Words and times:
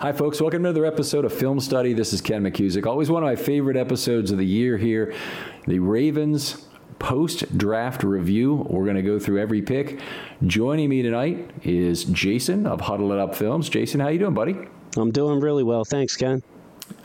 Hi, 0.00 0.12
folks. 0.12 0.40
Welcome 0.40 0.62
to 0.62 0.68
another 0.68 0.86
episode 0.86 1.24
of 1.24 1.32
Film 1.32 1.58
Study. 1.58 1.92
This 1.92 2.12
is 2.12 2.20
Ken 2.20 2.44
McKusick. 2.44 2.86
Always 2.86 3.10
one 3.10 3.24
of 3.24 3.26
my 3.26 3.34
favorite 3.34 3.76
episodes 3.76 4.30
of 4.30 4.38
the 4.38 4.46
year 4.46 4.76
here. 4.76 5.12
The 5.66 5.80
Ravens 5.80 6.68
post 7.00 7.58
draft 7.58 8.04
review. 8.04 8.64
We're 8.70 8.84
going 8.84 8.94
to 8.94 9.02
go 9.02 9.18
through 9.18 9.40
every 9.40 9.60
pick. 9.60 9.98
Joining 10.46 10.88
me 10.88 11.02
tonight 11.02 11.50
is 11.64 12.04
Jason 12.04 12.64
of 12.64 12.82
Huddle 12.82 13.10
It 13.10 13.18
Up 13.18 13.34
Films. 13.34 13.68
Jason, 13.68 13.98
how 13.98 14.06
you 14.06 14.20
doing, 14.20 14.34
buddy? 14.34 14.56
I'm 14.96 15.10
doing 15.10 15.40
really 15.40 15.64
well. 15.64 15.84
Thanks, 15.84 16.16
Ken. 16.16 16.44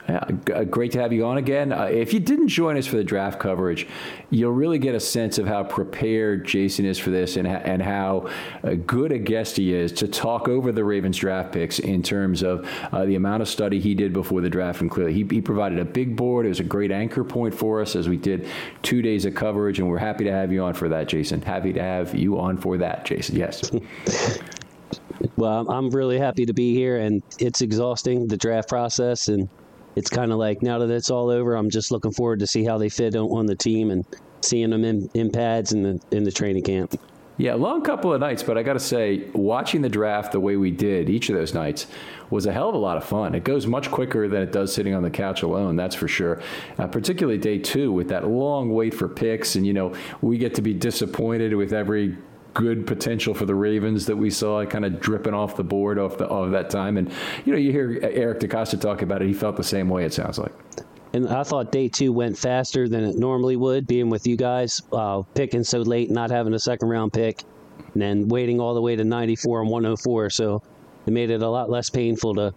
Yeah, 0.09 0.25
uh, 0.53 0.63
great 0.65 0.91
to 0.93 1.01
have 1.01 1.13
you 1.13 1.25
on 1.25 1.37
again. 1.37 1.71
Uh, 1.71 1.85
if 1.85 2.13
you 2.13 2.19
didn't 2.19 2.49
join 2.49 2.75
us 2.75 2.85
for 2.85 2.97
the 2.97 3.05
draft 3.05 3.39
coverage, 3.39 3.87
you'll 4.31 4.51
really 4.51 4.77
get 4.77 4.95
a 4.95 4.99
sense 4.99 5.37
of 5.37 5.47
how 5.47 5.63
prepared 5.63 6.45
Jason 6.45 6.85
is 6.85 6.99
for 6.99 7.09
this 7.09 7.37
and, 7.37 7.47
and 7.47 7.81
how 7.81 8.29
uh, 8.65 8.73
good 8.85 9.13
a 9.13 9.17
guest 9.17 9.55
he 9.55 9.73
is 9.73 9.93
to 9.93 10.07
talk 10.09 10.49
over 10.49 10.73
the 10.73 10.83
Ravens 10.83 11.17
draft 11.17 11.53
picks 11.53 11.79
in 11.79 12.03
terms 12.03 12.43
of 12.43 12.67
uh, 12.91 13.05
the 13.05 13.15
amount 13.15 13.43
of 13.43 13.47
study 13.47 13.79
he 13.79 13.95
did 13.95 14.11
before 14.11 14.41
the 14.41 14.49
draft. 14.49 14.81
And 14.81 14.91
clearly, 14.91 15.13
he, 15.13 15.23
he 15.23 15.39
provided 15.39 15.79
a 15.79 15.85
big 15.85 16.17
board. 16.17 16.45
It 16.45 16.49
was 16.49 16.59
a 16.59 16.65
great 16.65 16.91
anchor 16.91 17.23
point 17.23 17.53
for 17.53 17.81
us 17.81 17.95
as 17.95 18.09
we 18.09 18.17
did 18.17 18.45
two 18.81 19.01
days 19.01 19.23
of 19.23 19.35
coverage. 19.35 19.79
And 19.79 19.87
we're 19.87 19.99
happy 19.99 20.25
to 20.25 20.31
have 20.31 20.51
you 20.51 20.63
on 20.63 20.73
for 20.73 20.89
that, 20.89 21.07
Jason. 21.07 21.41
Happy 21.41 21.71
to 21.71 21.81
have 21.81 22.13
you 22.13 22.41
on 22.41 22.57
for 22.57 22.77
that, 22.77 23.05
Jason. 23.05 23.37
Yes. 23.37 23.71
well, 25.37 25.65
I'm 25.69 25.89
really 25.91 26.19
happy 26.19 26.45
to 26.45 26.53
be 26.53 26.73
here, 26.73 26.97
and 26.97 27.23
it's 27.39 27.61
exhausting 27.61 28.27
the 28.27 28.35
draft 28.35 28.67
process 28.67 29.29
and 29.29 29.47
it's 29.95 30.09
kind 30.09 30.31
of 30.31 30.37
like 30.37 30.61
now 30.61 30.79
that 30.79 30.89
it's 30.89 31.09
all 31.09 31.29
over, 31.29 31.55
I'm 31.55 31.69
just 31.69 31.91
looking 31.91 32.11
forward 32.11 32.39
to 32.39 32.47
see 32.47 32.63
how 32.63 32.77
they 32.77 32.89
fit 32.89 33.15
on 33.15 33.45
the 33.45 33.55
team 33.55 33.91
and 33.91 34.05
seeing 34.41 34.69
them 34.69 34.83
in, 34.83 35.09
in 35.13 35.31
pads 35.31 35.71
in 35.71 35.83
the 35.83 36.01
in 36.11 36.23
the 36.23 36.31
training 36.31 36.63
camp. 36.63 36.99
Yeah, 37.35 37.55
long 37.55 37.81
couple 37.81 38.13
of 38.13 38.19
nights, 38.19 38.43
but 38.43 38.59
I 38.59 38.63
got 38.63 38.73
to 38.73 38.79
say, 38.79 39.27
watching 39.33 39.81
the 39.81 39.89
draft 39.89 40.33
the 40.33 40.39
way 40.39 40.55
we 40.55 40.69
did 40.69 41.09
each 41.09 41.29
of 41.29 41.35
those 41.35 41.55
nights 41.55 41.87
was 42.29 42.45
a 42.45 42.53
hell 42.53 42.69
of 42.69 42.75
a 42.75 42.77
lot 42.77 42.95
of 42.95 43.03
fun. 43.03 43.33
It 43.33 43.43
goes 43.43 43.65
much 43.65 43.89
quicker 43.89 44.27
than 44.27 44.43
it 44.43 44.51
does 44.51 44.71
sitting 44.71 44.93
on 44.93 45.01
the 45.01 45.09
couch 45.09 45.41
alone, 45.41 45.75
that's 45.75 45.95
for 45.95 46.07
sure. 46.07 46.43
Uh, 46.77 46.85
particularly 46.85 47.39
day 47.39 47.57
two 47.57 47.91
with 47.91 48.09
that 48.09 48.27
long 48.27 48.71
wait 48.71 48.93
for 48.93 49.07
picks, 49.07 49.55
and 49.55 49.65
you 49.65 49.73
know 49.73 49.95
we 50.21 50.37
get 50.37 50.53
to 50.55 50.61
be 50.61 50.75
disappointed 50.75 51.55
with 51.55 51.73
every 51.73 52.17
good 52.53 52.85
potential 52.85 53.33
for 53.33 53.45
the 53.45 53.55
Ravens 53.55 54.05
that 54.05 54.15
we 54.15 54.29
saw 54.29 54.65
kind 54.65 54.85
of 54.85 54.99
dripping 54.99 55.33
off 55.33 55.55
the 55.55 55.63
board 55.63 55.97
off 55.97 56.17
the 56.17 56.25
of 56.25 56.51
that 56.51 56.69
time. 56.69 56.97
And 56.97 57.11
you 57.45 57.51
know, 57.51 57.57
you 57.57 57.71
hear 57.71 57.99
Eric 58.01 58.39
DeCosta 58.39 58.79
talk 58.79 59.01
about 59.01 59.21
it. 59.21 59.27
He 59.27 59.33
felt 59.33 59.55
the 59.55 59.63
same 59.63 59.89
way. 59.89 60.05
It 60.05 60.13
sounds 60.13 60.39
like. 60.39 60.53
And 61.13 61.29
I 61.29 61.43
thought 61.43 61.71
day 61.71 61.89
two 61.89 62.11
went 62.11 62.37
faster 62.37 62.89
than 62.89 63.03
it 63.03 63.15
normally 63.15 63.55
would, 63.55 63.85
being 63.85 64.09
with 64.09 64.25
you 64.25 64.35
guys, 64.35 64.81
uh, 64.91 65.21
picking 65.35 65.63
so 65.63 65.79
late, 65.79 66.09
not 66.09 66.31
having 66.31 66.53
a 66.55 66.59
second 66.59 66.89
round 66.89 67.13
pick, 67.13 67.43
and 67.93 68.01
then 68.01 68.27
waiting 68.27 68.59
all 68.59 68.73
the 68.73 68.81
way 68.81 68.95
to 68.95 69.03
94 69.03 69.61
and 69.61 69.69
104. 69.69 70.29
So 70.31 70.63
it 71.05 71.13
made 71.13 71.29
it 71.29 71.41
a 71.43 71.49
lot 71.49 71.69
less 71.69 71.89
painful 71.89 72.35
to 72.35 72.53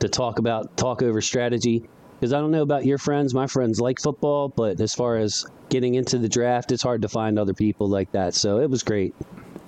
to 0.00 0.08
talk 0.08 0.38
about 0.38 0.76
talk 0.76 1.02
over 1.02 1.20
strategy. 1.20 1.84
Because 2.18 2.32
I 2.32 2.40
don't 2.40 2.50
know 2.50 2.62
about 2.62 2.84
your 2.84 2.98
friends, 2.98 3.32
my 3.32 3.46
friends 3.46 3.80
like 3.80 4.00
football, 4.00 4.48
but 4.48 4.80
as 4.80 4.94
far 4.94 5.16
as 5.16 5.46
getting 5.70 5.94
into 5.94 6.18
the 6.18 6.28
draft, 6.28 6.72
it's 6.72 6.82
hard 6.82 7.02
to 7.02 7.08
find 7.08 7.38
other 7.38 7.54
people 7.54 7.88
like 7.88 8.12
that. 8.12 8.34
So 8.34 8.60
it 8.60 8.68
was 8.68 8.82
great. 8.82 9.14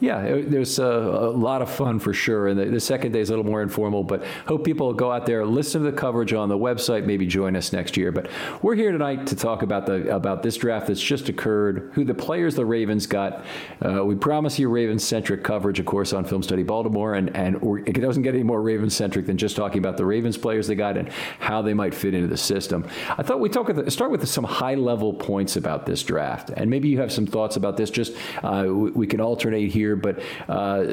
Yeah, 0.03 0.21
it, 0.23 0.51
there's 0.51 0.81
a, 0.81 0.85
a, 0.85 1.31
lot 1.31 1.63
of 1.63 1.71
fun 1.71 2.01
for 2.01 2.13
sure. 2.13 2.49
And 2.49 2.59
the, 2.59 2.65
the, 2.65 2.81
second 2.81 3.13
day 3.13 3.21
is 3.21 3.31
a 3.31 3.33
little 3.35 3.49
more 3.49 3.63
informal, 3.63 4.03
but 4.03 4.25
hope 4.49 4.65
people 4.65 4.93
go 4.95 5.13
out 5.13 5.27
there, 5.27 5.47
listen 5.47 5.81
to 5.81 5.89
the 5.89 5.97
coverage 5.97 6.33
on 6.33 6.49
the 6.49 6.59
website, 6.59 7.07
maybe 7.07 7.25
join 7.25 7.55
us 7.55 7.73
next 7.73 7.97
year. 7.97 8.11
But 8.11 8.29
we're 8.63 8.75
here 8.75 8.91
tonight 8.91 9.29
to 9.29 9.37
talk 9.37 9.63
about 9.63 9.87
the 9.87 10.13
about 10.13 10.43
this 10.43 10.57
draft 10.57 10.89
that's 10.89 11.01
just 11.01 11.29
occurred, 11.29 11.93
who 11.95 12.05
the 12.05 12.15
players 12.15 12.57
the 12.57 12.67
Ravens 12.67 13.07
got. 13.07 13.45
Uh, 13.81 14.05
we 14.05 14.17
promise 14.17 14.59
you 14.59 14.69
Ravens 14.69 15.05
centric 15.05 15.45
coverage, 15.45 15.79
of 15.79 15.87
course, 15.87 16.13
on 16.13 16.25
Film 16.25 16.43
Study 16.43 16.65
Baltimore, 16.65 17.15
and 17.15 17.37
and 17.37 17.63
it 17.87 18.01
doesn't 18.01 18.25
get 18.25 18.35
any 18.35 18.43
more 18.43 18.61
Ravens 18.61 18.97
centric 18.97 19.27
than 19.27 19.39
just 19.39 19.55
talking 19.55 19.79
about 19.79 19.99
the 19.99 20.05
Ravens 20.05 20.37
players 20.37 20.67
they 20.67 20.75
got 20.75 20.97
and 20.97 21.11
how 21.39 21.63
they 21.63 21.75
might 21.75 21.95
fit 21.95 22.13
into 22.13 22.27
the 22.27 22.37
system. 22.37 22.85
I 23.17 23.23
thought 23.23 23.39
we 23.39 23.49
talk 23.49 23.71
start 23.89 24.11
with 24.11 24.29
some 24.29 24.43
high 24.43 24.75
level 24.75 25.15
points 25.15 25.55
about 25.55 25.87
this 25.87 26.03
draft, 26.03 26.51
and 26.51 26.69
maybe 26.69 26.89
you 26.89 26.99
have 26.99 27.13
some 27.13 27.25
thoughts 27.25 27.55
about 27.55 27.77
this. 27.77 27.89
Just 27.89 28.17
uh, 28.43 28.65
we, 28.67 28.91
we 28.91 29.07
can 29.07 29.21
alternate 29.21 29.71
here 29.71 29.92
here, 29.93 29.97
but 29.97 30.23
uh, 30.49 30.85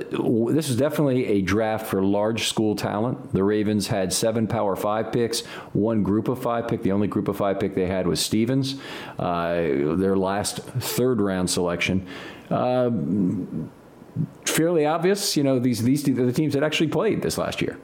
this 0.52 0.70
is 0.70 0.76
definitely 0.76 1.26
a 1.28 1.42
draft 1.42 1.88
for 1.88 2.04
large 2.04 2.48
school 2.48 2.76
talent. 2.76 3.34
The 3.34 3.44
Ravens 3.44 3.88
had 3.88 4.12
seven 4.14 4.48
Power 4.48 4.76
Five 4.76 5.12
picks, 5.12 5.42
one 5.74 6.04
Group 6.04 6.28
of 6.28 6.42
Five 6.42 6.68
pick. 6.68 6.84
The 6.84 6.92
only 6.92 7.08
Group 7.08 7.28
of 7.28 7.38
Five 7.38 7.60
pick 7.60 7.76
they 7.76 7.88
had 7.88 8.08
was 8.08 8.20
Stephens, 8.20 8.76
uh, 9.18 9.54
their 9.96 10.16
last 10.16 10.58
third 10.58 11.22
round 11.22 11.50
selection. 11.50 12.08
Uh, 12.50 12.90
fairly 14.46 14.86
obvious, 14.86 15.38
you 15.38 15.44
know, 15.44 15.60
these 15.60 15.84
these 15.84 16.08
are 16.08 16.26
the 16.26 16.34
teams 16.34 16.54
that 16.54 16.64
actually 16.64 16.90
played 16.90 17.22
this 17.22 17.38
last 17.38 17.62
year. 17.62 17.78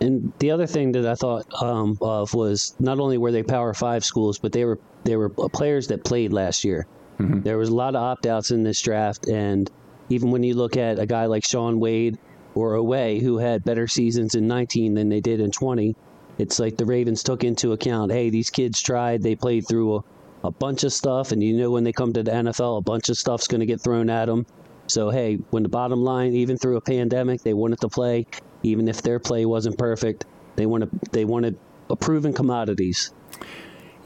And 0.00 0.32
the 0.38 0.52
other 0.52 0.66
thing 0.66 0.92
that 0.92 1.04
I 1.04 1.16
thought 1.16 1.44
um, 1.60 1.98
of 2.00 2.32
was 2.32 2.76
not 2.78 3.00
only 3.00 3.18
were 3.18 3.32
they 3.32 3.42
Power 3.42 3.74
Five 3.74 4.04
schools, 4.04 4.38
but 4.38 4.52
they 4.52 4.64
were 4.64 4.78
they 5.04 5.16
were 5.16 5.28
players 5.28 5.88
that 5.88 6.04
played 6.04 6.32
last 6.32 6.64
year. 6.64 6.86
Mm-hmm. 7.18 7.40
There 7.40 7.58
was 7.58 7.68
a 7.68 7.74
lot 7.74 7.96
of 7.96 8.02
opt 8.02 8.26
outs 8.26 8.52
in 8.52 8.62
this 8.62 8.80
draft, 8.80 9.26
and 9.26 9.68
even 10.08 10.30
when 10.30 10.42
you 10.42 10.54
look 10.54 10.76
at 10.76 10.98
a 10.98 11.06
guy 11.06 11.26
like 11.26 11.44
Shaun 11.44 11.80
Wade 11.80 12.18
or 12.54 12.74
Oweh, 12.74 13.20
who 13.20 13.38
had 13.38 13.64
better 13.64 13.86
seasons 13.86 14.34
in 14.34 14.46
19 14.46 14.94
than 14.94 15.08
they 15.08 15.20
did 15.20 15.40
in 15.40 15.50
20, 15.50 15.94
it's 16.38 16.58
like 16.58 16.76
the 16.76 16.86
Ravens 16.86 17.22
took 17.22 17.44
into 17.44 17.72
account, 17.72 18.12
hey, 18.12 18.30
these 18.30 18.50
kids 18.50 18.80
tried, 18.80 19.22
they 19.22 19.34
played 19.34 19.66
through 19.68 19.96
a, 19.96 20.04
a 20.44 20.50
bunch 20.50 20.84
of 20.84 20.92
stuff, 20.92 21.32
and 21.32 21.42
you 21.42 21.56
know 21.56 21.70
when 21.70 21.84
they 21.84 21.92
come 21.92 22.12
to 22.12 22.22
the 22.22 22.30
NFL, 22.30 22.78
a 22.78 22.82
bunch 22.82 23.08
of 23.08 23.18
stuff's 23.18 23.48
going 23.48 23.60
to 23.60 23.66
get 23.66 23.80
thrown 23.80 24.08
at 24.08 24.26
them. 24.26 24.46
So 24.86 25.10
hey, 25.10 25.36
when 25.50 25.64
the 25.64 25.68
bottom 25.68 26.02
line, 26.02 26.32
even 26.32 26.56
through 26.56 26.76
a 26.76 26.80
pandemic, 26.80 27.42
they 27.42 27.54
wanted 27.54 27.80
to 27.80 27.88
play, 27.88 28.26
even 28.62 28.88
if 28.88 29.02
their 29.02 29.18
play 29.18 29.44
wasn't 29.44 29.76
perfect, 29.78 30.24
they 30.56 30.64
wanted 30.64 30.90
they 31.12 31.24
wanted 31.24 31.58
proven 32.00 32.32
commodities. 32.32 33.12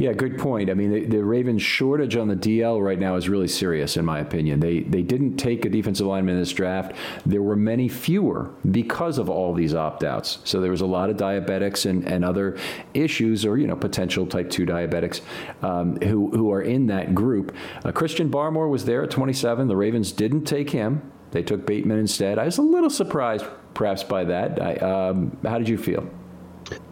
Yeah, 0.02 0.12
good 0.14 0.36
point. 0.36 0.68
I 0.68 0.74
mean, 0.74 0.90
the, 0.90 1.04
the, 1.04 1.24
Ravens' 1.24 1.62
shortage 1.62 2.16
on 2.16 2.26
the 2.26 2.34
DL 2.34 2.84
right 2.84 2.98
now 2.98 3.14
is 3.14 3.28
really 3.28 3.46
serious, 3.46 3.96
in 3.96 4.04
my 4.04 4.18
opinion. 4.18 4.58
They 4.58 4.80
they 4.80 5.02
didn't 5.02 5.36
take 5.36 5.64
a 5.64 5.68
defensive 5.68 6.08
lineman 6.08 6.34
in 6.34 6.40
this 6.40 6.52
draft. 6.52 6.96
There 7.24 7.40
were 7.40 7.54
many 7.54 7.86
fewer 7.86 8.50
because 8.68 9.18
of 9.18 9.30
all 9.30 9.54
these 9.54 9.76
opt 9.76 10.02
outs. 10.02 10.40
So 10.42 10.60
there 10.60 10.72
was 10.72 10.80
a 10.80 10.86
lot 10.86 11.08
of 11.08 11.16
diabetics 11.16 11.88
and, 11.88 12.04
and 12.04 12.24
other 12.24 12.58
issues, 12.94 13.44
or 13.44 13.56
you 13.56 13.68
know, 13.68 13.76
potential 13.76 14.26
type 14.26 14.50
two 14.50 14.66
diabetics 14.66 15.20
um, 15.62 15.94
who 16.00 16.32
who 16.32 16.50
are 16.50 16.62
in 16.62 16.88
that 16.88 17.14
group. 17.14 17.54
Uh, 17.84 17.92
Christian 17.92 18.28
Barmore 18.28 18.68
was 18.68 18.84
there 18.84 19.04
at 19.04 19.10
27. 19.12 19.68
The 19.68 19.76
Ravens 19.76 20.10
didn't 20.10 20.46
take 20.46 20.70
him. 20.70 21.12
They 21.30 21.44
took 21.44 21.64
Bateman 21.64 22.00
instead. 22.00 22.40
I 22.40 22.46
was 22.46 22.58
a 22.58 22.62
little 22.62 22.90
surprised, 22.90 23.46
perhaps, 23.72 24.02
by 24.02 24.24
that. 24.24 24.60
I, 24.60 24.74
um, 24.78 25.38
how 25.44 25.58
did 25.58 25.68
you 25.68 25.78
feel? 25.78 26.10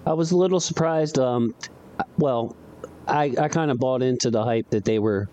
I 0.06 0.12
was 0.12 0.30
a 0.30 0.36
little 0.36 0.60
surprised. 0.60 1.18
Um, 1.18 1.56
well, 2.16 2.54
I, 3.06 3.34
I 3.38 3.48
kind 3.48 3.70
of 3.70 3.78
bought 3.78 4.02
into 4.02 4.30
the 4.30 4.44
hype 4.44 4.70
that 4.70 4.84
they 4.84 4.98
were 4.98 5.28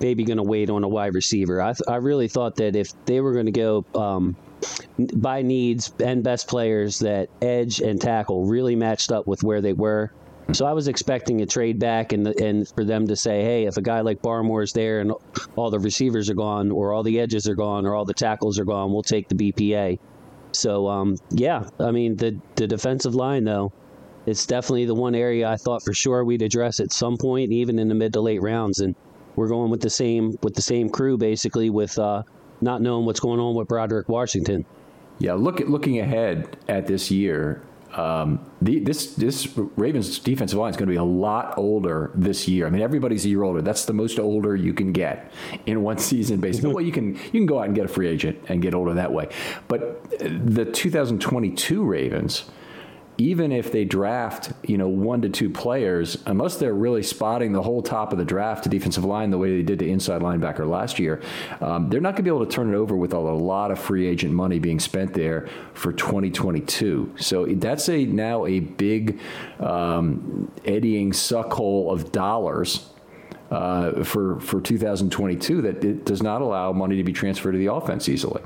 maybe 0.00 0.24
going 0.24 0.36
to 0.36 0.42
wait 0.42 0.70
on 0.70 0.84
a 0.84 0.88
wide 0.88 1.14
receiver. 1.14 1.60
I, 1.60 1.72
th- 1.72 1.88
I 1.88 1.96
really 1.96 2.28
thought 2.28 2.56
that 2.56 2.76
if 2.76 2.92
they 3.04 3.20
were 3.20 3.32
going 3.32 3.46
to 3.46 3.52
go 3.52 3.84
um, 3.94 4.36
by 5.14 5.42
needs 5.42 5.92
and 6.02 6.22
best 6.22 6.48
players, 6.48 7.00
that 7.00 7.28
edge 7.42 7.80
and 7.80 8.00
tackle 8.00 8.46
really 8.46 8.76
matched 8.76 9.12
up 9.12 9.26
with 9.26 9.42
where 9.42 9.60
they 9.60 9.72
were. 9.72 10.12
So 10.52 10.64
I 10.64 10.72
was 10.72 10.88
expecting 10.88 11.42
a 11.42 11.46
trade 11.46 11.78
back 11.78 12.14
and 12.14 12.26
and 12.26 12.66
for 12.66 12.82
them 12.82 13.06
to 13.08 13.16
say, 13.16 13.42
hey, 13.42 13.66
if 13.66 13.76
a 13.76 13.82
guy 13.82 14.00
like 14.00 14.22
Barmore 14.22 14.62
is 14.62 14.72
there 14.72 15.00
and 15.00 15.12
all 15.56 15.70
the 15.70 15.78
receivers 15.78 16.30
are 16.30 16.34
gone, 16.34 16.70
or 16.70 16.94
all 16.94 17.02
the 17.02 17.20
edges 17.20 17.46
are 17.46 17.54
gone, 17.54 17.84
or 17.84 17.94
all 17.94 18.06
the 18.06 18.14
tackles 18.14 18.58
are 18.58 18.64
gone, 18.64 18.90
we'll 18.90 19.02
take 19.02 19.28
the 19.28 19.34
BPA. 19.34 19.98
So 20.52 20.88
um, 20.88 21.16
yeah, 21.30 21.68
I 21.78 21.90
mean 21.90 22.16
the 22.16 22.38
the 22.54 22.66
defensive 22.66 23.14
line 23.14 23.44
though 23.44 23.72
it's 24.28 24.44
definitely 24.44 24.84
the 24.84 24.94
one 24.94 25.14
area 25.14 25.48
I 25.48 25.56
thought 25.56 25.82
for 25.82 25.94
sure 25.94 26.22
we'd 26.22 26.42
address 26.42 26.80
at 26.80 26.92
some 26.92 27.16
point, 27.16 27.50
even 27.50 27.78
in 27.78 27.88
the 27.88 27.94
mid 27.94 28.12
to 28.12 28.20
late 28.20 28.42
rounds. 28.42 28.80
And 28.80 28.94
we're 29.36 29.48
going 29.48 29.70
with 29.70 29.80
the 29.80 29.90
same 29.90 30.36
with 30.42 30.54
the 30.54 30.62
same 30.62 30.90
crew 30.90 31.16
basically, 31.16 31.70
with 31.70 31.98
uh, 31.98 32.22
not 32.60 32.82
knowing 32.82 33.06
what's 33.06 33.20
going 33.20 33.40
on 33.40 33.54
with 33.54 33.68
Broderick 33.68 34.08
Washington. 34.08 34.66
Yeah, 35.18 35.32
look 35.32 35.60
at 35.60 35.68
looking 35.68 35.98
ahead 35.98 36.58
at 36.68 36.86
this 36.86 37.10
year. 37.10 37.62
Um, 37.94 38.44
the, 38.60 38.80
this 38.80 39.14
this 39.14 39.48
Ravens 39.56 40.18
defensive 40.18 40.58
line 40.58 40.70
is 40.70 40.76
going 40.76 40.88
to 40.88 40.92
be 40.92 40.98
a 40.98 41.02
lot 41.02 41.56
older 41.56 42.10
this 42.14 42.46
year. 42.46 42.66
I 42.66 42.70
mean, 42.70 42.82
everybody's 42.82 43.24
a 43.24 43.30
year 43.30 43.42
older. 43.42 43.62
That's 43.62 43.86
the 43.86 43.94
most 43.94 44.18
older 44.18 44.54
you 44.54 44.74
can 44.74 44.92
get 44.92 45.32
in 45.64 45.82
one 45.82 45.96
season, 46.10 46.38
basically. 46.38 46.74
well, 46.74 46.84
you 46.84 46.92
can 46.92 47.14
you 47.14 47.30
can 47.30 47.46
go 47.46 47.60
out 47.60 47.64
and 47.64 47.74
get 47.74 47.86
a 47.86 47.88
free 47.88 48.08
agent 48.08 48.38
and 48.48 48.60
get 48.60 48.74
older 48.74 48.92
that 48.92 49.10
way. 49.10 49.30
But 49.68 50.10
the 50.20 50.66
2022 50.66 51.82
Ravens 51.82 52.44
even 53.18 53.50
if 53.50 53.72
they 53.72 53.84
draft, 53.84 54.52
you 54.62 54.78
know, 54.78 54.88
one 54.88 55.20
to 55.22 55.28
two 55.28 55.50
players, 55.50 56.16
unless 56.26 56.56
they're 56.56 56.72
really 56.72 57.02
spotting 57.02 57.52
the 57.52 57.62
whole 57.62 57.82
top 57.82 58.12
of 58.12 58.18
the 58.18 58.24
draft 58.24 58.62
to 58.62 58.68
defensive 58.68 59.04
line 59.04 59.30
the 59.30 59.38
way 59.38 59.56
they 59.56 59.62
did 59.62 59.80
to 59.80 59.88
inside 59.88 60.22
linebacker 60.22 60.68
last 60.68 61.00
year, 61.00 61.20
um, 61.60 61.90
they're 61.90 62.00
not 62.00 62.10
going 62.10 62.18
to 62.18 62.22
be 62.22 62.30
able 62.30 62.46
to 62.46 62.50
turn 62.50 62.72
it 62.72 62.76
over 62.76 62.96
with 62.96 63.12
a 63.12 63.18
lot 63.18 63.72
of 63.72 63.78
free 63.78 64.06
agent 64.06 64.32
money 64.32 64.60
being 64.60 64.78
spent 64.78 65.12
there 65.14 65.48
for 65.74 65.92
2022. 65.92 67.12
So 67.18 67.44
that's 67.46 67.88
a 67.88 68.04
now 68.04 68.46
a 68.46 68.60
big 68.60 69.18
um, 69.58 70.52
eddying 70.64 71.12
suck 71.12 71.52
hole 71.52 71.92
of 71.92 72.12
dollars 72.12 72.88
uh, 73.50 74.04
for 74.04 74.38
for 74.40 74.60
2022 74.60 75.62
that 75.62 75.82
it 75.82 76.04
does 76.04 76.22
not 76.22 76.40
allow 76.40 76.70
money 76.72 76.96
to 76.96 77.04
be 77.04 77.12
transferred 77.12 77.52
to 77.52 77.58
the 77.58 77.72
offense 77.72 78.08
easily. 78.08 78.42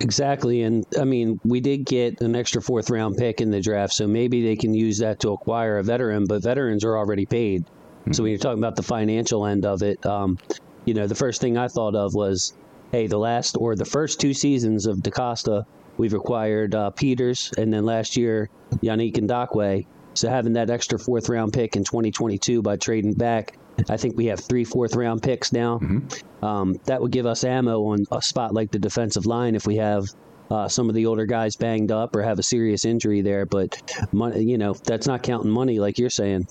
Exactly. 0.00 0.62
And 0.62 0.84
I 0.98 1.04
mean, 1.04 1.40
we 1.44 1.60
did 1.60 1.86
get 1.86 2.20
an 2.20 2.34
extra 2.34 2.60
fourth 2.60 2.90
round 2.90 3.16
pick 3.16 3.40
in 3.40 3.50
the 3.50 3.60
draft, 3.60 3.92
so 3.92 4.06
maybe 4.06 4.42
they 4.42 4.56
can 4.56 4.74
use 4.74 4.98
that 4.98 5.20
to 5.20 5.30
acquire 5.30 5.78
a 5.78 5.82
veteran, 5.82 6.24
but 6.26 6.42
veterans 6.42 6.84
are 6.84 6.96
already 6.96 7.26
paid. 7.26 7.64
Mm-hmm. 7.64 8.12
So 8.12 8.22
when 8.22 8.30
you're 8.32 8.38
talking 8.38 8.58
about 8.58 8.76
the 8.76 8.82
financial 8.82 9.46
end 9.46 9.64
of 9.64 9.82
it, 9.82 10.04
um, 10.04 10.38
you 10.84 10.94
know, 10.94 11.06
the 11.06 11.14
first 11.14 11.40
thing 11.40 11.56
I 11.56 11.68
thought 11.68 11.94
of 11.94 12.14
was, 12.14 12.52
hey, 12.92 13.06
the 13.06 13.18
last 13.18 13.56
or 13.58 13.76
the 13.76 13.84
first 13.84 14.20
two 14.20 14.34
seasons 14.34 14.86
of 14.86 14.98
DeCosta, 14.98 15.64
we've 15.96 16.14
acquired 16.14 16.74
uh, 16.74 16.90
Peters, 16.90 17.52
and 17.56 17.72
then 17.72 17.84
last 17.84 18.16
year, 18.16 18.50
Yannick 18.82 19.14
Ngakoue. 19.14 19.86
So 20.14 20.28
having 20.28 20.52
that 20.52 20.70
extra 20.70 20.98
fourth 20.98 21.28
round 21.28 21.52
pick 21.52 21.76
in 21.76 21.84
2022 21.84 22.62
by 22.62 22.76
trading 22.76 23.14
back 23.14 23.56
I 23.88 23.96
think 23.96 24.16
we 24.16 24.26
have 24.26 24.40
three 24.40 24.64
fourth 24.64 24.94
round 24.94 25.22
picks 25.22 25.52
now. 25.52 25.78
Mm-hmm. 25.78 26.44
Um, 26.44 26.80
that 26.84 27.00
would 27.00 27.10
give 27.10 27.26
us 27.26 27.44
ammo 27.44 27.84
on 27.86 28.04
a 28.12 28.22
spot 28.22 28.54
like 28.54 28.70
the 28.70 28.78
defensive 28.78 29.26
line 29.26 29.54
if 29.54 29.66
we 29.66 29.76
have 29.76 30.06
uh, 30.50 30.68
some 30.68 30.88
of 30.88 30.94
the 30.94 31.06
older 31.06 31.26
guys 31.26 31.56
banged 31.56 31.90
up 31.90 32.14
or 32.14 32.22
have 32.22 32.38
a 32.38 32.42
serious 32.42 32.84
injury 32.84 33.20
there. 33.22 33.46
But 33.46 33.80
money, 34.12 34.42
you 34.42 34.58
know, 34.58 34.74
that's 34.74 35.06
not 35.06 35.22
counting 35.22 35.50
money 35.50 35.78
like 35.78 35.98
you're 35.98 36.10
saying. 36.10 36.46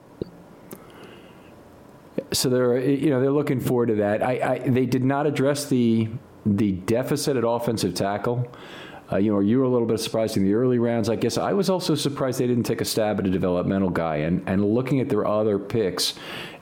So 2.31 2.49
they're 2.49 2.79
you 2.79 3.09
know 3.09 3.21
they're 3.21 3.31
looking 3.31 3.59
forward 3.59 3.87
to 3.87 3.95
that. 3.95 4.23
I, 4.23 4.53
I 4.53 4.59
they 4.59 4.85
did 4.85 5.03
not 5.03 5.25
address 5.27 5.65
the 5.65 6.09
the 6.45 6.73
deficit 6.73 7.37
at 7.37 7.43
offensive 7.45 7.93
tackle. 7.93 8.47
Uh, 9.13 9.17
you 9.17 9.31
know, 9.31 9.39
you 9.39 9.59
were 9.59 9.63
a 9.63 9.69
little 9.69 9.87
bit 9.87 9.99
surprised 9.99 10.37
in 10.37 10.43
the 10.43 10.55
early 10.55 10.79
rounds. 10.79 11.07
I 11.07 11.15
guess 11.15 11.37
I 11.37 11.53
was 11.53 11.69
also 11.69 11.93
surprised 11.93 12.39
they 12.39 12.47
didn't 12.47 12.63
take 12.63 12.81
a 12.81 12.85
stab 12.85 13.19
at 13.19 13.27
a 13.27 13.29
developmental 13.29 13.91
guy. 13.91 14.17
And, 14.17 14.43
and 14.49 14.65
looking 14.65 14.99
at 15.01 15.09
their 15.09 15.27
other 15.27 15.59
picks, 15.59 16.15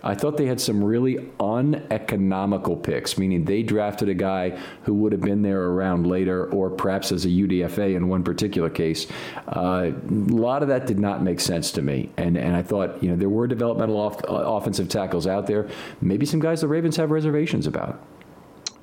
I 0.03 0.15
thought 0.15 0.35
they 0.35 0.47
had 0.47 0.59
some 0.59 0.83
really 0.83 1.29
uneconomical 1.39 2.75
picks, 2.75 3.17
meaning 3.17 3.45
they 3.45 3.63
drafted 3.63 4.09
a 4.09 4.13
guy 4.13 4.59
who 4.83 4.95
would 4.95 5.13
have 5.13 5.21
been 5.21 5.43
there 5.43 5.61
around 5.61 6.07
later, 6.07 6.47
or 6.47 6.69
perhaps 6.69 7.11
as 7.11 7.23
a 7.23 7.29
UDFA 7.29 7.95
in 7.95 8.09
one 8.09 8.23
particular 8.23 8.69
case. 8.69 9.07
Uh, 9.47 9.91
a 9.91 10.11
lot 10.11 10.61
of 10.61 10.67
that 10.69 10.87
did 10.87 10.99
not 10.99 11.23
make 11.23 11.39
sense 11.39 11.71
to 11.71 11.81
me, 11.81 12.09
and 12.17 12.35
and 12.35 12.55
I 12.55 12.63
thought 12.63 13.01
you 13.03 13.09
know 13.09 13.15
there 13.15 13.29
were 13.29 13.47
developmental 13.47 13.97
off, 13.97 14.19
offensive 14.27 14.89
tackles 14.89 15.27
out 15.27 15.45
there, 15.45 15.69
maybe 16.01 16.25
some 16.25 16.39
guys 16.39 16.61
the 16.61 16.67
Ravens 16.67 16.97
have 16.97 17.11
reservations 17.11 17.67
about. 17.67 18.03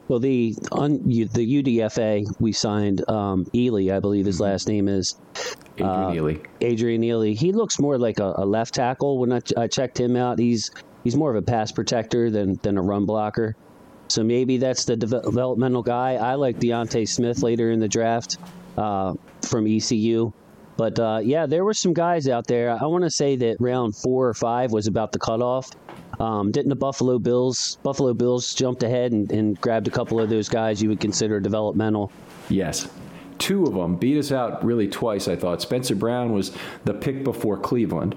Well, 0.09 0.19
the 0.19 0.55
on 0.73 1.03
the 1.05 1.27
UDFA 1.27 2.27
we 2.41 2.53
signed 2.53 3.09
um, 3.11 3.45
Ealy, 3.47 3.95
I 3.95 4.01
believe 4.01 4.25
his 4.25 4.37
mm-hmm. 4.37 4.45
last 4.45 4.67
name 4.67 4.89
is 4.89 5.17
Adrian 5.77 5.91
uh, 5.91 6.09
Ealy. 6.11 6.47
Adrian 6.63 7.03
Ealy. 7.03 7.37
He 7.37 7.53
looks 7.53 7.79
more 7.79 7.99
like 7.99 8.19
a, 8.19 8.35
a 8.37 8.47
left 8.47 8.75
tackle. 8.75 9.19
When 9.19 9.33
I, 9.33 9.41
I, 9.57 9.67
checked 9.67 10.01
him 10.01 10.17
out, 10.17 10.39
he's 10.39 10.71
he's 11.05 11.15
more 11.15 11.31
of 11.31 11.37
a 11.37 11.43
pass 11.43 11.71
protector 11.73 12.31
than 12.31 12.59
than 12.63 12.79
a 12.79 12.83
run 12.83 13.05
blocker. 13.05 13.55
So 14.09 14.25
maybe 14.25 14.57
that's 14.57 14.87
the 14.87 14.97
developmental 14.97 15.83
guy. 15.83 16.15
I 16.15 16.37
like 16.37 16.59
D'Ante 16.59 17.05
Smith 17.05 17.43
later 17.43 17.71
in 17.71 17.79
the 17.79 17.89
draft 17.89 18.39
uh, 18.79 19.15
from 19.43 19.67
ECU. 19.67 20.33
But 20.79 20.99
uh, 20.99 21.21
yeah, 21.23 21.45
there 21.45 21.65
were 21.65 21.75
some 21.75 21.93
guys 21.93 22.29
out 22.29 22.47
there. 22.47 22.71
I 22.71 22.87
want 22.87 23.05
to 23.05 23.11
say 23.11 23.37
that 23.37 23.57
round 23.61 23.97
four 23.97 24.27
or 24.29 24.35
five 24.35 24.73
was 24.73 24.87
about 24.87 25.13
the 25.13 25.19
cutoff. 25.19 25.71
Um, 26.19 26.51
didn't 26.51 26.71
the 26.71 26.77
Buffalo 26.77 27.19
Bills 27.19 27.79
Buffalo 27.83 28.15
Bills 28.15 28.55
jumped 28.55 28.83
ahead 28.83 29.13
and, 29.13 29.31
and 29.31 29.61
grabbed 29.61 29.89
a 29.89 29.91
couple 29.91 30.21
of 30.21 30.29
those 30.29 30.49
guys 30.49 30.83
you 30.83 30.89
would 30.89 31.01
consider 31.01 31.41
developmental? 31.41 32.11
Yes 32.49 32.89
two 33.39 33.65
of 33.65 33.75
them 33.75 33.97
beat 33.97 34.19
us 34.19 34.33
out 34.33 34.65
really 34.65 34.89
twice. 34.89 35.29
I 35.29 35.37
thought 35.37 35.63
Spencer 35.63 35.95
Brown 35.95 36.33
was 36.33 36.53
the 36.85 36.95
pick 36.95 37.25
before 37.25 37.57
Cleveland, 37.57 38.17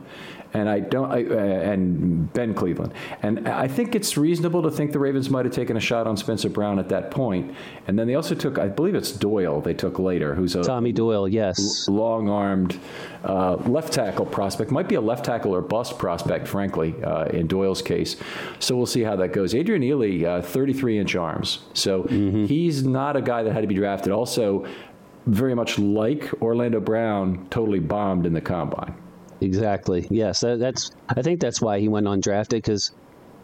and 0.54 0.70
I 0.70 0.80
don't, 0.80 1.12
I, 1.12 1.24
uh, 1.24 1.38
and 1.38 2.32
Ben 2.34 2.54
Cleveland, 2.54 2.94
and 3.22 3.48
I 3.48 3.68
think 3.68 3.96
it's 3.96 4.18
reasonable 4.18 4.62
to 4.64 4.72
think 4.72 4.92
the 4.92 5.00
Ravens 5.00 5.30
might 5.30 5.46
have 5.46 5.54
taken 5.54 5.78
a 5.78 5.80
shot 5.80 6.08
on 6.08 6.18
Spencer 6.18 6.50
Brown 6.50 6.80
at 6.80 6.90
that 6.90 7.12
point. 7.12 7.54
and 7.88 7.98
then 7.98 8.08
they 8.08 8.16
also 8.16 8.36
took, 8.36 8.58
I 8.58 8.68
believe 8.68 8.96
it's 8.96 9.12
Doyle. 9.12 9.62
They 9.62 9.74
took 9.74 10.00
later, 10.00 10.36
who's 10.36 10.56
a 10.56 10.64
Tommy 10.64 10.92
Doyle, 10.92 11.28
yes, 11.28 11.88
long-armed 11.88 12.80
uh, 13.24 13.56
left 13.56 13.94
tackle 13.94 14.26
prospect, 14.26 14.72
might 14.72 14.88
be 14.88 14.96
a 14.96 15.02
left 15.02 15.26
tackle 15.26 15.54
or 15.54 15.62
bust 15.62 15.98
prospect, 15.98 16.48
frankly, 16.48 16.96
uh, 17.04 17.26
in 17.26 17.48
Doyle's 17.48 17.82
case. 17.82 18.18
So 18.60 18.76
we'll 18.76 18.86
see 18.86 19.04
how 19.04 19.16
that 19.18 19.34
goes. 19.34 19.56
Adrian 19.56 19.82
Ealy, 19.82 20.26
uh, 20.26 20.42
33 20.42 21.00
inch 21.00 21.16
arms, 21.16 21.60
so 21.74 22.04
mm-hmm. 22.04 22.46
he's 22.46 22.84
not 22.84 23.16
a 23.16 23.22
guy 23.22 23.44
that 23.44 23.54
had 23.54 23.62
to 23.62 23.68
be 23.68 23.76
drafted. 23.76 24.12
Also. 24.12 24.66
Very 25.28 25.54
much 25.54 25.78
like 25.78 26.32
Orlando 26.42 26.80
Brown, 26.80 27.46
totally 27.52 27.78
bombed 27.78 28.26
in 28.26 28.34
the 28.34 28.42
combine. 28.42 28.96
Exactly. 29.42 30.08
Yes, 30.10 30.42
that, 30.42 30.60
that's. 30.60 30.92
I 31.10 31.22
think 31.22 31.40
that's 31.42 31.62
why 31.62 31.80
he 31.80 31.88
went 31.88 32.06
undrafted 32.06 32.50
because, 32.50 32.92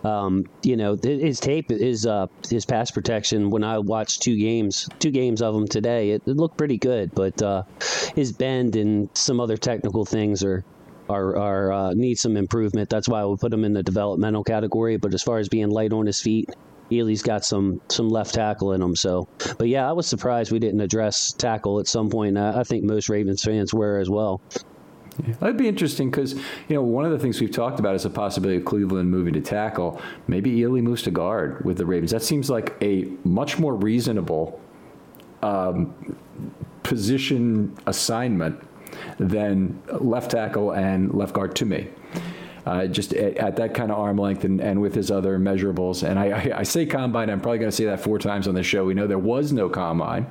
um, 0.03 0.45
you 0.61 0.77
know, 0.77 0.95
his 0.95 1.39
tape, 1.39 1.69
his 1.69 2.05
uh, 2.05 2.27
his 2.49 2.65
pass 2.65 2.91
protection. 2.91 3.49
When 3.49 3.63
I 3.63 3.79
watched 3.79 4.21
two 4.21 4.37
games, 4.37 4.87
two 4.99 5.11
games 5.11 5.41
of 5.41 5.55
him 5.55 5.67
today, 5.67 6.11
it, 6.11 6.21
it 6.27 6.37
looked 6.37 6.57
pretty 6.57 6.77
good. 6.77 7.13
But 7.15 7.41
uh, 7.41 7.63
his 8.15 8.31
bend 8.31 8.75
and 8.75 9.09
some 9.15 9.39
other 9.39 9.57
technical 9.57 10.05
things 10.05 10.43
are 10.43 10.63
are, 11.09 11.35
are 11.35 11.71
uh, 11.73 11.93
need 11.93 12.19
some 12.19 12.37
improvement. 12.37 12.89
That's 12.89 13.09
why 13.09 13.21
I 13.21 13.25
would 13.25 13.39
put 13.39 13.51
him 13.51 13.65
in 13.65 13.73
the 13.73 13.83
developmental 13.83 14.43
category. 14.43 14.97
But 14.97 15.15
as 15.15 15.23
far 15.23 15.39
as 15.39 15.49
being 15.49 15.69
light 15.69 15.93
on 15.93 16.05
his 16.05 16.21
feet, 16.21 16.49
Ealy's 16.91 17.23
got 17.23 17.43
some 17.43 17.81
some 17.89 18.07
left 18.07 18.35
tackle 18.35 18.73
in 18.73 18.83
him. 18.83 18.95
So, 18.95 19.27
but 19.57 19.67
yeah, 19.67 19.89
I 19.89 19.93
was 19.93 20.05
surprised 20.05 20.51
we 20.51 20.59
didn't 20.59 20.81
address 20.81 21.31
tackle 21.31 21.79
at 21.79 21.87
some 21.87 22.11
point. 22.11 22.37
I, 22.37 22.59
I 22.59 22.63
think 22.63 22.83
most 22.83 23.09
Ravens 23.09 23.43
fans 23.43 23.73
were 23.73 23.97
as 23.97 24.11
well. 24.11 24.41
Yeah, 25.25 25.33
that'd 25.35 25.57
be 25.57 25.67
interesting 25.67 26.11
because 26.11 26.33
you 26.33 26.75
know 26.75 26.81
one 26.81 27.05
of 27.05 27.11
the 27.11 27.19
things 27.19 27.41
we've 27.41 27.51
talked 27.51 27.79
about 27.79 27.95
is 27.95 28.03
the 28.03 28.09
possibility 28.09 28.57
of 28.57 28.65
Cleveland 28.65 29.09
moving 29.09 29.33
to 29.33 29.41
tackle. 29.41 30.01
Maybe 30.27 30.57
Ealy 30.57 30.81
moves 30.81 31.01
to 31.03 31.11
guard 31.11 31.65
with 31.65 31.77
the 31.77 31.85
Ravens. 31.85 32.11
That 32.11 32.23
seems 32.23 32.49
like 32.49 32.75
a 32.81 33.07
much 33.23 33.57
more 33.57 33.75
reasonable 33.75 34.61
um, 35.41 36.17
position 36.83 37.75
assignment 37.85 38.61
than 39.19 39.81
left 39.99 40.31
tackle 40.31 40.71
and 40.71 41.13
left 41.13 41.33
guard 41.33 41.55
to 41.57 41.65
me. 41.65 41.87
Uh, 42.65 42.85
just 42.85 43.13
at, 43.13 43.37
at, 43.37 43.55
that 43.55 43.73
kind 43.73 43.91
of 43.91 43.97
arm 43.97 44.17
length 44.17 44.43
and, 44.43 44.59
and 44.59 44.81
with 44.81 44.93
his 44.93 45.09
other 45.09 45.39
measurables. 45.39 46.05
And 46.05 46.19
I, 46.19 46.25
I, 46.25 46.59
I 46.59 46.63
say 46.63 46.85
combine, 46.85 47.29
I'm 47.29 47.39
probably 47.39 47.59
going 47.59 47.71
to 47.71 47.75
say 47.75 47.85
that 47.85 48.01
four 48.01 48.19
times 48.19 48.45
on 48.45 48.55
the 48.55 48.63
show. 48.63 48.83
We 48.83 48.93
know 48.93 49.07
there 49.07 49.17
was 49.17 49.53
no 49.53 49.69
combine. 49.69 50.27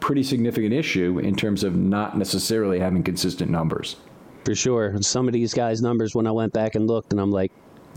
Pretty 0.00 0.24
significant 0.24 0.72
issue 0.72 1.20
in 1.20 1.36
terms 1.36 1.62
of 1.62 1.76
not 1.76 2.18
necessarily 2.18 2.80
having 2.80 3.04
consistent 3.04 3.48
numbers. 3.52 3.94
For 4.48 4.54
sure. 4.54 4.96
Some 5.02 5.28
of 5.28 5.34
these 5.34 5.52
guys' 5.52 5.82
numbers, 5.82 6.14
when 6.14 6.26
I 6.26 6.30
went 6.30 6.54
back 6.54 6.74
and 6.74 6.86
looked, 6.86 7.12
and 7.12 7.20
I'm 7.20 7.30
like, 7.30 7.52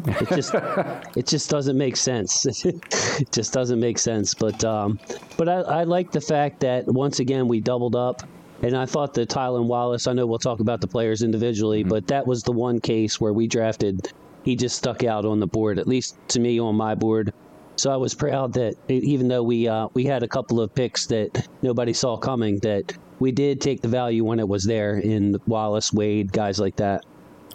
it 0.06 0.28
just 0.28 0.54
it 1.16 1.26
just 1.26 1.50
doesn't 1.50 1.78
make 1.78 1.96
sense. 1.96 2.46
it 2.66 3.32
just 3.32 3.54
doesn't 3.54 3.80
make 3.80 3.98
sense. 3.98 4.34
But 4.34 4.62
um, 4.66 5.00
but 5.38 5.48
I, 5.48 5.62
I 5.62 5.84
like 5.86 6.12
the 6.12 6.20
fact 6.20 6.60
that 6.60 6.88
once 6.88 7.22
again 7.22 7.48
we 7.48 7.62
doubled 7.62 7.96
up. 7.96 8.24
And 8.64 8.76
I 8.76 8.86
thought 8.86 9.14
that 9.14 9.30
Tylan 9.30 9.68
Wallace, 9.68 10.08
I 10.08 10.14
know 10.14 10.28
we'll 10.28 10.40
talk 10.40 10.60
about 10.60 10.82
the 10.82 10.88
players 10.88 11.24
individually, 11.24 11.84
mm-hmm. 11.84 11.90
but 11.90 12.08
that 12.08 12.28
was 12.28 12.44
the 12.44 12.52
one 12.52 12.82
case 12.82 13.22
where 13.22 13.32
we 13.32 13.48
drafted, 13.48 14.12
he 14.44 14.58
just 14.58 14.76
stuck 14.76 15.06
out 15.06 15.24
on 15.24 15.40
the 15.40 15.48
board, 15.48 15.80
at 15.80 15.88
least 15.88 16.18
to 16.28 16.42
me 16.42 16.60
on 16.60 16.76
my 16.76 16.96
board. 16.96 17.34
So 17.76 17.92
I 17.92 17.96
was 17.96 18.14
proud 18.14 18.54
that 18.54 18.76
even 18.90 19.28
though 19.28 19.44
we 19.44 19.68
uh, 19.68 19.88
we 19.94 20.06
had 20.06 20.24
a 20.24 20.28
couple 20.28 20.62
of 20.62 20.74
picks 20.74 21.06
that 21.08 21.48
nobody 21.62 21.94
saw 21.94 22.18
coming, 22.18 22.60
that 22.60 22.94
we 23.20 23.32
did 23.32 23.62
take 23.62 23.82
the 23.82 23.88
value 23.88 24.24
when 24.24 24.40
it 24.40 24.48
was 24.48 24.64
there 24.64 24.98
in 24.98 25.38
Wallace, 25.48 25.94
Wade, 25.94 26.32
guys 26.32 26.60
like 26.60 26.76
that. 26.78 27.06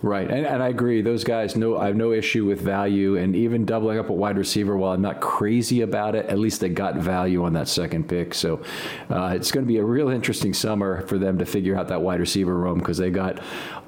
Right, 0.03 0.31
and, 0.31 0.47
and 0.47 0.63
I 0.63 0.69
agree. 0.69 1.01
Those 1.01 1.25
guys, 1.25 1.57
no, 1.57 1.79
I 1.79 1.87
have 1.87 1.97
no 1.97 2.13
issue 2.13 2.45
with 2.45 2.61
value, 2.61 3.17
and 3.17 3.35
even 3.35 3.65
doubling 3.65 3.99
up 3.99 4.11
a 4.11 4.13
wide 4.13 4.37
receiver. 4.37 4.77
While 4.77 4.93
I'm 4.93 5.01
not 5.01 5.21
crazy 5.21 5.81
about 5.81 6.15
it, 6.15 6.27
at 6.27 6.39
least 6.39 6.61
they 6.61 6.69
got 6.69 6.97
value 6.97 7.45
on 7.45 7.55
that 7.55 7.67
second 7.69 8.09
pick. 8.09 8.35
So 8.35 8.63
uh, 9.11 9.33
it's 9.35 9.51
going 9.51 9.65
to 9.65 9.69
be 9.69 9.79
a 9.79 9.85
real 9.85 10.09
interesting 10.11 10.53
summer 10.53 11.07
for 11.07 11.19
them 11.19 11.39
to 11.39 11.47
figure 11.47 11.77
out 11.77 11.89
that 11.89 12.03
wide 12.03 12.21
receiver 12.21 12.55
room 12.55 12.79
because 12.79 12.99
they 12.99 13.11
got 13.11 13.41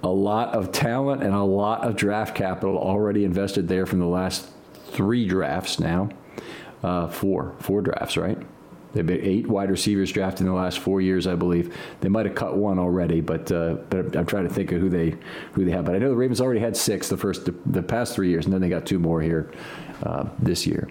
a 0.02 0.08
lot 0.08 0.54
of 0.54 0.72
talent 0.72 1.22
and 1.22 1.34
a 1.34 1.42
lot 1.42 1.82
of 1.82 1.94
draft 1.94 2.34
capital 2.34 2.78
already 2.78 3.24
invested 3.24 3.68
there 3.68 3.84
from 3.84 3.98
the 3.98 4.06
last 4.06 4.48
three 4.90 5.26
drafts 5.26 5.78
now, 5.78 6.10
uh, 6.82 7.08
four, 7.08 7.54
four 7.60 7.82
drafts, 7.82 8.16
right? 8.16 8.38
They've 8.92 9.06
been 9.06 9.20
eight 9.22 9.46
wide 9.46 9.70
receivers 9.70 10.10
drafted 10.10 10.40
in 10.40 10.46
the 10.46 10.54
last 10.54 10.78
four 10.78 11.00
years, 11.00 11.26
I 11.26 11.34
believe. 11.34 11.76
They 12.00 12.08
might 12.08 12.26
have 12.26 12.34
cut 12.34 12.56
one 12.56 12.78
already, 12.78 13.20
but 13.20 13.52
uh, 13.52 13.74
but 13.90 14.16
I'm 14.16 14.24
trying 14.24 14.48
to 14.48 14.52
think 14.52 14.72
of 14.72 14.80
who 14.80 14.88
they 14.88 15.14
who 15.52 15.64
they 15.64 15.72
have. 15.72 15.84
But 15.84 15.94
I 15.94 15.98
know 15.98 16.08
the 16.08 16.16
Ravens 16.16 16.40
already 16.40 16.60
had 16.60 16.76
six 16.76 17.08
the 17.08 17.16
first 17.16 17.44
the, 17.44 17.54
the 17.66 17.82
past 17.82 18.14
three 18.14 18.30
years, 18.30 18.46
and 18.46 18.54
then 18.54 18.62
they 18.62 18.70
got 18.70 18.86
two 18.86 18.98
more 18.98 19.20
here 19.20 19.50
uh, 20.02 20.28
this 20.38 20.66
year. 20.66 20.88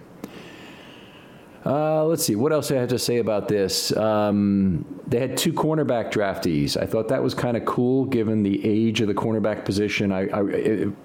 Uh, 1.68 2.02
let's 2.06 2.24
see. 2.24 2.34
What 2.34 2.50
else 2.50 2.70
I 2.70 2.76
have 2.76 2.88
to 2.88 2.98
say 2.98 3.18
about 3.18 3.46
this? 3.46 3.94
Um, 3.94 5.02
they 5.06 5.20
had 5.20 5.36
two 5.36 5.52
cornerback 5.52 6.10
draftees. 6.10 6.80
I 6.80 6.86
thought 6.86 7.08
that 7.08 7.22
was 7.22 7.34
kind 7.34 7.58
of 7.58 7.66
cool, 7.66 8.06
given 8.06 8.42
the 8.42 8.64
age 8.64 9.02
of 9.02 9.06
the 9.06 9.12
cornerback 9.12 9.66
position. 9.66 10.10
I, 10.10 10.28
I, 10.28 10.40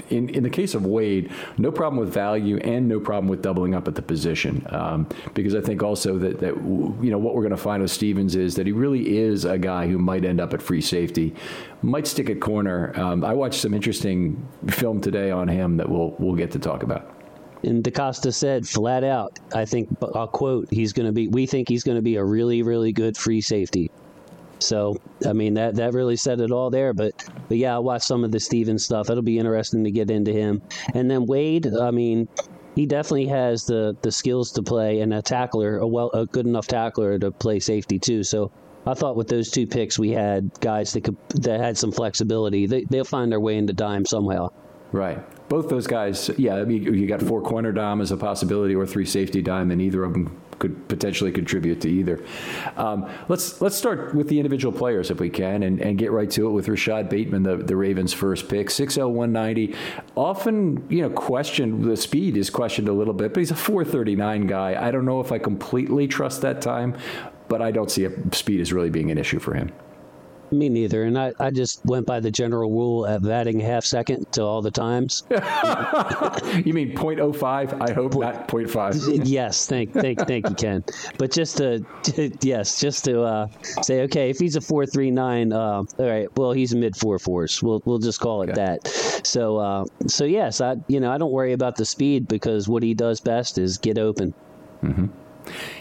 in 0.10 0.30
in 0.30 0.42
the 0.42 0.50
case 0.50 0.74
of 0.74 0.86
Wade, 0.86 1.34
no 1.58 1.70
problem 1.70 2.00
with 2.00 2.14
value 2.14 2.60
and 2.60 2.88
no 2.88 3.02
problem 3.02 3.28
with 3.28 3.42
doubling 3.42 3.76
up 3.76 3.90
at 3.90 3.96
the 3.96 4.02
position, 4.02 4.66
um, 4.70 5.06
because 5.34 5.54
I 5.54 5.60
think 5.60 5.84
also 5.84 6.18
that 6.20 6.40
that 6.40 6.56
you 6.56 7.12
know 7.12 7.18
what 7.18 7.36
we're 7.36 7.42
going 7.42 7.52
to 7.52 7.58
find 7.58 7.82
with 7.82 7.92
Stephens 7.92 8.38
is 8.38 8.56
that 8.56 8.66
he 8.66 8.72
really 8.72 9.18
is 9.18 9.44
a 9.44 9.58
guy 9.58 9.88
who 9.88 9.98
might 9.98 10.24
end 10.24 10.40
up 10.40 10.54
at 10.54 10.62
free 10.62 10.82
safety, 10.82 11.36
might 11.82 12.08
stick 12.08 12.30
at 12.30 12.40
corner. 12.40 12.98
Um, 12.98 13.26
I 13.26 13.34
watched 13.34 13.60
some 13.60 13.74
interesting 13.74 14.48
film 14.70 15.02
today 15.02 15.30
on 15.30 15.50
him 15.50 15.76
that 15.76 15.90
we'll 15.90 16.16
we'll 16.20 16.36
get 16.36 16.52
to 16.52 16.60
talk 16.60 16.84
about 16.84 17.13
and 17.64 17.84
DeCosta 17.84 18.34
said 18.34 18.68
flat 18.68 19.04
out, 19.04 19.40
I 19.54 19.66
think 19.66 19.90
I'll 20.16 20.28
quote, 20.28 20.68
he's 20.72 20.94
going 20.94 21.06
to 21.06 21.12
be, 21.12 21.28
we 21.28 21.46
think 21.46 21.70
he's 21.70 21.84
going 21.84 21.98
to 21.98 22.02
be 22.02 22.18
a 22.18 22.24
really, 22.24 22.62
really 22.62 22.92
good 22.92 23.18
free 23.18 23.42
safety. 23.42 23.90
So, 24.60 24.98
I 25.28 25.34
mean, 25.34 25.56
that, 25.56 25.76
that 25.76 25.94
really 25.94 26.16
said 26.16 26.40
it 26.40 26.52
all 26.52 26.70
there. 26.70 26.94
But, 26.94 27.30
but 27.50 27.58
yeah, 27.58 27.76
I 27.76 27.80
watched 27.80 28.06
some 28.06 28.24
of 28.24 28.32
the 28.32 28.40
Stephens 28.40 28.86
stuff. 28.86 29.10
It'll 29.10 29.24
be 29.24 29.38
interesting 29.38 29.84
to 29.84 29.92
get 29.92 30.10
into 30.10 30.32
him. 30.32 30.62
And 30.94 31.10
then 31.10 31.26
Wade, 31.26 31.68
I 31.68 31.92
mean, 31.92 32.28
he 32.76 32.86
definitely 32.86 33.28
has 33.28 33.66
the, 33.66 33.96
the 34.02 34.12
skills 34.12 34.52
to 34.54 34.64
play 34.64 35.02
and 35.02 35.14
a 35.14 35.22
tackler, 35.22 35.78
a 35.78 35.88
well, 35.88 36.10
a 36.14 36.26
good 36.26 36.46
enough 36.46 36.68
tackler 36.68 37.20
to 37.20 37.32
play 37.32 37.60
safety 37.60 38.00
too. 38.00 38.24
So 38.24 38.52
I 38.86 38.94
thought 38.94 39.16
with 39.16 39.28
those 39.28 39.52
two 39.52 39.68
picks, 39.68 40.00
we 40.00 40.12
had 40.12 40.50
guys 40.60 40.94
that 40.94 41.04
could, 41.04 41.18
that 41.42 41.60
had 41.60 41.78
some 41.78 41.92
flexibility. 41.92 42.66
They, 42.66 42.84
they'll 42.86 43.06
find 43.06 43.32
their 43.32 43.40
way 43.40 43.58
into 43.58 43.74
dime 43.74 44.06
somehow. 44.06 44.50
Right. 44.92 45.20
Both 45.50 45.70
those 45.70 45.88
guys, 45.88 46.30
yeah, 46.38 46.64
you 46.66 47.08
got 47.08 47.22
four 47.22 47.42
corner 47.42 47.72
dime 47.72 48.02
as 48.02 48.12
a 48.12 48.18
possibility 48.18 48.76
or 48.76 48.86
three 48.86 49.06
safety 49.06 49.42
dime, 49.42 49.72
and 49.72 49.82
either 49.82 50.04
of 50.04 50.14
them 50.14 50.42
could 50.60 50.88
potentially 50.88 51.32
contribute 51.32 51.82
to 51.82 51.90
either. 51.90 52.24
Um, 52.78 53.10
let's 53.28 53.62
let's 53.62 53.76
start 53.76 54.16
with 54.16 54.30
the 54.30 54.40
individual 54.40 54.72
players 54.72 55.12
if 55.12 55.20
we 55.20 55.30
can, 55.30 55.64
and, 55.64 55.80
and 55.82 55.98
get 55.98 56.12
right 56.12 56.30
to 56.32 56.48
it 56.48 56.52
with 56.52 56.68
Rashod 56.70 57.10
Bateman, 57.10 57.44
the, 57.44 57.58
the 57.58 57.76
Ravens' 57.76 58.14
first 58.14 58.48
pick, 58.48 58.72
six 58.72 58.98
L 58.98 59.12
one 59.12 59.34
ninety. 59.34 59.76
Often, 60.16 60.90
you 60.90 61.02
know, 61.02 61.10
questioned 61.10 61.84
the 61.84 61.98
speed 61.98 62.38
is 62.38 62.50
questioned 62.50 62.88
a 62.88 62.94
little 62.94 63.14
bit, 63.14 63.34
but 63.34 63.40
he's 63.40 63.52
a 63.52 63.56
439 63.56 64.48
guy. 64.48 64.82
I 64.82 64.92
don't 64.92 65.06
know 65.06 65.20
if 65.20 65.32
I 65.32 65.38
completely 65.38 66.08
trust 66.08 66.42
that 66.42 66.62
time, 66.62 66.96
but 67.48 67.62
I 67.62 67.72
don't 67.72 67.92
see 67.92 68.06
a 68.06 68.12
speed 68.34 68.62
as 68.62 68.72
really 68.72 68.90
being 68.90 69.12
an 69.12 69.18
issue 69.18 69.40
for 69.40 69.54
him. 69.54 69.72
Me 70.54 70.70
neither. 70.70 71.04
And 71.04 71.18
I, 71.18 71.34
I 71.40 71.50
just 71.50 71.84
went 71.84 72.06
by 72.06 72.20
the 72.20 72.30
general 72.30 72.70
rule 72.70 73.06
of 73.06 73.28
adding 73.28 73.62
a 73.62 73.66
half 73.66 73.84
second 73.84 74.32
to 74.34 74.44
all 74.44 74.62
the 74.62 74.70
times. 74.70 75.24
you 75.32 76.74
mean 76.74 76.96
0.05? 76.96 77.90
I 77.90 77.92
hope 77.92 78.14
not 78.14 78.48
0.5. 78.48 79.22
yes, 79.26 79.66
thank, 79.66 79.94
thank, 79.94 80.20
thank 80.28 80.48
you, 80.48 80.56
Ken. 80.56 80.84
But 81.18 81.32
just 81.32 81.58
to, 81.58 81.80
to 82.04 82.32
yes, 82.42 82.80
just 82.80 83.04
to 83.06 83.24
uh, 83.24 83.48
say, 83.82 84.02
okay, 84.04 84.30
if 84.30 84.38
he's 84.38 84.56
a 84.56 84.62
439, 84.62 85.52
uh, 85.52 85.58
all 85.58 85.86
right, 85.98 86.38
well, 86.38 86.52
he's 86.52 86.72
a 86.74 86.78
mid 86.78 86.96
four 86.96 87.18
fours. 87.18 87.64
We'll 87.64 87.82
we'll 87.86 88.00
just 88.00 88.20
call 88.20 88.44
it 88.44 88.52
okay. 88.52 88.54
that. 88.54 88.88
So 89.26 89.58
uh, 89.58 89.86
so 90.08 90.26
yes, 90.26 90.62
I 90.62 90.76
you 90.88 91.00
know 91.00 91.12
I 91.12 91.18
don't 91.18 91.32
worry 91.32 91.54
about 91.54 91.78
the 91.78 91.86
speed 91.86 92.28
because 92.28 92.68
what 92.68 92.84
he 92.84 92.94
does 92.94 93.20
best 93.20 93.58
is 93.58 93.78
get 93.78 93.98
open. 93.98 94.34
Mm-hmm. 94.84 95.08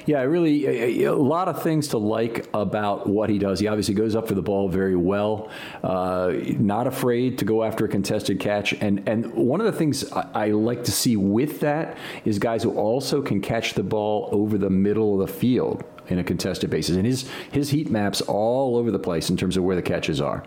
Yeah, 0.06 0.18
I 0.18 0.22
really, 0.22 0.66
a, 1.04 1.10
a, 1.10 1.14
lot 1.14 1.48
of 1.48 1.62
things 1.62 1.88
to 1.88 1.98
like 1.98 2.48
about 2.52 3.08
what 3.08 3.30
he 3.30 3.38
does. 3.38 3.60
He 3.60 3.68
obviously 3.68 3.94
goes 3.94 4.16
up 4.16 4.26
for 4.26 4.34
the 4.34 4.42
ball 4.42 4.68
very 4.68 4.96
well, 4.96 5.50
uh, 5.82 6.32
not 6.58 6.86
afraid 6.86 7.38
to 7.38 7.44
go 7.44 7.62
after 7.62 7.84
a 7.84 7.88
contested 7.88 8.40
catch. 8.40 8.72
And, 8.74 9.08
and 9.08 9.32
one 9.34 9.60
of 9.60 9.66
the 9.66 9.72
things 9.72 10.10
I, 10.12 10.28
I, 10.34 10.50
like 10.50 10.84
to 10.84 10.92
see 10.92 11.16
with 11.16 11.60
that 11.60 11.96
is 12.24 12.38
guys 12.38 12.62
who 12.62 12.72
also 12.76 13.22
can 13.22 13.40
catch 13.40 13.74
the 13.74 13.82
ball 13.82 14.28
over 14.32 14.58
the 14.58 14.70
middle 14.70 15.20
of 15.20 15.26
the 15.26 15.32
field 15.32 15.84
in 16.08 16.18
a 16.18 16.24
contested 16.24 16.70
basis. 16.70 16.96
And 16.96 17.06
his, 17.06 17.28
his 17.50 17.70
heat 17.70 17.90
maps 17.90 18.20
all 18.22 18.76
over 18.76 18.90
the 18.90 18.98
place 18.98 19.30
in 19.30 19.36
terms 19.36 19.56
of 19.56 19.64
where 19.64 19.76
the 19.76 19.82
catches 19.82 20.20
are. 20.20 20.44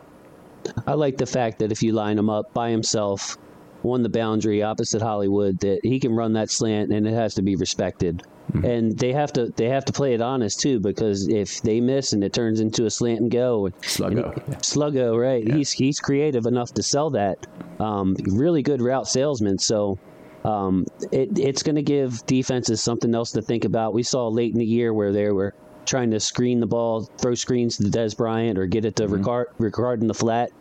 I 0.88 0.94
like 0.94 1.18
the 1.18 1.26
fact 1.26 1.60
that 1.60 1.72
if 1.72 1.84
you 1.84 1.94
line 1.94 2.18
him 2.18 2.30
up 2.30 2.54
by 2.54 2.72
himself 2.72 3.38
on 3.94 4.04
the 4.04 4.10
boundary 4.10 4.64
opposite 4.64 5.02
Hollywood, 5.02 5.60
that 5.60 5.80
he 5.84 6.00
can 6.00 6.14
run 6.14 6.34
that 6.34 6.50
slant 6.50 6.92
and 6.92 7.08
it 7.08 7.14
has 7.14 7.36
to 7.36 7.42
be 7.42 7.56
respected. 7.56 8.24
Mm-hmm. 8.52 8.66
And 8.66 8.98
they 8.98 9.12
have 9.12 9.34
to 9.34 9.48
they 9.56 9.70
have 9.70 9.86
to 9.86 9.94
play 9.94 10.14
it 10.14 10.22
honest 10.22 10.60
too 10.60 10.80
because 10.80 11.28
if 11.28 11.62
they 11.62 11.82
miss 11.82 12.14
and 12.14 12.24
it 12.24 12.32
turns 12.32 12.60
into 12.60 12.86
a 12.86 12.92
slant 12.92 13.22
and 13.22 13.32
go, 13.32 13.70
sluggo, 13.82 14.32
and 14.32 14.44
he, 14.44 14.52
yeah. 14.52 14.58
sluggo, 14.58 15.20
right? 15.20 15.46
Yeah. 15.46 15.56
He's 15.56 15.72
he's 15.72 16.00
creative 16.00 16.46
enough 16.46 16.74
to 16.76 16.84
sell 16.84 17.10
that. 17.12 17.48
Um, 17.80 18.16
really 18.28 18.62
good 18.62 18.82
route 18.82 19.08
salesman. 19.08 19.58
So 19.58 19.98
um, 20.46 20.86
it, 21.12 21.38
it's 21.40 21.64
going 21.64 21.76
to 21.76 21.82
give 21.82 22.24
defenses 22.28 22.82
something 22.82 23.16
else 23.16 23.32
to 23.32 23.42
think 23.42 23.66
about. 23.66 23.94
We 23.94 24.04
saw 24.04 24.28
late 24.28 24.54
in 24.54 24.60
the 24.60 24.66
year 24.66 24.94
where 24.94 25.12
they 25.12 25.32
were 25.32 25.56
trying 25.86 26.12
to 26.12 26.20
screen 26.20 26.60
the 26.60 26.68
ball, 26.68 27.10
throw 27.18 27.34
screens 27.34 27.78
to 27.78 27.84
Dez 27.84 28.16
Bryant, 28.16 28.58
or 28.58 28.68
get 28.68 28.86
it 28.86 28.96
to 28.98 29.08
mm-hmm. 29.08 29.24
Ricard, 29.24 29.46
Ricard 29.60 30.02
in 30.02 30.08
the 30.08 30.14
flat. 30.14 30.52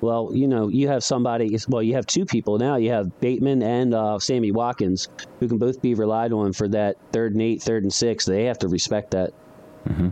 Well, 0.00 0.30
you 0.32 0.48
know, 0.48 0.68
you 0.68 0.88
have 0.88 1.04
somebody. 1.04 1.56
Well, 1.68 1.82
you 1.82 1.94
have 1.94 2.06
two 2.06 2.24
people 2.24 2.58
now. 2.58 2.76
You 2.76 2.90
have 2.90 3.20
Bateman 3.20 3.62
and 3.62 3.94
uh, 3.94 4.18
Sammy 4.18 4.50
Watkins, 4.50 5.08
who 5.38 5.48
can 5.48 5.58
both 5.58 5.82
be 5.82 5.94
relied 5.94 6.32
on 6.32 6.52
for 6.52 6.68
that 6.68 6.96
third 7.12 7.32
and 7.32 7.42
eight, 7.42 7.62
third 7.62 7.82
and 7.82 7.92
six. 7.92 8.24
They 8.24 8.44
have 8.44 8.58
to 8.60 8.68
respect 8.68 9.10
that. 9.12 9.32
Mm-hmm. 9.88 10.08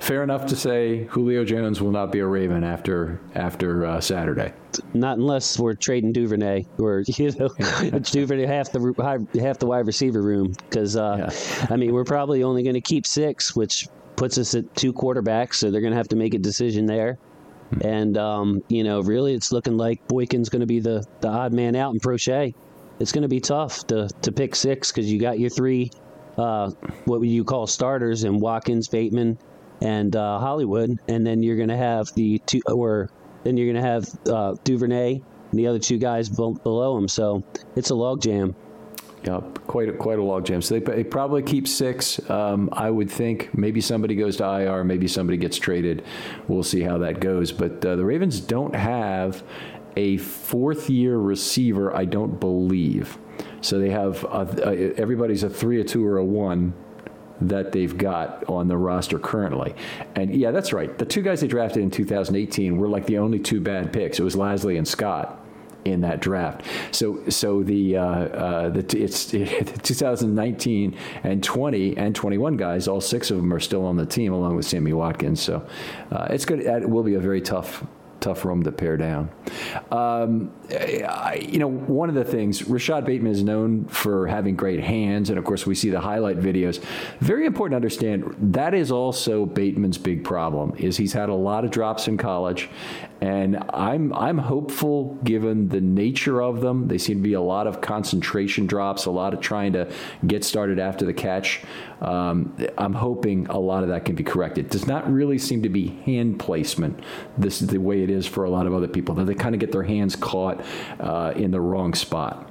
Fair 0.00 0.22
enough 0.22 0.46
to 0.46 0.56
say 0.56 1.04
Julio 1.04 1.44
Jones 1.44 1.80
will 1.80 1.90
not 1.90 2.10
be 2.10 2.20
a 2.20 2.26
Raven 2.26 2.64
after 2.64 3.20
after 3.34 3.84
uh, 3.84 4.00
Saturday. 4.00 4.52
Not 4.94 5.18
unless 5.18 5.58
we're 5.58 5.74
trading 5.74 6.12
Duvernay 6.12 6.64
or 6.78 7.04
you 7.06 7.32
know 7.32 7.48
Duvernay 7.98 8.46
half 8.46 8.72
the 8.72 9.26
half 9.40 9.58
the 9.58 9.66
wide 9.66 9.86
receiver 9.86 10.22
room 10.22 10.52
because 10.52 10.96
uh, 10.96 11.28
yeah. 11.28 11.66
I 11.68 11.76
mean 11.76 11.92
we're 11.92 12.04
probably 12.04 12.42
only 12.42 12.62
going 12.62 12.74
to 12.74 12.80
keep 12.80 13.06
six, 13.06 13.54
which 13.54 13.88
puts 14.16 14.38
us 14.38 14.54
at 14.54 14.74
two 14.74 14.92
quarterbacks, 14.92 15.54
so 15.54 15.70
they're 15.70 15.82
going 15.82 15.92
to 15.92 15.98
have 15.98 16.08
to 16.08 16.16
make 16.16 16.34
a 16.34 16.38
decision 16.38 16.86
there. 16.86 17.18
And 17.82 18.16
um, 18.16 18.62
you 18.68 18.84
know, 18.84 19.00
really, 19.00 19.34
it's 19.34 19.52
looking 19.52 19.76
like 19.76 20.06
Boykin's 20.08 20.48
going 20.48 20.60
to 20.60 20.66
be 20.66 20.80
the 20.80 21.04
the 21.20 21.28
odd 21.28 21.52
man 21.52 21.74
out 21.76 21.92
in 21.92 22.00
Proche. 22.00 22.54
It's 22.98 23.12
going 23.12 23.22
to 23.22 23.28
be 23.28 23.40
tough 23.40 23.86
to 23.88 24.08
to 24.22 24.32
pick 24.32 24.54
six 24.54 24.90
because 24.90 25.10
you 25.10 25.20
got 25.20 25.38
your 25.38 25.50
three 25.50 25.90
uh, 26.38 26.70
what 27.04 27.20
you 27.22 27.44
call 27.44 27.66
starters 27.66 28.24
in 28.24 28.38
Watkins, 28.38 28.88
Bateman, 28.88 29.38
and 29.80 30.14
uh, 30.14 30.38
Hollywood, 30.38 30.98
and 31.08 31.26
then 31.26 31.42
you're 31.42 31.56
going 31.56 31.68
to 31.68 31.76
have 31.76 32.12
the 32.14 32.38
two, 32.46 32.60
or 32.66 33.10
then 33.44 33.56
you're 33.56 33.72
going 33.72 33.82
to 33.82 33.88
have 33.88 34.28
uh, 34.28 34.56
Duvernay 34.64 35.20
and 35.50 35.58
the 35.58 35.66
other 35.66 35.78
two 35.78 35.98
guys 35.98 36.28
below 36.28 36.96
him. 36.96 37.08
So 37.08 37.42
it's 37.74 37.90
a 37.90 37.94
logjam. 37.94 38.54
Yeah, 39.24 39.40
quite 39.66 39.88
a, 39.88 39.92
quite 39.92 40.18
a 40.18 40.22
logjam. 40.22 40.62
So 40.62 40.78
they, 40.78 40.80
they 40.80 41.04
probably 41.04 41.42
keep 41.42 41.66
six. 41.66 42.18
Um, 42.30 42.68
I 42.72 42.90
would 42.90 43.10
think 43.10 43.56
maybe 43.56 43.80
somebody 43.80 44.14
goes 44.14 44.36
to 44.36 44.44
IR, 44.44 44.84
maybe 44.84 45.08
somebody 45.08 45.36
gets 45.36 45.58
traded. 45.58 46.04
We'll 46.46 46.62
see 46.62 46.82
how 46.82 46.98
that 46.98 47.18
goes. 47.18 47.50
But 47.50 47.84
uh, 47.84 47.96
the 47.96 48.04
Ravens 48.04 48.40
don't 48.40 48.74
have 48.74 49.42
a 49.96 50.18
fourth 50.18 50.90
year 50.90 51.16
receiver, 51.16 51.94
I 51.96 52.04
don't 52.04 52.38
believe. 52.38 53.18
So 53.62 53.78
they 53.78 53.90
have 53.90 54.22
a, 54.24 54.46
a, 54.64 54.94
everybody's 54.94 55.42
a 55.42 55.50
three, 55.50 55.80
a 55.80 55.84
two, 55.84 56.06
or 56.06 56.18
a 56.18 56.24
one 56.24 56.74
that 57.40 57.72
they've 57.72 57.96
got 57.96 58.44
on 58.48 58.68
the 58.68 58.76
roster 58.76 59.18
currently. 59.18 59.74
And 60.14 60.34
yeah, 60.34 60.50
that's 60.50 60.72
right. 60.72 60.96
The 60.96 61.04
two 61.04 61.22
guys 61.22 61.40
they 61.40 61.48
drafted 61.48 61.82
in 61.82 61.90
2018 61.90 62.76
were 62.76 62.88
like 62.88 63.06
the 63.06 63.18
only 63.18 63.38
two 63.38 63.60
bad 63.60 63.92
picks. 63.92 64.18
It 64.18 64.22
was 64.22 64.36
Lasley 64.36 64.78
and 64.78 64.86
Scott 64.86 65.45
in 65.86 66.00
that 66.02 66.20
draft. 66.20 66.64
So 66.90 67.28
so 67.28 67.62
the 67.62 67.96
uh, 67.96 68.04
uh, 68.04 68.68
the 68.70 68.98
it's 68.98 69.32
it, 69.34 69.82
2019 69.82 70.96
and 71.22 71.42
20 71.42 71.96
and 71.96 72.14
21 72.14 72.56
guys, 72.56 72.88
all 72.88 73.00
six 73.00 73.30
of 73.30 73.36
them 73.38 73.52
are 73.52 73.60
still 73.60 73.84
on 73.84 73.96
the 73.96 74.06
team 74.06 74.32
along 74.32 74.56
with 74.56 74.66
Sammy 74.66 74.92
Watkins. 74.92 75.40
So 75.40 75.66
uh, 76.10 76.26
it's 76.30 76.44
good. 76.44 76.60
It 76.60 76.88
will 76.88 77.02
be 77.02 77.14
a 77.14 77.20
very 77.20 77.40
tough 77.40 77.84
tough 78.20 78.44
room 78.44 78.62
to 78.62 78.72
pare 78.72 78.96
down. 78.96 79.30
Um, 79.90 80.52
I, 80.70 81.46
you 81.48 81.58
know, 81.58 81.68
one 81.68 82.08
of 82.08 82.14
the 82.14 82.24
things 82.24 82.66
Rashod 82.66 83.04
Bateman 83.04 83.30
is 83.30 83.42
known 83.42 83.84
for 83.86 84.26
having 84.26 84.56
great 84.56 84.80
hands, 84.80 85.30
and 85.30 85.38
of 85.38 85.44
course 85.44 85.66
we 85.66 85.74
see 85.74 85.90
the 85.90 86.00
highlight 86.00 86.38
videos. 86.38 86.82
Very 87.20 87.46
important 87.46 87.72
to 87.72 87.76
understand 87.76 88.34
that 88.54 88.74
is 88.74 88.90
also 88.90 89.46
Bateman's 89.46 89.98
big 89.98 90.24
problem. 90.24 90.74
Is 90.76 90.96
he's 90.96 91.12
had 91.12 91.28
a 91.28 91.34
lot 91.34 91.64
of 91.64 91.70
drops 91.70 92.08
in 92.08 92.16
college, 92.16 92.68
and 93.20 93.56
I'm 93.70 94.12
I'm 94.12 94.38
hopeful 94.38 95.14
given 95.24 95.68
the 95.68 95.80
nature 95.80 96.42
of 96.42 96.60
them. 96.60 96.88
They 96.88 96.98
seem 96.98 97.18
to 97.18 97.22
be 97.22 97.32
a 97.32 97.40
lot 97.40 97.66
of 97.66 97.80
concentration 97.80 98.66
drops, 98.66 99.06
a 99.06 99.10
lot 99.10 99.32
of 99.32 99.40
trying 99.40 99.72
to 99.72 99.90
get 100.26 100.44
started 100.44 100.78
after 100.78 101.06
the 101.06 101.14
catch. 101.14 101.62
Um, 102.02 102.54
I'm 102.76 102.92
hoping 102.92 103.46
a 103.46 103.58
lot 103.58 103.82
of 103.82 103.88
that 103.88 104.04
can 104.04 104.14
be 104.14 104.24
corrected. 104.24 104.66
It 104.66 104.70
does 104.70 104.86
not 104.86 105.10
really 105.10 105.38
seem 105.38 105.62
to 105.62 105.68
be 105.68 105.88
hand 106.04 106.38
placement. 106.38 107.00
This 107.38 107.62
is 107.62 107.68
the 107.68 107.78
way 107.78 108.02
it 108.02 108.10
is 108.10 108.26
for 108.26 108.44
a 108.44 108.50
lot 108.50 108.66
of 108.66 108.74
other 108.74 108.88
people. 108.88 109.14
That 109.14 109.24
they 109.24 109.34
kind 109.34 109.54
of 109.54 109.60
get 109.60 109.72
their 109.72 109.82
hands 109.82 110.14
caught 110.14 110.64
uh, 111.00 111.32
in 111.36 111.50
the 111.50 111.60
wrong 111.60 111.94
spot. 111.94 112.50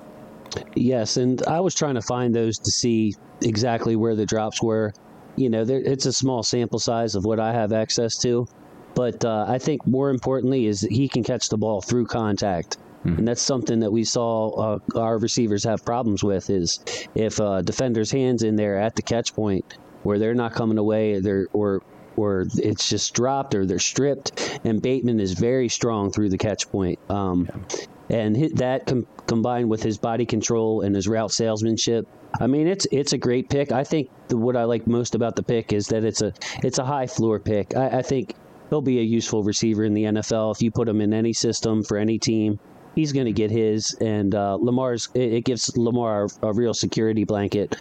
Yes, 0.75 1.17
and 1.17 1.43
I 1.43 1.59
was 1.59 1.75
trying 1.75 1.95
to 1.95 2.01
find 2.01 2.33
those 2.33 2.57
to 2.59 2.71
see 2.71 3.13
exactly 3.43 3.95
where 3.95 4.15
the 4.15 4.25
drops 4.25 4.63
were. 4.63 4.93
You 5.35 5.49
know, 5.49 5.65
it's 5.67 6.05
a 6.05 6.13
small 6.13 6.43
sample 6.43 6.79
size 6.79 7.13
of 7.15 7.25
what 7.25 7.39
I 7.39 7.51
have 7.51 7.73
access 7.73 8.17
to, 8.19 8.47
but 8.95 9.23
uh, 9.23 9.45
I 9.47 9.59
think 9.59 9.85
more 9.85 10.09
importantly 10.09 10.65
is 10.65 10.81
he 10.81 11.07
can 11.07 11.23
catch 11.23 11.49
the 11.49 11.57
ball 11.57 11.81
through 11.81 12.07
contact. 12.07 12.77
Mm-hmm. 13.05 13.19
And 13.19 13.27
that's 13.27 13.41
something 13.41 13.81
that 13.81 13.91
we 13.91 14.03
saw 14.03 14.49
uh, 14.49 14.79
our 14.95 15.19
receivers 15.19 15.63
have 15.65 15.85
problems 15.85 16.23
with 16.23 16.49
is 16.49 16.79
if 17.13 17.39
a 17.39 17.61
defender's 17.61 18.09
hands 18.09 18.41
in 18.41 18.55
there 18.55 18.79
at 18.79 18.95
the 18.95 19.03
catch 19.03 19.35
point 19.35 19.77
where 20.03 20.17
they're 20.17 20.33
not 20.33 20.53
coming 20.53 20.77
away 20.79 21.19
they're, 21.19 21.47
or 21.53 21.83
or 22.17 22.47
it's 22.55 22.89
just 22.89 23.13
dropped 23.13 23.53
or 23.53 23.65
they're 23.65 23.77
stripped 23.77 24.59
and 24.63 24.81
Bateman 24.81 25.19
is 25.19 25.33
very 25.33 25.69
strong 25.69 26.11
through 26.11 26.29
the 26.29 26.37
catch 26.37 26.71
point. 26.71 26.97
Um, 27.09 27.49
yeah. 27.51 27.85
And 28.09 28.35
that 28.57 28.85
com- 28.85 29.07
combined 29.27 29.69
with 29.69 29.81
his 29.83 29.97
body 29.97 30.25
control 30.25 30.81
and 30.81 30.95
his 30.95 31.07
route 31.07 31.31
salesmanship, 31.31 32.07
I 32.39 32.47
mean, 32.47 32.67
it's 32.67 32.87
it's 32.91 33.13
a 33.13 33.17
great 33.17 33.49
pick. 33.49 33.71
I 33.71 33.83
think 33.83 34.09
the, 34.27 34.37
what 34.37 34.55
I 34.55 34.63
like 34.63 34.87
most 34.87 35.15
about 35.15 35.35
the 35.35 35.43
pick 35.43 35.73
is 35.73 35.87
that 35.87 36.03
it's 36.03 36.21
a 36.21 36.33
it's 36.63 36.77
a 36.77 36.85
high 36.85 37.07
floor 37.07 37.39
pick. 37.39 37.75
I, 37.75 37.99
I 37.99 38.01
think 38.01 38.35
he'll 38.69 38.81
be 38.81 38.99
a 38.99 39.03
useful 39.03 39.43
receiver 39.43 39.83
in 39.83 39.93
the 39.93 40.03
NFL 40.03 40.55
if 40.55 40.61
you 40.61 40.71
put 40.71 40.87
him 40.87 41.01
in 41.01 41.13
any 41.13 41.33
system 41.33 41.83
for 41.83 41.97
any 41.97 42.19
team 42.19 42.59
he's 42.95 43.11
going 43.11 43.25
to 43.25 43.33
get 43.33 43.51
his. 43.51 43.93
And 44.01 44.33
uh, 44.33 44.57
Lamar's 44.59 45.09
it, 45.13 45.33
it, 45.33 45.45
gives 45.45 45.75
Lamar 45.77 46.27
a, 46.41 46.47
a 46.47 46.53
real 46.53 46.73
security 46.73 47.25
blanket. 47.25 47.75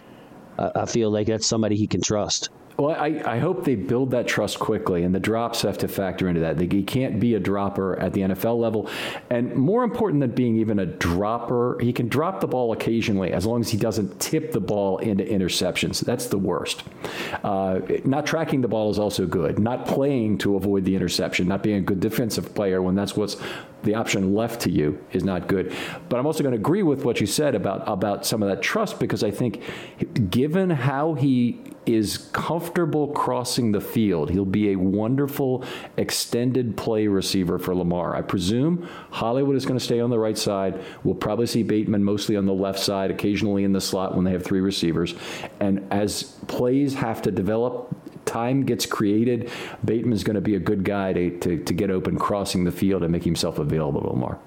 I 0.57 0.85
feel 0.85 1.09
like 1.09 1.27
that's 1.27 1.47
somebody 1.47 1.75
he 1.75 1.87
can 1.87 2.01
trust. 2.01 2.49
Well, 2.77 2.93
I, 2.93 3.21
I 3.25 3.39
hope 3.39 3.63
they 3.63 3.75
build 3.75 4.11
that 4.11 4.27
trust 4.27 4.59
quickly, 4.59 5.03
and 5.03 5.15
the 5.15 5.19
drops 5.19 5.61
have 5.61 5.77
to 5.79 5.87
factor 5.87 6.27
into 6.27 6.41
that. 6.41 6.59
He 6.59 6.83
can't 6.83 7.19
be 7.19 7.35
a 7.35 7.39
dropper 7.39 7.97
at 7.99 8.11
the 8.11 8.21
NFL 8.21 8.59
level. 8.59 8.89
And 9.29 9.55
more 9.55 9.83
important 9.83 10.19
than 10.19 10.31
being 10.31 10.57
even 10.57 10.79
a 10.79 10.85
dropper, 10.85 11.77
he 11.79 11.93
can 11.93 12.09
drop 12.09 12.41
the 12.41 12.47
ball 12.47 12.73
occasionally 12.73 13.31
as 13.31 13.45
long 13.45 13.61
as 13.61 13.69
he 13.69 13.77
doesn't 13.77 14.19
tip 14.19 14.51
the 14.51 14.59
ball 14.59 14.97
into 14.97 15.23
interceptions. 15.23 16.01
That's 16.01 16.27
the 16.27 16.37
worst. 16.37 16.83
Uh, 17.43 17.79
not 18.03 18.25
tracking 18.25 18.59
the 18.59 18.67
ball 18.67 18.91
is 18.91 18.99
also 18.99 19.25
good. 19.25 19.57
Not 19.57 19.85
playing 19.85 20.39
to 20.39 20.57
avoid 20.57 20.83
the 20.83 20.95
interception, 20.95 21.47
not 21.47 21.63
being 21.63 21.77
a 21.77 21.81
good 21.81 22.01
defensive 22.01 22.53
player 22.53 22.81
when 22.81 22.95
that's 22.95 23.15
what's 23.15 23.37
the 23.85 23.95
option 23.95 24.35
left 24.35 24.61
to 24.61 24.71
you 24.71 24.99
is 25.11 25.23
not 25.23 25.47
good. 25.47 25.73
But 26.09 26.19
I'm 26.19 26.25
also 26.25 26.43
going 26.43 26.53
to 26.53 26.59
agree 26.59 26.83
with 26.83 27.05
what 27.05 27.21
you 27.21 27.27
said 27.27 27.55
about 27.55 27.83
about 27.87 28.25
some 28.25 28.43
of 28.43 28.49
that 28.49 28.61
trust 28.61 28.99
because 28.99 29.23
I 29.23 29.31
think 29.31 29.61
given 30.29 30.69
how 30.69 31.13
he 31.13 31.61
is 31.85 32.17
comfortable 32.17 33.09
crossing 33.09 33.71
the 33.71 33.81
field, 33.81 34.31
he'll 34.31 34.43
be 34.43 34.71
a 34.71 34.75
wonderful 34.75 35.63
extended 35.97 36.75
play 36.75 37.07
receiver 37.07 37.59
for 37.59 37.75
Lamar. 37.75 38.15
I 38.15 38.21
presume 38.21 38.89
Hollywood 39.11 39.55
is 39.55 39.65
going 39.65 39.77
to 39.77 39.85
stay 39.85 39.99
on 39.99 40.09
the 40.09 40.19
right 40.19 40.37
side. 40.37 40.83
We'll 41.03 41.15
probably 41.15 41.45
see 41.45 41.63
Bateman 41.63 42.03
mostly 42.03 42.35
on 42.35 42.45
the 42.45 42.53
left 42.53 42.79
side, 42.79 43.11
occasionally 43.11 43.63
in 43.63 43.71
the 43.71 43.81
slot 43.81 44.15
when 44.15 44.25
they 44.25 44.31
have 44.31 44.43
three 44.43 44.61
receivers. 44.61 45.13
And 45.59 45.87
as 45.91 46.23
plays 46.47 46.95
have 46.95 47.21
to 47.23 47.31
develop, 47.31 47.95
time 48.25 48.63
gets 48.63 48.85
created, 48.85 49.51
Bateman's 49.83 50.23
going 50.23 50.35
to 50.35 50.41
be 50.41 50.55
a 50.55 50.59
good 50.59 50.83
guy 50.83 51.13
to, 51.13 51.39
to, 51.39 51.63
to 51.63 51.73
get 51.73 51.89
open 51.89 52.17
crossing 52.17 52.63
the 52.63 52.71
field 52.71 53.03
and 53.03 53.11
make 53.11 53.23
himself 53.23 53.59
available 53.59 54.01
to 54.01 54.07
Lamar. 54.09 54.39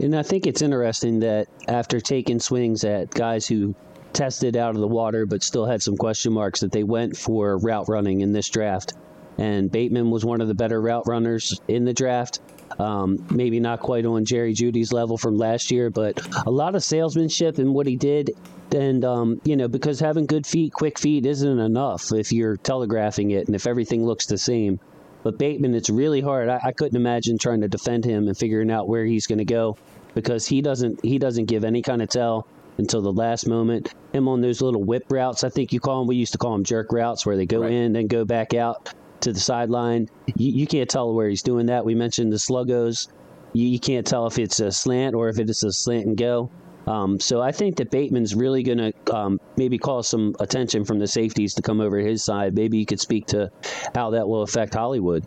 And 0.00 0.14
I 0.14 0.22
think 0.22 0.46
it's 0.46 0.62
interesting 0.62 1.20
that 1.20 1.48
after 1.68 2.00
taking 2.00 2.38
swings 2.40 2.84
at 2.84 3.10
guys 3.10 3.46
who 3.46 3.74
tested 4.12 4.56
out 4.56 4.74
of 4.74 4.80
the 4.80 4.88
water 4.88 5.26
but 5.26 5.42
still 5.42 5.66
had 5.66 5.82
some 5.82 5.96
question 5.96 6.32
marks, 6.32 6.60
that 6.60 6.72
they 6.72 6.84
went 6.84 7.16
for 7.16 7.58
route 7.58 7.88
running 7.88 8.20
in 8.20 8.32
this 8.32 8.48
draft. 8.48 8.92
And 9.38 9.70
Bateman 9.70 10.10
was 10.10 10.24
one 10.24 10.40
of 10.40 10.48
the 10.48 10.54
better 10.54 10.80
route 10.80 11.04
runners 11.06 11.58
in 11.68 11.84
the 11.84 11.94
draft. 11.94 12.40
Um, 12.78 13.24
maybe 13.30 13.60
not 13.60 13.80
quite 13.80 14.06
on 14.06 14.24
Jerry 14.24 14.54
Jeudy's 14.54 14.92
level 14.92 15.16
from 15.16 15.36
last 15.36 15.70
year, 15.70 15.90
but 15.90 16.20
a 16.46 16.50
lot 16.50 16.74
of 16.74 16.82
salesmanship 16.82 17.58
in 17.58 17.72
what 17.72 17.86
he 17.86 17.96
did. 17.96 18.30
And, 18.74 19.04
um, 19.04 19.40
you 19.44 19.56
know, 19.56 19.68
because 19.68 20.00
having 20.00 20.26
good 20.26 20.46
feet, 20.46 20.72
quick 20.72 20.98
feet 20.98 21.26
isn't 21.26 21.58
enough 21.58 22.12
if 22.12 22.32
you're 22.32 22.56
telegraphing 22.56 23.32
it 23.32 23.46
and 23.46 23.54
if 23.54 23.66
everything 23.66 24.04
looks 24.04 24.26
the 24.26 24.38
same. 24.38 24.80
But 25.22 25.38
Bateman, 25.38 25.74
it's 25.74 25.90
really 25.90 26.20
hard. 26.20 26.48
I, 26.48 26.60
I 26.64 26.72
couldn't 26.72 26.96
imagine 26.96 27.38
trying 27.38 27.60
to 27.60 27.68
defend 27.68 28.04
him 28.04 28.26
and 28.28 28.36
figuring 28.36 28.70
out 28.70 28.88
where 28.88 29.04
he's 29.04 29.26
going 29.26 29.38
to 29.38 29.44
go 29.44 29.76
because 30.14 30.46
he 30.46 30.60
doesn't 30.60 31.04
he 31.04 31.18
doesn't 31.18 31.46
give 31.46 31.64
any 31.64 31.80
kind 31.82 32.02
of 32.02 32.08
tell 32.08 32.46
until 32.78 33.02
the 33.02 33.12
last 33.12 33.46
moment. 33.46 33.94
Him 34.12 34.28
on 34.28 34.40
those 34.40 34.60
little 34.60 34.82
whip 34.82 35.04
routes, 35.10 35.44
I 35.44 35.48
think 35.48 35.72
you 35.72 35.80
call 35.80 36.00
them. 36.00 36.08
We 36.08 36.16
used 36.16 36.32
to 36.32 36.38
call 36.38 36.52
them 36.52 36.64
jerk 36.64 36.92
routes, 36.92 37.24
where 37.24 37.36
they 37.36 37.46
go 37.46 37.62
right. 37.62 37.70
in 37.70 37.94
and 37.96 38.08
go 38.08 38.24
back 38.24 38.54
out 38.54 38.92
to 39.22 39.32
the 39.32 39.40
sideline. 39.40 40.08
You, 40.36 40.52
you, 40.52 40.66
can't 40.66 40.88
tell 40.88 41.12
where 41.14 41.28
he's 41.28 41.42
doing 41.42 41.66
that. 41.66 41.84
We 41.84 41.94
mentioned 41.94 42.32
the 42.32 42.36
sluggos. 42.36 43.08
You, 43.52 43.66
you, 43.66 43.78
can't 43.78 44.06
tell 44.06 44.26
if 44.26 44.38
it's 44.38 44.60
a 44.60 44.70
slant 44.70 45.14
or 45.14 45.28
if 45.28 45.38
it's 45.38 45.62
a 45.62 45.72
slant 45.72 46.06
and 46.06 46.16
go. 46.16 46.50
Um, 46.86 47.20
so 47.20 47.40
I 47.40 47.52
think 47.52 47.76
that 47.76 47.90
Bateman's 47.90 48.34
really 48.34 48.62
going 48.62 48.78
to 48.78 49.14
um, 49.14 49.40
maybe 49.56 49.78
call 49.78 50.02
some 50.02 50.34
attention 50.40 50.84
from 50.84 50.98
the 50.98 51.06
safeties 51.06 51.54
to 51.54 51.62
come 51.62 51.80
over 51.80 51.98
his 51.98 52.24
side. 52.24 52.54
Maybe 52.54 52.78
you 52.78 52.86
could 52.86 53.00
speak 53.00 53.26
to 53.26 53.50
how 53.94 54.10
that 54.10 54.26
will 54.26 54.42
affect 54.42 54.74
Hollywood. 54.74 55.26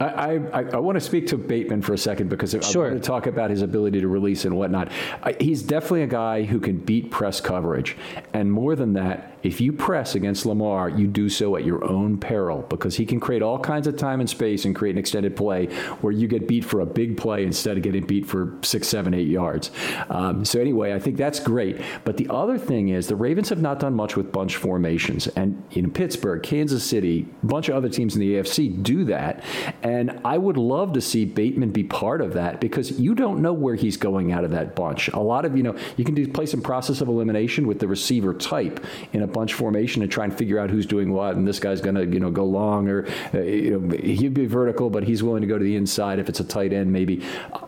I, 0.00 0.40
I, 0.52 0.62
I, 0.62 0.76
want 0.78 0.96
to 0.96 1.00
speak 1.00 1.28
to 1.28 1.38
Bateman 1.38 1.80
for 1.80 1.94
a 1.94 1.98
second 1.98 2.28
because 2.28 2.50
sure. 2.62 2.86
I 2.86 2.90
want 2.90 3.02
to 3.02 3.06
talk 3.06 3.26
about 3.26 3.50
his 3.50 3.62
ability 3.62 4.00
to 4.00 4.08
release 4.08 4.44
and 4.44 4.56
whatnot. 4.56 4.90
I, 5.22 5.36
he's 5.38 5.62
definitely 5.62 6.02
a 6.02 6.08
guy 6.08 6.42
who 6.42 6.58
can 6.58 6.78
beat 6.78 7.12
press 7.12 7.40
coverage. 7.40 7.96
And 8.32 8.50
more 8.50 8.74
than 8.74 8.94
that, 8.94 9.33
if 9.44 9.60
you 9.60 9.72
press 9.72 10.14
against 10.14 10.46
Lamar, 10.46 10.88
you 10.88 11.06
do 11.06 11.28
so 11.28 11.54
at 11.56 11.64
your 11.64 11.84
own 11.84 12.16
peril 12.16 12.62
because 12.70 12.96
he 12.96 13.04
can 13.04 13.20
create 13.20 13.42
all 13.42 13.58
kinds 13.58 13.86
of 13.86 13.96
time 13.96 14.20
and 14.20 14.28
space 14.28 14.64
and 14.64 14.74
create 14.74 14.92
an 14.92 14.98
extended 14.98 15.36
play 15.36 15.66
where 16.00 16.12
you 16.12 16.26
get 16.26 16.48
beat 16.48 16.64
for 16.64 16.80
a 16.80 16.86
big 16.86 17.18
play 17.18 17.44
instead 17.44 17.76
of 17.76 17.82
getting 17.82 18.06
beat 18.06 18.26
for 18.26 18.58
six, 18.62 18.88
seven, 18.88 19.12
eight 19.12 19.28
yards. 19.28 19.70
Um, 20.08 20.46
so, 20.46 20.58
anyway, 20.58 20.94
I 20.94 20.98
think 20.98 21.18
that's 21.18 21.40
great. 21.40 21.80
But 22.04 22.16
the 22.16 22.26
other 22.30 22.56
thing 22.56 22.88
is 22.88 23.06
the 23.06 23.16
Ravens 23.16 23.50
have 23.50 23.60
not 23.60 23.80
done 23.80 23.94
much 23.94 24.16
with 24.16 24.32
bunch 24.32 24.56
formations. 24.56 25.26
And 25.28 25.62
in 25.72 25.90
Pittsburgh, 25.90 26.42
Kansas 26.42 26.82
City, 26.82 27.28
a 27.42 27.46
bunch 27.46 27.68
of 27.68 27.76
other 27.76 27.90
teams 27.90 28.14
in 28.14 28.20
the 28.20 28.36
AFC 28.36 28.82
do 28.82 29.04
that. 29.04 29.44
And 29.82 30.20
I 30.24 30.38
would 30.38 30.56
love 30.56 30.94
to 30.94 31.02
see 31.02 31.26
Bateman 31.26 31.70
be 31.70 31.84
part 31.84 32.22
of 32.22 32.32
that 32.32 32.60
because 32.60 32.98
you 32.98 33.14
don't 33.14 33.42
know 33.42 33.52
where 33.52 33.74
he's 33.74 33.98
going 33.98 34.32
out 34.32 34.44
of 34.44 34.52
that 34.52 34.74
bunch. 34.74 35.08
A 35.08 35.20
lot 35.20 35.44
of, 35.44 35.54
you 35.54 35.62
know, 35.62 35.76
you 35.98 36.04
can 36.04 36.14
do 36.14 36.26
play 36.26 36.46
some 36.46 36.62
process 36.62 37.02
of 37.02 37.08
elimination 37.08 37.66
with 37.66 37.78
the 37.78 37.88
receiver 37.88 38.32
type 38.32 38.82
in 39.12 39.22
a 39.22 39.33
bunch 39.34 39.52
formation 39.52 40.00
and 40.02 40.10
try 40.10 40.24
and 40.24 40.36
figure 40.36 40.58
out 40.58 40.70
who's 40.70 40.86
doing 40.86 41.12
what, 41.12 41.36
and 41.36 41.46
this 41.46 41.58
guy's 41.58 41.80
going 41.80 41.96
to 41.96 42.06
you 42.06 42.20
know 42.20 42.30
go 42.30 42.44
long 42.44 42.88
or 42.88 43.06
uh, 43.34 43.40
you 43.40 43.78
know 43.78 43.96
he'd 43.96 44.32
be 44.32 44.46
vertical, 44.46 44.88
but 44.88 45.02
he's 45.04 45.22
willing 45.22 45.42
to 45.42 45.46
go 45.46 45.58
to 45.58 45.64
the 45.64 45.76
inside 45.76 46.18
if 46.18 46.28
it's 46.28 46.40
a 46.40 46.44
tight 46.44 46.72
end 46.72 46.90
maybe. 46.90 47.22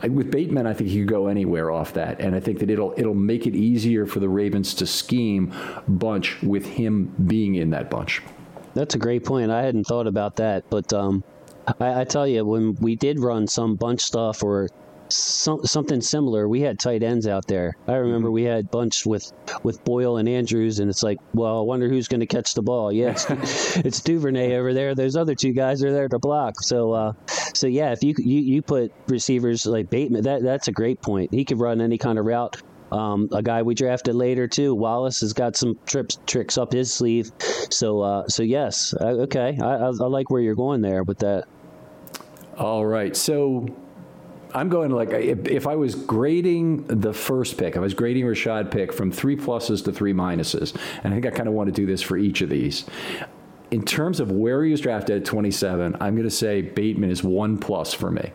With 0.09 0.31
Bateman, 0.31 0.67
I 0.67 0.73
think 0.73 0.89
he 0.89 1.01
could 1.01 1.09
go 1.09 1.27
anywhere 1.27 1.71
off 1.71 1.93
that, 1.95 2.21
and 2.21 2.35
I 2.35 2.41
think 2.41 2.61
that 2.61 2.71
it'll 2.71 2.95
it'll 2.97 3.15
make 3.15 3.47
it 3.47 3.55
easier 3.55 4.07
for 4.07 4.21
the 4.21 4.29
Ravens 4.29 4.73
to 4.75 4.87
scheme 4.87 5.53
bunch 5.89 6.41
with 6.43 6.65
him 6.65 7.13
being 7.27 7.57
in 7.57 7.71
that 7.71 7.91
bunch. 7.91 8.23
That's 8.75 8.95
a 8.95 8.99
great 8.99 9.25
point. 9.25 9.51
I 9.51 9.63
hadn't 9.63 9.85
thought 9.85 10.07
about 10.07 10.37
that, 10.37 10.69
but 10.71 10.93
um, 10.93 11.25
I, 11.81 12.03
I, 12.03 12.05
tell 12.05 12.29
you, 12.29 12.45
when 12.45 12.75
we 12.77 12.95
did 12.95 13.19
run 13.19 13.47
some 13.47 13.75
bunch 13.75 14.03
stuff 14.03 14.43
or 14.43 14.69
some, 15.09 15.65
something 15.65 16.01
similar, 16.01 16.49
we 16.49 16.61
had 16.61 16.79
tight 16.79 17.03
ends 17.03 17.27
out 17.27 17.47
there. 17.47 17.77
I 17.87 17.95
remember 17.95 18.31
we 18.31 18.45
had 18.45 18.71
bunch 18.71 19.07
with 19.07 19.33
with 19.63 19.85
Boyle 19.85 20.17
and 20.17 20.29
Andrews, 20.29 20.79
and 20.79 20.91
it's 20.91 21.03
like, 21.03 21.19
well, 21.35 21.59
I 21.59 21.63
wonder 21.63 21.89
who's 21.89 22.09
going 22.09 22.21
to 22.21 22.27
catch 22.27 22.55
the 22.55 22.63
ball. 22.63 22.93
Yeah, 22.93 23.11
it's, 23.11 23.77
it's, 23.79 24.01
Duvernay 24.01 24.57
over 24.57 24.75
there. 24.75 24.95
Those 24.95 25.17
other 25.17 25.35
two 25.35 25.53
guys 25.53 25.83
are 25.83 25.93
there 25.93 26.09
to 26.09 26.19
block. 26.19 26.61
So, 26.61 26.93
uh, 26.93 27.13
so 27.55 27.67
yeah, 27.67 27.93
if 27.93 28.03
you, 28.03 28.15
you 28.19 28.41
you 28.41 28.63
put 28.63 28.93
receivers 29.07 29.67
like 29.67 29.91
Bateman, 29.91 30.25
that 30.25 30.43
that's 30.43 30.69
a 30.69 30.73
great 30.73 31.01
point. 31.03 31.33
He 31.33 31.45
could 31.45 31.61
run 31.61 31.81
any 31.81 31.99
kind 31.99 32.19
of 32.19 32.25
route. 32.25 32.63
Um, 32.93 33.29
a 33.33 33.43
guy 33.43 33.63
we 33.63 33.75
drafted 33.75 34.15
later 34.15 34.47
too, 34.47 34.75
Wallace 34.75 35.21
has 35.21 35.33
got 35.33 35.57
some 35.57 35.77
trips 35.87 36.19
tricks 36.27 36.57
up 36.57 36.73
his 36.73 36.93
sleeve. 36.93 37.33
So 37.71 38.01
uh, 38.01 38.29
so 38.29 38.43
yes, 38.43 38.95
uh, 39.01 39.25
okay, 39.25 39.59
I, 39.61 39.75
I, 39.75 39.87
I 39.87 39.91
like 39.91 40.31
where 40.31 40.41
you're 40.41 40.55
going 40.55 40.83
there 40.83 41.03
with 41.03 41.19
that. 41.19 41.47
All 42.57 42.87
right, 42.87 43.15
so 43.15 43.67
I'm 44.57 44.71
going 44.71 44.91
like 44.91 45.11
if, 45.11 45.47
if, 45.47 45.67
I 45.67 45.77
was 45.77 45.95
grading 45.95 46.87
the 46.87 47.13
first 47.13 47.59
pick, 47.59 47.77
I 47.77 47.81
was 47.81 47.93
grading 47.93 48.25
Rashod 48.25 48.73
pick 48.73 48.91
from 48.91 49.13
three 49.13 49.37
pluses 49.37 49.85
to 49.85 49.93
three 49.93 50.15
minuses, 50.15 50.75
and 51.05 51.13
I 51.13 51.17
think 51.17 51.27
I 51.27 51.37
kind 51.37 51.47
of 51.47 51.53
want 51.53 51.67
to 51.67 51.73
do 51.73 51.85
this 51.85 52.01
for 52.01 52.17
each 52.17 52.41
of 52.41 52.49
these. 52.49 52.87
In 53.71 53.85
terms 53.85 54.19
of 54.19 54.33
where 54.33 54.65
he 54.65 54.71
was 54.71 54.81
drafted 54.81 55.19
at 55.19 55.25
27, 55.27 55.97
I'm 56.01 56.15
going 56.15 56.25
to 56.27 56.31
say 56.31 56.63
Bateman 56.63 57.11
is 57.11 57.23
one 57.23 57.59
plus 57.59 57.93
for 57.93 58.11
me. 58.11 58.33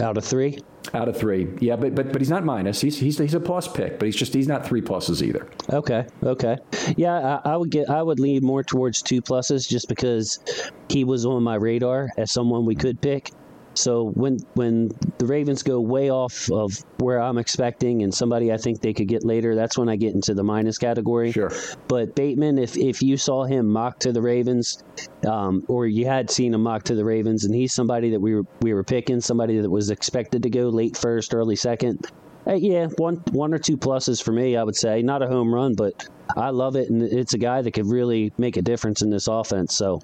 Out 0.00 0.18
of 0.18 0.24
three. 0.24 0.58
Out 0.94 1.08
of 1.08 1.16
three, 1.16 1.46
yeah, 1.60 1.76
but 1.76 1.94
but 1.94 2.10
but 2.10 2.20
he's 2.20 2.30
not 2.30 2.42
minus. 2.42 2.80
He's 2.80 2.98
he's 2.98 3.18
he's 3.18 3.34
a 3.34 3.38
plus 3.38 3.68
pick, 3.68 4.00
but 4.00 4.06
he's 4.06 4.16
just 4.16 4.34
he's 4.34 4.48
not 4.48 4.66
three 4.66 4.80
pluses 4.80 5.22
either. 5.22 5.48
Okay, 5.72 6.06
okay, 6.24 6.56
yeah, 6.96 7.38
I, 7.44 7.52
I, 7.52 7.56
would 7.56 7.70
get 7.70 7.88
I 7.88 8.02
would 8.02 8.18
lean 8.18 8.42
more 8.42 8.64
towards 8.64 9.02
two 9.02 9.20
pluses 9.22 9.68
just 9.68 9.88
because 9.88 10.40
he 10.88 11.04
was 11.04 11.26
on 11.26 11.42
my 11.44 11.54
radar 11.56 12.08
as 12.16 12.32
someone 12.32 12.64
we 12.64 12.74
could 12.74 13.00
pick. 13.00 13.30
So 13.74 14.10
when 14.10 14.38
when 14.54 14.90
the 15.18 15.26
Ravens 15.26 15.62
go 15.62 15.80
way 15.80 16.10
off 16.10 16.50
of 16.50 16.72
where 16.98 17.20
I'm 17.20 17.38
expecting 17.38 18.02
and 18.02 18.12
somebody 18.12 18.52
I 18.52 18.56
think 18.56 18.80
they 18.80 18.92
could 18.92 19.08
get 19.08 19.24
later, 19.24 19.54
that's 19.54 19.78
when 19.78 19.88
I 19.88 19.96
get 19.96 20.14
into 20.14 20.34
the 20.34 20.42
minus 20.42 20.78
category. 20.78 21.32
Sure. 21.32 21.52
But 21.88 22.14
Bateman, 22.14 22.58
if 22.58 22.76
if 22.76 23.02
you 23.02 23.16
saw 23.16 23.44
him 23.44 23.68
mock 23.68 24.00
to 24.00 24.12
the 24.12 24.20
Ravens, 24.20 24.82
um, 25.26 25.64
or 25.68 25.86
you 25.86 26.06
had 26.06 26.30
seen 26.30 26.54
him 26.54 26.62
mock 26.62 26.84
to 26.84 26.94
the 26.94 27.04
Ravens, 27.04 27.44
and 27.44 27.54
he's 27.54 27.72
somebody 27.72 28.10
that 28.10 28.20
we 28.20 28.34
were 28.34 28.44
we 28.60 28.74
were 28.74 28.84
picking, 28.84 29.20
somebody 29.20 29.60
that 29.60 29.70
was 29.70 29.90
expected 29.90 30.42
to 30.42 30.50
go 30.50 30.68
late 30.68 30.96
first, 30.96 31.34
early 31.34 31.56
second. 31.56 32.06
Uh, 32.46 32.54
yeah, 32.54 32.88
one 32.96 33.16
one 33.32 33.54
or 33.54 33.58
two 33.58 33.76
pluses 33.76 34.22
for 34.22 34.32
me, 34.32 34.56
I 34.56 34.64
would 34.64 34.76
say. 34.76 35.02
Not 35.02 35.22
a 35.22 35.26
home 35.26 35.54
run, 35.54 35.74
but 35.74 36.08
I 36.36 36.50
love 36.50 36.74
it, 36.74 36.90
and 36.90 37.02
it's 37.02 37.34
a 37.34 37.38
guy 37.38 37.62
that 37.62 37.72
could 37.72 37.86
really 37.86 38.32
make 38.38 38.56
a 38.56 38.62
difference 38.62 39.02
in 39.02 39.10
this 39.10 39.28
offense. 39.28 39.76
So 39.76 40.00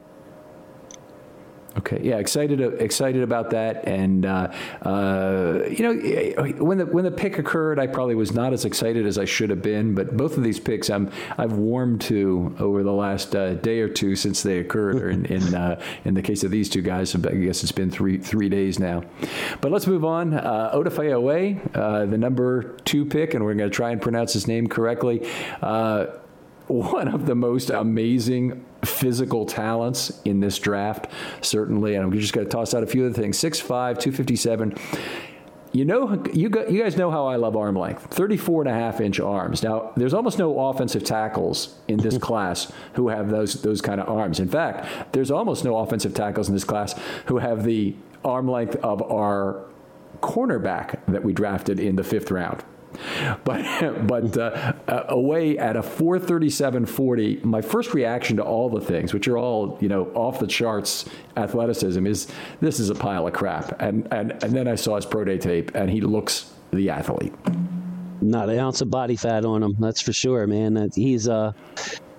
Okay, 1.79 2.01
yeah, 2.03 2.17
excited 2.17 2.61
excited 2.81 3.23
about 3.23 3.51
that, 3.51 3.87
and 3.87 4.25
uh, 4.25 4.53
uh, 4.83 5.61
you 5.69 5.83
know 5.83 6.55
when 6.65 6.79
the 6.79 6.87
when 6.87 7.05
the 7.05 7.11
pick 7.11 7.39
occurred, 7.39 7.79
I 7.79 7.87
probably 7.87 8.15
was 8.15 8.33
not 8.33 8.53
as 8.53 8.65
excited 8.65 9.07
as 9.07 9.19
I 9.19 9.25
should 9.27 9.51
have 9.51 9.63
been. 9.63 9.95
But 9.95 10.17
both 10.17 10.37
of 10.37 10.43
these 10.43 10.59
picks, 10.59 10.89
I'm 10.89 11.11
I've 11.37 11.53
warmed 11.53 12.01
to 12.03 12.57
over 12.59 12.83
the 12.83 12.93
last 12.93 13.37
uh, 13.37 13.55
day 13.55 13.81
or 13.81 13.89
two 13.89 14.17
since 14.17 14.43
they 14.43 14.59
occurred. 14.59 14.97
in 15.13 15.27
in, 15.27 15.55
uh, 15.55 15.81
in, 16.05 16.15
the 16.15 16.23
case 16.23 16.45
of 16.45 16.51
these 16.51 16.69
two 16.69 16.83
guys, 16.83 17.15
I 17.15 17.19
guess 17.19 17.63
it's 17.63 17.73
been 17.73 17.91
three 17.91 18.19
three 18.19 18.49
days 18.49 18.79
now. 18.79 19.03
But 19.61 19.71
let's 19.71 19.87
move 19.87 20.05
on. 20.05 20.35
Uh, 20.35 20.73
Odafe 20.75 21.77
uh, 21.77 22.07
the 22.07 22.19
number 22.19 22.77
two 22.85 23.05
pick, 23.05 23.35
and 23.35 23.45
we're 23.45 23.55
going 23.55 23.71
to 23.71 23.75
try 23.75 23.91
and 23.91 24.01
pronounce 24.01 24.33
his 24.33 24.47
name 24.47 24.67
correctly. 24.67 25.29
Uh, 25.63 26.07
one 26.69 27.09
of 27.09 27.27
the 27.27 27.35
most 27.35 27.71
amazing 27.71 28.65
physical 28.85 29.47
talents 29.47 30.21
in 30.25 30.41
this 30.41 30.59
draft, 30.59 31.11
certainly. 31.41 31.95
And 31.95 32.05
I'm 32.05 32.13
just 32.19 32.33
going 32.33 32.47
to 32.47 32.51
toss 32.51 32.75
out 32.75 32.83
a 32.83 32.87
few 32.87 33.07
of 33.07 33.15
the 33.15 33.21
things 33.21 33.39
6'5, 33.39 33.65
257. 33.99 34.75
You 35.73 35.85
know, 35.85 36.23
you, 36.33 36.51
you 36.71 36.83
guys 36.83 36.97
know 36.97 37.11
how 37.11 37.27
I 37.27 37.37
love 37.37 37.55
arm 37.55 37.77
length 37.77 38.15
34 38.15 38.63
and 38.63 38.71
a 38.71 38.73
half 38.73 39.01
inch 39.01 39.21
arms. 39.21 39.63
Now, 39.63 39.93
there's 39.97 40.15
almost 40.15 40.39
no 40.39 40.59
offensive 40.59 41.05
tackles 41.05 41.75
in 41.87 41.99
this 41.99 42.17
class 42.29 42.73
who 42.95 43.09
have 43.09 43.29
those, 43.29 43.61
those 43.63 43.83
kind 43.83 44.01
of 44.01 44.09
arms. 44.09 44.41
In 44.41 44.49
fact, 44.49 45.13
there's 45.13 45.31
almost 45.31 45.65
no 45.65 45.77
offensive 45.79 46.15
tackles 46.15 46.49
in 46.49 46.55
this 46.55 46.65
class 46.65 46.99
who 47.27 47.39
have 47.39 47.65
the 47.65 47.95
arm 48.25 48.49
length 48.49 48.77
of 48.77 49.03
our 49.11 49.67
cornerback 50.23 50.99
that 51.09 51.23
we 51.23 51.33
drafted 51.33 51.79
in 51.79 51.97
the 51.97 52.05
fifth 52.05 52.31
round. 52.31 52.65
But 53.45 54.07
but 54.07 54.37
uh, 54.37 54.73
away 55.09 55.59
at 55.59 55.77
a 55.77 55.83
437.40, 55.83 57.45
my 57.45 57.61
first 57.61 57.95
reaction 57.95 58.37
to 58.37 58.43
all 58.43 58.69
the 58.69 58.81
things, 58.81 59.15
which 59.15 59.29
are 59.29 59.39
all 59.39 59.79
you 59.81 59.89
know 59.89 60.07
off 60.15 60.39
the 60.39 60.47
charts 60.47 61.09
athleticism, 61.37 62.07
is 62.07 62.29
this 62.61 62.81
is 62.81 62.91
a 62.91 62.95
pile 62.95 63.27
of 63.27 63.33
crap. 63.33 63.81
And 63.81 64.09
and 64.13 64.33
and 64.43 64.53
then 64.53 64.69
I 64.69 64.75
saw 64.75 64.97
his 64.97 65.07
pro 65.07 65.25
day 65.25 65.39
tape, 65.39 65.75
and 65.75 65.91
he 65.91 66.01
looks 66.01 66.53
the 66.73 66.91
athlete. 66.91 67.35
Not 68.21 68.49
an 68.49 68.59
ounce 68.59 68.81
of 68.81 68.91
body 68.91 69.17
fat 69.17 69.45
on 69.45 69.63
him, 69.63 69.77
that's 69.79 70.01
for 70.01 70.13
sure, 70.13 70.47
man. 70.47 70.91
He's 70.95 71.29
uh 71.29 71.53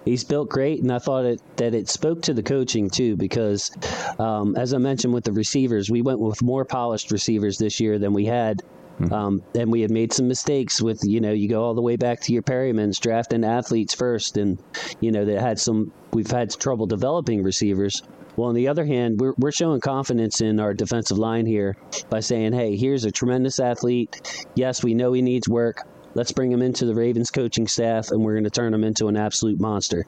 he's 0.07 0.23
built 0.23 0.49
great, 0.49 0.81
and 0.81 0.91
I 0.91 0.99
thought 0.99 1.25
it, 1.25 1.41
that 1.57 1.73
it 1.73 1.89
spoke 1.89 2.21
to 2.23 2.33
the 2.33 2.43
coaching 2.43 2.89
too, 2.89 3.15
because 3.15 3.71
um, 4.19 4.55
as 4.55 4.73
I 4.73 4.77
mentioned 4.77 5.13
with 5.13 5.25
the 5.25 5.33
receivers, 5.33 5.89
we 5.89 6.01
went 6.01 6.19
with 6.19 6.41
more 6.41 6.65
polished 6.65 7.11
receivers 7.11 7.57
this 7.57 7.79
year 7.79 7.99
than 7.99 8.13
we 8.13 8.25
had 8.25 8.61
Mm-hmm. 8.99 9.13
Um, 9.13 9.43
and 9.53 9.71
we 9.71 9.81
had 9.81 9.91
made 9.91 10.11
some 10.11 10.27
mistakes 10.27 10.81
with, 10.81 11.03
you 11.03 11.21
know, 11.21 11.31
you 11.31 11.47
go 11.47 11.63
all 11.63 11.75
the 11.75 11.81
way 11.81 11.97
back 11.97 12.19
to 12.21 12.33
your 12.33 12.41
Perriman's 12.41 12.99
drafting 12.99 13.43
athletes 13.43 13.93
first, 13.93 14.37
and 14.37 14.57
you 14.99 15.11
know 15.11 15.23
they 15.23 15.35
had 15.35 15.59
some. 15.59 15.91
We've 16.13 16.29
had 16.29 16.51
trouble 16.51 16.87
developing 16.87 17.43
receivers. 17.43 18.01
Well, 18.35 18.49
on 18.49 18.55
the 18.55 18.67
other 18.67 18.85
hand, 18.85 19.19
we're, 19.19 19.33
we're 19.37 19.51
showing 19.51 19.81
confidence 19.81 20.41
in 20.41 20.59
our 20.59 20.73
defensive 20.73 21.17
line 21.17 21.47
here 21.47 21.75
by 22.09 22.19
saying, 22.19 22.53
hey, 22.53 22.75
here's 22.75 23.03
a 23.03 23.11
tremendous 23.11 23.59
athlete. 23.59 24.45
Yes, 24.53 24.83
we 24.83 24.93
know 24.93 25.13
he 25.13 25.23
needs 25.23 25.49
work. 25.49 25.87
Let's 26.13 26.31
bring 26.31 26.51
him 26.51 26.61
into 26.61 26.85
the 26.85 26.93
Ravens 26.93 27.31
coaching 27.31 27.67
staff, 27.67 28.11
and 28.11 28.23
we're 28.23 28.33
going 28.33 28.43
to 28.43 28.51
turn 28.51 28.73
him 28.73 28.83
into 28.83 29.07
an 29.07 29.17
absolute 29.17 29.59
monster. 29.59 30.05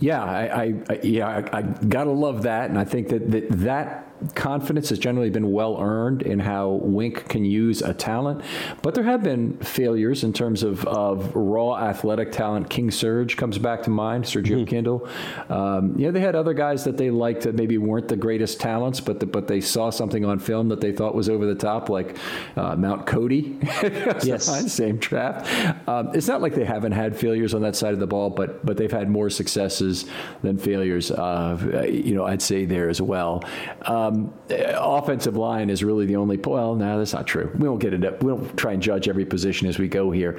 Yeah, 0.00 0.24
I, 0.24 0.74
I 0.88 1.00
yeah, 1.02 1.28
I, 1.28 1.58
I, 1.58 1.62
gotta 1.62 2.10
love 2.10 2.42
that, 2.42 2.70
and 2.70 2.78
I 2.78 2.84
think 2.84 3.08
that 3.10 3.30
that, 3.30 3.48
that 3.50 4.11
confidence 4.34 4.88
has 4.90 4.98
generally 4.98 5.30
been 5.30 5.52
well 5.52 5.76
earned 5.80 6.22
in 6.22 6.38
how 6.38 6.70
Wink 6.70 7.28
can 7.28 7.44
use 7.44 7.82
a 7.82 7.94
talent. 7.94 8.42
But 8.82 8.94
there 8.94 9.04
have 9.04 9.22
been 9.22 9.56
failures 9.58 10.24
in 10.24 10.32
terms 10.32 10.62
of, 10.62 10.84
of 10.86 11.34
raw 11.34 11.76
athletic 11.76 12.32
talent. 12.32 12.70
King 12.70 12.90
Surge 12.90 13.36
comes 13.36 13.58
back 13.58 13.82
to 13.84 13.90
mind, 13.90 14.24
Sergio 14.24 14.58
mm-hmm. 14.58 14.64
Kindle. 14.64 15.08
Um, 15.48 15.98
you 15.98 16.06
know, 16.06 16.12
they 16.12 16.20
had 16.20 16.34
other 16.34 16.54
guys 16.54 16.84
that 16.84 16.96
they 16.96 17.10
liked 17.10 17.42
that 17.42 17.54
maybe 17.54 17.78
weren't 17.78 18.08
the 18.08 18.16
greatest 18.16 18.60
talents, 18.60 19.00
but 19.00 19.20
the, 19.20 19.26
but 19.26 19.48
they 19.48 19.60
saw 19.60 19.90
something 19.90 20.24
on 20.24 20.38
film 20.38 20.68
that 20.68 20.80
they 20.80 20.92
thought 20.92 21.14
was 21.14 21.28
over 21.28 21.46
the 21.46 21.54
top, 21.54 21.88
like 21.88 22.16
uh, 22.56 22.76
Mount 22.76 23.06
Cody. 23.06 23.58
yes, 24.22 24.72
same 24.72 24.96
draft. 24.98 25.48
Um, 25.88 26.10
it's 26.14 26.28
not 26.28 26.42
like 26.42 26.54
they 26.54 26.64
haven't 26.64 26.92
had 26.92 27.16
failures 27.16 27.54
on 27.54 27.62
that 27.62 27.76
side 27.76 27.94
of 27.94 28.00
the 28.00 28.06
ball, 28.06 28.30
but 28.30 28.64
but 28.64 28.76
they've 28.76 28.92
had 28.92 29.08
more 29.08 29.30
successes 29.30 30.06
than 30.42 30.58
failures. 30.58 31.10
Uh, 31.10 31.86
you 31.88 32.14
know, 32.14 32.24
I'd 32.24 32.42
say 32.42 32.64
there 32.64 32.88
as 32.88 33.00
well. 33.00 33.44
Um, 33.82 34.11
um, 34.12 34.34
offensive 34.50 35.36
line 35.36 35.70
is 35.70 35.82
really 35.82 36.06
the 36.06 36.16
only. 36.16 36.36
Well, 36.36 36.74
no, 36.74 36.98
that's 36.98 37.12
not 37.12 37.26
true. 37.26 37.50
We 37.58 37.68
won't 37.68 37.80
get 37.80 37.94
it 37.94 38.04
up. 38.04 38.22
We 38.22 38.32
won't 38.32 38.56
try 38.56 38.72
and 38.72 38.82
judge 38.82 39.08
every 39.08 39.24
position 39.24 39.66
as 39.68 39.78
we 39.78 39.88
go 39.88 40.10
here. 40.10 40.38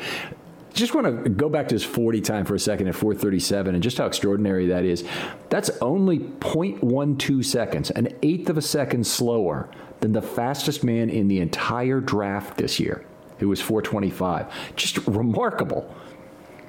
Just 0.73 0.95
want 0.95 1.23
to 1.23 1.29
go 1.29 1.49
back 1.49 1.67
to 1.67 1.75
his 1.75 1.83
40 1.83 2.21
time 2.21 2.45
for 2.45 2.55
a 2.55 2.59
second 2.59 2.87
at 2.87 2.95
437 2.95 3.75
and 3.75 3.83
just 3.83 3.99
how 3.99 4.07
extraordinary 4.07 4.67
that 4.67 4.83
is. 4.83 5.03
That's 5.49 5.69
only 5.81 6.19
0.12 6.19 7.45
seconds, 7.45 7.91
an 7.91 8.09
eighth 8.23 8.49
of 8.49 8.57
a 8.57 8.61
second 8.61 9.05
slower 9.05 9.69
than 9.99 10.13
the 10.13 10.21
fastest 10.21 10.83
man 10.83 11.11
in 11.11 11.27
the 11.27 11.39
entire 11.39 11.99
draft 11.99 12.57
this 12.57 12.79
year, 12.79 13.05
who 13.37 13.49
was 13.49 13.61
425. 13.61 14.75
Just 14.75 14.97
remarkable. 15.07 15.95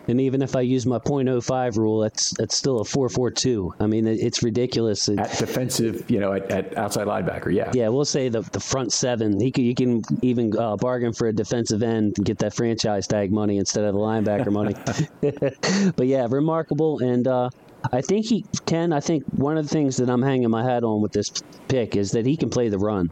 And 0.06 0.20
even 0.20 0.42
if 0.42 0.54
I 0.54 0.60
use 0.60 0.84
my 0.84 0.98
.05 0.98 1.76
rule, 1.76 2.00
that's 2.00 2.30
that's 2.36 2.56
still 2.56 2.80
a 2.80 2.84
4.42. 2.84 3.74
I 3.80 3.86
mean, 3.86 4.06
it, 4.06 4.20
it's 4.20 4.42
ridiculous. 4.42 5.08
At 5.08 5.38
defensive, 5.38 6.10
you 6.10 6.20
know, 6.20 6.32
at, 6.34 6.50
at, 6.50 6.76
outside 6.76 7.06
linebacker, 7.06 7.52
yeah. 7.52 7.70
Yeah, 7.74 7.88
we'll 7.88 8.04
say 8.04 8.28
the 8.28 8.42
the 8.42 8.60
front 8.60 8.92
seven. 8.92 9.40
He 9.40 9.50
can, 9.50 9.64
you 9.64 9.74
can 9.74 10.02
even 10.22 10.56
uh, 10.56 10.76
bargain 10.76 11.12
for 11.12 11.28
a 11.28 11.32
defensive 11.32 11.82
end 11.82 12.14
and 12.18 12.26
get 12.26 12.38
that 12.38 12.54
franchise 12.54 13.06
tag 13.06 13.32
money 13.32 13.58
instead 13.58 13.84
of 13.84 13.94
the 13.94 14.00
linebacker 14.00 14.52
money. 14.52 14.74
but 15.96 16.06
yeah, 16.06 16.26
remarkable. 16.28 16.98
And 16.98 17.26
uh, 17.26 17.50
I 17.92 18.02
think 18.02 18.26
he 18.26 18.44
can. 18.66 18.92
I 18.92 19.00
think 19.00 19.24
one 19.36 19.56
of 19.56 19.66
the 19.66 19.70
things 19.70 19.96
that 19.96 20.10
I'm 20.10 20.22
hanging 20.22 20.50
my 20.50 20.64
hat 20.64 20.84
on 20.84 21.00
with 21.00 21.12
this 21.12 21.32
pick 21.68 21.96
is 21.96 22.10
that 22.12 22.26
he 22.26 22.36
can 22.36 22.50
play 22.50 22.68
the 22.68 22.78
run 22.78 23.10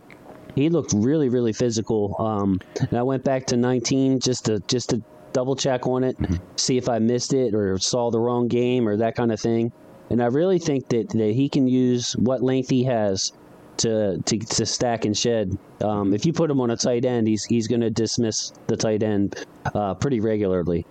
he 0.55 0.69
looked 0.69 0.93
really 0.93 1.31
really 1.31 1.53
physical 1.53 2.15
um, 2.19 2.61
and 2.79 2.99
i 2.99 3.03
went 3.03 3.25
back 3.25 3.47
to 3.47 3.57
19 3.57 4.21
just 4.21 4.45
to 4.45 4.61
just 4.69 4.91
to 4.91 5.03
double 5.33 5.57
check 5.57 5.87
on 5.87 6.05
it, 6.05 6.19
mm-hmm. 6.19 6.37
see 6.57 6.77
if 6.77 6.89
I 6.89 6.99
missed 6.99 7.33
it 7.33 7.55
or 7.55 7.79
saw 7.79 8.11
the 8.11 8.21
wrong 8.21 8.49
game 8.49 8.89
or 8.89 8.97
that 8.97 9.15
kind 9.15 9.33
of 9.33 9.41
thing. 9.41 9.73
And 10.11 10.23
I 10.23 10.27
really 10.27 10.59
think 10.59 10.89
that, 10.89 11.09
that 11.11 11.33
he 11.33 11.49
can 11.49 11.67
use 11.67 12.13
what 12.15 12.43
length 12.43 12.69
he 12.69 12.85
has 12.85 13.33
to 13.79 14.19
to, 14.27 14.39
to 14.39 14.67
stack 14.67 15.05
and 15.05 15.17
shed. 15.17 15.57
Um, 15.81 16.13
if 16.15 16.27
you 16.27 16.33
put 16.33 16.51
him 16.51 16.61
on 16.61 16.71
a 16.71 16.77
tight 16.77 17.05
end, 17.05 17.27
he's 17.27 17.45
he's 17.45 17.69
going 17.69 17.81
to 17.81 17.91
dismiss 17.91 18.53
the 18.67 18.77
tight 18.77 19.03
end 19.03 19.47
uh, 19.75 19.95
pretty 19.95 20.21
regularly. 20.21 20.87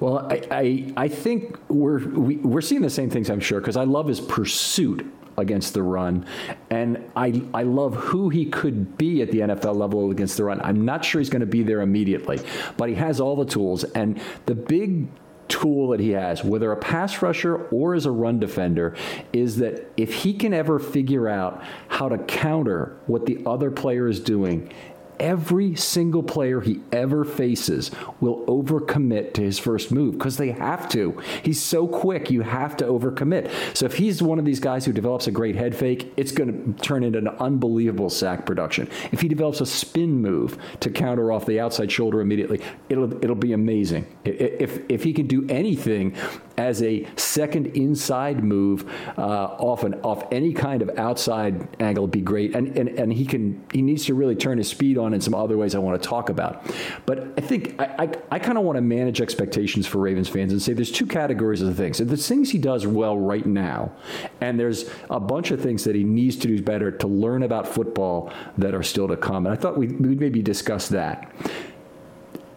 Well, 0.00 0.26
I, 0.30 0.42
I, 0.50 0.92
I 0.96 1.08
think 1.08 1.58
we're 1.68 1.98
we, 2.08 2.36
are 2.36 2.38
we 2.40 2.58
are 2.58 2.60
seeing 2.60 2.82
the 2.82 2.90
same 2.90 3.10
things. 3.10 3.30
I'm 3.30 3.40
sure 3.40 3.60
because 3.60 3.76
I 3.76 3.84
love 3.84 4.08
his 4.08 4.20
pursuit 4.20 5.06
against 5.38 5.74
the 5.74 5.82
run, 5.82 6.26
and 6.70 7.10
I 7.14 7.42
I 7.54 7.62
love 7.62 7.94
who 7.94 8.28
he 8.28 8.46
could 8.46 8.96
be 8.96 9.22
at 9.22 9.30
the 9.30 9.40
NFL 9.40 9.76
level 9.76 10.10
against 10.10 10.36
the 10.36 10.44
run. 10.44 10.60
I'm 10.62 10.84
not 10.84 11.04
sure 11.04 11.20
he's 11.20 11.30
going 11.30 11.40
to 11.40 11.46
be 11.46 11.62
there 11.62 11.80
immediately, 11.80 12.40
but 12.76 12.88
he 12.88 12.94
has 12.96 13.20
all 13.20 13.36
the 13.36 13.44
tools 13.44 13.84
and 13.84 14.20
the 14.46 14.54
big 14.54 15.08
tool 15.48 15.88
that 15.88 16.00
he 16.00 16.10
has, 16.10 16.42
whether 16.42 16.72
a 16.72 16.76
pass 16.76 17.22
rusher 17.22 17.66
or 17.68 17.94
as 17.94 18.06
a 18.06 18.10
run 18.10 18.40
defender, 18.40 18.96
is 19.32 19.56
that 19.58 19.92
if 19.96 20.12
he 20.12 20.32
can 20.32 20.52
ever 20.52 20.78
figure 20.78 21.28
out 21.28 21.62
how 21.88 22.08
to 22.08 22.18
counter 22.18 22.96
what 23.06 23.26
the 23.26 23.42
other 23.46 23.70
player 23.70 24.08
is 24.08 24.20
doing 24.20 24.72
every 25.20 25.74
single 25.74 26.22
player 26.22 26.60
he 26.60 26.80
ever 26.92 27.24
faces 27.24 27.90
will 28.20 28.44
overcommit 28.46 29.34
to 29.34 29.42
his 29.42 29.58
first 29.58 29.92
move 29.92 30.14
because 30.14 30.36
they 30.36 30.50
have 30.50 30.88
to. 30.90 31.20
He's 31.42 31.62
so 31.62 31.86
quick, 31.86 32.30
you 32.30 32.42
have 32.42 32.76
to 32.78 32.84
overcommit. 32.84 33.50
So 33.76 33.86
if 33.86 33.96
he's 33.96 34.22
one 34.22 34.38
of 34.38 34.44
these 34.44 34.60
guys 34.60 34.84
who 34.84 34.92
develops 34.92 35.26
a 35.26 35.30
great 35.30 35.56
head 35.56 35.74
fake, 35.74 36.12
it's 36.16 36.32
going 36.32 36.74
to 36.74 36.82
turn 36.82 37.04
into 37.04 37.18
an 37.18 37.28
unbelievable 37.28 38.10
sack 38.10 38.46
production. 38.46 38.88
If 39.12 39.20
he 39.20 39.28
develops 39.28 39.60
a 39.60 39.66
spin 39.66 40.20
move 40.20 40.58
to 40.80 40.90
counter 40.90 41.32
off 41.32 41.46
the 41.46 41.60
outside 41.60 41.90
shoulder 41.90 42.20
immediately, 42.20 42.60
it'll 42.88 43.12
it'll 43.22 43.36
be 43.36 43.52
amazing. 43.52 44.06
If 44.24 44.80
if 44.88 45.02
he 45.02 45.12
can 45.12 45.26
do 45.26 45.46
anything 45.48 46.16
as 46.58 46.82
a 46.82 47.06
second 47.16 47.66
inside 47.68 48.42
move 48.42 48.90
uh, 49.18 49.22
off 49.22 49.84
an, 49.84 49.94
off 50.02 50.24
any 50.32 50.52
kind 50.52 50.82
of 50.82 50.98
outside 50.98 51.68
angle 51.80 52.04
it'd 52.04 52.12
be 52.12 52.20
great. 52.20 52.54
And, 52.54 52.76
and 52.76 52.88
and 52.88 53.12
he 53.12 53.24
can 53.24 53.64
he 53.72 53.82
needs 53.82 54.06
to 54.06 54.14
really 54.14 54.36
turn 54.36 54.58
his 54.58 54.68
speed 54.68 54.98
on 54.98 55.05
in 55.14 55.20
some 55.20 55.34
other 55.34 55.56
ways 55.56 55.74
I 55.74 55.78
want 55.78 56.00
to 56.00 56.08
talk 56.08 56.28
about. 56.28 56.64
But 57.04 57.32
I 57.36 57.40
think 57.40 57.80
I 57.80 57.86
I, 57.98 58.10
I 58.32 58.38
kind 58.38 58.58
of 58.58 58.64
want 58.64 58.76
to 58.76 58.82
manage 58.82 59.20
expectations 59.20 59.86
for 59.86 59.98
Ravens 59.98 60.28
fans 60.28 60.52
and 60.52 60.60
say 60.60 60.72
there's 60.72 60.92
two 60.92 61.06
categories 61.06 61.62
of 61.62 61.76
things. 61.76 61.98
There's 61.98 62.28
things 62.28 62.50
he 62.50 62.58
does 62.58 62.86
well 62.86 63.16
right 63.18 63.46
now, 63.46 63.92
and 64.40 64.58
there's 64.58 64.88
a 65.10 65.20
bunch 65.20 65.50
of 65.50 65.60
things 65.60 65.84
that 65.84 65.94
he 65.94 66.04
needs 66.04 66.36
to 66.36 66.48
do 66.48 66.62
better 66.62 66.90
to 66.90 67.06
learn 67.06 67.42
about 67.42 67.66
football 67.66 68.32
that 68.58 68.74
are 68.74 68.82
still 68.82 69.08
to 69.08 69.16
come. 69.16 69.46
And 69.46 69.52
I 69.52 69.60
thought 69.60 69.76
we'd, 69.76 69.98
we'd 70.00 70.20
maybe 70.20 70.42
discuss 70.42 70.88
that. 70.88 71.32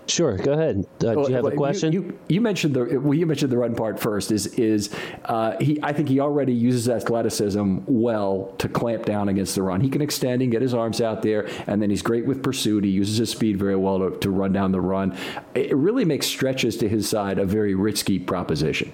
Sure, 0.10 0.38
go 0.38 0.54
ahead. 0.54 0.86
Uh, 1.04 1.14
do 1.14 1.22
you 1.30 1.36
have 1.36 1.46
a 1.46 1.52
question? 1.52 1.94
You, 1.94 2.02
you, 2.02 2.20
you, 2.28 2.42
mentioned 2.42 2.74
the 2.74 3.00
well, 3.00 3.14
you 3.14 3.26
mentioned 3.26 3.52
the 3.52 3.58
run 3.58 3.76
part 3.76 4.00
first. 4.00 4.32
Is 4.32 4.48
is 4.48 4.90
uh, 5.26 5.56
he? 5.60 5.80
I 5.84 5.94
think 5.94 6.10
he 6.10 6.20
already 6.20 6.54
uses 6.54 6.90
athleticism 6.90 7.80
well 7.86 8.56
to 8.58 8.68
clamp 8.68 9.06
down 9.06 9.30
against 9.30 9.56
the 9.56 9.62
run. 9.62 9.82
He 9.82 9.90
can 9.90 10.02
extend 10.02 10.42
and 10.42 10.52
get 10.52 10.62
his 10.62 10.74
arms 10.74 11.00
out 11.00 11.22
there, 11.22 11.48
and 11.68 11.82
then 11.82 11.90
he's 11.90 12.02
great 12.02 12.26
with 12.26 12.42
pursuit. 12.42 12.84
He 12.84 12.90
uses 12.90 13.18
his 13.18 13.30
speed 13.30 13.58
very 13.58 13.76
well 13.76 14.00
to, 14.00 14.18
to 14.18 14.32
run 14.32 14.52
down 14.52 14.72
the 14.72 14.82
run. 14.82 15.16
It 15.54 15.76
really 15.76 16.06
makes 16.06 16.26
stretches 16.26 16.78
to 16.78 16.90
his 16.90 17.08
side 17.08 17.38
a 17.38 17.46
very 17.46 17.76
risky 17.76 18.18
proposition. 18.18 18.92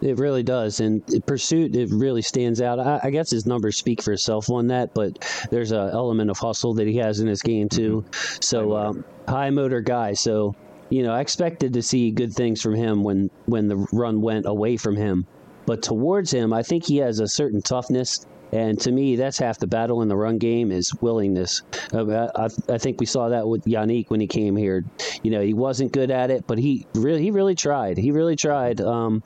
It 0.00 0.18
really 0.18 0.42
does, 0.42 0.80
and 0.80 1.02
pursuit 1.26 1.74
it 1.74 1.90
really 1.90 2.22
stands 2.22 2.60
out. 2.60 2.78
I, 2.78 3.00
I, 3.02 3.10
guess 3.10 3.30
his 3.30 3.46
numbers 3.46 3.76
speak 3.76 4.00
for 4.00 4.12
itself 4.12 4.48
on 4.48 4.68
that, 4.68 4.94
but 4.94 5.18
there's 5.50 5.72
an 5.72 5.90
element 5.90 6.30
of 6.30 6.38
hustle 6.38 6.74
that 6.74 6.86
he 6.86 6.96
has 6.98 7.18
in 7.20 7.26
his 7.26 7.42
game 7.42 7.68
too. 7.68 8.04
Mm-hmm. 8.06 8.38
So 8.40 8.76
um, 8.76 9.04
high 9.26 9.50
motor 9.50 9.80
guy. 9.80 10.12
So 10.12 10.54
you 10.90 11.02
know, 11.02 11.12
I 11.12 11.20
expected 11.20 11.72
to 11.74 11.82
see 11.82 12.10
good 12.10 12.32
things 12.32 12.62
from 12.62 12.74
him 12.74 13.02
when 13.02 13.30
when 13.46 13.68
the 13.68 13.76
run 13.92 14.20
went 14.20 14.46
away 14.46 14.76
from 14.76 14.96
him, 14.96 15.26
but 15.66 15.82
towards 15.82 16.30
him, 16.30 16.52
I 16.52 16.62
think 16.62 16.86
he 16.86 16.98
has 16.98 17.20
a 17.20 17.28
certain 17.28 17.60
toughness. 17.60 18.26
And 18.50 18.80
to 18.80 18.90
me, 18.90 19.16
that's 19.16 19.38
half 19.38 19.58
the 19.58 19.66
battle 19.66 20.00
in 20.00 20.08
the 20.08 20.16
run 20.16 20.38
game 20.38 20.72
is 20.72 20.90
willingness. 21.02 21.60
Uh, 21.92 22.28
I, 22.34 22.48
I, 22.72 22.78
think 22.78 22.98
we 22.98 23.04
saw 23.04 23.28
that 23.28 23.46
with 23.46 23.66
Yannick 23.66 24.08
when 24.08 24.20
he 24.20 24.26
came 24.26 24.56
here. 24.56 24.86
You 25.22 25.30
know, 25.30 25.42
he 25.42 25.52
wasn't 25.52 25.92
good 25.92 26.10
at 26.10 26.30
it, 26.30 26.46
but 26.46 26.56
he 26.56 26.86
really, 26.94 27.22
he 27.22 27.30
really 27.30 27.54
tried. 27.54 27.98
He 27.98 28.10
really 28.10 28.36
tried. 28.36 28.80
Um, 28.80 29.22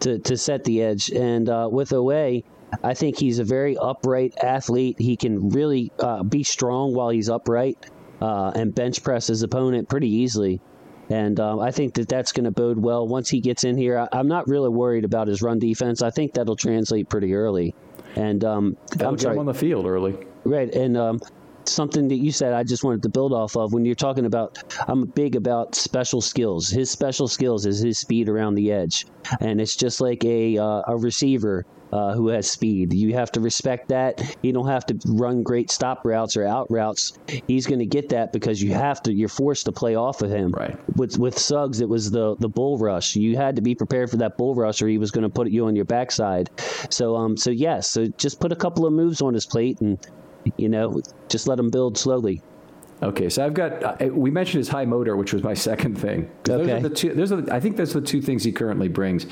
to, 0.00 0.18
to 0.18 0.36
set 0.36 0.64
the 0.64 0.82
edge. 0.82 1.10
And 1.10 1.48
uh, 1.48 1.68
with 1.70 1.90
Oweh, 1.90 2.44
I 2.82 2.94
think 2.94 3.18
he's 3.18 3.38
a 3.38 3.44
very 3.44 3.76
upright 3.76 4.34
athlete. 4.42 4.96
He 4.98 5.16
can 5.16 5.50
really 5.50 5.92
uh, 5.98 6.22
be 6.22 6.42
strong 6.42 6.94
while 6.94 7.08
he's 7.08 7.28
upright 7.28 7.90
uh, 8.20 8.52
and 8.54 8.74
bench 8.74 9.02
press 9.02 9.28
his 9.28 9.42
opponent 9.42 9.88
pretty 9.88 10.08
easily. 10.08 10.60
And 11.10 11.40
um, 11.40 11.60
I 11.60 11.70
think 11.70 11.94
that 11.94 12.08
that's 12.08 12.32
going 12.32 12.44
to 12.44 12.50
bode 12.50 12.78
well 12.78 13.08
once 13.08 13.30
he 13.30 13.40
gets 13.40 13.64
in 13.64 13.78
here. 13.78 14.06
I, 14.12 14.18
am 14.18 14.28
not 14.28 14.46
really 14.46 14.68
worried 14.68 15.04
about 15.04 15.28
his 15.28 15.40
run 15.40 15.58
defense. 15.58 16.02
I 16.02 16.10
think 16.10 16.34
that'll 16.34 16.56
translate 16.56 17.08
pretty 17.08 17.34
early. 17.34 17.74
And 18.14 18.44
um, 18.44 18.76
I'm 19.00 19.18
sorry, 19.18 19.38
on 19.38 19.46
the 19.46 19.54
field 19.54 19.86
early. 19.86 20.18
Right, 20.44 20.72
and 20.74 20.96
um, 20.96 21.20
something 21.68 22.08
that 22.08 22.16
you 22.16 22.32
said 22.32 22.52
I 22.52 22.62
just 22.62 22.84
wanted 22.84 23.02
to 23.02 23.08
build 23.08 23.32
off 23.32 23.56
of 23.56 23.72
when 23.72 23.84
you're 23.84 23.94
talking 23.94 24.26
about 24.26 24.62
I'm 24.86 25.04
big 25.04 25.36
about 25.36 25.74
special 25.74 26.20
skills. 26.20 26.68
His 26.68 26.90
special 26.90 27.28
skills 27.28 27.66
is 27.66 27.80
his 27.80 27.98
speed 27.98 28.28
around 28.28 28.54
the 28.54 28.72
edge, 28.72 29.06
and 29.40 29.60
it's 29.60 29.76
just 29.76 30.00
like 30.00 30.24
a 30.24 30.58
uh, 30.58 30.82
a 30.86 30.96
receiver 30.96 31.66
uh, 31.92 32.14
who 32.14 32.28
has 32.28 32.50
speed. 32.50 32.92
You 32.92 33.14
have 33.14 33.32
to 33.32 33.40
respect 33.40 33.88
that. 33.88 34.36
You 34.42 34.52
don't 34.52 34.68
have 34.68 34.86
to 34.86 34.98
run 35.06 35.42
great 35.42 35.70
stop 35.70 36.04
routes 36.04 36.36
or 36.36 36.44
out 36.44 36.70
routes. 36.70 37.18
He's 37.46 37.66
going 37.66 37.78
to 37.78 37.86
get 37.86 38.10
that 38.10 38.32
because 38.32 38.62
you 38.62 38.74
have 38.74 39.02
to. 39.02 39.12
You're 39.12 39.28
forced 39.28 39.64
to 39.66 39.72
play 39.72 39.94
off 39.94 40.22
of 40.22 40.30
him. 40.30 40.52
Right. 40.52 40.78
With 40.96 41.18
with 41.18 41.38
Suggs, 41.38 41.80
it 41.80 41.88
was 41.88 42.10
the 42.10 42.36
the 42.36 42.48
bull 42.48 42.78
rush. 42.78 43.16
You 43.16 43.36
had 43.36 43.56
to 43.56 43.62
be 43.62 43.74
prepared 43.74 44.10
for 44.10 44.18
that 44.18 44.36
bull 44.36 44.54
rush, 44.54 44.82
or 44.82 44.88
he 44.88 44.98
was 44.98 45.10
going 45.10 45.22
to 45.22 45.30
put 45.30 45.50
you 45.50 45.66
on 45.66 45.76
your 45.76 45.84
backside. 45.84 46.50
So 46.90 47.16
um 47.16 47.36
so 47.36 47.50
yes, 47.50 47.88
so 47.88 48.06
just 48.18 48.40
put 48.40 48.52
a 48.52 48.56
couple 48.56 48.86
of 48.86 48.92
moves 48.92 49.22
on 49.22 49.34
his 49.34 49.46
plate 49.46 49.80
and 49.80 49.98
you 50.56 50.68
know, 50.68 51.00
just 51.28 51.46
let 51.48 51.56
them 51.56 51.70
build 51.70 51.98
slowly. 51.98 52.42
Okay, 53.00 53.28
so 53.28 53.46
I've 53.46 53.54
got. 53.54 54.02
Uh, 54.02 54.06
we 54.08 54.30
mentioned 54.30 54.58
his 54.58 54.68
high 54.68 54.84
motor, 54.84 55.16
which 55.16 55.32
was 55.32 55.42
my 55.42 55.54
second 55.68 55.96
thing. 55.96 56.30
Okay. 56.48 56.66
Those 56.66 56.68
are 56.68 56.80
the 56.80 56.94
two. 56.94 57.14
Those 57.14 57.32
are 57.32 57.40
the, 57.40 57.54
I 57.54 57.60
think 57.60 57.76
that's 57.76 57.92
the 57.92 58.00
two 58.00 58.20
things 58.20 58.42
he 58.42 58.52
currently 58.52 58.88
brings. 58.88 59.26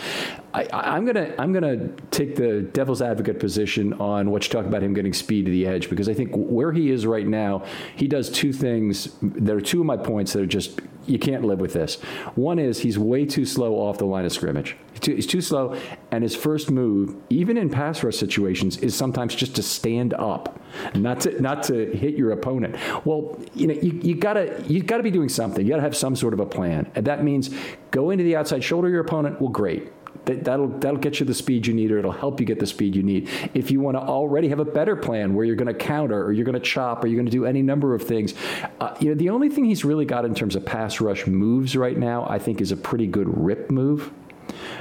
I, 0.56 0.96
am 0.96 1.04
gonna 1.04 1.34
I'm 1.38 1.52
gonna 1.52 1.88
take 2.10 2.34
the 2.34 2.62
devil's 2.62 3.02
advocate 3.02 3.38
position 3.38 3.92
on 3.94 4.30
what 4.30 4.44
you 4.44 4.50
talk 4.50 4.64
about 4.64 4.82
him 4.82 4.94
getting 4.94 5.12
speed 5.12 5.44
to 5.44 5.50
the 5.50 5.66
edge 5.66 5.90
because 5.90 6.08
I 6.08 6.14
think 6.14 6.30
where 6.34 6.72
he 6.72 6.90
is 6.90 7.04
right 7.04 7.26
now, 7.26 7.64
he 7.94 8.08
does 8.08 8.30
two 8.30 8.52
things. 8.54 9.16
There 9.20 9.56
are 9.56 9.60
two 9.60 9.80
of 9.80 9.86
my 9.86 9.98
points 9.98 10.32
that 10.32 10.42
are 10.42 10.46
just 10.46 10.80
you 11.06 11.18
can't 11.18 11.44
live 11.44 11.60
with 11.60 11.74
this. 11.74 11.96
One 12.34 12.58
is 12.58 12.80
he's 12.80 12.98
way 12.98 13.26
too 13.26 13.44
slow 13.44 13.74
off 13.74 13.98
the 13.98 14.06
line 14.06 14.24
of 14.24 14.32
scrimmage. 14.32 14.76
He's 14.92 15.00
too, 15.00 15.14
he's 15.14 15.26
too, 15.26 15.40
slow, 15.40 15.78
and 16.10 16.22
his 16.22 16.34
first 16.34 16.70
move, 16.70 17.16
even 17.28 17.56
in 17.56 17.68
pass 17.70 18.02
rush 18.02 18.16
situations, 18.16 18.78
is 18.78 18.96
sometimes 18.96 19.34
just 19.34 19.54
to 19.56 19.62
stand 19.62 20.14
up, 20.14 20.58
not 20.94 21.20
to 21.20 21.40
not 21.40 21.64
to 21.64 21.92
hit 21.92 22.16
your 22.16 22.32
opponent. 22.32 22.76
Well, 23.04 23.38
you 23.54 23.66
know, 23.66 23.74
you, 23.74 24.00
you 24.02 24.14
gotta 24.14 24.64
you 24.66 24.82
gotta 24.82 25.02
be 25.02 25.10
doing 25.10 25.28
something. 25.28 25.64
You 25.64 25.70
gotta 25.70 25.82
have 25.82 25.96
some 25.96 26.16
sort 26.16 26.32
of 26.32 26.40
a 26.40 26.46
plan, 26.46 26.90
and 26.94 27.06
that 27.06 27.22
means 27.22 27.50
go 27.90 28.10
into 28.10 28.24
the 28.24 28.36
outside 28.36 28.64
shoulder 28.64 28.88
your 28.88 29.02
opponent. 29.02 29.40
Well, 29.40 29.50
great 29.50 29.92
that'll 30.26 30.68
that'll 30.68 30.98
get 30.98 31.20
you 31.20 31.26
the 31.26 31.34
speed 31.34 31.66
you 31.66 31.74
need, 31.74 31.90
or 31.90 31.98
it'll 31.98 32.12
help 32.12 32.40
you 32.40 32.46
get 32.46 32.58
the 32.58 32.66
speed 32.66 32.94
you 32.94 33.02
need. 33.02 33.28
If 33.54 33.70
you 33.70 33.80
want 33.80 33.96
to 33.96 34.00
already 34.00 34.48
have 34.48 34.60
a 34.60 34.64
better 34.64 34.96
plan 34.96 35.34
where 35.34 35.44
you're 35.44 35.56
going 35.56 35.72
to 35.72 35.74
counter, 35.74 36.22
or 36.24 36.32
you're 36.32 36.44
going 36.44 36.54
to 36.54 36.60
chop, 36.60 37.04
or 37.04 37.06
you're 37.06 37.16
going 37.16 37.26
to 37.26 37.32
do 37.32 37.46
any 37.46 37.62
number 37.62 37.94
of 37.94 38.02
things, 38.02 38.34
uh, 38.80 38.94
you 39.00 39.08
know, 39.08 39.14
the 39.14 39.30
only 39.30 39.48
thing 39.48 39.64
he's 39.64 39.84
really 39.84 40.04
got 40.04 40.24
in 40.24 40.34
terms 40.34 40.56
of 40.56 40.64
pass 40.64 41.00
rush 41.00 41.26
moves 41.26 41.76
right 41.76 41.96
now, 41.96 42.26
I 42.28 42.38
think, 42.38 42.60
is 42.60 42.72
a 42.72 42.76
pretty 42.76 43.06
good 43.06 43.28
rip 43.38 43.70
move. 43.70 44.12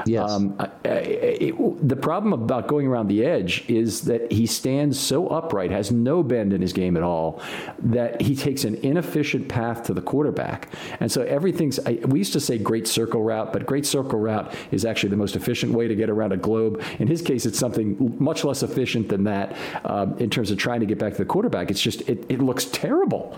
Yes. 0.06 0.30
Um, 0.30 0.58
it, 0.84 1.88
the 1.88 1.96
problem 1.96 2.34
about 2.34 2.68
going 2.68 2.88
around 2.88 3.08
the 3.08 3.26
edge 3.26 3.66
is 3.68 4.02
that 4.02 4.32
he 4.32 4.46
stands 4.46 5.00
so 5.00 5.28
upright, 5.28 5.72
has 5.72 5.92
no 5.92 6.24
bend 6.24 6.54
in 6.54 6.62
his 6.62 6.74
game 6.74 6.98
at 6.98 7.04
all, 7.04 7.42
that 7.80 8.22
he 8.22 8.36
takes 8.36 8.64
an 8.64 8.76
inefficient 8.76 9.48
path 9.48 9.84
to 9.84 9.94
the 9.94 10.02
quarterback. 10.02 10.70
And 11.00 11.12
so 11.12 11.22
everything's, 11.24 11.80
I, 11.80 11.94
we 12.06 12.20
used 12.20 12.34
to 12.34 12.40
say 12.40 12.58
great 12.58 12.88
circle 12.88 13.24
route, 13.24 13.54
but 13.54 13.66
great 13.66 13.86
circle 13.86 14.20
route 14.20 14.54
is 14.72 14.86
actually 14.86 15.10
the 15.10 15.18
most 15.18 15.36
efficient 15.36 15.74
way 15.74 15.88
to 15.88 15.96
get 15.96 16.10
around 16.10 16.32
a 16.34 16.38
globe. 16.38 16.84
In 17.00 17.08
his 17.08 17.22
case, 17.22 17.46
it's 17.46 17.60
something 17.60 18.16
much 18.20 18.44
less 18.44 18.64
efficient 18.64 19.10
than 19.10 19.24
that 19.26 19.56
um, 19.86 20.18
in 20.18 20.30
terms 20.30 20.52
of 20.52 20.58
trying 20.58 20.80
to 20.80 20.86
get 20.86 21.00
back 21.00 21.14
to 21.14 21.20
the 21.20 21.26
quarterback. 21.26 21.72
It's 21.72 21.82
just, 21.82 22.02
it, 22.10 22.26
it 22.30 22.42
looks 22.42 22.66
terrible. 22.66 23.38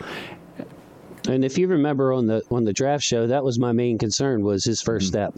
And 1.27 1.43
if 1.43 1.57
you 1.57 1.67
remember 1.67 2.13
on 2.13 2.25
the 2.25 2.41
on 2.49 2.63
the 2.63 2.71
draft 2.71 3.03
show, 3.03 3.27
that 3.27 3.43
was 3.43 3.59
my 3.59 3.73
main 3.73 3.97
concern 3.97 4.43
was 4.43 4.63
his 4.63 4.81
1st 4.81 4.85
mm-hmm. 4.85 5.05
step 5.05 5.35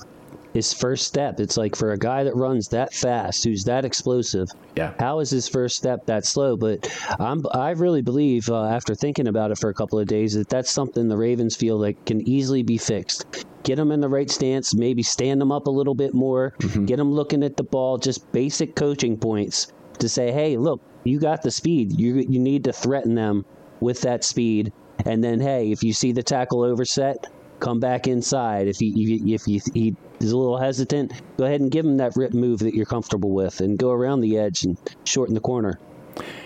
his 0.53 0.73
first 0.73 1.05
step. 1.05 1.39
It's 1.39 1.57
like 1.57 1.75
for 1.75 1.91
a 1.91 1.97
guy 1.97 2.23
that 2.23 2.35
runs 2.35 2.67
that 2.69 2.93
fast, 2.93 3.43
who's 3.43 3.63
that 3.65 3.85
explosive. 3.85 4.47
Yeah. 4.75 4.93
How 4.99 5.19
is 5.19 5.29
his 5.29 5.47
first 5.47 5.75
step 5.75 6.05
that 6.07 6.25
slow? 6.25 6.57
But 6.57 6.91
I'm, 7.19 7.45
I 7.51 7.71
really 7.71 8.01
believe, 8.01 8.49
uh, 8.49 8.65
after 8.65 8.95
thinking 8.95 9.27
about 9.27 9.51
it 9.51 9.57
for 9.57 9.69
a 9.69 9.73
couple 9.73 9.99
of 9.99 10.07
days, 10.07 10.33
that 10.33 10.49
that's 10.49 10.71
something 10.71 11.07
the 11.07 11.17
Ravens 11.17 11.55
feel 11.55 11.77
like 11.77 12.03
can 12.05 12.27
easily 12.27 12.63
be 12.63 12.77
fixed. 12.77 13.45
Get 13.63 13.75
them 13.75 13.91
in 13.91 13.99
the 13.99 14.09
right 14.09 14.29
stance, 14.29 14.73
maybe 14.73 15.03
stand 15.03 15.39
them 15.39 15.51
up 15.51 15.67
a 15.67 15.71
little 15.71 15.95
bit 15.95 16.13
more, 16.13 16.53
mm-hmm. 16.59 16.85
get 16.85 16.97
them 16.97 17.11
looking 17.11 17.43
at 17.43 17.57
the 17.57 17.63
ball, 17.63 17.97
just 17.97 18.31
basic 18.31 18.75
coaching 18.75 19.17
points 19.17 19.71
to 19.99 20.09
say, 20.09 20.31
hey, 20.31 20.57
look, 20.57 20.81
you 21.03 21.19
got 21.19 21.41
the 21.41 21.51
speed. 21.51 21.99
You 21.99 22.15
you 22.15 22.39
need 22.39 22.63
to 22.63 22.73
threaten 22.73 23.15
them 23.15 23.45
with 23.79 24.01
that 24.01 24.23
speed. 24.23 24.71
And 25.05 25.23
then, 25.23 25.39
hey, 25.39 25.71
if 25.71 25.83
you 25.83 25.93
see 25.93 26.11
the 26.11 26.23
tackle 26.23 26.63
overset, 26.63 27.27
come 27.59 27.79
back 27.79 28.07
inside. 28.07 28.67
If 28.67 28.77
he 28.77 29.33
if 29.33 29.43
he, 29.45 29.61
he 29.73 29.95
is 30.19 30.31
a 30.31 30.37
little 30.37 30.57
hesitant, 30.57 31.13
go 31.37 31.45
ahead 31.45 31.61
and 31.61 31.71
give 31.71 31.85
him 31.85 31.97
that 31.97 32.15
rip 32.15 32.33
move 32.33 32.59
that 32.59 32.73
you're 32.73 32.85
comfortable 32.85 33.31
with, 33.31 33.61
and 33.61 33.77
go 33.77 33.91
around 33.91 34.21
the 34.21 34.37
edge 34.37 34.63
and 34.63 34.77
shorten 35.03 35.35
the 35.35 35.41
corner. 35.41 35.79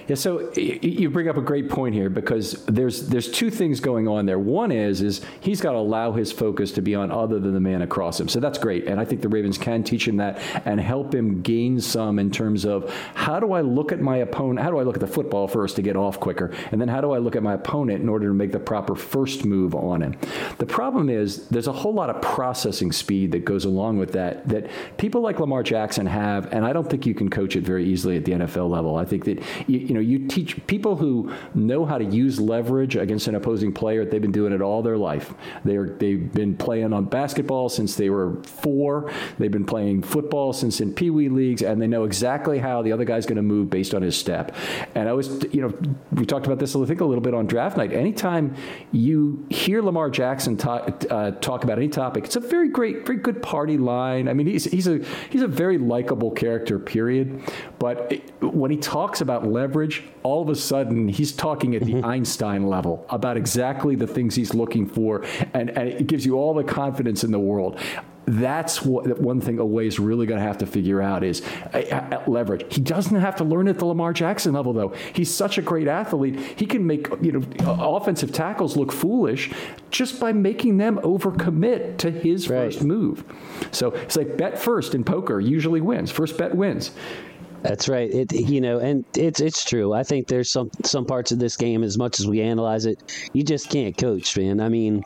Yeah, 0.08 0.16
so 0.16 0.52
you 0.54 1.10
bring 1.10 1.30
up 1.30 1.38
a 1.38 1.42
great 1.42 1.70
point 1.70 1.96
here 1.96 2.10
because 2.10 2.66
there's 2.66 3.08
there's 3.08 3.32
two 3.32 3.50
things 3.50 3.80
going 3.80 4.08
on 4.08 4.26
there. 4.26 4.40
One 4.40 4.72
is 4.72 5.02
is 5.02 5.22
he's 5.40 5.62
got 5.62 5.72
to 5.72 5.78
allow 5.78 6.12
his 6.12 6.32
focus 6.32 6.72
to 6.74 6.82
be 6.82 6.94
on 6.96 7.12
other 7.12 7.40
than 7.40 7.54
the 7.54 7.60
man 7.60 7.82
across 7.82 8.20
him. 8.20 8.28
So 8.28 8.40
that's 8.40 8.58
great, 8.58 8.88
and 8.88 9.00
I 9.00 9.06
think 9.06 9.22
the 9.22 9.30
Ravens 9.30 9.58
can 9.58 9.84
teach 9.84 10.08
him 10.08 10.18
that 10.18 10.40
and 10.66 10.80
help 10.80 11.16
him 11.16 11.42
gain 11.42 11.80
some 11.80 12.20
in 12.20 12.32
terms 12.32 12.66
of 12.66 12.94
how 13.14 13.40
do 13.40 13.54
I 13.54 13.62
look 13.62 13.92
at 13.92 14.02
my 14.02 14.18
opponent? 14.18 14.60
How 14.60 14.72
do 14.72 14.78
I 14.78 14.84
look 14.84 14.96
at 14.96 15.02
the 15.02 15.08
football 15.08 15.48
first 15.48 15.78
to 15.78 15.82
get 15.82 15.96
off 15.96 16.20
quicker, 16.20 16.52
and 16.72 16.82
then 16.82 16.90
how 16.90 17.00
do 17.00 17.12
I 17.12 17.20
look 17.20 17.36
at 17.36 17.44
my 17.44 17.54
opponent 17.54 18.02
in 18.02 18.10
order 18.10 18.28
to 18.28 18.34
make 18.34 18.52
the 18.52 18.60
proper 18.60 18.96
first 18.96 19.46
move 19.46 19.74
on 19.74 20.02
him? 20.02 20.16
The 20.58 20.66
problem 20.66 21.10
is 21.10 21.48
there's 21.48 21.68
a 21.68 21.74
whole 21.74 21.94
lot 21.94 22.10
of 22.10 22.22
processing 22.22 22.92
speed 22.92 23.32
that 23.32 23.46
goes 23.46 23.66
along 23.66 24.00
with 24.00 24.12
that 24.14 24.48
that 24.50 24.70
people 24.98 25.22
like 25.22 25.40
Lamar 25.40 25.64
Jackson 25.64 26.06
have, 26.06 26.52
and 26.52 26.66
I 26.66 26.74
don't 26.74 26.90
think 26.90 27.06
you 27.06 27.16
can 27.16 27.30
coach 27.30 27.56
it 27.56 27.64
very 27.64 27.86
easily 27.86 28.18
at 28.18 28.26
the 28.26 28.34
NFL 28.34 28.70
level. 28.70 28.98
I 28.98 29.06
think 29.06 29.26
that 29.26 29.42
you, 29.68 29.93
you 29.94 30.00
know, 30.00 30.06
you 30.10 30.28
teach 30.28 30.66
people 30.66 30.96
who 30.96 31.32
know 31.54 31.86
how 31.86 32.00
to 32.00 32.04
use 32.04 32.40
leverage 32.40 32.96
against 32.96 33.28
an 33.28 33.36
opposing 33.36 33.72
player. 33.72 34.04
They've 34.04 34.20
been 34.20 34.32
doing 34.32 34.52
it 34.52 34.60
all 34.60 34.82
their 34.82 34.98
life. 34.98 35.36
They're 35.64 35.86
they've 35.86 36.32
been 36.32 36.58
playing 36.58 36.94
on 36.94 37.06
basketball 37.06 37.70
since 37.70 37.96
they 37.96 38.10
were 38.10 38.42
four. 38.42 39.12
They've 39.38 39.52
been 39.52 39.68
playing 39.68 40.02
football 40.02 40.52
since 40.52 40.82
in 40.82 40.96
pee 40.96 41.12
wee 41.12 41.30
leagues, 41.30 41.62
and 41.62 41.80
they 41.80 41.86
know 41.86 42.06
exactly 42.06 42.58
how 42.58 42.82
the 42.82 42.92
other 42.92 43.06
guy's 43.06 43.28
going 43.28 43.36
to 43.36 43.44
move 43.44 43.70
based 43.70 43.94
on 43.94 44.02
his 44.02 44.18
step. 44.18 44.56
And 44.96 45.08
I 45.08 45.14
was, 45.14 45.44
you 45.52 45.62
know, 45.62 45.72
we 46.12 46.26
talked 46.26 46.48
about 46.48 46.58
this 46.58 46.76
I 46.76 46.84
think 46.86 47.02
a 47.02 47.06
little 47.06 47.22
bit 47.22 47.36
on 47.36 47.46
draft 47.46 47.78
night. 47.78 47.94
Anytime 47.94 48.56
you 48.92 49.46
hear 49.52 49.84
Lamar 49.84 50.10
Jackson 50.10 50.58
talk, 50.58 51.04
uh, 51.12 51.32
talk 51.32 51.64
about 51.64 51.78
any 51.78 51.88
topic, 51.88 52.26
it's 52.26 52.36
a 52.36 52.40
very 52.40 52.70
great, 52.70 53.06
very 53.06 53.20
good 53.20 53.44
party 53.44 53.78
line. 53.78 54.28
I 54.28 54.34
mean, 54.34 54.48
he's 54.48 54.64
he's 54.64 54.88
a 54.88 55.06
he's 55.30 55.44
a 55.44 55.48
very 55.48 55.78
likable 55.78 56.32
character. 56.32 56.80
Period. 56.80 57.44
But 57.78 58.12
it, 58.12 58.42
when 58.42 58.72
he 58.72 58.78
talks 58.78 59.22
about 59.22 59.46
leverage 59.46 59.83
all 60.24 60.42
of 60.42 60.50
a 60.50 60.56
sudden 60.56 61.08
he's 61.08 61.32
talking 61.32 61.76
at 61.76 61.84
the 61.84 61.94
mm-hmm. 61.94 62.06
Einstein 62.06 62.68
level 62.68 63.06
about 63.10 63.38
exactly 63.38 63.96
the 63.96 64.08
things 64.08 64.36
he's 64.36 64.54
looking 64.54 64.88
for, 64.88 65.24
and, 65.54 65.70
and 65.72 65.90
it 65.90 66.08
gives 66.08 66.26
you 66.26 66.36
all 66.36 66.54
the 66.54 66.64
confidence 66.64 67.24
in 67.24 67.32
the 67.32 67.40
world 67.40 67.80
that's 68.26 68.82
what 68.82 69.20
one 69.20 69.42
thing 69.42 69.60
is 69.80 70.00
really 70.00 70.26
going 70.26 70.40
to 70.40 70.46
have 70.46 70.60
to 70.60 70.66
figure 70.66 71.02
out 71.02 71.24
is 71.24 71.42
uh, 71.74 71.78
uh, 71.78 72.24
leverage. 72.30 72.74
He 72.74 72.82
doesn't 72.82 73.20
have 73.20 73.36
to 73.38 73.44
learn 73.44 73.68
at 73.68 73.80
the 73.80 73.86
Lamar 73.86 74.14
Jackson 74.14 74.54
level 74.54 74.74
though. 74.74 74.94
He's 75.14 75.34
such 75.34 75.58
a 75.58 75.62
great 75.62 75.88
athlete. 75.88 76.40
He 76.58 76.66
can 76.66 76.86
make 76.86 77.08
you 77.22 77.34
know 77.34 77.44
offensive 77.68 78.32
tackles 78.32 78.78
look 78.78 78.92
foolish 78.92 79.52
just 79.92 80.20
by 80.20 80.32
making 80.32 80.78
them 80.78 80.98
overcommit 81.00 81.98
to 81.98 82.12
his 82.12 82.50
right. 82.50 82.74
first 82.74 82.84
move. 82.84 83.24
So 83.72 83.92
it's 83.92 84.16
like 84.16 84.38
bet 84.38 84.58
first 84.58 84.96
in 84.96 85.04
poker 85.04 85.40
usually 85.40 85.82
wins. 85.82 86.12
First 86.12 86.38
bet 86.38 86.56
wins. 86.56 86.92
That's 87.64 87.88
right. 87.88 88.14
It 88.14 88.34
you 88.34 88.60
know, 88.60 88.80
and 88.80 89.06
it's 89.16 89.40
it's 89.40 89.64
true. 89.64 89.94
I 89.94 90.04
think 90.04 90.28
there's 90.28 90.52
some 90.52 90.70
some 90.84 91.06
parts 91.06 91.32
of 91.32 91.40
this 91.40 91.56
game, 91.56 91.82
as 91.82 91.98
much 91.98 92.20
as 92.20 92.28
we 92.28 92.42
analyze 92.42 92.86
it, 92.86 93.30
you 93.32 93.44
just 93.44 93.70
can't 93.70 93.98
coach, 93.98 94.38
man. 94.38 94.60
I 94.60 94.68
mean, 94.68 95.04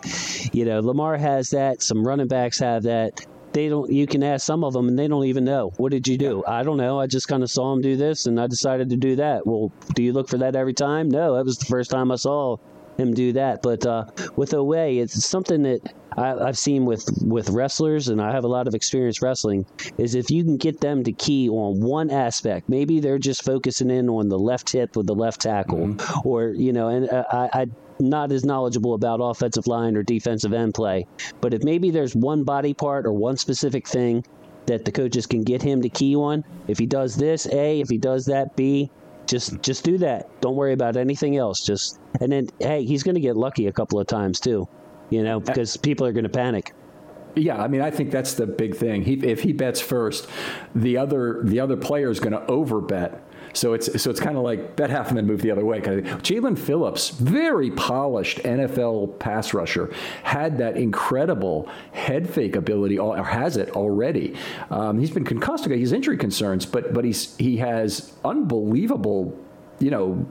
you 0.51 0.65
know, 0.65 0.79
Lamar 0.79 1.17
has 1.17 1.51
that. 1.51 1.83
Some 1.83 2.05
running 2.05 2.27
backs 2.27 2.57
have 2.59 2.83
that. 2.83 3.25
They 3.53 3.69
don't. 3.69 3.91
You 3.91 4.07
can 4.07 4.23
ask 4.23 4.43
some 4.43 4.63
of 4.63 4.73
them, 4.73 4.87
and 4.87 4.97
they 4.97 5.07
don't 5.07 5.25
even 5.25 5.45
know. 5.45 5.71
What 5.77 5.91
did 5.91 6.07
you 6.07 6.17
do? 6.17 6.43
I 6.47 6.63
don't 6.63 6.77
know. 6.77 6.99
I 6.99 7.05
just 7.05 7.27
kind 7.27 7.43
of 7.43 7.51
saw 7.51 7.71
him 7.73 7.81
do 7.81 7.95
this, 7.95 8.25
and 8.25 8.41
I 8.41 8.47
decided 8.47 8.89
to 8.89 8.97
do 8.97 9.17
that. 9.17 9.45
Well, 9.45 9.71
do 9.93 10.01
you 10.01 10.11
look 10.11 10.27
for 10.27 10.39
that 10.39 10.55
every 10.55 10.73
time? 10.73 11.09
No, 11.09 11.35
that 11.35 11.45
was 11.45 11.59
the 11.59 11.65
first 11.65 11.91
time 11.91 12.11
I 12.11 12.15
saw 12.15 12.57
him 12.97 13.13
do 13.13 13.33
that. 13.33 13.61
But 13.61 13.85
uh, 13.85 14.05
with 14.35 14.51
Oweh, 14.51 15.01
it's 15.01 15.25
something 15.25 15.63
that 15.63 15.93
I, 16.17 16.45
have 16.45 16.57
seen 16.57 16.85
with 16.85 17.07
with 17.23 17.49
wrestlers, 17.49 18.07
and 18.07 18.21
I 18.21 18.31
have 18.31 18.43
a 18.43 18.47
lot 18.47 18.67
of 18.67 18.73
experience 18.73 19.21
wrestling. 19.21 19.65
Is 19.97 20.15
if 20.15 20.31
you 20.31 20.43
can 20.43 20.57
get 20.57 20.81
them 20.81 21.03
to 21.03 21.11
key 21.11 21.49
on 21.49 21.79
one 21.79 22.09
aspect, 22.09 22.69
maybe 22.69 22.99
they're 22.99 23.19
just 23.19 23.43
focusing 23.43 23.91
in 23.91 24.09
on 24.09 24.27
the 24.29 24.39
left 24.39 24.71
hip 24.71 24.95
with 24.95 25.05
the 25.05 25.15
left 25.15 25.41
tackle, 25.41 25.77
mm-hmm. 25.77 26.27
or 26.27 26.49
you 26.49 26.73
know, 26.73 26.87
and 26.87 27.09
uh, 27.09 27.23
I, 27.31 27.61
I 27.61 27.67
not 27.99 28.31
as 28.31 28.45
knowledgeable 28.45 28.93
about 28.93 29.19
offensive 29.21 29.67
line 29.67 29.95
or 29.95 30.03
defensive 30.03 30.53
end 30.53 30.73
play. 30.73 31.07
But 31.41 31.53
if 31.53 31.63
maybe 31.63 31.91
there's 31.91 32.15
one 32.15 32.43
body 32.43 32.73
part 32.73 33.05
or 33.05 33.13
one 33.13 33.37
specific 33.37 33.87
thing 33.87 34.23
that 34.65 34.85
the 34.85 34.91
coaches 34.91 35.25
can 35.25 35.43
get 35.43 35.61
him 35.61 35.81
to 35.81 35.89
key 35.89 36.15
on, 36.15 36.43
if 36.67 36.77
he 36.77 36.85
does 36.85 37.15
this, 37.15 37.47
A, 37.47 37.79
if 37.79 37.89
he 37.89 37.97
does 37.97 38.25
that, 38.25 38.55
B, 38.55 38.91
just 39.27 39.61
just 39.61 39.83
do 39.83 39.97
that. 39.99 40.41
Don't 40.41 40.55
worry 40.55 40.73
about 40.73 40.97
anything 40.97 41.37
else. 41.37 41.65
Just 41.65 41.99
and 42.21 42.31
then 42.31 42.49
hey, 42.59 42.83
he's 42.83 43.03
going 43.03 43.15
to 43.15 43.21
get 43.21 43.35
lucky 43.35 43.67
a 43.67 43.71
couple 43.71 43.99
of 43.99 44.07
times 44.07 44.39
too 44.39 44.67
you 45.09 45.23
know, 45.23 45.39
because 45.39 45.77
people 45.77 46.05
are 46.05 46.11
going 46.11 46.23
to 46.23 46.29
panic. 46.29 46.73
Yeah, 47.35 47.61
I 47.61 47.67
mean, 47.67 47.81
I 47.81 47.91
think 47.91 48.11
that's 48.11 48.33
the 48.33 48.47
big 48.47 48.75
thing. 48.75 49.03
He, 49.03 49.13
if 49.13 49.43
he 49.43 49.53
bets 49.53 49.79
first, 49.79 50.27
the 50.73 50.97
other 50.97 51.41
the 51.43 51.59
other 51.59 51.77
player 51.77 52.09
is 52.09 52.19
going 52.19 52.33
to 52.33 52.39
overbet. 52.51 53.19
So 53.53 53.73
it's 53.73 54.01
so 54.01 54.09
it's 54.09 54.19
kind 54.19 54.37
of 54.37 54.43
like 54.43 54.75
bet 54.75 54.89
half 54.89 55.09
and 55.09 55.17
then 55.17 55.25
move 55.25 55.41
the 55.41 55.51
other 55.51 55.65
way. 55.65 55.81
Jaelan 55.81 56.57
Phillips, 56.57 57.09
very 57.09 57.71
polished 57.71 58.39
NFL 58.39 59.19
pass 59.19 59.53
rusher, 59.53 59.91
had 60.23 60.57
that 60.59 60.77
incredible 60.77 61.69
head 61.91 62.29
fake 62.29 62.55
ability, 62.55 62.97
or 62.99 63.23
has 63.23 63.57
it 63.57 63.71
already. 63.71 64.35
Um, 64.69 64.99
he's 64.99 65.11
been 65.11 65.25
concussed. 65.25 65.65
He's 65.65 65.91
injury 65.91 66.17
concerns, 66.17 66.65
but 66.65 66.93
but 66.93 67.03
he's 67.05 67.35
he 67.37 67.57
has 67.57 68.13
unbelievable, 68.23 69.37
you 69.79 69.91
know, 69.91 70.25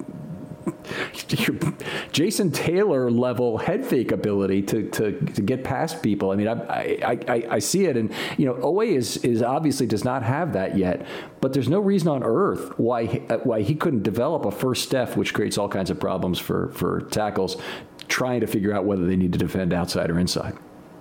Jason 2.13 2.51
Taylor 2.51 3.11
level 3.11 3.59
head 3.59 3.85
fake 3.85 4.13
ability 4.13 4.63
to, 4.63 4.89
to, 4.91 5.13
to 5.21 5.43
get 5.43 5.65
past 5.65 6.03
people. 6.03 6.31
I 6.31 6.37
mean, 6.37 6.49
I, 6.49 6.99
I, 7.03 7.19
I, 7.29 7.47
I, 7.51 7.59
see 7.59 7.85
it, 7.87 7.97
and 7.97 8.13
you 8.37 8.47
know, 8.47 8.55
Oweh 8.55 8.95
is 8.95 9.19
is 9.19 9.43
obviously 9.43 9.87
does 9.87 10.05
not 10.05 10.23
have 10.23 10.53
that 10.55 10.77
yet. 10.77 11.07
But 11.41 11.53
there's 11.53 11.69
no 11.69 11.81
reason 11.81 12.09
on 12.09 12.23
earth 12.23 12.79
why 12.79 13.07
why 13.45 13.63
he 13.63 13.75
couldn't 13.75 14.03
develop 14.03 14.45
a 14.45 14.51
first 14.51 14.83
step, 14.83 15.17
which 15.17 15.35
creates 15.35 15.59
all 15.59 15.69
kinds 15.69 15.91
of 15.91 16.01
problems 16.01 16.39
for 16.39 16.71
for 16.73 17.03
tackles 17.11 17.57
trying 18.09 18.41
to 18.41 18.47
figure 18.47 18.73
out 18.73 18.85
whether 18.85 19.05
they 19.07 19.17
need 19.17 19.33
to 19.33 19.39
defend 19.39 19.73
outside 19.73 20.11
or 20.11 20.19
inside. 20.19 20.57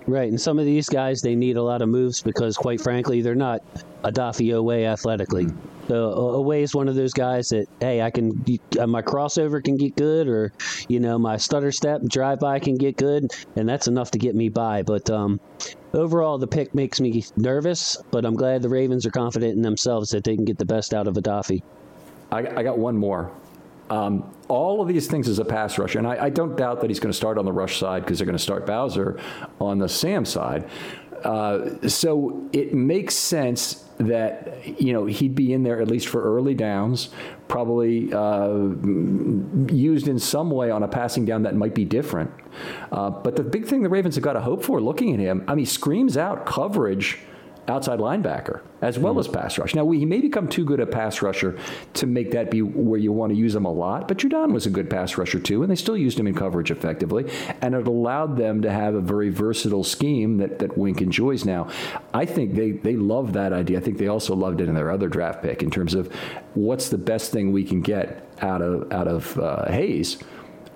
Right, 0.06 0.28
and 0.28 0.40
some 0.40 0.60
of 0.60 0.66
these 0.66 0.88
guys 0.88 1.20
they 1.20 1.34
need 1.34 1.56
a 1.56 1.62
lot 1.62 1.82
of 1.82 1.88
moves 1.88 2.22
because, 2.22 2.56
quite 2.56 2.80
frankly, 2.80 3.22
they're 3.22 3.34
not 3.34 3.60
Odafe 4.04 4.52
Oweh 4.52 4.86
athletically. 4.86 5.48
So 5.88 6.12
Oweh 6.14 6.62
is 6.62 6.74
one 6.76 6.88
of 6.88 6.94
those 6.94 7.12
guys 7.12 7.48
that 7.48 7.66
hey, 7.80 8.00
I 8.00 8.10
can 8.10 8.44
uh, 8.78 8.86
my 8.86 9.02
crossover 9.02 9.62
can 9.62 9.76
get 9.76 9.96
good, 9.96 10.28
or 10.28 10.52
you 10.88 11.00
know 11.00 11.18
my 11.18 11.36
stutter 11.36 11.72
step 11.72 12.02
drive 12.06 12.38
by 12.38 12.60
can 12.60 12.76
get 12.76 12.96
good, 12.96 13.32
and 13.56 13.68
that's 13.68 13.88
enough 13.88 14.12
to 14.12 14.18
get 14.18 14.36
me 14.36 14.48
by. 14.48 14.82
But 14.82 15.10
um, 15.10 15.40
overall, 15.92 16.38
the 16.38 16.46
pick 16.46 16.72
makes 16.72 17.00
me 17.00 17.24
nervous, 17.36 17.96
but 18.12 18.24
I'm 18.24 18.34
glad 18.34 18.62
the 18.62 18.68
Ravens 18.68 19.06
are 19.06 19.10
confident 19.10 19.56
in 19.56 19.62
themselves 19.62 20.10
that 20.10 20.22
they 20.22 20.36
can 20.36 20.44
get 20.44 20.58
the 20.58 20.66
best 20.66 20.94
out 20.94 21.08
of 21.08 21.14
Odafe. 21.14 21.62
I, 22.30 22.38
I 22.38 22.62
got 22.62 22.78
one 22.78 22.96
more. 22.96 23.32
Um, 23.90 24.32
all 24.48 24.80
of 24.80 24.88
these 24.88 25.06
things 25.06 25.28
as 25.28 25.38
a 25.38 25.44
pass 25.44 25.78
rusher, 25.78 25.98
and 25.98 26.06
I, 26.06 26.24
I 26.24 26.30
don't 26.30 26.56
doubt 26.56 26.80
that 26.80 26.90
he's 26.90 27.00
going 27.00 27.12
to 27.12 27.16
start 27.16 27.38
on 27.38 27.44
the 27.44 27.52
rush 27.52 27.78
side 27.78 28.02
because 28.04 28.18
they're 28.18 28.26
going 28.26 28.36
to 28.36 28.42
start 28.42 28.66
Bowser 28.66 29.20
on 29.60 29.78
the 29.78 29.88
Sam 29.88 30.24
side. 30.24 30.68
Uh, 31.24 31.88
so 31.88 32.48
it 32.52 32.74
makes 32.74 33.14
sense 33.14 33.84
that 33.98 34.80
you 34.80 34.92
know 34.92 35.06
he'd 35.06 35.34
be 35.34 35.52
in 35.52 35.62
there 35.62 35.80
at 35.80 35.88
least 35.88 36.08
for 36.08 36.22
early 36.22 36.54
downs, 36.54 37.08
probably 37.48 38.12
uh, 38.12 38.52
used 39.72 40.08
in 40.08 40.18
some 40.18 40.50
way 40.50 40.70
on 40.70 40.82
a 40.82 40.88
passing 40.88 41.24
down 41.24 41.42
that 41.42 41.54
might 41.54 41.74
be 41.74 41.84
different. 41.84 42.30
Uh, 42.92 43.10
but 43.10 43.36
the 43.36 43.42
big 43.42 43.66
thing 43.66 43.82
the 43.82 43.88
Ravens 43.88 44.16
have 44.16 44.24
got 44.24 44.34
to 44.34 44.40
hope 44.40 44.62
for, 44.62 44.80
looking 44.80 45.14
at 45.14 45.20
him, 45.20 45.44
I 45.48 45.54
mean, 45.54 45.66
screams 45.66 46.16
out 46.16 46.46
coverage 46.46 47.18
outside 47.68 47.98
linebacker 47.98 48.60
as 48.82 48.98
well 48.98 49.14
mm-hmm. 49.14 49.20
as 49.20 49.28
pass 49.28 49.58
rush. 49.58 49.74
Now, 49.74 49.84
we, 49.84 49.98
he 49.98 50.04
may 50.04 50.20
become 50.20 50.48
too 50.48 50.64
good 50.64 50.80
a 50.80 50.86
pass 50.86 51.22
rusher 51.22 51.58
to 51.94 52.06
make 52.06 52.30
that 52.32 52.50
be 52.50 52.62
where 52.62 52.98
you 52.98 53.12
want 53.12 53.32
to 53.32 53.38
use 53.38 53.54
him 53.54 53.64
a 53.64 53.72
lot, 53.72 54.06
but 54.06 54.18
Judon 54.18 54.52
was 54.52 54.66
a 54.66 54.70
good 54.70 54.90
pass 54.90 55.16
rusher 55.16 55.40
too, 55.40 55.62
and 55.62 55.70
they 55.70 55.76
still 55.76 55.96
used 55.96 56.18
him 56.18 56.26
in 56.26 56.34
coverage 56.34 56.70
effectively, 56.70 57.30
and 57.62 57.74
it 57.74 57.86
allowed 57.86 58.36
them 58.36 58.62
to 58.62 58.70
have 58.70 58.94
a 58.94 59.00
very 59.00 59.30
versatile 59.30 59.84
scheme 59.84 60.38
that, 60.38 60.58
that 60.58 60.76
Wink 60.76 61.00
enjoys 61.00 61.44
now. 61.44 61.68
I 62.12 62.26
think 62.26 62.54
they, 62.54 62.72
they 62.72 62.96
love 62.96 63.32
that 63.32 63.52
idea. 63.52 63.78
I 63.78 63.80
think 63.80 63.98
they 63.98 64.08
also 64.08 64.34
loved 64.34 64.60
it 64.60 64.68
in 64.68 64.74
their 64.74 64.90
other 64.90 65.08
draft 65.08 65.42
pick 65.42 65.62
in 65.62 65.70
terms 65.70 65.94
of 65.94 66.12
what's 66.54 66.88
the 66.88 66.98
best 66.98 67.32
thing 67.32 67.52
we 67.52 67.64
can 67.64 67.80
get 67.80 68.28
out 68.40 68.62
of, 68.62 68.92
out 68.92 69.08
of 69.08 69.38
uh, 69.38 69.70
Hayes 69.70 70.18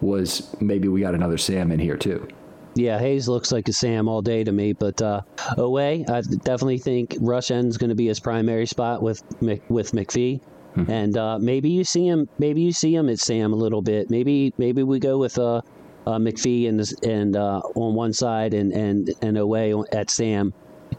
was 0.00 0.54
maybe 0.60 0.88
we 0.88 1.00
got 1.00 1.14
another 1.14 1.36
Sam 1.38 1.70
in 1.70 1.78
here 1.78 1.96
too. 1.96 2.26
Yeah, 2.74 2.98
Hayes 2.98 3.28
looks 3.28 3.50
like 3.50 3.68
a 3.68 3.72
Sam 3.72 4.08
all 4.08 4.22
day 4.22 4.44
to 4.44 4.52
me, 4.52 4.72
but 4.72 5.02
uh, 5.02 5.22
Oweh, 5.58 6.08
I 6.08 6.20
definitely 6.20 6.78
think 6.78 7.16
rush 7.20 7.50
end's 7.50 7.76
going 7.76 7.90
to 7.90 7.96
be 7.96 8.06
his 8.06 8.20
primary 8.20 8.66
spot 8.66 9.02
with 9.02 9.22
with 9.40 9.92
McPhee. 9.92 10.40
Mm-hmm. 10.76 10.90
And 10.90 11.16
uh, 11.16 11.38
maybe 11.40 11.68
you 11.70 11.82
see 11.82 12.06
him. 12.06 12.28
Maybe 12.38 12.60
you 12.60 12.72
see 12.72 12.94
him 12.94 13.08
at 13.08 13.18
Sam 13.18 13.52
a 13.52 13.56
little 13.56 13.82
bit. 13.82 14.08
Maybe 14.08 14.54
maybe 14.56 14.84
we 14.84 15.00
go 15.00 15.18
with 15.18 15.36
uh, 15.36 15.62
uh 16.06 16.18
McPhee 16.18 16.68
and 16.68 16.80
and 17.02 17.36
uh, 17.36 17.60
on 17.74 17.94
one 17.94 18.12
side 18.12 18.54
and 18.54 18.72
and 18.72 19.10
and 19.20 19.36
Oweh 19.36 19.84
at 19.92 20.10
Sam 20.10 20.52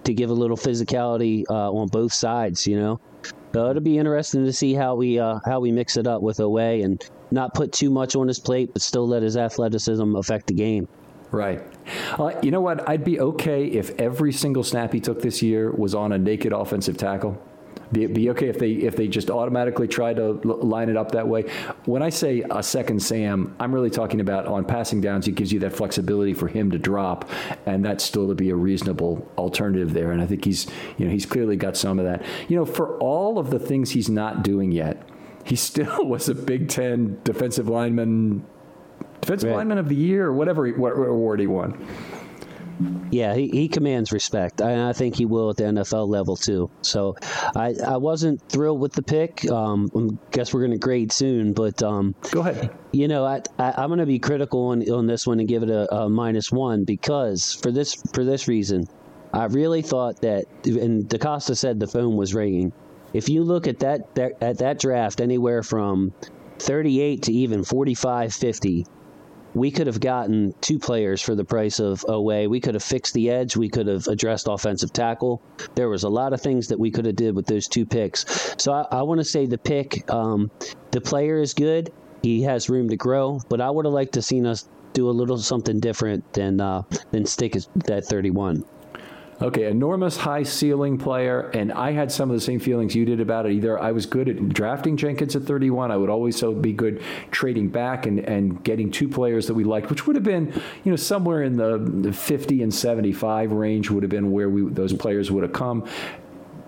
to 0.04 0.14
give 0.14 0.30
a 0.30 0.34
little 0.34 0.58
physicality 0.58 1.46
uh, 1.50 1.72
on 1.72 1.88
both 1.88 2.12
sides. 2.12 2.68
You 2.68 2.80
know, 2.80 3.00
so 3.54 3.70
it'll 3.70 3.82
be 3.82 3.98
interesting 3.98 4.44
to 4.44 4.52
see 4.52 4.74
how 4.74 4.96
we 4.96 5.20
uh, 5.20 5.40
how 5.46 5.62
we 5.62 5.72
mix 5.72 5.96
it 5.96 6.06
up 6.06 6.22
with 6.22 6.38
Oweh 6.38 6.84
and 6.84 7.02
not 7.32 7.54
put 7.54 7.72
too 7.72 7.90
much 7.90 8.18
on 8.18 8.28
his 8.28 8.40
plate, 8.40 8.72
but 8.74 8.82
still 8.82 9.08
let 9.08 9.24
his 9.24 9.38
athleticism 9.38 10.16
affect 10.18 10.48
the 10.48 10.54
game. 10.54 10.90
Right. 11.32 11.64
Uh, 12.20 12.34
you 12.44 12.52
know 12.52 12.62
what? 12.62 12.88
I'd 12.88 13.04
be 13.06 13.20
okay 13.20 13.66
if 13.66 13.98
every 14.00 14.34
single 14.34 14.64
snap 14.64 14.92
he 14.92 15.00
took 15.00 15.22
this 15.22 15.42
year 15.42 15.72
was 15.72 15.96
on 15.96 16.12
a 16.12 16.18
naked 16.18 16.52
offensive 16.52 16.98
tackle. 16.98 17.42
Be, 17.92 18.06
be 18.08 18.30
okay 18.30 18.48
if 18.48 18.58
they 18.58 18.72
if 18.72 18.96
they 18.96 19.08
just 19.08 19.30
automatically 19.30 19.88
try 19.88 20.14
to 20.14 20.40
l- 20.46 20.60
line 20.62 20.90
it 20.90 20.96
up 20.96 21.12
that 21.12 21.28
way. 21.28 21.44
When 21.86 22.02
I 22.02 22.10
say 22.10 22.44
a 22.50 22.64
second 22.64 23.02
Sam, 23.02 23.56
I'm 23.60 23.74
really 23.74 23.90
talking 23.90 24.22
about 24.22 24.46
on 24.46 24.64
passing 24.66 25.02
downs. 25.02 25.28
It 25.28 25.34
gives 25.36 25.52
you 25.52 25.60
that 25.60 25.74
flexibility 25.74 26.34
for 26.34 26.48
him 26.48 26.72
to 26.72 26.78
drop, 26.78 27.30
and 27.66 27.84
that's 27.84 28.04
still 28.04 28.28
to 28.30 28.36
be 28.36 28.50
a 28.50 28.56
reasonable 28.56 29.30
alternative 29.38 29.94
there. 29.94 30.12
And 30.12 30.22
I 30.22 30.26
think 30.26 30.46
he's 30.46 30.68
you 30.98 31.06
know 31.06 31.12
he's 31.12 31.26
clearly 31.26 31.58
got 31.58 31.76
some 31.76 32.00
of 32.00 32.06
that. 32.06 32.24
You 32.48 32.58
know, 32.58 32.66
for 32.66 32.98
all 33.00 33.38
of 33.38 33.50
the 33.50 33.60
things 33.60 33.92
he's 33.92 34.10
not 34.10 34.42
doing 34.44 34.72
yet, 34.72 35.04
he 35.44 35.58
still 35.58 36.06
was 36.06 36.30
a 36.30 36.36
Big 36.36 36.70
Ten 36.70 37.20
defensive 37.24 37.68
lineman, 37.68 38.46
defensive 39.22 39.50
Right. 39.50 39.58
lineman 39.58 39.78
of 39.78 39.88
the 39.90 39.96
year, 39.96 40.28
or 40.28 40.34
whatever 40.34 40.68
what 40.70 40.92
award 40.92 41.40
he 41.40 41.48
won. 41.48 41.78
Yeah, 43.12 43.36
he, 43.36 43.48
he 43.50 43.68
commands 43.68 44.12
respect. 44.12 44.60
and 44.62 44.82
I 44.82 44.94
think 44.94 45.16
he 45.16 45.26
will 45.26 45.52
at 45.52 45.58
the 45.58 45.66
NFL 45.66 46.08
level 46.08 46.36
too. 46.36 46.72
So 46.82 47.16
I, 47.56 47.76
I 47.86 47.98
wasn't 47.98 48.42
thrilled 48.50 48.80
with 48.80 48.94
the 48.94 49.04
pick. 49.04 49.48
Um, 49.52 49.92
I 49.96 50.18
guess 50.32 50.52
we're 50.54 50.62
going 50.62 50.72
to 50.72 50.80
grade 50.80 51.12
soon, 51.12 51.54
but 51.54 51.84
um, 51.84 52.16
Go 52.32 52.40
ahead. 52.40 52.72
you 52.92 53.08
know, 53.08 53.24
I, 53.24 53.42
I, 53.60 53.74
I'm 53.78 53.90
going 53.90 54.00
to 54.00 54.06
be 54.08 54.18
critical 54.18 54.68
on, 54.70 54.90
on 54.90 55.06
this 55.06 55.28
one 55.28 55.40
and 55.40 55.48
give 55.48 55.62
it 55.62 55.70
a, 55.70 55.94
a 55.94 56.10
minus 56.10 56.52
one 56.52 56.84
because 56.84 57.54
for 57.54 57.70
this 57.72 58.02
for 58.14 58.24
this 58.24 58.48
reason, 58.48 58.88
I 59.34 59.46
really 59.46 59.84
thought 59.84 60.22
that, 60.22 60.46
and 60.66 61.08
DeCosta 61.08 61.56
said 61.56 61.80
the 61.80 61.88
phone 61.88 62.16
was 62.16 62.34
ringing. 62.34 62.74
If 63.14 63.30
you 63.30 63.44
look 63.44 63.68
at 63.68 63.80
that, 63.80 64.16
that 64.16 64.42
at 64.42 64.58
that 64.60 64.80
draft, 64.80 65.22
anywhere 65.22 65.62
from 65.62 66.14
38 66.60 67.24
to 67.24 67.34
even 67.34 67.64
45, 67.64 68.34
50, 68.34 68.86
we 69.54 69.72
could 69.72 69.88
have 69.88 70.00
gotten 70.00 70.54
two 70.62 70.80
players 70.80 71.22
for 71.22 71.36
the 71.36 71.44
price 71.44 71.80
of 71.80 72.02
Oweh. 72.08 72.50
We 72.50 72.60
could 72.60 72.74
have 72.74 72.84
fixed 72.84 73.14
the 73.14 73.30
edge. 73.30 73.58
We 73.58 73.70
could 73.70 73.88
have 73.88 74.08
addressed 74.08 74.48
offensive 74.48 74.94
tackle. 74.94 75.42
There 75.76 75.90
was 75.90 76.04
a 76.04 76.10
lot 76.10 76.34
of 76.34 76.42
things 76.42 76.68
that 76.68 76.80
we 76.80 76.92
could 76.92 77.06
have 77.06 77.16
did 77.16 77.36
with 77.36 77.46
those 77.46 77.68
two 77.68 77.86
picks. 77.86 78.56
So 78.58 78.72
I, 78.72 78.86
I 78.92 79.02
want 79.02 79.20
to 79.20 79.26
say 79.26 79.46
the 79.46 79.58
pick, 79.58 80.10
um, 80.12 80.52
the 80.92 81.02
player 81.02 81.42
is 81.42 81.54
good. 81.54 81.92
He 82.22 82.44
has 82.44 82.70
room 82.70 82.90
to 82.90 82.98
grow, 82.98 83.42
but 83.50 83.62
I 83.62 83.70
would 83.70 83.86
have 83.86 83.94
liked 83.94 84.14
to 84.14 84.22
seen 84.22 84.46
us 84.46 84.68
do 84.94 85.10
a 85.10 85.12
little 85.12 85.38
something 85.38 85.80
different 85.80 86.34
than 86.34 86.62
uh, 86.62 86.84
than 87.12 87.26
stick 87.26 87.56
at 87.56 87.68
that 87.86 88.06
31. 88.06 88.64
Okay, 89.42 89.66
enormous 89.66 90.18
high 90.18 90.44
ceiling 90.44 91.00
player, 91.00 91.50
and 91.56 91.72
I 91.72 91.94
had 91.94 92.12
some 92.12 92.30
of 92.30 92.36
the 92.36 92.42
same 92.42 92.60
feelings 92.60 92.94
you 92.94 93.06
did 93.06 93.20
about 93.20 93.48
it. 93.48 93.54
Either 93.54 93.80
I 93.80 93.92
was 93.92 94.06
good 94.06 94.30
at 94.30 94.50
drafting 94.50 94.98
Jenkins 94.98 95.36
at 95.36 95.42
31, 95.42 95.90
I 95.90 95.98
would 95.98 96.12
always 96.12 96.38
so 96.38 96.54
be 96.54 96.74
good 96.74 97.02
trading 97.32 97.68
back 97.70 98.06
and, 98.06 98.20
and 98.20 98.64
getting 98.64 98.92
two 98.92 99.10
players 99.10 99.48
that 99.48 99.56
we 99.56 99.64
liked, 99.64 99.90
which 99.90 100.06
would 100.06 100.16
have 100.16 100.24
been, 100.24 100.54
you 100.84 100.92
know, 100.92 100.96
somewhere 100.96 101.42
in 101.42 101.58
the 101.58 101.80
the 101.80 102.14
50 102.14 102.62
and 102.62 102.72
75 102.72 103.52
range 103.52 103.90
would 103.90 104.04
have 104.04 104.12
been 104.12 104.32
where 104.32 104.48
we 104.48 104.72
those 104.72 104.94
players 104.94 105.32
would 105.32 105.42
have 105.42 105.54
come 105.54 105.88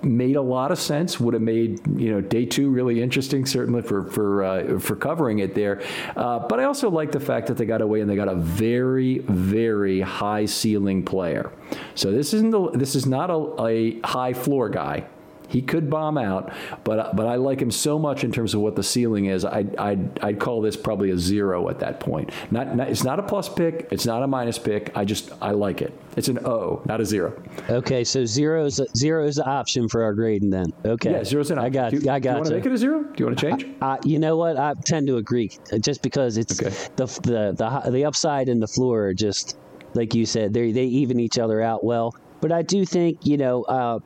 made 0.04 0.36
a 0.36 0.42
lot 0.42 0.72
of 0.72 0.80
sense. 0.80 1.20
Would 1.20 1.34
have 1.34 1.44
made 1.44 1.82
you 2.00 2.12
know 2.12 2.22
day 2.22 2.46
two 2.46 2.70
really 2.70 3.02
interesting, 3.02 3.46
certainly 3.46 3.82
for 3.82 4.04
for 4.06 4.44
uh, 4.44 4.80
for 4.80 4.96
covering 4.96 5.40
it 5.40 5.56
there. 5.56 5.82
Uh, 6.16 6.40
but 6.48 6.60
I 6.60 6.66
also 6.66 6.90
like 6.90 7.12
the 7.12 7.20
fact 7.20 7.48
that 7.48 7.58
they 7.58 7.66
got 7.66 7.82
Oweh 7.82 8.02
and 8.02 8.10
they 8.10 8.16
got 8.16 8.30
a 8.30 8.36
very 8.36 9.20
very 9.20 10.02
high 10.02 10.46
ceiling 10.46 11.04
player. 11.04 11.52
So 11.96 12.12
this 12.12 12.34
isn't 12.34 12.52
the, 12.52 12.72
this 12.72 12.96
is 12.96 13.06
not 13.06 13.30
a, 13.30 13.62
a 13.64 14.00
high 14.02 14.34
floor 14.34 14.70
guy. 14.70 15.06
He 15.54 15.62
could 15.62 15.88
bomb 15.88 16.18
out, 16.18 16.52
but 16.84 17.16
but 17.16 17.28
I 17.28 17.36
like 17.36 17.62
him 17.62 17.70
so 17.70 18.00
much 18.00 18.24
in 18.24 18.32
terms 18.32 18.56
of 18.56 18.62
what 18.62 18.76
the 18.76 18.82
ceiling 18.82 19.26
is. 19.26 19.46
I'd 19.46 19.76
I'd, 19.78 20.20
I'd 20.24 20.40
call 20.40 20.62
this 20.62 20.76
probably 20.76 21.12
a 21.12 21.18
zero 21.18 21.70
at 21.70 21.80
that 21.80 22.00
point. 22.00 22.32
Not, 22.50 22.76
not 22.76 22.90
it's 22.90 23.04
not 23.04 23.20
a 23.20 23.24
plus 23.24 23.48
pick. 23.48 23.88
It's 23.92 24.08
not 24.08 24.24
a 24.24 24.28
minus 24.28 24.58
pick. 24.58 24.92
I 24.98 25.06
just 25.06 25.32
I 25.42 25.52
like 25.52 25.84
it. 25.84 25.94
It's 26.18 26.28
an 26.28 26.40
O, 26.46 26.82
not 26.86 27.02
a 27.02 27.06
zero. 27.06 27.40
Okay, 27.70 28.04
so 28.04 28.26
zero 28.26 28.66
is 28.66 28.82
zero 28.98 29.28
is 29.28 29.36
the 29.36 29.46
option 29.46 29.88
for 29.88 30.02
our 30.02 30.14
grading 30.16 30.50
then. 30.50 30.66
Okay, 30.86 31.12
Yeah, 31.12 31.24
zero's 31.24 31.52
an 31.52 31.60
option. 31.60 31.66
I 31.66 31.70
got, 31.70 31.92
Do, 31.92 31.98
I 31.98 32.00
do 32.00 32.06
you 32.06 32.20
got 32.20 32.34
want 32.38 32.46
to 32.48 32.56
make 32.56 32.66
it 32.66 32.72
a 32.72 32.78
zero? 32.78 33.04
Do 33.04 33.14
you 33.18 33.26
want 33.28 33.38
to 33.38 33.50
change? 33.50 33.68
Uh, 33.80 33.98
you 34.04 34.18
know 34.18 34.36
what? 34.38 34.58
I 34.58 34.74
tend 34.86 35.06
to 35.08 35.18
agree, 35.18 35.52
just 35.82 36.02
because 36.02 36.38
it's 36.38 36.60
Okay. 36.60 36.76
the 36.96 37.06
the 37.06 37.82
the 37.84 37.92
the 37.92 38.06
upside 38.06 38.50
and 38.50 38.60
the 38.60 38.68
floor 38.68 39.04
are 39.08 39.14
just 39.14 39.58
like 39.94 40.16
you 40.16 40.26
said. 40.26 40.52
They 40.52 40.72
they 40.72 40.86
even 40.86 41.20
each 41.20 41.38
other 41.38 41.62
out 41.62 41.84
well. 41.84 42.16
But 42.42 42.52
I 42.52 42.64
do 42.64 42.86
think 42.86 43.26
you 43.26 43.38
know, 43.38 43.62
uh, 43.64 44.00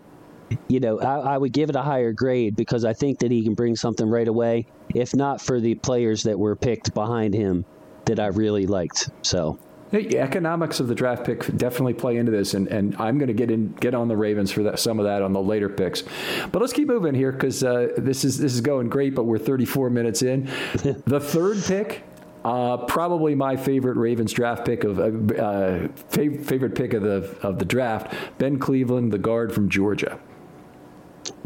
you 0.68 0.80
know, 0.80 1.00
I, 1.00 1.34
I 1.34 1.38
would 1.38 1.54
give 1.54 1.70
it 1.70 1.76
a 1.76 1.82
higher 1.82 2.14
grade 2.14 2.56
because 2.56 2.86
I 2.86 2.94
think 2.94 3.20
that 3.20 3.32
he 3.32 3.44
can 3.44 3.54
bring 3.54 3.76
something 3.76 4.10
right 4.10 4.28
away. 4.28 4.68
If 4.94 5.14
not 5.14 5.42
for 5.42 5.60
the 5.60 5.76
players 5.76 6.24
that 6.24 6.38
were 6.38 6.56
picked 6.56 6.94
behind 6.94 7.34
him 7.34 7.66
that 8.06 8.20
I 8.20 8.28
really 8.28 8.66
liked. 8.66 9.10
So 9.22 9.60
Hey, 9.90 10.18
economics 10.18 10.82
of 10.82 10.90
the 10.90 10.96
draft 10.96 11.26
pick 11.26 11.46
definitely 11.56 11.94
play 11.94 12.18
into 12.18 12.30
this, 12.30 12.56
and, 12.56 12.68
and 12.68 12.94
I'm 13.00 13.18
going 13.18 13.30
to 13.30 13.34
get 13.34 13.50
in 13.50 13.72
get 13.74 13.96
on 13.96 14.10
the 14.10 14.18
Ravens 14.18 14.52
for 14.52 14.64
that 14.64 14.80
some 14.80 15.00
of 15.00 15.06
that 15.06 15.22
on 15.22 15.32
the 15.32 15.42
later 15.42 15.70
picks. 15.70 16.04
But 16.52 16.62
let's 16.62 16.74
keep 16.74 16.90
moving 16.90 17.16
here 17.16 17.32
because 17.32 17.64
uh, 17.64 17.94
this 17.98 18.26
is 18.26 18.38
this 18.38 18.54
is 18.54 18.60
going 18.60 18.90
great. 18.90 19.16
But 19.16 19.24
we're 19.24 19.38
34 19.38 19.90
minutes 19.90 20.24
in. 20.24 20.46
the 21.06 21.22
third 21.22 21.64
pick. 21.64 22.04
Uh, 22.44 22.78
probably 22.86 23.34
my 23.34 23.56
favorite 23.56 23.98
Ravens 23.98 24.32
draft 24.32 24.66
pick 24.66 24.84
of 24.84 25.00
uh, 25.00 25.04
uh, 25.04 25.88
fav- 26.12 26.46
favorite 26.46 26.76
pick 26.76 26.94
of 26.94 27.04
the 27.04 27.38
of 27.42 27.58
the 27.58 27.66
draft. 27.66 28.14
Ben 28.38 28.60
Cleveland, 28.60 29.14
the 29.14 29.18
guard 29.18 29.54
from 29.54 29.70
Georgia. 29.70 30.20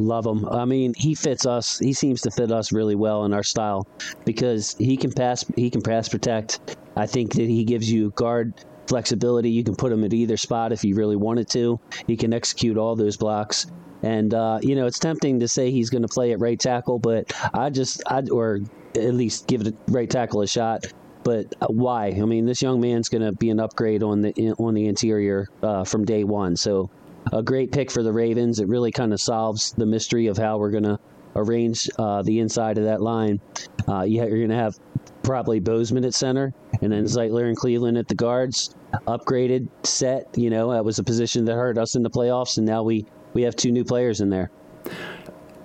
Love 0.02 0.26
him. 0.26 0.48
I 0.50 0.66
mean, 0.66 0.94
he 0.98 1.14
fits 1.14 1.46
us. 1.46 1.78
He 1.78 1.94
seems 1.94 2.22
to 2.22 2.32
fit 2.32 2.52
us 2.52 2.72
really 2.72 2.96
well 2.96 3.26
in 3.26 3.34
our 3.34 3.44
style 3.44 3.88
because 4.26 4.76
he 4.80 4.98
can 4.98 5.12
pass. 5.12 5.46
He 5.56 5.70
can 5.70 5.82
pass 5.82 6.10
protect. 6.10 6.78
I 6.96 7.06
think 7.06 7.34
that 7.34 7.48
he 7.48 7.64
gives 7.64 7.92
you 7.92 8.12
guard 8.12 8.54
flexibility. 8.88 9.52
You 9.52 9.64
can 9.64 9.76
put 9.76 9.92
him 9.92 10.04
at 10.04 10.14
either 10.14 10.38
spot 10.38 10.72
if 10.72 10.84
you 10.84 10.96
really 10.96 11.16
wanted 11.16 11.48
to. 11.50 11.80
He 12.08 12.18
can 12.18 12.34
execute 12.34 12.78
all 12.78 12.96
those 12.96 13.16
blocks. 13.16 13.68
And 14.02 14.34
uh, 14.34 14.60
you 14.64 14.76
know, 14.76 14.88
it's 14.88 14.98
tempting 14.98 15.40
to 15.42 15.48
say 15.48 15.70
he's 15.70 15.92
going 15.92 16.02
to 16.02 16.08
play 16.08 16.32
at 16.32 16.40
right 16.40 16.60
tackle, 16.60 16.98
but 16.98 17.32
I 17.54 17.70
just, 17.70 18.02
I 18.08 18.24
or 18.32 18.60
at 18.96 19.14
least 19.14 19.48
give 19.48 19.66
it 19.68 19.76
right 19.88 20.10
tackle 20.10 20.42
a 20.42 20.48
shot. 20.48 20.86
But 21.24 21.54
uh, 21.62 21.68
why? 21.68 22.08
I 22.08 22.26
mean, 22.26 22.48
this 22.48 22.64
young 22.64 22.82
man's 22.82 23.08
going 23.08 23.22
to 23.22 23.32
be 23.32 23.52
an 23.52 23.60
upgrade 23.60 24.02
on 24.02 24.22
the 24.22 24.56
on 24.58 24.74
the 24.74 24.88
interior 24.88 25.48
uh, 25.62 25.84
from 25.84 26.06
day 26.06 26.24
one. 26.24 26.56
So 26.56 26.90
a 27.32 27.42
great 27.42 27.72
pick 27.72 27.90
for 27.92 28.04
the 28.04 28.12
Ravens. 28.12 28.60
It 28.60 28.68
really 28.68 28.92
kind 28.92 29.14
of 29.14 29.22
solves 29.22 29.72
the 29.72 29.86
mystery 29.86 30.28
of 30.28 30.38
how 30.38 30.58
we're 30.58 30.72
going 30.72 30.84
to 30.84 31.00
arrange 31.36 31.90
uh, 31.98 32.22
the 32.24 32.40
inside 32.40 32.78
of 32.78 32.84
that 32.86 33.02
line. 33.02 33.40
Uh, 33.88 34.02
you're 34.02 34.28
going 34.28 34.50
to 34.50 34.56
have 34.56 34.78
probably 35.24 35.60
Bozeman 35.60 36.04
at 36.04 36.14
center, 36.14 36.54
and 36.82 36.92
then 36.92 37.06
Zeitler 37.06 37.48
and 37.48 37.56
Cleveland 37.56 37.98
at 37.98 38.08
the 38.08 38.16
guards. 38.16 38.76
Upgraded, 39.08 39.70
set. 39.84 40.38
You 40.38 40.50
know, 40.50 40.72
that 40.72 40.84
was 40.84 41.00
a 41.00 41.04
position 41.04 41.46
that 41.46 41.54
hurt 41.54 41.78
us 41.78 41.96
in 41.96 42.04
the 42.04 42.10
playoffs, 42.10 42.58
and 42.58 42.66
now 42.66 42.84
we 42.84 43.06
we 43.34 43.44
have 43.44 43.56
two 43.56 43.72
new 43.72 43.86
players 43.86 44.20
in 44.20 44.30
there. 44.30 44.52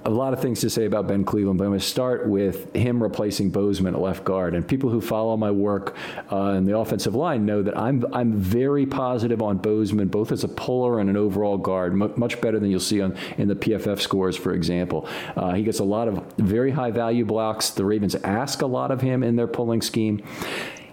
A 0.07 0.11
lot 0.11 0.33
of 0.33 0.41
things 0.41 0.61
to 0.61 0.71
say 0.71 0.85
about 0.85 1.09
Ben 1.09 1.25
Cleveland, 1.25 1.59
but 1.59 1.65
I'm 1.65 1.71
going 1.71 1.81
to 1.81 1.85
start 1.85 2.29
with 2.29 2.75
him 2.77 3.03
replacing 3.03 3.51
Bozeman 3.51 3.93
at 3.93 4.01
left 4.01 4.23
guard. 4.23 4.55
And 4.55 4.67
people 4.67 4.89
who 4.89 5.01
follow 5.01 5.37
my 5.37 5.51
work 5.51 5.97
uh, 6.31 6.53
in 6.53 6.65
the 6.65 6.79
offensive 6.79 7.17
line 7.17 7.45
know 7.45 7.61
that 7.63 7.77
I'm 7.77 8.05
I'm 8.13 8.33
very 8.33 8.87
positive 8.87 9.43
on 9.43 9.59
Bozeman, 9.59 10.07
both 10.07 10.31
as 10.31 10.45
a 10.45 10.49
puller 10.49 11.01
and 11.01 11.11
an 11.11 11.17
overall 11.17 11.59
guard, 11.59 11.93
mu 11.95 12.13
much 12.17 12.41
better 12.41 12.61
than 12.61 12.71
you'll 12.71 12.79
see 12.79 13.03
on 13.03 13.17
in 13.37 13.49
the 13.49 13.57
PFF 13.57 14.01
scores, 14.01 14.37
for 14.37 14.55
example. 14.55 15.09
Uh, 15.35 15.55
he 15.55 15.65
gets 15.65 15.81
a 15.81 15.85
lot 15.85 16.07
of 16.07 16.25
very 16.39 16.71
high 16.71 16.93
value 16.93 17.25
blocks. 17.25 17.71
The 17.71 17.85
Ravens 17.85 18.15
ask 18.15 18.63
a 18.63 18.67
lot 18.67 18.93
of 18.93 19.01
him 19.01 19.25
in 19.25 19.35
their 19.35 19.49
pulling 19.49 19.83
scheme. 19.83 20.23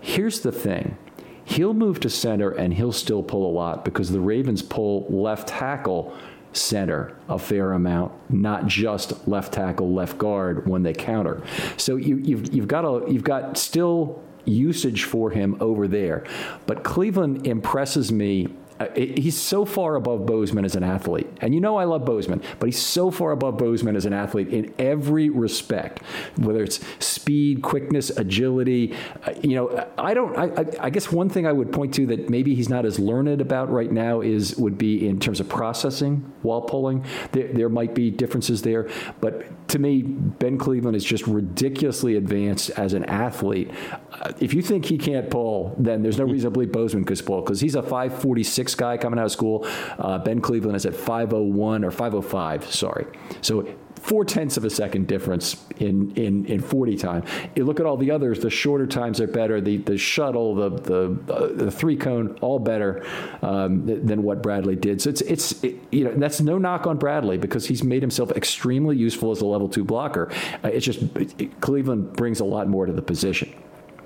Here's 0.02 0.40
the 0.40 0.52
thing. 0.52 0.98
He'll 1.46 1.74
move 1.74 2.00
to 2.00 2.10
center 2.10 2.50
and 2.52 2.74
he'll 2.74 2.94
still 2.94 3.22
pull 3.22 3.50
a 3.50 3.54
lot 3.54 3.86
because 3.86 4.10
the 4.10 4.22
Ravens 4.22 4.64
pull 4.64 5.06
left 5.10 5.50
tackle 5.50 6.18
center 6.54 7.16
a 7.28 7.40
fair 7.40 7.74
amount, 7.74 8.12
not 8.30 8.68
just 8.68 9.28
left 9.28 9.54
tackle, 9.54 9.94
left 9.94 10.18
guard 10.18 10.68
when 10.68 10.84
they 10.84 10.94
counter. 10.94 11.42
So 11.78 11.96
you, 11.96 12.18
you've 12.18 12.54
you've 12.54 12.68
got 12.68 12.86
a 12.86 13.12
you've 13.12 13.24
got 13.24 13.58
still 13.58 14.22
usage 14.46 15.04
for 15.06 15.30
him 15.32 15.56
over 15.60 15.88
there, 15.88 16.26
but 16.66 16.84
Cleveland 16.84 17.48
impresses 17.48 18.12
me. 18.12 18.48
Uh, 18.80 18.88
he's 18.96 19.40
so 19.40 19.66
far 19.66 19.96
above 19.96 20.26
Bozeman 20.26 20.66
as 20.66 20.76
an 20.76 20.84
athlete, 20.84 21.28
and 21.42 21.54
you 21.54 21.62
know 21.62 21.78
I 21.78 21.84
love 21.84 22.06
Bozeman, 22.06 22.42
but 22.60 22.68
he's 22.68 22.82
so 22.82 23.12
far 23.12 23.32
above 23.32 23.58
Bozeman 23.58 23.96
as 23.96 24.06
an 24.06 24.14
athlete 24.14 24.50
in 24.50 24.74
every 24.80 25.30
respect, 25.30 26.02
whether 26.38 26.64
it's 26.64 26.80
speed, 27.00 27.62
quickness, 27.62 28.10
agility. 28.10 28.96
Uh, 29.26 29.34
you 29.42 29.56
know, 29.56 29.88
I 29.98 30.14
don't. 30.14 30.38
I, 30.38 30.62
I, 30.62 30.66
I 30.86 30.90
guess 30.90 31.12
one 31.12 31.30
thing 31.30 31.46
I 31.46 31.52
would 31.52 31.72
point 31.72 31.94
to 31.96 32.06
that 32.08 32.30
maybe 32.30 32.56
he's 32.56 32.70
not 32.70 32.86
as 32.86 33.00
learned 33.00 33.42
about 33.42 33.72
right 33.72 33.92
now 33.92 34.22
is 34.22 34.56
would 34.58 34.78
be 34.78 35.08
in 35.08 35.20
terms 35.20 35.40
of 35.40 35.50
processing 35.50 36.32
while 36.42 36.62
pulling. 36.62 37.06
There, 37.32 37.48
there 37.50 37.70
might 37.70 37.94
be 37.94 38.12
differences 38.12 38.62
there, 38.62 38.90
but 39.22 39.68
to 39.70 39.80
me, 39.80 40.02
Ben 40.04 40.58
Cleveland 40.58 40.96
is 40.96 41.04
just 41.04 41.26
ridiculously 41.28 42.16
advanced 42.16 42.70
as 42.72 42.94
an 42.94 43.06
athlete. 43.06 43.72
Uh, 44.12 44.32
if 44.40 44.54
you 44.54 44.62
think 44.62 44.86
he 44.86 44.98
can't 44.98 45.30
pull, 45.30 45.76
then 45.78 46.04
there's 46.04 46.18
no 46.18 46.26
reason 46.26 46.50
to 46.50 46.52
believe 46.52 46.72
Bozeman 46.72 47.06
could 47.06 47.24
pull 47.26 47.42
because 47.42 47.60
he's 47.60 47.76
a 47.76 47.82
546 47.82 48.63
506 48.64 48.76
guy 48.76 48.98
coming 48.98 49.20
out 49.20 49.26
of 49.26 49.32
school. 49.32 49.66
Uh, 50.00 50.18
ben 50.20 50.42
Cleveland 50.42 50.76
is 50.76 50.86
at 50.86 50.96
501 50.96 51.84
or 51.84 51.92
505. 51.92 52.74
Sorry. 52.74 53.06
So 53.42 53.68
four 53.96 54.26
tenths 54.26 54.58
of 54.58 54.66
a 54.66 54.70
second 54.70 55.08
difference 55.08 55.66
in, 55.78 56.12
in, 56.16 56.46
in 56.46 56.60
40 56.60 56.98
time. 56.98 57.24
You 57.56 57.64
look 57.64 57.80
at 57.80 57.86
all 57.86 57.96
the 57.96 58.12
others, 58.12 58.40
the 58.40 58.50
shorter 58.50 58.86
times 58.86 59.22
are 59.22 59.28
better. 59.28 59.62
The, 59.62 59.78
the 59.78 59.98
shuttle, 59.98 60.56
the, 60.56 60.70
the, 60.70 61.34
uh, 61.34 61.48
the 61.54 61.72
three 61.72 61.96
cone, 61.96 62.38
all 62.42 62.60
better 62.60 63.06
um, 63.42 63.86
than 63.86 64.24
what 64.24 64.44
Bradley 64.44 64.76
did. 64.76 65.02
So 65.02 65.10
it's, 65.10 65.22
it's 65.22 65.64
it, 65.64 65.76
you 65.92 66.04
know, 66.04 66.14
that's 66.16 66.42
no 66.42 66.58
knock 66.58 66.86
on 66.86 66.98
Bradley 66.98 67.38
because 67.38 67.66
he's 67.66 67.84
made 67.84 68.02
himself 68.02 68.32
extremely 68.32 68.98
useful 68.98 69.32
as 69.32 69.40
a 69.42 69.46
level 69.46 69.70
two 69.70 69.86
blocker. 69.86 70.30
Uh, 70.64 70.68
it's 70.68 70.86
just 70.86 71.02
it, 71.16 71.62
Cleveland 71.62 72.14
brings 72.14 72.42
a 72.42 72.46
lot 72.46 72.68
more 72.68 72.86
to 72.86 72.94
the 72.94 73.02
position. 73.02 73.54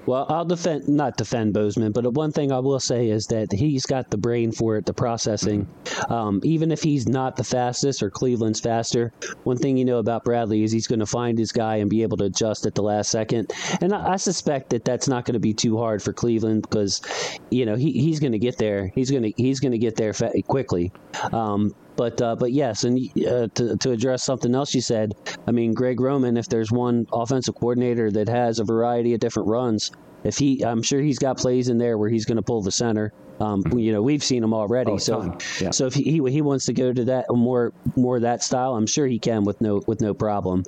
Well, 0.07 0.25
I'll 0.29 0.45
defend, 0.45 0.87
not 0.87 1.17
defend 1.17 1.53
Bozeman, 1.53 1.91
but 1.91 2.13
one 2.13 2.31
thing 2.31 2.53
I 2.53 2.59
will 2.59 2.79
say 2.79 3.09
is 3.09 3.27
that 3.27 3.51
he's 3.51 3.85
got 3.85 4.09
the 4.09 4.17
brain 4.17 4.53
for 4.53 4.77
it, 4.77 4.85
the 4.85 4.93
processing. 4.93 5.67
Um, 6.09 6.39
even 6.43 6.71
if 6.71 6.81
he's 6.81 7.09
not 7.09 7.35
the 7.35 7.43
fastest 7.43 8.01
or 8.01 8.09
Cleveland's 8.09 8.61
faster, 8.61 9.11
one 9.43 9.57
thing 9.57 9.75
you 9.75 9.83
know 9.83 9.97
about 9.97 10.23
Bradley 10.23 10.63
is 10.63 10.71
he's 10.71 10.87
going 10.87 11.01
to 11.01 11.05
find 11.05 11.37
his 11.37 11.51
guy 11.51 11.75
and 11.75 11.89
be 11.89 12.03
able 12.03 12.15
to 12.17 12.23
adjust 12.23 12.65
at 12.65 12.73
the 12.73 12.83
last 12.83 13.11
second. 13.11 13.51
And 13.81 13.93
I, 13.93 14.13
I 14.13 14.15
suspect 14.15 14.69
that 14.69 14.85
that's 14.85 15.09
not 15.09 15.25
going 15.25 15.33
to 15.33 15.41
be 15.41 15.53
too 15.53 15.77
hard 15.77 16.01
for 16.01 16.13
Cleveland 16.13 16.61
because, 16.61 17.01
you 17.49 17.65
know, 17.65 17.75
he, 17.75 17.91
he's 17.91 18.21
going 18.21 18.31
to 18.31 18.39
get 18.39 18.57
there. 18.57 18.87
He's 18.95 19.11
going 19.11 19.23
to 19.23 19.33
he's 19.35 19.59
going 19.59 19.73
to 19.73 19.77
get 19.77 19.97
there 19.97 20.13
fa- 20.13 20.31
quickly. 20.47 20.93
Um, 21.33 21.75
but 21.97 22.21
uh, 22.21 22.35
but 22.35 22.53
yes, 22.53 22.83
and 22.83 22.97
uh, 23.27 23.47
to, 23.55 23.75
to 23.75 23.91
address 23.91 24.23
something 24.23 24.55
else 24.55 24.73
you 24.73 24.81
said, 24.81 25.15
I 25.47 25.51
mean 25.51 25.73
Greg 25.73 25.99
Roman, 25.99 26.37
if 26.37 26.47
there's 26.47 26.71
one 26.71 27.07
offensive 27.11 27.55
coordinator 27.55 28.11
that 28.11 28.29
has 28.29 28.59
a 28.59 28.63
variety 28.63 29.13
of 29.13 29.19
different 29.19 29.49
runs, 29.49 29.91
if 30.23 30.37
he, 30.37 30.63
I'm 30.63 30.81
sure 30.81 31.01
he's 31.01 31.19
got 31.19 31.37
plays 31.37 31.69
in 31.69 31.77
there 31.77 31.97
where 31.97 32.09
he's 32.09 32.25
going 32.25 32.37
to 32.37 32.41
pull 32.41 32.61
the 32.61 32.71
center. 32.71 33.13
Um, 33.39 33.63
you 33.75 33.91
know, 33.91 34.01
we've 34.01 34.23
seen 34.23 34.43
him 34.43 34.53
already. 34.53 34.91
Oh, 34.91 34.97
so, 34.97 35.37
yeah. 35.59 35.71
so 35.71 35.85
if 35.85 35.93
he, 35.93 36.03
he 36.03 36.31
he 36.31 36.41
wants 36.41 36.65
to 36.65 36.73
go 36.73 36.91
to 36.91 37.05
that 37.05 37.25
more 37.29 37.71
more 37.95 38.19
that 38.19 38.43
style, 38.43 38.75
I'm 38.75 38.87
sure 38.87 39.07
he 39.07 39.19
can 39.19 39.43
with 39.43 39.61
no 39.61 39.81
with 39.87 40.01
no 40.01 40.13
problem. 40.13 40.63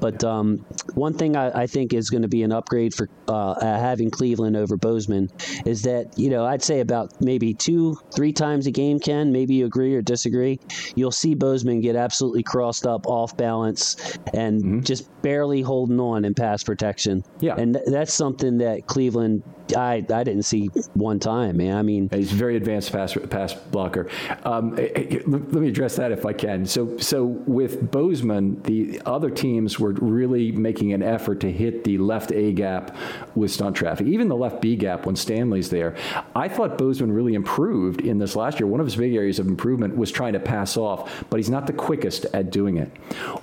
But 0.00 0.24
um, 0.24 0.64
one 0.94 1.14
thing 1.14 1.36
I, 1.36 1.62
I, 1.62 1.66
think 1.66 1.92
is 1.92 2.10
going 2.10 2.22
to 2.22 2.28
be 2.28 2.42
an 2.42 2.52
upgrade 2.52 2.94
for 2.94 3.08
uh, 3.28 3.60
having 3.60 4.10
Cleveland 4.10 4.56
over 4.56 4.76
Bozeman 4.76 5.30
is 5.66 5.82
that, 5.82 6.18
you 6.18 6.30
know, 6.30 6.44
I'd 6.46 6.62
say 6.62 6.80
about 6.80 7.20
maybe 7.20 7.54
two, 7.54 7.98
three 8.14 8.32
times 8.32 8.66
a 8.66 8.70
game, 8.70 8.98
Ken, 8.98 9.30
maybe 9.32 9.54
you 9.54 9.66
agree 9.66 9.94
or 9.94 10.02
disagree. 10.02 10.58
You'll 10.94 11.12
see 11.12 11.34
Bozeman 11.34 11.80
get 11.80 11.96
absolutely 11.96 12.42
crossed 12.42 12.86
up, 12.86 13.06
off 13.06 13.36
balance, 13.36 14.18
and 14.32 14.60
mm-hmm. 14.60 14.80
just 14.80 15.08
barely 15.22 15.60
holding 15.62 16.00
on 16.00 16.24
in 16.24 16.34
pass 16.34 16.62
protection. 16.62 17.22
Yeah. 17.40 17.56
And 17.56 17.74
th- 17.74 17.86
that's 17.86 18.12
something 18.12 18.58
that 18.58 18.86
Cleveland 18.86 19.42
I, 19.76 20.04
I 20.12 20.24
didn't 20.24 20.42
see 20.42 20.66
one 20.94 21.18
time, 21.18 21.56
man. 21.56 21.76
I 21.76 21.82
mean, 21.82 22.08
he's 22.12 22.32
a 22.32 22.34
very 22.34 22.56
advanced 22.56 22.92
pass 22.92 23.16
pass 23.28 23.54
blocker. 23.54 24.08
Um, 24.44 24.78
eh, 24.78 24.88
eh, 24.94 25.18
let 25.26 25.52
me 25.52 25.68
address 25.68 25.96
that 25.96 26.12
if 26.12 26.26
I 26.26 26.32
can. 26.32 26.66
So 26.66 26.96
so 26.98 27.24
with 27.24 27.90
Bozeman, 27.90 28.62
the 28.62 29.00
other 29.06 29.30
teams 29.30 29.78
were 29.78 29.89
really 29.98 30.52
making 30.52 30.92
an 30.92 31.02
effort 31.02 31.40
to 31.40 31.50
hit 31.50 31.84
the 31.84 31.98
left 31.98 32.32
A 32.32 32.52
gap 32.52 32.96
with 33.34 33.50
stunt 33.50 33.76
traffic, 33.76 34.06
even 34.06 34.28
the 34.28 34.36
left 34.36 34.60
B 34.60 34.76
gap 34.76 35.06
when 35.06 35.16
Stanley's 35.16 35.70
there. 35.70 35.96
I 36.34 36.48
thought 36.48 36.78
Bozeman 36.78 37.12
really 37.12 37.34
improved 37.34 38.00
in 38.00 38.18
this 38.18 38.36
last 38.36 38.60
year. 38.60 38.66
One 38.66 38.80
of 38.80 38.86
his 38.86 38.96
big 38.96 39.14
areas 39.14 39.38
of 39.38 39.48
improvement 39.48 39.96
was 39.96 40.10
trying 40.10 40.32
to 40.34 40.40
pass 40.40 40.76
off, 40.76 41.24
but 41.30 41.38
he's 41.38 41.50
not 41.50 41.66
the 41.66 41.72
quickest 41.72 42.26
at 42.32 42.50
doing 42.50 42.76
it. 42.76 42.88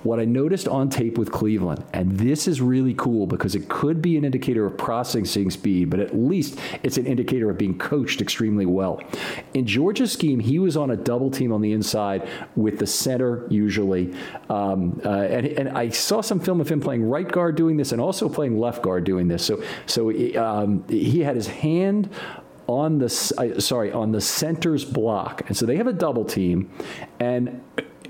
What 0.02 0.20
I 0.20 0.24
noticed 0.24 0.68
on 0.68 0.88
tape 0.88 1.18
with 1.18 1.32
Cleveland, 1.32 1.84
and 1.92 2.18
this 2.18 2.48
is 2.48 2.60
really 2.60 2.94
cool 2.94 3.26
because 3.26 3.54
it 3.54 3.68
could 3.68 4.00
be 4.00 4.16
an 4.16 4.24
indicator 4.24 4.66
of 4.66 4.76
processing 4.76 5.50
speed, 5.50 5.90
but 5.90 6.00
at 6.00 6.16
least 6.16 6.58
it's 6.82 6.96
an 6.96 7.06
indicator 7.06 7.50
of 7.50 7.58
being 7.58 7.76
coached 7.78 8.20
extremely 8.20 8.66
well. 8.66 9.02
In 9.54 9.66
Georgia's 9.66 10.12
scheme, 10.12 10.40
he 10.40 10.58
was 10.58 10.76
on 10.76 10.90
a 10.90 10.96
double 10.96 11.30
team 11.30 11.52
on 11.52 11.60
the 11.60 11.72
inside 11.72 12.28
with 12.56 12.78
the 12.78 12.86
center 12.86 13.46
usually, 13.50 14.14
um, 14.48 15.00
uh, 15.04 15.08
and, 15.08 15.46
and 15.46 15.68
I 15.70 15.88
saw 15.90 16.20
some 16.20 16.37
film 16.40 16.60
of 16.60 16.68
him 16.68 16.80
playing 16.80 17.02
right 17.02 17.30
guard 17.30 17.56
doing 17.56 17.76
this 17.76 17.92
and 17.92 18.00
also 18.00 18.28
playing 18.28 18.58
left 18.58 18.82
guard 18.82 19.04
doing 19.04 19.28
this. 19.28 19.44
So 19.44 19.62
so 19.86 20.10
um, 20.36 20.84
he 20.88 21.20
had 21.20 21.36
his 21.36 21.46
hand 21.46 22.10
on 22.66 22.98
the 22.98 23.06
uh, 23.38 23.60
sorry 23.60 23.92
on 23.92 24.12
the 24.12 24.20
center's 24.20 24.84
block, 24.84 25.42
and 25.46 25.56
so 25.56 25.66
they 25.66 25.76
have 25.76 25.86
a 25.86 25.92
double 25.92 26.24
team, 26.24 26.70
and 27.18 27.62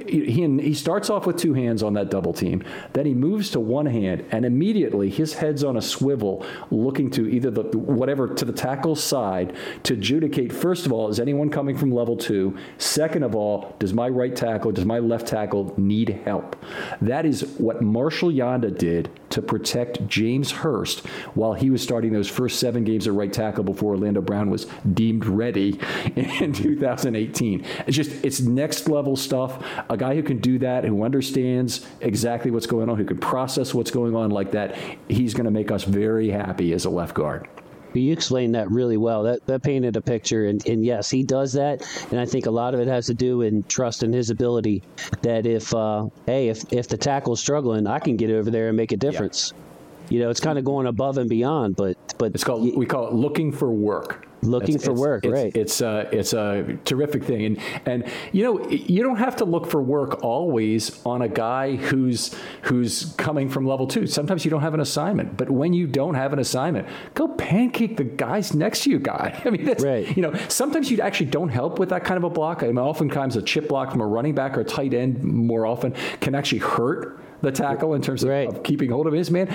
he, 0.08 0.58
he 0.60 0.74
starts 0.74 1.10
off 1.10 1.26
with 1.26 1.36
two 1.36 1.54
hands 1.54 1.82
on 1.82 1.94
that 1.94 2.10
double 2.10 2.32
team. 2.32 2.62
Then 2.92 3.06
he 3.06 3.14
moves 3.14 3.50
to 3.50 3.60
one 3.60 3.86
hand, 3.86 4.24
and 4.30 4.44
immediately 4.44 5.10
his 5.10 5.34
head's 5.34 5.64
on 5.64 5.76
a 5.76 5.82
swivel, 5.82 6.44
looking 6.70 7.10
to 7.12 7.28
either 7.28 7.50
the 7.50 7.62
whatever 7.78 8.28
to 8.34 8.44
the 8.44 8.52
tackle 8.52 8.96
side 8.96 9.56
to 9.84 9.94
adjudicate. 9.94 10.52
First 10.52 10.86
of 10.86 10.92
all, 10.92 11.08
is 11.08 11.20
anyone 11.20 11.50
coming 11.50 11.76
from 11.76 11.92
level 11.92 12.16
two? 12.16 12.56
Second 12.78 13.22
of 13.22 13.34
all, 13.34 13.74
does 13.78 13.92
my 13.92 14.08
right 14.08 14.34
tackle, 14.34 14.72
does 14.72 14.84
my 14.84 14.98
left 14.98 15.26
tackle 15.26 15.74
need 15.76 16.20
help? 16.24 16.56
That 17.00 17.26
is 17.26 17.42
what 17.58 17.82
Marshall 17.82 18.30
Yanda 18.30 18.76
did 18.76 19.10
to 19.30 19.42
protect 19.42 20.06
James 20.06 20.50
Hurst 20.50 21.00
while 21.34 21.54
he 21.54 21.70
was 21.70 21.82
starting 21.82 22.12
those 22.12 22.28
first 22.28 22.58
seven 22.58 22.84
games 22.84 23.06
at 23.06 23.12
right 23.12 23.32
tackle 23.32 23.64
before 23.64 23.92
Orlando 23.92 24.20
Brown 24.20 24.50
was 24.50 24.66
deemed 24.94 25.26
ready 25.26 25.78
in 26.16 26.52
2018. 26.52 27.64
It's 27.86 27.96
just 27.96 28.24
it's 28.24 28.40
next 28.40 28.88
level 28.88 29.16
stuff. 29.16 29.64
A 29.90 29.96
guy 29.96 30.14
who 30.14 30.22
can 30.22 30.38
do 30.38 30.58
that, 30.60 30.84
who 30.84 31.02
understands 31.02 31.86
exactly 32.00 32.50
what's 32.50 32.66
going 32.66 32.88
on, 32.88 32.96
who 32.96 33.04
can 33.04 33.18
process 33.18 33.74
what's 33.74 33.90
going 33.90 34.14
on 34.14 34.30
like 34.30 34.52
that, 34.52 34.76
he's 35.08 35.34
going 35.34 35.44
to 35.44 35.50
make 35.50 35.70
us 35.70 35.84
very 35.84 36.30
happy 36.30 36.72
as 36.72 36.84
a 36.84 36.90
left 36.90 37.14
guard. 37.14 37.48
You 37.94 38.12
explained 38.12 38.54
that 38.54 38.70
really 38.70 38.96
well. 38.96 39.22
That 39.22 39.44
that 39.46 39.62
painted 39.62 39.96
a 39.96 40.00
picture, 40.00 40.46
and, 40.46 40.64
and 40.66 40.84
yes, 40.84 41.10
he 41.10 41.22
does 41.22 41.52
that. 41.54 41.82
And 42.10 42.20
I 42.20 42.26
think 42.26 42.46
a 42.46 42.50
lot 42.50 42.74
of 42.74 42.80
it 42.80 42.88
has 42.88 43.06
to 43.06 43.14
do 43.14 43.42
in 43.42 43.62
trust 43.64 44.02
in 44.02 44.12
his 44.12 44.30
ability. 44.30 44.82
That 45.22 45.46
if 45.46 45.74
uh, 45.74 46.06
hey, 46.26 46.48
if 46.48 46.70
if 46.72 46.88
the 46.88 46.98
tackle's 46.98 47.40
struggling, 47.40 47.86
I 47.86 47.98
can 47.98 48.16
get 48.16 48.30
over 48.30 48.50
there 48.50 48.68
and 48.68 48.76
make 48.76 48.92
a 48.92 48.96
difference. 48.96 49.52
Yeah. 49.54 49.62
You 50.10 50.18
know, 50.20 50.30
it's 50.30 50.40
kind 50.40 50.58
of 50.58 50.64
going 50.64 50.86
above 50.86 51.18
and 51.18 51.28
beyond. 51.28 51.76
But 51.76 51.96
but 52.18 52.34
it's 52.34 52.44
called 52.44 52.76
we 52.76 52.86
call 52.86 53.08
it 53.08 53.14
looking 53.14 53.52
for 53.52 53.70
work 53.70 54.27
looking 54.42 54.76
it's, 54.76 54.84
for 54.84 54.92
it's, 54.92 55.00
work 55.00 55.24
it's, 55.24 55.32
right. 55.32 55.56
it's 55.56 55.80
a 55.80 56.08
it's 56.12 56.32
a 56.32 56.78
terrific 56.84 57.24
thing. 57.24 57.44
And 57.44 57.58
and 57.86 58.04
you 58.32 58.44
know 58.44 58.68
you 58.68 59.02
don't 59.02 59.16
have 59.16 59.36
to 59.36 59.44
look 59.44 59.66
for 59.66 59.82
work 59.82 60.22
always 60.22 61.04
on 61.04 61.22
a 61.22 61.28
guy 61.28 61.76
who's 61.76 62.34
who's 62.62 63.14
coming 63.14 63.48
from 63.48 63.66
level 63.66 63.86
2 63.86 64.06
sometimes 64.06 64.44
you 64.44 64.50
don't 64.50 64.62
have 64.62 64.74
an 64.74 64.80
assignment 64.80 65.36
but 65.36 65.50
when 65.50 65.72
you 65.72 65.86
don't 65.86 66.14
have 66.14 66.32
an 66.32 66.38
assignment 66.38 66.86
go 67.14 67.28
pancake 67.28 67.96
the 67.96 68.04
guys 68.04 68.54
next 68.54 68.82
to 68.82 68.90
you 68.90 68.98
guy. 68.98 69.40
I 69.44 69.50
mean 69.50 69.64
that's 69.64 69.84
right. 69.84 70.16
you 70.16 70.22
know 70.22 70.34
sometimes 70.48 70.90
you 70.90 71.00
actually 71.00 71.26
don't 71.26 71.48
help 71.48 71.78
with 71.78 71.90
that 71.90 72.04
kind 72.04 72.18
of 72.18 72.24
a 72.24 72.30
block. 72.30 72.62
I 72.62 72.66
mean, 72.66 72.78
oftentimes 72.78 73.36
a 73.36 73.42
chip 73.42 73.68
block 73.68 73.90
from 73.90 74.00
a 74.00 74.06
running 74.06 74.34
back 74.34 74.56
or 74.56 74.60
a 74.60 74.64
tight 74.64 74.94
end 74.94 75.22
more 75.22 75.66
often 75.66 75.94
can 76.20 76.34
actually 76.34 76.58
hurt 76.58 77.20
the 77.40 77.52
tackle 77.52 77.94
in 77.94 78.02
terms 78.02 78.24
of, 78.24 78.30
right. 78.30 78.48
of 78.48 78.62
keeping 78.62 78.90
hold 78.90 79.06
of 79.06 79.12
his 79.12 79.30
man 79.30 79.54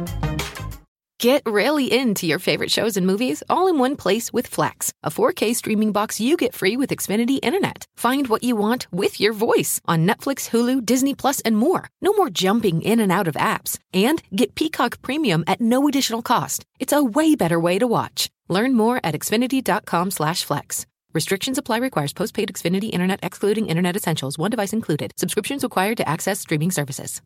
Get 1.21 1.43
really 1.45 1.93
into 1.93 2.25
your 2.25 2.39
favorite 2.39 2.71
shows 2.71 2.97
and 2.97 3.05
movies 3.05 3.43
all 3.47 3.67
in 3.67 3.77
one 3.77 3.95
place 3.95 4.33
with 4.33 4.47
Flex, 4.47 4.91
a 5.03 5.11
4K 5.11 5.55
streaming 5.55 5.91
box 5.91 6.19
you 6.19 6.35
get 6.35 6.55
free 6.55 6.75
with 6.77 6.89
Xfinity 6.89 7.37
Internet. 7.43 7.85
Find 7.95 8.27
what 8.27 8.43
you 8.43 8.55
want 8.55 8.87
with 8.91 9.19
your 9.19 9.31
voice 9.31 9.79
on 9.85 10.07
Netflix, 10.07 10.49
Hulu, 10.49 10.83
Disney 10.83 11.13
Plus, 11.13 11.39
and 11.41 11.55
more. 11.55 11.89
No 12.01 12.11
more 12.13 12.31
jumping 12.31 12.81
in 12.81 12.99
and 12.99 13.11
out 13.11 13.27
of 13.27 13.35
apps. 13.35 13.77
And 13.93 14.23
get 14.35 14.55
Peacock 14.55 15.03
Premium 15.03 15.43
at 15.45 15.61
no 15.61 15.87
additional 15.87 16.23
cost. 16.23 16.65
It's 16.79 16.93
a 16.93 17.03
way 17.03 17.35
better 17.35 17.59
way 17.59 17.77
to 17.77 17.85
watch. 17.85 18.31
Learn 18.49 18.73
more 18.73 18.99
at 19.03 19.13
xfinity.com/flex. 19.13 20.85
Restrictions 21.13 21.57
apply. 21.59 21.77
Requires 21.77 22.13
postpaid 22.13 22.51
Xfinity 22.51 22.89
Internet, 22.91 23.19
excluding 23.21 23.67
Internet 23.67 23.95
Essentials. 23.95 24.39
One 24.39 24.49
device 24.49 24.73
included. 24.73 25.11
Subscriptions 25.17 25.61
required 25.61 25.97
to 25.97 26.09
access 26.09 26.39
streaming 26.39 26.71
services. 26.71 27.21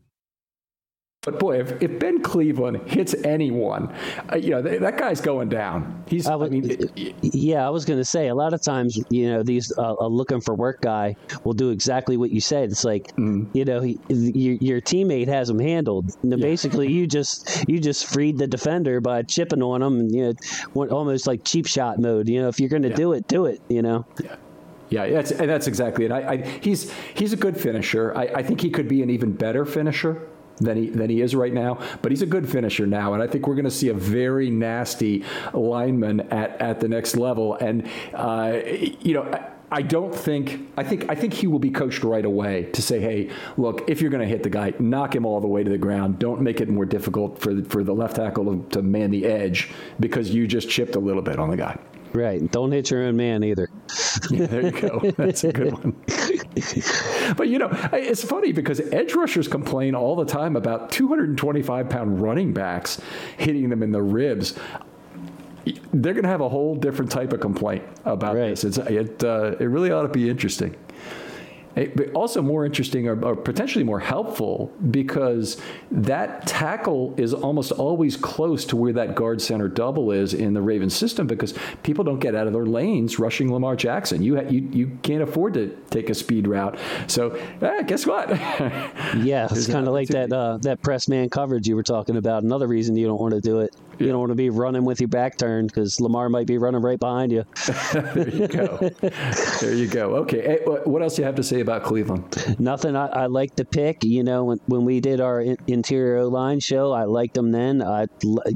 But 1.25 1.39
boy, 1.39 1.59
if, 1.59 1.81
if 1.81 1.99
Ben 1.99 2.21
Cleveland 2.21 2.87
hits 2.87 3.15
anyone, 3.23 3.91
uh, 4.31 4.35
you 4.35 4.51
know 4.51 4.61
th- 4.61 4.79
that 4.79 4.95
guy's 4.97 5.19
going 5.19 5.49
down. 5.49 6.03
He's. 6.07 6.27
I, 6.27 6.35
I 6.35 6.49
mean, 6.49 6.69
it, 6.69 7.15
yeah, 7.21 7.65
I 7.65 7.71
was 7.71 7.83
going 7.83 7.99
to 7.99 8.05
say 8.05 8.27
a 8.27 8.35
lot 8.35 8.53
of 8.53 8.61
times, 8.61 8.99
you 9.09 9.31
know, 9.31 9.41
these 9.41 9.75
uh, 9.75 9.95
a 9.99 10.07
looking 10.07 10.39
for 10.39 10.53
work 10.53 10.81
guy 10.81 11.15
will 11.43 11.53
do 11.53 11.71
exactly 11.71 12.15
what 12.15 12.29
you 12.29 12.39
said. 12.39 12.69
It's 12.69 12.83
like, 12.83 13.07
mm. 13.15 13.47
you 13.53 13.65
know, 13.65 13.81
he, 13.81 13.99
your, 14.07 14.55
your, 14.61 14.81
teammate 14.81 15.27
has 15.27 15.49
him 15.49 15.57
handled. 15.57 16.11
yeah. 16.21 16.35
Basically, 16.35 16.91
you 16.91 17.07
just 17.07 17.67
you 17.67 17.79
just 17.79 18.05
freed 18.05 18.37
the 18.37 18.45
defender 18.45 19.01
by 19.01 19.23
chipping 19.23 19.63
on 19.63 19.81
him, 19.81 19.99
and 20.01 20.13
you 20.13 20.35
know, 20.75 20.87
almost 20.89 21.25
like 21.25 21.43
cheap 21.43 21.65
shot 21.65 21.97
mode. 21.97 22.29
You 22.29 22.43
know, 22.43 22.49
if 22.49 22.59
you're 22.59 22.69
going 22.69 22.83
to 22.83 22.89
yeah. 22.89 22.95
do 22.95 23.13
it, 23.13 23.27
do 23.27 23.47
it. 23.47 23.61
You 23.67 23.81
know. 23.81 24.05
Yeah. 24.23 24.35
Yeah, 24.87 25.09
that's, 25.09 25.31
and 25.31 25.49
that's 25.49 25.65
exactly 25.65 26.05
it. 26.05 26.11
I, 26.11 26.33
I, 26.33 26.37
he's 26.61 26.93
he's 27.15 27.33
a 27.33 27.35
good 27.35 27.59
finisher. 27.59 28.15
I, 28.15 28.25
I 28.25 28.43
think 28.43 28.61
he 28.61 28.69
could 28.69 28.87
be 28.87 29.01
an 29.01 29.09
even 29.09 29.31
better 29.31 29.65
finisher 29.65 30.29
than 30.57 30.77
he 30.77 30.89
than 30.89 31.09
he 31.09 31.21
is 31.21 31.35
right 31.35 31.53
now. 31.53 31.79
But 32.01 32.11
he's 32.11 32.21
a 32.21 32.27
good 32.27 32.49
finisher 32.49 32.85
now, 32.85 33.13
and 33.13 33.21
I 33.21 33.27
think 33.27 33.47
we're 33.47 33.55
going 33.55 33.65
to 33.65 33.71
see 33.71 33.89
a 33.89 33.93
very 33.93 34.49
nasty 34.49 35.23
lineman 35.53 36.21
at 36.31 36.59
at 36.61 36.79
the 36.79 36.87
next 36.87 37.15
level. 37.15 37.55
And 37.55 37.87
uh, 38.13 38.59
you 38.65 39.13
know. 39.13 39.23
I, 39.23 39.51
I 39.71 39.81
don't 39.81 40.13
think 40.13 40.69
I 40.77 40.83
think 40.83 41.09
I 41.09 41.15
think 41.15 41.33
he 41.33 41.47
will 41.47 41.59
be 41.59 41.71
coached 41.71 42.03
right 42.03 42.23
away 42.23 42.69
to 42.73 42.83
say, 42.83 42.99
"Hey, 42.99 43.31
look, 43.57 43.89
if 43.89 43.99
you're 43.99 44.11
going 44.11 44.21
to 44.21 44.27
hit 44.27 44.43
the 44.43 44.49
guy, 44.49 44.73
knock 44.77 45.15
him 45.15 45.25
all 45.25 45.41
the 45.41 45.47
way 45.47 45.63
to 45.63 45.69
the 45.69 45.77
ground. 45.77 46.19
Don't 46.19 46.41
make 46.41 46.61
it 46.61 46.69
more 46.69 46.85
difficult 46.85 47.39
for 47.39 47.63
for 47.63 47.83
the 47.83 47.93
left 47.93 48.17
tackle 48.17 48.45
to, 48.45 48.69
to 48.69 48.81
man 48.83 49.09
the 49.09 49.25
edge 49.25 49.71
because 49.99 50.29
you 50.29 50.47
just 50.47 50.69
chipped 50.69 50.95
a 50.95 50.99
little 50.99 51.23
bit 51.23 51.39
on 51.39 51.49
the 51.49 51.57
guy." 51.57 51.77
Right. 52.15 52.49
Don't 52.49 52.71
hit 52.71 52.91
your 52.91 53.03
own 53.03 53.17
man 53.17 53.43
either. 53.43 53.69
yeah, 54.31 54.45
there 54.47 54.61
you 54.61 54.71
go. 54.71 55.11
That's 55.17 55.43
a 55.43 55.51
good 55.51 55.73
one. 55.73 55.95
but 57.35 57.49
you 57.49 57.59
know, 57.59 57.69
it's 57.91 58.23
funny 58.23 58.53
because 58.53 58.79
edge 58.79 59.13
rushers 59.13 59.47
complain 59.47 59.95
all 59.95 60.15
the 60.15 60.25
time 60.25 60.55
about 60.55 60.91
225 60.91 61.89
pound 61.89 62.21
running 62.21 62.53
backs 62.53 63.01
hitting 63.37 63.69
them 63.69 63.83
in 63.83 63.91
the 63.91 64.01
ribs. 64.01 64.57
They're 65.93 66.13
going 66.13 66.23
to 66.23 66.29
have 66.29 66.41
a 66.41 66.49
whole 66.49 66.75
different 66.75 67.11
type 67.11 67.33
of 67.33 67.41
complaint 67.41 67.83
about 68.05 68.35
right. 68.35 68.49
this. 68.49 68.63
It's, 68.63 68.77
it 68.77 69.23
uh, 69.23 69.55
it 69.59 69.65
really 69.65 69.91
ought 69.91 70.03
to 70.03 70.07
be 70.07 70.29
interesting 70.29 70.75
but 71.75 72.11
also 72.13 72.41
more 72.41 72.65
interesting 72.65 73.07
or, 73.07 73.21
or, 73.23 73.35
potentially 73.35 73.83
more 73.83 73.99
helpful 73.99 74.71
because 74.89 75.61
that 75.91 76.47
tackle 76.47 77.13
is 77.17 77.33
almost 77.33 77.71
always 77.73 78.15
close 78.15 78.63
to 78.65 78.77
where 78.77 78.93
that 78.93 79.13
guard 79.13 79.41
center 79.41 79.67
double 79.67 80.11
is 80.11 80.33
in 80.33 80.53
the 80.53 80.61
Ravens 80.61 80.95
system 80.95 81.27
because 81.27 81.53
people 81.83 82.03
don't 82.03 82.19
get 82.19 82.33
out 82.33 82.47
of 82.47 82.53
their 82.53 82.65
lanes 82.65 83.19
rushing 83.19 83.51
Lamar 83.51 83.75
Jackson. 83.75 84.23
You 84.23 84.37
ha- 84.37 84.49
you, 84.49 84.69
you 84.71 84.97
can't 85.03 85.21
afford 85.21 85.53
to 85.55 85.75
take 85.89 86.09
a 86.09 86.13
speed 86.13 86.47
route. 86.47 86.77
So 87.07 87.31
eh, 87.61 87.83
guess 87.83 88.05
what? 88.05 88.29
yeah, 88.29 89.47
it's 89.51 89.67
kind 89.75 89.87
of 89.87 89.93
like 89.93 90.07
that 90.09 90.31
uh, 90.31 90.57
that 90.61 90.81
press 90.81 91.09
man 91.09 91.29
coverage 91.29 91.67
you 91.67 91.75
were 91.75 91.83
talking 91.83 92.15
about. 92.15 92.43
Another 92.43 92.67
reason 92.67 92.95
you 92.95 93.07
don't 93.07 93.19
want 93.19 93.33
to 93.33 93.41
do 93.41 93.59
it. 93.59 93.75
You 93.99 94.07
don't 94.07 94.19
want 94.19 94.31
to 94.31 94.35
be 94.35 94.49
running 94.49 94.85
with 94.85 94.99
your 94.99 95.07
back 95.07 95.37
turned 95.37 95.67
because 95.69 95.99
Lamar 95.99 96.29
might 96.29 96.47
be 96.47 96.57
running 96.57 96.81
right 96.81 96.99
behind 96.99 97.31
you. 97.31 97.45
there 97.93 98.29
you 98.29 98.47
go. 98.47 98.89
there 99.61 99.73
you 99.73 99.87
go. 99.87 100.15
Okay. 100.15 100.41
Eh, 100.41 100.57
hey, 100.57 100.79
what 100.85 101.01
else 101.01 101.15
do 101.15 101.21
you 101.21 101.25
have 101.25 101.35
to 101.35 101.43
say 101.43 101.61
about 101.61 101.83
Cleveland? 101.83 102.59
Nothing. 102.59 102.95
I, 102.95 103.07
I 103.07 103.25
like 103.27 103.55
the 103.55 103.65
pick. 103.65 104.03
You 104.03 104.23
know, 104.23 104.45
when, 104.45 104.59
when 104.67 104.85
we 104.85 104.99
did 104.99 105.21
our 105.21 105.41
in, 105.41 105.57
interior 105.67 106.25
line 106.25 106.59
show, 106.59 106.91
I 106.91 107.03
liked 107.03 107.35
them 107.35 107.51
then. 107.51 107.81
I, 107.81 108.07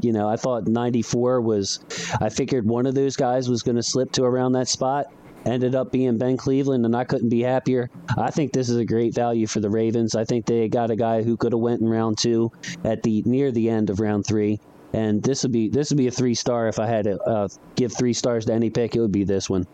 you 0.02 0.12
know, 0.12 0.28
I 0.28 0.36
thought 0.36 0.66
94 0.66 1.40
was, 1.40 1.80
I 2.20 2.28
figured 2.28 2.66
one 2.66 2.86
of 2.86 2.94
those 2.94 3.16
guys 3.16 3.48
was 3.48 3.62
going 3.62 3.76
to 3.76 3.82
slip 3.82 4.12
to 4.12 4.24
around 4.24 4.52
that 4.52 4.68
spot 4.68 5.06
ended 5.46 5.74
up 5.74 5.90
being 5.90 6.18
Ben 6.18 6.36
Cleveland, 6.36 6.84
and 6.84 6.94
I 6.94 7.04
couldn't 7.04 7.28
be 7.28 7.40
happier. 7.40 7.90
I 8.16 8.30
think 8.30 8.52
this 8.52 8.68
is 8.68 8.76
a 8.76 8.84
great 8.84 9.14
value 9.14 9.46
for 9.46 9.60
the 9.60 9.70
Ravens. 9.70 10.14
I 10.14 10.24
think 10.24 10.46
they 10.46 10.68
got 10.68 10.90
a 10.90 10.96
guy 10.96 11.22
who 11.22 11.36
could 11.36 11.52
have 11.52 11.60
went 11.60 11.80
in 11.80 11.88
round 11.88 12.18
two 12.18 12.52
at 12.84 13.02
the 13.02 13.22
near 13.24 13.50
the 13.50 13.68
end 13.70 13.90
of 13.90 14.00
round 14.00 14.26
three, 14.26 14.60
and 14.92 15.22
this 15.22 15.42
would 15.42 15.52
be 15.52 15.68
this 15.68 15.90
would 15.90 15.98
be 15.98 16.06
a 16.06 16.10
three 16.10 16.34
star 16.34 16.68
if 16.68 16.78
I 16.78 16.86
had 16.86 17.04
to 17.04 17.20
uh, 17.22 17.48
give 17.76 17.92
three 17.96 18.12
stars 18.12 18.46
to 18.46 18.52
any 18.52 18.70
pick. 18.70 18.96
It 18.96 19.00
would 19.00 19.12
be 19.12 19.24
this 19.24 19.48
one. 19.48 19.66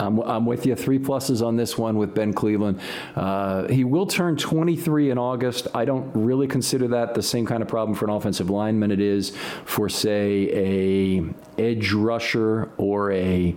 I'm, 0.00 0.20
I'm 0.20 0.46
with 0.46 0.66
you. 0.66 0.74
Three 0.74 0.98
pluses 0.98 1.44
on 1.44 1.56
this 1.56 1.76
one 1.76 1.96
with 1.96 2.14
Ben 2.14 2.32
Cleveland. 2.32 2.80
Uh, 3.16 3.66
he 3.68 3.84
will 3.84 4.06
turn 4.06 4.36
23 4.36 5.10
in 5.10 5.18
August. 5.18 5.68
I 5.74 5.84
don't 5.84 6.10
really 6.14 6.46
consider 6.46 6.88
that 6.88 7.14
the 7.14 7.22
same 7.22 7.46
kind 7.46 7.62
of 7.62 7.68
problem 7.68 7.96
for 7.96 8.04
an 8.04 8.12
offensive 8.12 8.50
lineman 8.50 8.90
it 8.90 9.00
is 9.00 9.36
for, 9.64 9.88
say, 9.88 10.50
a 10.52 11.24
edge 11.60 11.92
rusher 11.92 12.70
or 12.76 13.12
a 13.12 13.54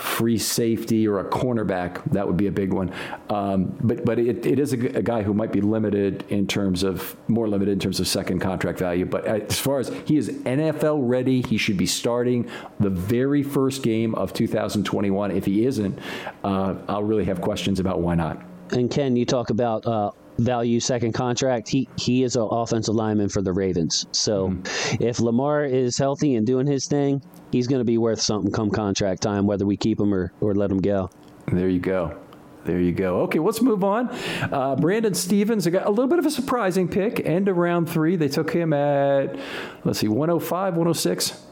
free 0.00 0.38
safety 0.38 1.06
or 1.06 1.20
a 1.20 1.24
cornerback, 1.24 2.02
that 2.10 2.26
would 2.26 2.36
be 2.36 2.46
a 2.46 2.52
big 2.52 2.72
one. 2.72 2.92
Um, 3.28 3.76
but 3.80 4.04
but 4.04 4.18
it, 4.18 4.46
it 4.46 4.58
is 4.58 4.72
a, 4.72 4.98
a, 4.98 5.02
guy 5.02 5.22
who 5.22 5.34
might 5.34 5.52
be 5.52 5.60
limited 5.60 6.24
in 6.30 6.46
terms 6.46 6.82
of 6.82 7.16
more 7.28 7.46
limited 7.48 7.72
in 7.72 7.78
terms 7.78 8.00
of 8.00 8.08
second 8.08 8.40
contract 8.40 8.78
value. 8.78 9.04
But 9.04 9.26
as 9.26 9.58
far 9.58 9.78
as 9.78 9.88
he 10.06 10.16
is 10.16 10.30
NFL 10.30 11.00
ready, 11.02 11.42
he 11.42 11.58
should 11.58 11.76
be 11.76 11.86
starting 11.86 12.50
the 12.78 12.90
very 12.90 13.42
first 13.42 13.82
game 13.82 14.14
of 14.14 14.32
2021. 14.32 15.30
If 15.32 15.44
he 15.44 15.66
isn't, 15.66 15.98
uh, 16.44 16.76
I'll 16.88 17.04
really 17.04 17.24
have 17.26 17.42
questions 17.42 17.78
about 17.78 18.00
why 18.00 18.14
not. 18.14 18.42
And 18.72 18.90
Ken, 18.90 19.16
you 19.16 19.26
talk 19.26 19.50
about 19.50 19.84
uh, 19.84 20.12
value 20.38 20.80
second 20.80 21.12
contract. 21.12 21.68
He 21.68 21.88
he 21.96 22.22
is 22.22 22.36
an 22.36 22.48
offensive 22.50 22.94
lineman 22.94 23.28
for 23.28 23.42
the 23.42 23.52
Ravens. 23.52 24.06
So 24.12 24.48
mm-hmm. 24.48 25.02
if 25.02 25.20
Lamar 25.20 25.64
is 25.64 25.98
healthy 25.98 26.36
and 26.36 26.46
doing 26.46 26.66
his 26.66 26.86
thing, 26.86 27.22
he's 27.50 27.66
going 27.66 27.80
to 27.80 27.84
be 27.84 27.98
worth 27.98 28.20
something 28.20 28.50
come 28.50 28.70
contract 28.70 29.22
time, 29.22 29.46
whether 29.46 29.66
we 29.66 29.76
keep 29.76 30.00
him 30.00 30.14
or, 30.14 30.32
or 30.40 30.54
let 30.54 30.70
him 30.70 30.78
go. 30.78 31.10
There 31.52 31.68
you 31.68 31.80
go. 31.80 32.18
There 32.64 32.78
you 32.78 32.92
go. 32.92 33.20
Okay, 33.22 33.38
let's 33.38 33.62
move 33.62 33.82
on. 33.82 34.10
Uh, 34.42 34.76
Brandon 34.76 35.14
Stephens 35.14 35.66
got 35.66 35.86
a 35.86 35.90
little 35.90 36.08
bit 36.08 36.18
of 36.18 36.26
a 36.26 36.30
surprising 36.30 36.88
pick. 36.88 37.24
End 37.24 37.48
of 37.48 37.56
round 37.56 37.88
three. 37.88 38.16
They 38.16 38.28
took 38.28 38.52
him 38.52 38.72
at, 38.72 39.38
let's 39.84 39.98
see, 39.98 40.08
105, 40.08 40.74
106. 40.74 41.46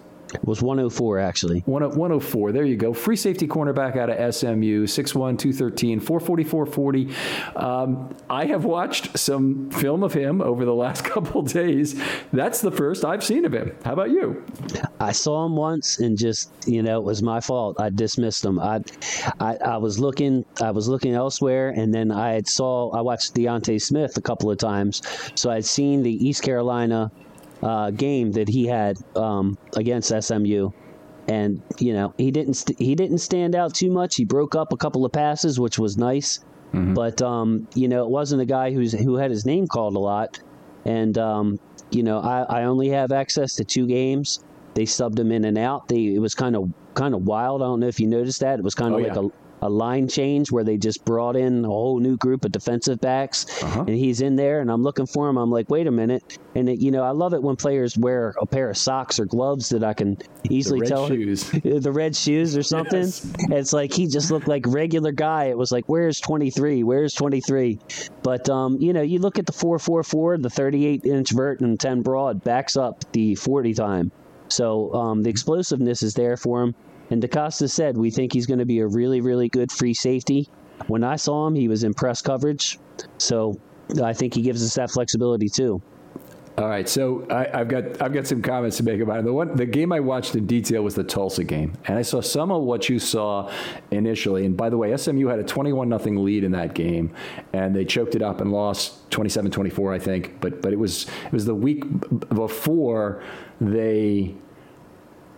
Was 0.44 0.62
104, 0.62 1.18
actually. 1.18 1.60
104. 1.66 2.52
There 2.52 2.64
you 2.64 2.76
go. 2.76 2.92
Free 2.92 3.16
safety 3.16 3.46
cornerback 3.46 3.96
out 3.96 4.10
of 4.10 4.34
SMU, 4.34 4.86
6'1, 4.86 5.38
213, 5.38 6.00
444 6.00 6.66
40. 6.66 7.14
Um, 7.56 8.14
I 8.28 8.46
have 8.46 8.64
watched 8.64 9.18
some 9.18 9.70
film 9.70 10.02
of 10.02 10.12
him 10.12 10.40
over 10.40 10.64
the 10.64 10.74
last 10.74 11.04
couple 11.12 11.42
days. 11.42 12.00
That's 12.32 12.60
the 12.60 12.70
first 12.70 13.04
I've 13.04 13.24
seen 13.24 13.44
of 13.44 13.52
him. 13.52 13.74
How 13.84 13.92
about 13.92 14.10
you? 14.10 14.44
I 15.00 15.12
saw 15.12 15.46
him 15.46 15.56
once 15.56 15.98
and 15.98 16.18
just, 16.18 16.50
you 16.66 16.82
know, 16.82 16.98
it 16.98 17.04
was 17.04 17.22
my 17.22 17.40
fault. 17.40 17.80
I 17.80 17.90
dismissed 17.90 18.44
him. 18.44 18.58
I, 18.58 18.80
I, 19.40 19.56
I 19.56 19.76
was 19.76 19.98
looking, 19.98 20.44
I 20.60 20.70
was 20.70 20.88
looking 20.88 21.14
elsewhere, 21.14 21.70
and 21.70 21.94
then 21.94 22.10
I 22.10 22.32
had 22.32 22.48
saw, 22.48 22.90
I 22.90 23.00
watched 23.00 23.34
D'Ante 23.34 23.78
Smith 23.78 24.16
a 24.16 24.22
couple 24.22 24.50
of 24.50 24.58
times. 24.58 25.02
So 25.34 25.50
I'd 25.50 25.64
seen 25.64 26.02
the 26.02 26.12
East 26.12 26.42
Carolina 26.42 27.10
uh, 27.62 27.90
game 27.90 28.32
that 28.32 28.48
he 28.48 28.66
had 28.66 28.98
um, 29.16 29.58
against 29.76 30.12
SMU, 30.22 30.70
and 31.26 31.62
you 31.78 31.92
know 31.92 32.14
he 32.16 32.30
didn't 32.30 32.54
st- 32.54 32.78
he 32.78 32.94
didn't 32.94 33.18
stand 33.18 33.54
out 33.54 33.74
too 33.74 33.90
much. 33.90 34.16
He 34.16 34.24
broke 34.24 34.54
up 34.54 34.72
a 34.72 34.76
couple 34.76 35.04
of 35.04 35.12
passes, 35.12 35.58
which 35.58 35.78
was 35.78 35.96
nice, 35.96 36.38
mm-hmm. 36.72 36.94
but 36.94 37.20
um, 37.22 37.66
you 37.74 37.88
know 37.88 38.04
it 38.04 38.10
wasn't 38.10 38.42
a 38.42 38.46
guy 38.46 38.72
who's 38.72 38.92
who 38.92 39.16
had 39.16 39.30
his 39.30 39.44
name 39.44 39.66
called 39.66 39.96
a 39.96 40.00
lot. 40.00 40.40
And 40.84 41.18
um, 41.18 41.58
you 41.90 42.02
know 42.02 42.20
I, 42.20 42.60
I 42.60 42.64
only 42.64 42.88
have 42.88 43.12
access 43.12 43.54
to 43.56 43.64
two 43.64 43.86
games. 43.86 44.40
They 44.74 44.84
subbed 44.84 45.18
him 45.18 45.32
in 45.32 45.44
and 45.44 45.58
out. 45.58 45.88
They 45.88 46.14
it 46.14 46.20
was 46.20 46.34
kind 46.34 46.56
of 46.56 46.70
kind 46.94 47.14
of 47.14 47.26
wild. 47.26 47.62
I 47.62 47.66
don't 47.66 47.80
know 47.80 47.88
if 47.88 47.98
you 47.98 48.06
noticed 48.06 48.40
that. 48.40 48.58
It 48.58 48.62
was 48.62 48.74
kind 48.74 48.94
of 48.94 49.00
oh, 49.00 49.02
like 49.02 49.14
yeah. 49.14 49.28
a 49.28 49.47
a 49.62 49.68
line 49.68 50.08
change 50.08 50.50
where 50.50 50.64
they 50.64 50.76
just 50.76 51.04
brought 51.04 51.36
in 51.36 51.64
a 51.64 51.68
whole 51.68 51.98
new 51.98 52.16
group 52.16 52.44
of 52.44 52.52
defensive 52.52 53.00
backs, 53.00 53.62
uh-huh. 53.62 53.80
and 53.80 53.90
he's 53.90 54.20
in 54.20 54.36
there, 54.36 54.60
and 54.60 54.70
I'm 54.70 54.82
looking 54.82 55.06
for 55.06 55.28
him. 55.28 55.36
I'm 55.36 55.50
like, 55.50 55.68
wait 55.70 55.86
a 55.86 55.90
minute, 55.90 56.38
and 56.54 56.68
it, 56.68 56.80
you 56.80 56.90
know, 56.90 57.02
I 57.02 57.10
love 57.10 57.34
it 57.34 57.42
when 57.42 57.56
players 57.56 57.96
wear 57.96 58.34
a 58.40 58.46
pair 58.46 58.70
of 58.70 58.76
socks 58.76 59.18
or 59.18 59.26
gloves 59.26 59.68
that 59.70 59.84
I 59.84 59.94
can 59.94 60.18
easily 60.48 60.86
tell 60.86 61.08
shoes. 61.08 61.50
the 61.64 61.92
red 61.92 62.14
shoes 62.14 62.56
or 62.56 62.62
something. 62.62 63.00
Yes. 63.00 63.34
It's 63.50 63.72
like 63.72 63.92
he 63.92 64.06
just 64.06 64.30
looked 64.30 64.48
like 64.48 64.64
regular 64.66 65.12
guy. 65.12 65.44
It 65.46 65.58
was 65.58 65.72
like, 65.72 65.84
where's 65.86 66.20
23? 66.20 66.82
Where's 66.82 67.14
23? 67.14 67.78
But 68.22 68.48
um, 68.48 68.78
you 68.80 68.92
know, 68.92 69.02
you 69.02 69.18
look 69.18 69.38
at 69.38 69.46
the 69.46 69.52
444, 69.52 70.38
the 70.38 70.50
38 70.50 71.04
inch 71.04 71.30
vert 71.32 71.60
and 71.60 71.78
10 71.78 72.02
broad 72.02 72.44
backs 72.44 72.76
up 72.76 73.10
the 73.12 73.34
40 73.34 73.74
time. 73.74 74.12
So 74.48 74.92
um, 74.94 75.22
the 75.22 75.30
explosiveness 75.30 76.02
is 76.02 76.14
there 76.14 76.36
for 76.36 76.62
him. 76.62 76.74
And 77.10 77.22
DeCosta 77.22 77.70
said, 77.70 77.96
we 77.96 78.10
think 78.10 78.32
he's 78.32 78.46
going 78.46 78.58
to 78.58 78.66
be 78.66 78.80
a 78.80 78.86
really, 78.86 79.20
really 79.20 79.48
good 79.48 79.72
free 79.72 79.94
safety. 79.94 80.48
When 80.86 81.04
I 81.04 81.16
saw 81.16 81.46
him, 81.46 81.54
he 81.54 81.68
was 81.68 81.84
in 81.84 81.94
press 81.94 82.22
coverage. 82.22 82.78
So 83.18 83.58
I 84.02 84.12
think 84.12 84.34
he 84.34 84.42
gives 84.42 84.62
us 84.64 84.74
that 84.74 84.90
flexibility 84.90 85.48
too. 85.48 85.82
All 86.58 86.68
right, 86.68 86.88
so 86.88 87.24
I, 87.30 87.58
have 87.58 87.68
got 87.68 88.02
I've 88.02 88.12
got 88.12 88.26
some 88.26 88.42
comments 88.42 88.78
to 88.78 88.82
make 88.82 89.00
about 89.00 89.20
it. 89.20 89.24
The 89.26 89.32
one 89.32 89.54
the 89.54 89.64
game 89.64 89.92
I 89.92 90.00
watched 90.00 90.34
in 90.34 90.44
detail 90.44 90.82
was 90.82 90.96
the 90.96 91.04
Tulsa 91.04 91.44
game, 91.44 91.74
and 91.84 91.96
I 91.96 92.02
saw 92.02 92.20
some 92.20 92.50
of 92.50 92.64
what 92.64 92.88
you 92.88 92.98
saw 92.98 93.48
initially. 93.92 94.44
And 94.44 94.56
by 94.56 94.68
the 94.68 94.76
way, 94.76 94.96
SMU 94.96 95.28
had 95.28 95.38
a 95.38 95.44
21 95.44 95.88
nothing 95.88 96.16
lead 96.24 96.42
in 96.42 96.50
that 96.52 96.74
game, 96.74 97.14
and 97.52 97.76
they 97.76 97.84
choked 97.84 98.16
it 98.16 98.22
up 98.22 98.40
and 98.40 98.50
lost 98.50 99.08
27-24, 99.10 99.94
I 99.94 100.00
think. 100.00 100.40
But 100.40 100.60
but 100.60 100.72
it 100.72 100.80
was 100.80 101.06
it 101.26 101.32
was 101.32 101.44
the 101.44 101.54
week 101.54 101.84
before 102.28 103.22
they 103.60 104.34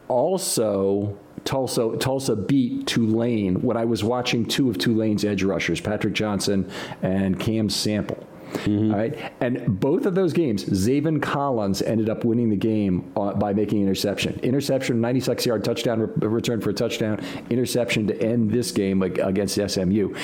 also 0.09 1.19
Tulsa 1.45 1.97
Tulsa 1.99 2.37
beat 2.37 2.87
Tulane 2.87 3.63
when 3.63 3.77
I 3.77 3.85
was 3.85 4.05
watching 4.05 4.47
two 4.47 4.71
of 4.71 4.79
Tulane's 4.79 5.25
edge 5.25 5.43
rushers, 5.43 5.81
Patrick 5.81 6.15
Johnson 6.15 6.71
and 7.03 7.39
Cam 7.39 7.69
Sample. 7.69 8.27
Mm-hmm. 8.53 8.93
All 8.93 8.99
right, 8.99 9.33
and 9.41 9.81
both 9.81 10.07
of 10.07 10.15
those 10.15 10.33
games, 10.33 10.65
Zaven 10.65 11.23
Collins 11.23 11.83
ended 11.83 12.11
up 12.11 12.25
winning 12.25 12.51
the 12.51 12.57
game 12.57 13.13
uh, 13.17 13.33
by 13.35 13.53
making 13.53 13.79
an 13.79 13.85
interception. 13.85 14.41
Interception, 14.43 15.01
96 15.01 15.47
yard 15.47 15.65
touchdown 15.65 16.01
re- 16.01 16.29
return 16.29 16.61
for 16.61 16.71
a 16.71 16.75
touchdown. 16.75 17.25
Interception 17.49 18.09
to 18.09 18.21
end 18.21 18.51
this 18.51 18.73
game 18.73 19.03
against 19.03 19.55
SMU. 19.55 20.15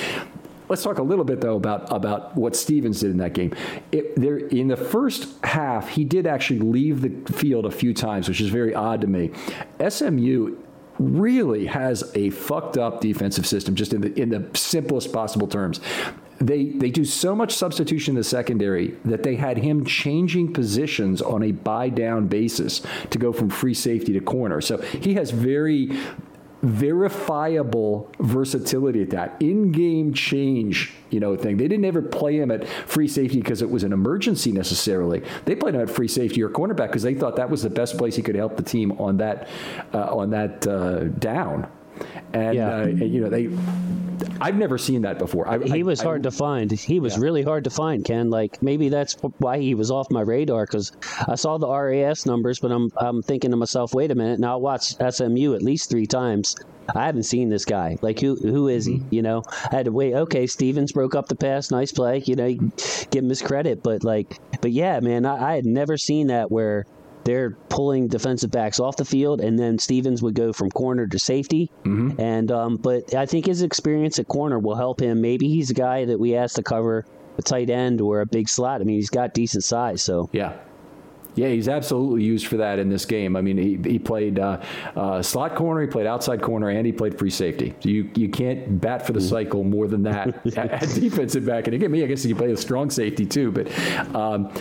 Let's 0.69 0.83
talk 0.83 0.97
a 0.97 1.03
little 1.03 1.23
bit 1.23 1.39
though 1.39 1.55
about 1.55 1.91
about 1.93 2.35
what 2.35 2.55
Stephens 2.55 2.99
did 2.99 3.11
in 3.11 3.17
that 3.17 3.33
game. 3.33 3.55
It, 3.91 4.15
there 4.19 4.37
in 4.37 4.67
the 4.67 4.75
first 4.75 5.29
half, 5.45 5.87
he 5.87 6.03
did 6.03 6.27
actually 6.27 6.59
leave 6.59 7.01
the 7.01 7.33
field 7.33 7.65
a 7.65 7.71
few 7.71 7.93
times, 7.93 8.27
which 8.27 8.41
is 8.41 8.49
very 8.49 8.75
odd 8.75 9.01
to 9.01 9.07
me. 9.07 9.31
SMU 9.87 10.57
really 10.99 11.65
has 11.65 12.11
a 12.15 12.29
fucked 12.31 12.77
up 12.77 13.01
defensive 13.01 13.45
system, 13.45 13.75
just 13.75 13.93
in 13.93 14.01
the 14.01 14.19
in 14.19 14.29
the 14.29 14.49
simplest 14.53 15.13
possible 15.13 15.47
terms. 15.47 15.79
They 16.39 16.65
they 16.65 16.91
do 16.91 17.03
so 17.03 17.35
much 17.35 17.55
substitution 17.55 18.11
in 18.11 18.15
the 18.15 18.23
secondary 18.23 18.89
that 19.05 19.23
they 19.23 19.35
had 19.35 19.57
him 19.57 19.85
changing 19.85 20.53
positions 20.53 21.21
on 21.21 21.43
a 21.43 21.51
buy 21.51 21.89
down 21.89 22.27
basis 22.27 22.81
to 23.09 23.17
go 23.17 23.33
from 23.33 23.49
free 23.49 23.73
safety 23.73 24.13
to 24.13 24.19
corner. 24.19 24.61
So 24.61 24.77
he 24.77 25.15
has 25.15 25.31
very 25.31 25.97
verifiable 26.61 28.11
versatility 28.19 29.01
at 29.01 29.11
that. 29.11 29.35
In-game 29.41 30.13
change 30.13 30.93
you 31.09 31.19
know 31.19 31.35
thing. 31.35 31.57
They 31.57 31.67
didn't 31.67 31.85
ever 31.85 32.01
play 32.01 32.37
him 32.37 32.51
at 32.51 32.67
free 32.67 33.07
safety 33.07 33.39
because 33.39 33.61
it 33.61 33.69
was 33.69 33.83
an 33.83 33.93
emergency 33.93 34.51
necessarily. 34.51 35.23
They 35.45 35.55
played 35.55 35.75
him 35.75 35.81
at 35.81 35.89
free 35.89 36.07
safety 36.07 36.41
or 36.41 36.49
cornerback 36.49 36.87
because 36.87 37.03
they 37.03 37.13
thought 37.13 37.35
that 37.37 37.49
was 37.49 37.63
the 37.63 37.69
best 37.69 37.97
place 37.97 38.15
he 38.15 38.21
could 38.21 38.35
help 38.35 38.57
the 38.57 38.63
team 38.63 38.91
on 38.93 39.17
that 39.17 39.47
uh, 39.93 40.15
on 40.15 40.31
that 40.31 40.67
uh, 40.67 41.05
down 41.05 41.69
and 42.33 42.55
yeah. 42.55 42.81
uh, 42.81 42.85
you 42.85 43.21
know 43.21 43.29
they 43.29 43.49
I've 44.41 44.55
never 44.55 44.77
seen 44.77 45.01
that 45.03 45.19
before. 45.19 45.47
I, 45.47 45.59
he 45.59 45.83
was 45.83 46.01
I, 46.01 46.03
hard 46.03 46.21
I, 46.21 46.29
to 46.29 46.31
find. 46.31 46.71
He 46.71 46.99
was 46.99 47.15
yeah. 47.15 47.23
really 47.23 47.43
hard 47.43 47.63
to 47.63 47.69
find, 47.69 48.03
Ken. 48.03 48.29
Like 48.29 48.61
maybe 48.61 48.89
that's 48.89 49.15
why 49.39 49.59
he 49.59 49.75
was 49.75 49.91
off 49.91 50.09
my 50.11 50.21
radar 50.21 50.65
because 50.65 50.91
I 51.27 51.35
saw 51.35 51.57
the 51.57 51.67
RAS 51.69 52.25
numbers, 52.25 52.59
but 52.59 52.71
I'm 52.71 52.91
I'm 52.97 53.21
thinking 53.21 53.51
to 53.51 53.57
myself, 53.57 53.93
wait 53.93 54.11
a 54.11 54.15
minute, 54.15 54.39
now 54.39 54.53
I 54.53 54.57
watched 54.57 54.97
SMU 55.09 55.53
at 55.53 55.61
least 55.61 55.89
three 55.89 56.07
times. 56.07 56.55
I 56.95 57.05
haven't 57.05 57.23
seen 57.23 57.49
this 57.49 57.65
guy. 57.65 57.97
Like 58.01 58.19
who 58.19 58.35
who 58.35 58.67
is 58.67 58.85
he? 58.85 58.95
Mm-hmm. 58.95 59.13
You 59.13 59.21
know, 59.21 59.43
I 59.71 59.75
had 59.75 59.85
to 59.85 59.91
wait. 59.91 60.13
Okay, 60.13 60.47
Stephens 60.47 60.91
broke 60.91 61.15
up 61.15 61.27
the 61.27 61.35
pass, 61.35 61.71
nice 61.71 61.91
play. 61.91 62.23
You 62.25 62.35
know, 62.35 62.53
give 63.11 63.23
him 63.23 63.29
his 63.29 63.41
credit, 63.41 63.83
but 63.83 64.03
like, 64.03 64.39
but 64.61 64.71
yeah, 64.71 64.99
man, 64.99 65.25
I, 65.25 65.51
I 65.51 65.55
had 65.55 65.65
never 65.65 65.97
seen 65.97 66.27
that 66.27 66.51
where 66.51 66.85
they're 67.27 67.49
pulling 67.67 68.07
defensive 68.07 68.51
backs 68.51 68.79
off 68.79 68.95
the 68.95 69.03
field, 69.03 69.41
and 69.41 69.59
then 69.59 69.77
Stephens 69.77 70.23
would 70.23 70.33
go 70.33 70.53
from 70.53 70.71
corner 70.71 71.05
to 71.07 71.19
safety. 71.19 71.69
Mm-hmm. 71.83 72.21
And 72.21 72.49
um, 72.51 72.77
but 72.77 73.13
I 73.13 73.25
think 73.25 73.47
his 73.47 73.63
experience 73.63 74.17
at 74.17 74.29
corner 74.29 74.57
will 74.57 74.75
help 74.75 75.01
him. 75.01 75.19
Maybe 75.19 75.49
he's 75.49 75.69
a 75.69 75.73
guy 75.73 76.05
that 76.05 76.17
we 76.17 76.35
ask 76.35 76.55
to 76.55 76.63
cover 76.63 77.05
a 77.37 77.41
tight 77.41 77.69
end 77.69 77.99
or 77.99 78.21
a 78.21 78.25
big 78.25 78.47
slot. 78.47 78.79
I 78.79 78.85
mean, 78.85 78.95
he's 78.95 79.09
got 79.09 79.33
decent 79.33 79.65
size, 79.65 80.01
so 80.01 80.29
yeah. 80.31 80.53
Yeah, 81.37 81.49
he's 81.49 81.67
absolutely 81.67 82.23
used 82.23 82.47
for 82.47 82.57
that 82.57 82.79
in 82.79 82.89
this 82.89 83.05
game. 83.05 83.35
I 83.35 83.41
mean, 83.41 83.57
he, 83.57 83.77
he 83.89 83.99
played 83.99 84.39
uh, 84.39 84.59
uh, 84.95 85.21
slot 85.21 85.55
corner, 85.55 85.81
he 85.81 85.87
played 85.87 86.07
outside 86.07 86.41
corner, 86.41 86.69
and 86.69 86.83
he 86.85 86.91
played 86.91 87.17
free 87.17 87.29
safety. 87.29 87.75
So 87.79 87.89
you 87.89 88.09
you 88.15 88.27
can't 88.27 88.81
bat 88.81 89.05
for 89.05 89.13
the 89.13 89.19
mm. 89.19 89.29
cycle 89.29 89.63
more 89.63 89.87
than 89.87 90.01
that 90.03 90.45
at, 90.57 90.83
at 90.83 90.89
defensive 90.95 91.45
back. 91.45 91.67
And 91.67 91.75
again, 91.75 91.91
me, 91.91 92.03
I 92.03 92.07
guess 92.07 92.23
he 92.23 92.29
can 92.29 92.37
play 92.37 92.51
a 92.51 92.57
strong 92.57 92.89
safety 92.89 93.25
too. 93.25 93.51
But 93.51 93.67
um, 94.15 94.51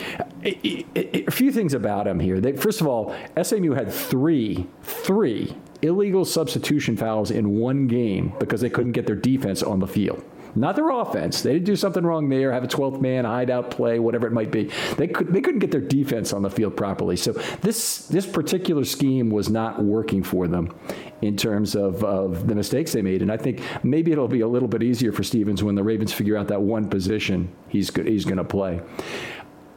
it, 0.43 0.87
it, 0.95 1.29
a 1.29 1.31
few 1.31 1.51
things 1.51 1.72
about 1.72 2.07
him 2.07 2.20
here. 2.20 2.41
They, 2.41 2.53
first 2.53 2.83
of 2.83 2.87
all, 2.87 3.16
SMU 3.43 3.72
had 3.72 3.91
three 3.91 4.66
three 4.83 5.57
illegal 5.81 6.24
substitution 6.24 6.97
fouls 6.97 7.31
in 7.31 7.51
one 7.59 7.87
game 7.87 8.35
because 8.39 8.61
they 8.61 8.70
couldn't 8.70 8.93
get 8.93 9.07
their 9.07 9.16
defense 9.16 9.62
on 9.62 9.79
the 9.79 9.87
field 9.87 10.22
not 10.57 10.76
their 10.76 10.90
offense. 10.90 11.42
They 11.42 11.52
didn't 11.52 11.66
do 11.66 11.76
something 11.76 12.04
wrong 12.04 12.28
there, 12.28 12.52
have 12.52 12.64
a 12.64 12.68
12th 12.68 13.00
man, 13.00 13.24
hideout 13.24 13.70
play, 13.70 13.98
whatever 13.98 14.26
it 14.26 14.32
might 14.32 14.50
be. 14.50 14.70
They, 14.96 15.07
could, 15.07 15.32
they 15.32 15.40
couldn't 15.40 15.61
get 15.61 15.70
their 15.70 15.80
defense 15.80 16.32
on 16.32 16.42
the 16.42 16.50
field 16.50 16.76
properly. 16.76 17.16
So 17.16 17.32
this, 17.61 18.07
this 18.09 18.26
particular 18.26 18.84
scheme 18.84 19.30
was 19.30 19.48
not 19.48 19.82
working 19.82 20.22
for 20.22 20.48
them 20.48 20.74
in 21.22 21.36
terms 21.36 21.76
of, 21.76 22.02
of 22.04 22.46
the 22.46 22.54
mistakes 22.54 22.92
they 22.92 23.02
made. 23.02 23.22
And 23.22 23.30
I 23.30 23.36
think 23.36 23.62
maybe 23.82 24.12
it'll 24.12 24.28
be 24.28 24.40
a 24.40 24.48
little 24.48 24.68
bit 24.68 24.82
easier 24.82 25.12
for 25.12 25.22
Stephens 25.22 25.62
when 25.62 25.74
the 25.74 25.84
Ravens 25.84 26.12
figure 26.12 26.36
out 26.36 26.48
that 26.48 26.62
one 26.62 26.88
position 26.88 27.50
he's, 27.68 27.94
he's 27.94 28.24
going 28.24 28.38
to 28.38 28.44
play. 28.44 28.80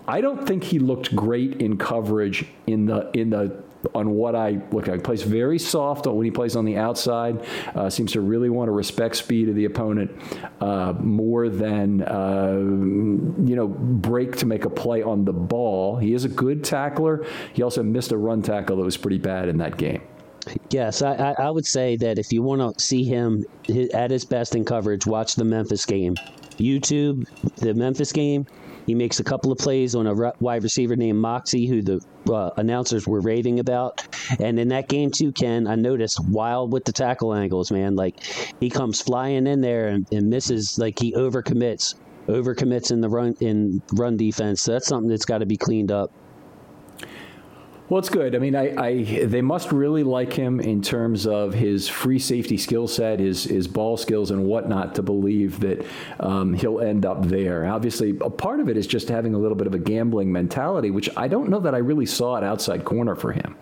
I 0.09 0.21
don't 0.21 0.47
think 0.47 0.63
he 0.63 0.79
looked 0.79 1.15
great 1.15 1.61
in 1.61 1.77
coverage 1.77 2.47
in 2.65 2.87
the 2.87 3.11
in 3.13 3.29
the 3.29 3.63
on 3.93 4.09
what 4.09 4.35
I 4.35 4.59
look 4.71 4.87
at. 4.87 4.95
He 4.95 4.99
plays 5.01 5.21
very 5.21 5.59
soft 5.59 6.07
when 6.07 6.25
he 6.25 6.31
plays 6.31 6.55
on 6.55 6.65
the 6.65 6.77
outside. 6.77 7.45
Uh, 7.75 7.91
seems 7.91 8.13
to 8.13 8.21
really 8.21 8.49
want 8.49 8.69
to 8.69 8.71
respect 8.71 9.15
speed 9.17 9.49
of 9.49 9.55
the 9.55 9.65
opponent 9.65 10.11
uh, 10.61 10.93
more 10.99 11.47
than 11.47 12.01
uh, 12.01 12.53
you 12.57 13.55
know 13.55 13.67
break 13.67 14.35
to 14.37 14.47
make 14.47 14.65
a 14.65 14.69
play 14.69 15.03
on 15.03 15.25
the 15.25 15.33
ball. 15.33 15.97
He 15.97 16.15
is 16.15 16.25
a 16.25 16.29
good 16.29 16.63
tackler. 16.63 17.23
He 17.53 17.61
also 17.61 17.83
missed 17.83 18.11
a 18.11 18.17
run 18.17 18.41
tackle 18.41 18.77
that 18.77 18.83
was 18.83 18.97
pretty 18.97 19.19
bad 19.19 19.47
in 19.47 19.57
that 19.59 19.77
game. 19.77 20.01
Yes, 20.71 21.03
I, 21.03 21.35
I 21.37 21.51
would 21.51 21.67
say 21.67 21.97
that 21.97 22.17
if 22.17 22.33
you 22.33 22.41
want 22.41 22.77
to 22.77 22.83
see 22.83 23.03
him 23.03 23.45
at 23.93 24.09
his 24.09 24.25
best 24.25 24.55
in 24.55 24.65
coverage, 24.65 25.05
watch 25.05 25.35
the 25.35 25.43
Memphis 25.43 25.85
game. 25.85 26.15
YouTube, 26.57 27.27
the 27.57 27.73
Memphis 27.75 28.11
game, 28.11 28.47
he 28.89 28.95
makes 28.95 29.19
a 29.19 29.23
couple 29.23 29.51
of 29.51 29.59
plays 29.59 29.93
on 29.93 30.07
a 30.07 30.33
wide 30.39 30.63
receiver 30.63 30.95
named 30.95 31.19
Moxie, 31.19 31.67
who 31.67 31.83
the 31.83 32.03
uh, 32.27 32.49
announcers 32.57 33.05
were 33.05 33.21
raving 33.21 33.59
about. 33.59 34.03
And 34.39 34.59
in 34.59 34.69
that 34.69 34.87
game 34.87 35.11
too, 35.11 35.31
Ken, 35.31 35.67
I 35.67 35.75
noticed 35.75 36.19
wild 36.27 36.73
with 36.73 36.85
the 36.85 36.91
tackle 36.91 37.35
angles, 37.35 37.71
man. 37.71 37.95
Like 37.95 38.15
he 38.59 38.71
comes 38.71 38.99
flying 38.99 39.45
in 39.45 39.61
there 39.61 39.89
and, 39.89 40.11
and 40.11 40.31
misses. 40.31 40.79
Like 40.79 40.97
he 40.97 41.13
overcommits, 41.13 41.93
overcommits 42.25 42.91
in 42.91 42.99
the 42.99 43.09
run 43.09 43.35
in 43.39 43.83
run 43.93 44.17
defense. 44.17 44.63
So 44.63 44.71
that's 44.71 44.87
something 44.87 45.07
that's 45.07 45.25
got 45.25 45.37
to 45.37 45.45
be 45.45 45.57
cleaned 45.57 45.91
up. 45.91 46.11
Well, 47.89 47.97
it's 47.97 48.09
good. 48.09 48.35
I 48.35 48.39
mean, 48.39 48.55
I, 48.55 48.75
I, 48.75 49.25
they 49.25 49.41
must 49.41 49.71
really 49.71 50.03
like 50.03 50.31
him 50.31 50.59
in 50.59 50.83
terms 50.83 51.25
of 51.25 51.55
his 51.55 51.89
free 51.89 52.19
safety 52.19 52.55
skill 52.55 52.87
set, 52.87 53.19
his 53.19 53.45
his 53.45 53.67
ball 53.67 53.97
skills 53.97 54.29
and 54.29 54.45
whatnot, 54.45 54.93
to 54.95 55.01
believe 55.01 55.59
that 55.61 55.83
um, 56.19 56.53
he'll 56.53 56.81
end 56.81 57.03
up 57.03 57.25
there. 57.25 57.65
Obviously, 57.65 58.11
a 58.21 58.29
part 58.29 58.59
of 58.59 58.69
it 58.69 58.77
is 58.77 58.85
just 58.85 59.09
having 59.09 59.33
a 59.33 59.39
little 59.39 59.57
bit 59.57 59.65
of 59.65 59.73
a 59.73 59.79
gambling 59.79 60.31
mentality, 60.31 60.91
which 60.91 61.09
I 61.17 61.27
don't 61.27 61.49
know 61.49 61.59
that 61.61 61.73
I 61.73 61.79
really 61.79 62.05
saw 62.05 62.37
at 62.37 62.43
outside 62.43 62.85
corner 62.85 63.15
for 63.15 63.31
him. 63.31 63.55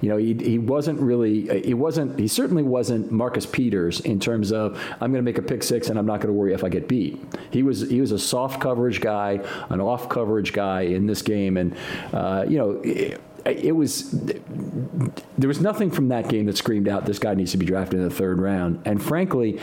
You 0.00 0.08
know, 0.08 0.16
he, 0.16 0.32
he 0.32 0.58
wasn't 0.58 0.98
really, 1.00 1.62
he 1.62 1.74
wasn't, 1.74 2.18
he 2.18 2.26
certainly 2.26 2.62
wasn't 2.62 3.12
Marcus 3.12 3.44
Peters 3.44 4.00
in 4.00 4.18
terms 4.18 4.50
of 4.50 4.80
I'm 4.92 5.12
going 5.12 5.22
to 5.22 5.22
make 5.22 5.36
a 5.36 5.42
pick 5.42 5.62
six 5.62 5.90
and 5.90 5.98
I'm 5.98 6.06
not 6.06 6.22
going 6.22 6.28
to 6.28 6.38
worry 6.38 6.54
if 6.54 6.64
I 6.64 6.70
get 6.70 6.88
beat. 6.88 7.22
He 7.50 7.62
was 7.62 7.82
he 7.90 8.00
was 8.00 8.12
a 8.12 8.18
soft 8.18 8.62
coverage 8.62 9.02
guy, 9.02 9.40
an 9.68 9.82
off 9.82 10.08
coverage 10.08 10.54
guy 10.54 10.82
in 10.82 11.06
this 11.06 11.20
game, 11.20 11.58
and 11.58 11.76
uh, 12.14 12.46
you 12.48 12.56
know 12.56 12.80
it 12.82 13.20
was 13.44 14.10
there 14.10 15.48
was 15.48 15.60
nothing 15.60 15.90
from 15.90 16.08
that 16.08 16.28
game 16.28 16.46
that 16.46 16.56
screamed 16.56 16.88
out 16.88 17.04
this 17.04 17.18
guy 17.18 17.34
needs 17.34 17.52
to 17.52 17.58
be 17.58 17.66
drafted 17.66 18.00
in 18.00 18.08
the 18.08 18.14
third 18.14 18.40
round. 18.40 18.80
And 18.84 19.02
frankly, 19.02 19.60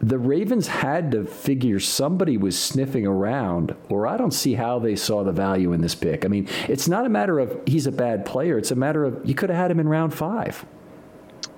the 0.00 0.18
Ravens 0.18 0.66
had 0.66 1.12
to 1.12 1.24
figure 1.24 1.78
somebody 1.78 2.36
was 2.36 2.58
sniffing 2.58 3.06
around, 3.06 3.74
or 3.88 4.06
I 4.06 4.16
don't 4.16 4.32
see 4.32 4.54
how 4.54 4.78
they 4.78 4.96
saw 4.96 5.22
the 5.22 5.32
value 5.32 5.72
in 5.72 5.80
this 5.80 5.94
pick. 5.94 6.24
I 6.24 6.28
mean, 6.28 6.48
it's 6.68 6.88
not 6.88 7.04
a 7.04 7.08
matter 7.08 7.38
of 7.38 7.60
he's 7.66 7.86
a 7.86 7.92
bad 7.92 8.24
player; 8.24 8.58
it's 8.58 8.70
a 8.70 8.76
matter 8.76 9.04
of 9.04 9.20
you 9.24 9.34
could 9.34 9.50
have 9.50 9.58
had 9.58 9.70
him 9.70 9.80
in 9.80 9.88
round 9.88 10.14
five. 10.14 10.64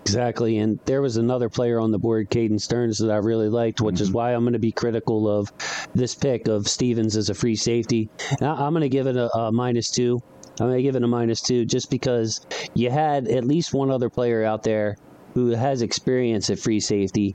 Exactly, 0.02 0.58
and 0.58 0.80
there 0.84 1.00
was 1.00 1.16
another 1.16 1.48
player 1.48 1.78
on 1.78 1.92
the 1.92 1.98
board, 1.98 2.28
Caden 2.28 2.60
Sterns, 2.60 2.98
that 2.98 3.12
I 3.12 3.18
really 3.18 3.48
liked, 3.48 3.80
which 3.80 3.96
mm-hmm. 3.96 4.02
is 4.02 4.10
why 4.10 4.34
I'm 4.34 4.42
going 4.42 4.54
to 4.54 4.58
be 4.58 4.72
critical 4.72 5.28
of 5.28 5.52
this 5.94 6.16
pick 6.16 6.48
of 6.48 6.68
Stephens 6.68 7.16
as 7.16 7.30
a 7.30 7.34
free 7.34 7.54
safety. 7.54 8.10
Now, 8.40 8.56
I'm 8.56 8.72
going 8.72 8.82
to 8.82 8.88
give 8.88 9.06
it 9.06 9.16
a, 9.16 9.32
a 9.36 9.52
minus 9.52 9.92
two. 9.92 10.20
I'm 10.60 10.66
going 10.66 10.76
to 10.76 10.82
give 10.82 10.96
it 10.96 11.02
a 11.02 11.08
minus 11.08 11.40
two 11.40 11.64
just 11.64 11.90
because 11.90 12.46
you 12.74 12.90
had 12.90 13.28
at 13.28 13.44
least 13.44 13.72
one 13.72 13.90
other 13.90 14.10
player 14.10 14.44
out 14.44 14.62
there 14.62 14.96
who 15.34 15.48
has 15.50 15.82
experience 15.82 16.50
at 16.50 16.58
free 16.58 16.80
safety. 16.80 17.34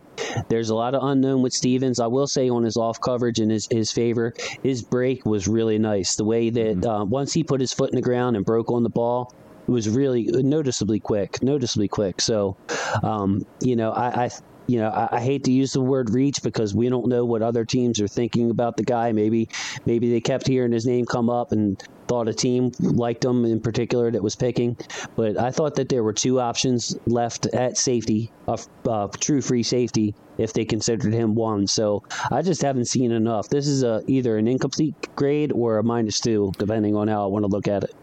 There's 0.49 0.69
a 0.69 0.75
lot 0.75 0.93
of 0.93 1.03
unknown 1.03 1.41
with 1.41 1.53
Stephens. 1.53 1.99
I 1.99 2.07
will 2.07 2.27
say 2.27 2.49
on 2.49 2.63
his 2.63 2.77
off 2.77 3.01
coverage 3.01 3.39
in 3.39 3.49
his, 3.49 3.67
his 3.71 3.91
favor, 3.91 4.33
his 4.61 4.83
break 4.83 5.25
was 5.25 5.47
really 5.47 5.79
nice. 5.79 6.15
The 6.15 6.23
way 6.23 6.49
that 6.51 6.77
mm-hmm. 6.77 6.89
uh, 6.89 7.05
once 7.05 7.33
he 7.33 7.43
put 7.43 7.59
his 7.59 7.73
foot 7.73 7.89
in 7.89 7.95
the 7.95 8.01
ground 8.01 8.35
and 8.35 8.45
broke 8.45 8.71
on 8.71 8.83
the 8.83 8.89
ball, 8.89 9.33
it 9.67 9.71
was 9.71 9.89
really 9.89 10.23
noticeably 10.31 10.99
quick, 10.99 11.41
noticeably 11.43 11.87
quick. 11.87 12.21
So, 12.21 12.55
um, 13.03 13.45
you 13.61 13.75
know, 13.75 13.91
I, 13.91 14.25
I 14.25 14.29
you 14.67 14.79
know, 14.79 14.89
I, 14.89 15.17
I, 15.17 15.21
hate 15.21 15.45
to 15.45 15.51
use 15.51 15.71
the 15.71 15.81
word 15.81 16.09
reach 16.09 16.43
because 16.43 16.75
we 16.75 16.89
don't 16.89 17.07
know 17.07 17.25
what 17.25 17.41
other 17.41 17.65
teams 17.65 18.01
are 18.01 18.07
thinking 18.07 18.51
about 18.51 18.77
the 18.77 18.83
guy. 18.83 19.11
Maybe, 19.13 19.49
maybe 19.85 20.11
they 20.11 20.19
kept 20.19 20.45
hearing 20.45 20.73
his 20.73 20.85
name 20.85 21.05
come 21.05 21.29
up 21.29 21.53
and 21.53 21.81
thought 22.07 22.27
a 22.27 22.33
team 22.33 22.71
liked 22.79 23.23
him 23.23 23.45
in 23.45 23.59
particular 23.61 24.11
that 24.11 24.21
was 24.21 24.35
picking. 24.35 24.77
But 25.15 25.39
I 25.39 25.51
thought 25.51 25.75
that 25.75 25.89
there 25.89 26.03
were 26.03 26.13
two 26.13 26.39
options 26.39 26.95
left 27.05 27.45
at 27.47 27.77
safety, 27.77 28.31
a 28.47 28.59
uh, 28.87 29.07
true 29.19 29.41
free 29.41 29.63
safety, 29.63 30.15
if 30.37 30.53
they 30.53 30.65
considered 30.65 31.13
him 31.13 31.35
one. 31.35 31.67
So 31.67 32.03
I 32.31 32.41
just 32.41 32.61
haven't 32.61 32.85
seen 32.85 33.11
enough. 33.11 33.49
This 33.49 33.67
is 33.67 33.83
a, 33.83 34.03
either 34.07 34.37
an 34.37 34.47
incomplete 34.47 34.95
grade 35.15 35.51
or 35.53 35.77
a 35.77 35.83
minus 35.83 36.19
two, 36.19 36.51
depending 36.57 36.95
on 36.95 37.07
how 37.07 37.23
I 37.23 37.27
want 37.27 37.43
to 37.43 37.47
look 37.49 37.67
at 37.67 37.83
it. 37.83 37.95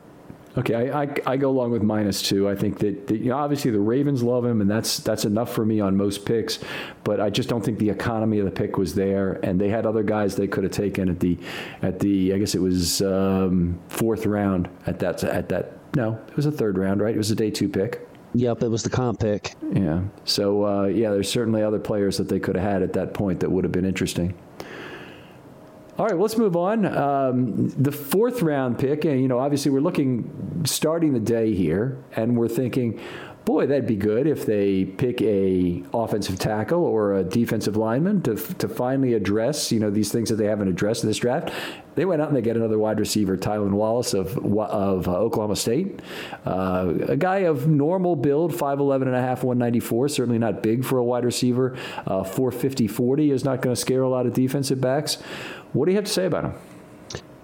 Okay, 0.56 0.90
I, 0.90 1.02
I, 1.02 1.14
I, 1.26 1.36
go 1.36 1.50
along 1.50 1.72
with 1.72 1.82
minus 1.82 2.22
two. 2.22 2.48
I 2.48 2.54
think 2.54 2.78
that, 2.78 3.08
that, 3.08 3.16
you 3.18 3.30
know, 3.30 3.36
obviously 3.36 3.72
the 3.72 3.80
Ravens 3.80 4.22
love 4.22 4.44
him, 4.44 4.60
and 4.60 4.70
that's 4.70 4.98
that's 4.98 5.24
enough 5.24 5.52
for 5.52 5.66
me 5.66 5.80
on 5.80 5.96
most 5.96 6.24
picks. 6.24 6.60
But 7.02 7.20
I 7.20 7.28
just 7.28 7.48
don't 7.48 7.64
think 7.64 7.80
the 7.80 7.90
economy 7.90 8.38
of 8.38 8.44
the 8.44 8.52
pick 8.52 8.78
was 8.78 8.94
there, 8.94 9.40
and 9.42 9.60
they 9.60 9.68
had 9.68 9.84
other 9.84 10.04
guys 10.04 10.36
they 10.36 10.46
could 10.46 10.62
have 10.62 10.72
taken 10.72 11.08
at 11.08 11.18
the 11.18 11.38
at 11.82 11.98
the 11.98 12.32
I 12.34 12.38
guess 12.38 12.54
it 12.54 12.60
was 12.60 13.02
um, 13.02 13.80
fourth 13.88 14.26
round 14.26 14.68
at 14.86 15.00
that 15.00 15.24
at 15.24 15.48
that 15.48 15.72
no, 15.96 16.18
it 16.28 16.36
was 16.36 16.46
a 16.46 16.52
third 16.52 16.78
round, 16.78 17.00
right? 17.00 17.14
It 17.14 17.18
was 17.18 17.30
a 17.30 17.36
day 17.36 17.50
two 17.50 17.68
pick. 17.68 18.08
Yep, 18.34 18.64
it 18.64 18.68
was 18.68 18.82
the 18.82 18.90
comp 18.90 19.20
pick. 19.20 19.54
Yeah. 19.72 20.02
So 20.24 20.64
uh, 20.64 20.84
yeah, 20.84 21.10
there's 21.10 21.30
certainly 21.30 21.62
other 21.62 21.78
players 21.78 22.16
that 22.18 22.28
they 22.28 22.40
could 22.40 22.56
have 22.56 22.64
had 22.64 22.82
at 22.82 22.92
that 22.94 23.14
point 23.14 23.40
that 23.40 23.50
would 23.50 23.64
have 23.64 23.72
been 23.72 23.84
interesting. 23.84 24.34
All 25.96 26.06
right, 26.06 26.18
let's 26.18 26.36
move 26.36 26.56
on. 26.56 26.86
Um, 26.86 27.68
the 27.68 27.92
fourth 27.92 28.42
round 28.42 28.80
pick, 28.80 29.04
and 29.04 29.20
you 29.20 29.28
know, 29.28 29.38
obviously 29.38 29.70
we're 29.70 29.80
looking 29.80 30.62
starting 30.66 31.12
the 31.12 31.20
day 31.20 31.54
here, 31.54 32.02
and 32.16 32.36
we're 32.36 32.48
thinking, 32.48 33.00
boy, 33.44 33.66
that'd 33.66 33.86
be 33.86 33.94
good 33.94 34.26
if 34.26 34.44
they 34.44 34.86
pick 34.86 35.22
a 35.22 35.84
offensive 35.92 36.36
tackle 36.38 36.82
or 36.82 37.14
a 37.14 37.22
defensive 37.22 37.76
lineman 37.76 38.22
to, 38.22 38.34
to 38.34 38.68
finally 38.68 39.14
address, 39.14 39.70
you 39.70 39.78
know, 39.78 39.90
these 39.90 40.10
things 40.10 40.30
that 40.30 40.36
they 40.36 40.46
haven't 40.46 40.66
addressed 40.66 41.04
in 41.04 41.10
this 41.10 41.18
draft. 41.18 41.52
They 41.94 42.04
went 42.04 42.22
out 42.22 42.28
and 42.28 42.36
they 42.36 42.42
get 42.42 42.56
another 42.56 42.78
wide 42.78 42.98
receiver, 42.98 43.36
Tylan 43.36 43.72
Wallace 43.72 44.14
of 44.14 44.36
of 44.36 45.06
uh, 45.06 45.12
Oklahoma 45.12 45.54
State, 45.54 46.00
uh, 46.44 46.92
a 47.06 47.16
guy 47.16 47.40
of 47.40 47.68
normal 47.68 48.16
build, 48.16 48.52
5'11 48.52 49.02
and 49.02 49.14
a 49.14 49.20
half, 49.20 49.44
194, 49.44 50.08
certainly 50.08 50.40
not 50.40 50.60
big 50.60 50.84
for 50.84 50.98
a 50.98 51.04
wide 51.04 51.24
receiver. 51.24 51.76
Uh, 52.04 52.24
450 52.24 52.88
40 52.88 53.30
is 53.30 53.44
not 53.44 53.62
going 53.62 53.76
to 53.76 53.80
scare 53.80 54.02
a 54.02 54.08
lot 54.08 54.26
of 54.26 54.32
defensive 54.32 54.80
backs. 54.80 55.18
What 55.74 55.84
do 55.84 55.92
you 55.92 55.96
have 55.96 56.06
to 56.06 56.12
say 56.12 56.26
about 56.26 56.44
him? 56.44 56.54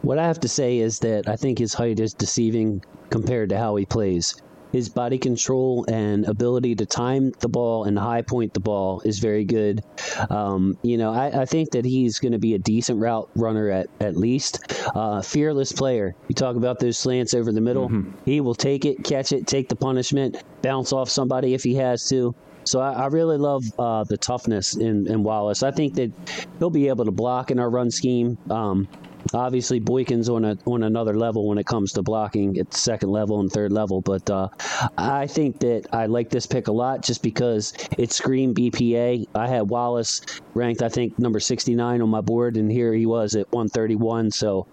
What 0.02 0.18
I 0.18 0.26
have 0.26 0.40
to 0.40 0.48
say 0.48 0.78
is 0.78 1.00
that 1.00 1.28
I 1.28 1.36
think 1.36 1.58
his 1.58 1.74
height 1.74 2.00
is 2.00 2.14
deceiving 2.14 2.82
compared 3.10 3.50
to 3.50 3.58
how 3.58 3.76
he 3.76 3.84
plays 3.84 4.40
his 4.72 4.88
body 4.88 5.18
control 5.18 5.84
and 5.88 6.26
ability 6.26 6.74
to 6.76 6.86
time 6.86 7.32
the 7.40 7.48
ball 7.48 7.84
and 7.84 7.98
high 7.98 8.22
point 8.22 8.54
the 8.54 8.60
ball 8.60 9.00
is 9.04 9.18
very 9.18 9.44
good. 9.44 9.82
Um, 10.28 10.78
you 10.82 10.96
know, 10.96 11.12
I, 11.12 11.42
I, 11.42 11.44
think 11.44 11.70
that 11.72 11.84
he's 11.84 12.18
going 12.18 12.32
to 12.32 12.38
be 12.38 12.54
a 12.54 12.58
decent 12.58 13.00
route 13.00 13.28
runner 13.34 13.68
at, 13.70 13.88
at 14.00 14.16
least. 14.16 14.60
Uh, 14.94 15.22
fearless 15.22 15.72
player. 15.72 16.14
You 16.28 16.34
talk 16.34 16.56
about 16.56 16.78
those 16.78 16.98
slants 16.98 17.34
over 17.34 17.52
the 17.52 17.60
middle. 17.60 17.88
Mm-hmm. 17.88 18.10
He 18.24 18.40
will 18.40 18.54
take 18.54 18.84
it, 18.84 19.02
catch 19.02 19.32
it, 19.32 19.46
take 19.46 19.68
the 19.68 19.76
punishment, 19.76 20.42
bounce 20.62 20.92
off 20.92 21.08
somebody 21.08 21.54
if 21.54 21.64
he 21.64 21.74
has 21.74 22.08
to. 22.08 22.34
So 22.64 22.80
I, 22.80 22.92
I 22.92 23.06
really 23.06 23.38
love 23.38 23.64
uh, 23.78 24.04
the 24.04 24.16
toughness 24.16 24.76
in, 24.76 25.06
in, 25.06 25.22
Wallace. 25.22 25.62
I 25.62 25.70
think 25.70 25.94
that 25.94 26.12
he'll 26.58 26.70
be 26.70 26.88
able 26.88 27.04
to 27.04 27.10
block 27.10 27.50
in 27.50 27.58
our 27.58 27.70
run 27.70 27.90
scheme. 27.90 28.38
Um, 28.50 28.88
Obviously, 29.34 29.80
Boykin's 29.80 30.28
on 30.28 30.44
a 30.44 30.56
on 30.64 30.82
another 30.82 31.14
level 31.16 31.46
when 31.46 31.58
it 31.58 31.66
comes 31.66 31.92
to 31.92 32.02
blocking 32.02 32.58
at 32.58 32.72
second 32.74 33.10
level 33.10 33.40
and 33.40 33.50
third 33.50 33.72
level. 33.72 34.00
But 34.00 34.28
uh, 34.30 34.48
I 34.96 35.26
think 35.26 35.60
that 35.60 35.86
I 35.92 36.06
like 36.06 36.30
this 36.30 36.46
pick 36.46 36.68
a 36.68 36.72
lot 36.72 37.02
just 37.02 37.22
because 37.22 37.72
it 37.98 38.12
screamed 38.12 38.56
BPA. 38.56 39.26
I 39.34 39.46
had 39.46 39.68
Wallace 39.68 40.22
ranked, 40.54 40.82
I 40.82 40.88
think, 40.88 41.18
number 41.18 41.40
69 41.40 42.02
on 42.02 42.08
my 42.08 42.20
board, 42.20 42.56
and 42.56 42.70
here 42.70 42.92
he 42.92 43.06
was 43.06 43.34
at 43.34 43.50
131. 43.52 44.30
So, 44.30 44.66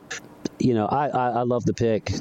you 0.59 0.73
know, 0.73 0.85
I, 0.85 1.07
I, 1.09 1.29
I 1.29 1.41
love 1.43 1.65
the 1.65 1.73
pick. 1.73 2.11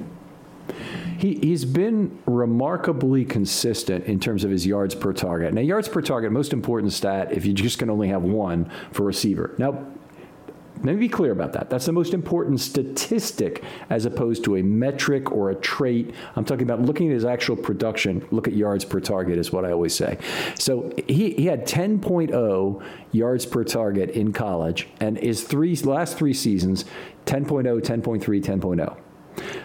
He, 1.18 1.34
he's 1.36 1.64
been 1.64 2.18
remarkably 2.26 3.24
consistent 3.24 4.04
in 4.04 4.20
terms 4.20 4.44
of 4.44 4.50
his 4.50 4.66
yards 4.66 4.94
per 4.94 5.12
target. 5.12 5.54
Now, 5.54 5.62
yards 5.62 5.88
per 5.88 6.02
target, 6.02 6.32
most 6.32 6.52
important 6.52 6.92
stat 6.92 7.32
if 7.32 7.46
you 7.46 7.52
just 7.52 7.78
can 7.78 7.88
only 7.88 8.08
have 8.08 8.22
one 8.22 8.70
for 8.92 9.04
receiver. 9.04 9.54
Now, 9.58 9.86
let 10.82 10.94
me 10.94 10.96
be 10.96 11.08
clear 11.08 11.32
about 11.32 11.54
that. 11.54 11.70
That's 11.70 11.86
the 11.86 11.92
most 11.92 12.12
important 12.12 12.60
statistic 12.60 13.64
as 13.88 14.04
opposed 14.04 14.44
to 14.44 14.56
a 14.56 14.62
metric 14.62 15.32
or 15.32 15.50
a 15.50 15.54
trait. 15.54 16.14
I'm 16.36 16.44
talking 16.44 16.64
about 16.64 16.82
looking 16.82 17.08
at 17.08 17.14
his 17.14 17.24
actual 17.24 17.56
production. 17.56 18.26
Look 18.30 18.46
at 18.46 18.54
yards 18.54 18.84
per 18.84 19.00
target, 19.00 19.38
is 19.38 19.50
what 19.50 19.64
I 19.64 19.72
always 19.72 19.94
say. 19.94 20.18
So 20.58 20.92
he, 21.08 21.30
he 21.30 21.46
had 21.46 21.66
10.0 21.66 22.84
yards 23.12 23.46
per 23.46 23.64
target 23.64 24.10
in 24.10 24.32
college, 24.32 24.88
and 25.00 25.18
his 25.18 25.42
three 25.42 25.74
last 25.76 26.18
three 26.18 26.34
seasons 26.34 26.84
10.0, 27.24 27.80
10.3, 27.80 28.22
10.0. 28.22 28.96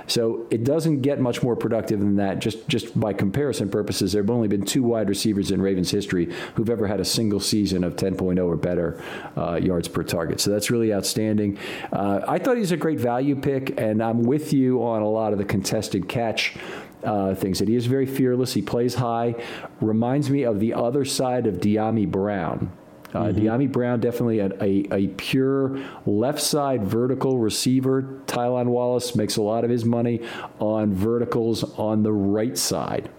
So 0.08 0.48
it 0.50 0.64
doesn't 0.64 1.02
get 1.02 1.20
much 1.20 1.42
more 1.42 1.56
productive 1.56 2.00
than 2.00 2.16
that. 2.18 2.40
Just 2.40 2.68
just 2.68 3.00
by 3.00 3.14
comparison 3.14 3.70
purposes, 3.70 4.14
there 4.14 4.22
have 4.22 4.30
only 4.30 4.48
been 4.48 4.66
two 4.66 4.84
wide 4.84 5.10
receivers 5.10 5.52
in 5.52 5.62
Ravens 5.62 5.92
history 5.92 6.34
who've 6.56 6.70
ever 6.70 6.88
had 6.88 7.00
a 7.00 7.06
single 7.06 7.40
season 7.40 7.84
of 7.84 7.96
10.0 7.96 8.46
or 8.46 8.56
better 8.56 9.02
uh, 9.38 9.56
yards 9.56 9.88
per 9.88 10.04
target. 10.04 10.40
So 10.40 10.52
that's 10.52 10.70
really 10.70 10.94
outstanding. 10.94 11.58
Uh, 11.92 12.22
I 12.28 12.40
thought 12.40 12.58
he's 12.58 12.72
a 12.72 12.78
great 12.78 13.00
value 13.00 13.36
pick, 13.36 13.80
and 13.80 14.04
I'm 14.04 14.24
with 14.24 14.54
you 14.54 14.84
on 14.84 15.02
a 15.02 15.10
lot 15.10 15.34
of 15.34 15.40
the 15.40 15.46
contested 15.46 16.08
catch. 16.08 16.56
Uh, 17.04 17.34
things 17.34 17.58
that 17.58 17.68
he 17.68 17.76
is 17.76 17.88
very 17.88 18.06
fearless. 18.06 18.54
He 18.54 18.62
plays 18.62 18.94
high. 18.94 19.34
Reminds 19.80 20.30
me 20.30 20.44
of 20.44 20.60
the 20.60 20.76
other 20.76 21.04
side 21.04 21.48
of 21.48 21.56
Dyami 21.56 22.08
Brown, 22.08 22.72
uh, 23.14 23.26
mm-hmm. 23.26 23.40
Dyami 23.40 23.72
Brown 23.72 24.00
definitely 24.00 24.40
a, 24.40 24.52
a, 24.62 24.88
a, 24.92 25.08
pure 25.10 25.80
left 26.06 26.40
side 26.42 26.84
vertical 26.84 27.38
receiver. 27.38 28.22
Tylan 28.26 28.68
Wallace 28.68 29.16
makes 29.16 29.38
a 29.38 29.42
lot 29.42 29.64
of 29.64 29.70
his 29.70 29.84
money 29.84 30.22
on 30.60 30.94
verticals 30.94 31.64
on 31.78 32.04
the 32.04 32.14
right 32.14 32.58
side. 32.58 33.10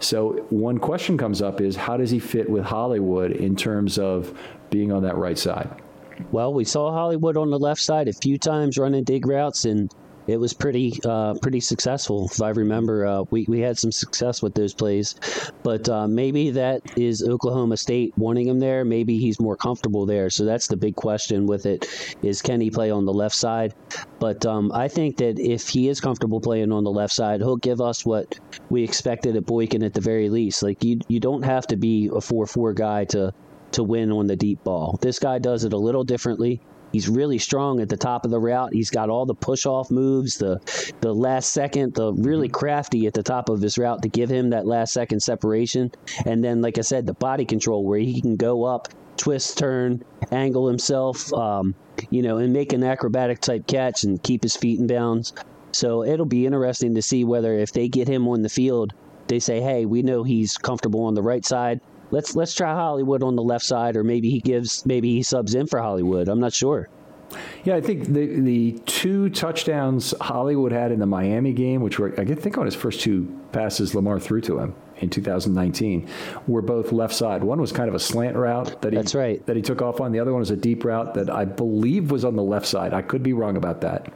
So 0.00 0.46
one 0.50 0.78
question 0.78 1.16
comes 1.18 1.42
up 1.42 1.60
is 1.60 1.76
how 1.76 1.96
does 1.96 2.10
he 2.10 2.18
fit 2.18 2.48
with 2.48 2.64
Hollywood 2.64 3.32
in 3.32 3.56
terms 3.56 3.98
of 3.98 4.36
being 4.70 4.92
on 4.92 5.02
that 5.02 5.16
right 5.16 5.38
side? 5.38 5.70
Well, 6.32 6.52
we 6.52 6.64
saw 6.64 6.92
Hollywood 6.92 7.36
on 7.36 7.50
the 7.50 7.58
left 7.58 7.80
side 7.80 8.08
a 8.08 8.12
few 8.12 8.38
times 8.38 8.76
running 8.76 9.04
dig 9.04 9.26
routes, 9.26 9.64
and 9.64 9.92
it 10.28 10.38
was 10.38 10.52
pretty 10.52 10.92
uh, 11.04 11.34
pretty 11.40 11.60
successful. 11.60 12.28
If 12.30 12.42
I 12.42 12.50
remember, 12.50 13.06
uh, 13.06 13.24
we 13.30 13.46
we 13.48 13.60
had 13.60 13.78
some 13.78 13.90
success 13.90 14.42
with 14.42 14.54
those 14.54 14.74
plays, 14.74 15.14
but 15.62 15.88
uh, 15.88 16.06
maybe 16.06 16.50
that 16.50 16.82
is 16.98 17.22
Oklahoma 17.22 17.78
State 17.78 18.12
wanting 18.18 18.46
him 18.46 18.60
there. 18.60 18.84
Maybe 18.84 19.18
he's 19.18 19.40
more 19.40 19.56
comfortable 19.56 20.04
there. 20.04 20.28
So 20.28 20.44
that's 20.44 20.66
the 20.66 20.76
big 20.76 20.96
question 20.96 21.46
with 21.46 21.64
it: 21.64 21.86
is 22.22 22.42
can 22.42 22.60
he 22.60 22.70
play 22.70 22.90
on 22.90 23.06
the 23.06 23.12
left 23.12 23.34
side? 23.34 23.74
But 24.20 24.44
um, 24.44 24.70
I 24.72 24.88
think 24.88 25.16
that 25.16 25.38
if 25.38 25.68
he 25.68 25.88
is 25.88 26.00
comfortable 26.00 26.40
playing 26.40 26.72
on 26.72 26.84
the 26.84 26.92
left 26.92 27.14
side, 27.14 27.40
he'll 27.40 27.56
give 27.56 27.80
us 27.80 28.04
what 28.04 28.38
we 28.68 28.84
expected 28.84 29.34
at 29.34 29.46
Boykin 29.46 29.82
at 29.82 29.94
the 29.94 30.02
very 30.02 30.28
least. 30.28 30.62
Like 30.62 30.84
you 30.84 31.00
you 31.08 31.20
don't 31.20 31.42
have 31.42 31.66
to 31.68 31.76
be 31.76 32.10
a 32.14 32.20
four 32.20 32.46
four 32.46 32.74
guy 32.74 33.06
to 33.06 33.32
to 33.72 33.82
win 33.82 34.12
on 34.12 34.26
the 34.26 34.36
deep 34.36 34.62
ball. 34.62 34.98
This 35.00 35.18
guy 35.18 35.38
does 35.38 35.64
it 35.64 35.72
a 35.72 35.78
little 35.78 36.04
differently. 36.04 36.60
He's 36.92 37.08
really 37.08 37.38
strong 37.38 37.80
at 37.80 37.88
the 37.88 37.96
top 37.96 38.24
of 38.24 38.30
the 38.30 38.38
route. 38.38 38.72
He's 38.72 38.90
got 38.90 39.10
all 39.10 39.26
the 39.26 39.34
push 39.34 39.66
off 39.66 39.90
moves, 39.90 40.38
the 40.38 40.60
the 41.00 41.14
last 41.14 41.52
second, 41.52 41.94
the 41.94 42.12
really 42.12 42.48
crafty 42.48 43.06
at 43.06 43.14
the 43.14 43.22
top 43.22 43.48
of 43.48 43.60
his 43.60 43.78
route 43.78 44.02
to 44.02 44.08
give 44.08 44.30
him 44.30 44.50
that 44.50 44.66
last 44.66 44.92
second 44.92 45.20
separation. 45.20 45.92
And 46.24 46.42
then, 46.42 46.62
like 46.62 46.78
I 46.78 46.82
said, 46.82 47.06
the 47.06 47.14
body 47.14 47.44
control 47.44 47.84
where 47.84 47.98
he 47.98 48.20
can 48.20 48.36
go 48.36 48.64
up, 48.64 48.88
twist, 49.16 49.58
turn, 49.58 50.02
angle 50.30 50.66
himself, 50.68 51.32
um, 51.34 51.74
you 52.10 52.22
know, 52.22 52.38
and 52.38 52.52
make 52.52 52.72
an 52.72 52.82
acrobatic 52.82 53.40
type 53.40 53.66
catch 53.66 54.04
and 54.04 54.22
keep 54.22 54.42
his 54.42 54.56
feet 54.56 54.80
in 54.80 54.86
bounds. 54.86 55.34
So 55.72 56.02
it'll 56.04 56.26
be 56.26 56.46
interesting 56.46 56.94
to 56.94 57.02
see 57.02 57.24
whether 57.24 57.54
if 57.54 57.72
they 57.72 57.88
get 57.88 58.08
him 58.08 58.26
on 58.28 58.42
the 58.42 58.48
field, 58.48 58.94
they 59.26 59.38
say, 59.38 59.60
"Hey, 59.60 59.84
we 59.84 60.02
know 60.02 60.22
he's 60.22 60.56
comfortable 60.56 61.04
on 61.04 61.14
the 61.14 61.22
right 61.22 61.44
side 61.44 61.80
let's 62.10 62.34
let's 62.36 62.54
try 62.54 62.74
Hollywood 62.74 63.22
on 63.22 63.36
the 63.36 63.42
left 63.42 63.64
side, 63.64 63.96
or 63.96 64.04
maybe 64.04 64.30
he 64.30 64.40
gives 64.40 64.84
maybe 64.86 65.12
he 65.14 65.22
subs 65.22 65.54
in 65.54 65.66
for 65.66 65.80
Hollywood. 65.80 66.28
I'm 66.28 66.40
not 66.40 66.52
sure. 66.52 66.88
Yeah, 67.64 67.76
I 67.76 67.80
think 67.80 68.06
the 68.06 68.40
the 68.40 68.72
two 68.86 69.30
touchdowns 69.30 70.14
Hollywood 70.20 70.72
had 70.72 70.92
in 70.92 70.98
the 70.98 71.06
Miami 71.06 71.52
game, 71.52 71.82
which 71.82 71.98
were 71.98 72.18
I 72.18 72.24
think 72.24 72.58
on 72.58 72.64
his 72.64 72.74
first 72.74 73.00
two 73.00 73.34
passes 73.52 73.94
Lamar 73.94 74.18
threw 74.18 74.40
to 74.42 74.58
him 74.58 74.74
in 75.00 75.10
2019, 75.10 76.08
were 76.46 76.62
both 76.62 76.92
left 76.92 77.14
side. 77.14 77.44
One 77.44 77.60
was 77.60 77.72
kind 77.72 77.88
of 77.88 77.94
a 77.94 77.98
slant 77.98 78.36
route 78.36 78.80
that 78.82 78.92
he 78.92 78.98
That's 78.98 79.14
right. 79.14 79.44
that 79.46 79.56
he 79.56 79.62
took 79.62 79.82
off 79.82 80.00
on. 80.00 80.12
The 80.12 80.20
other 80.20 80.32
one 80.32 80.40
was 80.40 80.50
a 80.50 80.56
deep 80.56 80.84
route 80.84 81.14
that 81.14 81.30
I 81.30 81.44
believe 81.44 82.10
was 82.10 82.24
on 82.24 82.36
the 82.36 82.42
left 82.42 82.66
side. 82.66 82.94
I 82.94 83.02
could 83.02 83.22
be 83.22 83.32
wrong 83.32 83.56
about 83.56 83.80
that. 83.82 84.12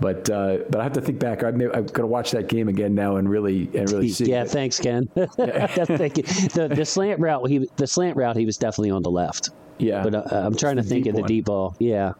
But 0.00 0.28
uh, 0.30 0.58
but 0.68 0.80
I 0.80 0.82
have 0.82 0.94
to 0.94 1.00
think 1.00 1.18
back. 1.18 1.44
I'm, 1.44 1.60
I'm 1.60 1.70
going 1.70 1.86
to 1.86 2.06
watch 2.06 2.32
that 2.32 2.48
game 2.48 2.68
again 2.68 2.94
now 2.94 3.16
and 3.16 3.28
really 3.28 3.70
and 3.74 3.90
really 3.90 4.08
see. 4.08 4.24
Yeah, 4.24 4.44
thanks, 4.44 4.80
Ken. 4.80 5.08
the, 5.14 6.72
the 6.74 6.84
slant 6.84 7.20
route, 7.20 7.48
he 7.48 7.68
the 7.76 7.86
slant 7.86 8.16
route, 8.16 8.36
he 8.36 8.44
was 8.44 8.56
definitely 8.56 8.90
on 8.90 9.02
the 9.02 9.10
left. 9.10 9.50
Yeah, 9.78 10.02
but 10.02 10.14
uh, 10.14 10.22
I'm 10.32 10.56
trying 10.56 10.76
to 10.76 10.82
think 10.82 11.06
of 11.06 11.14
the 11.14 11.22
deep 11.22 11.44
ball. 11.46 11.76
Yeah. 11.78 12.14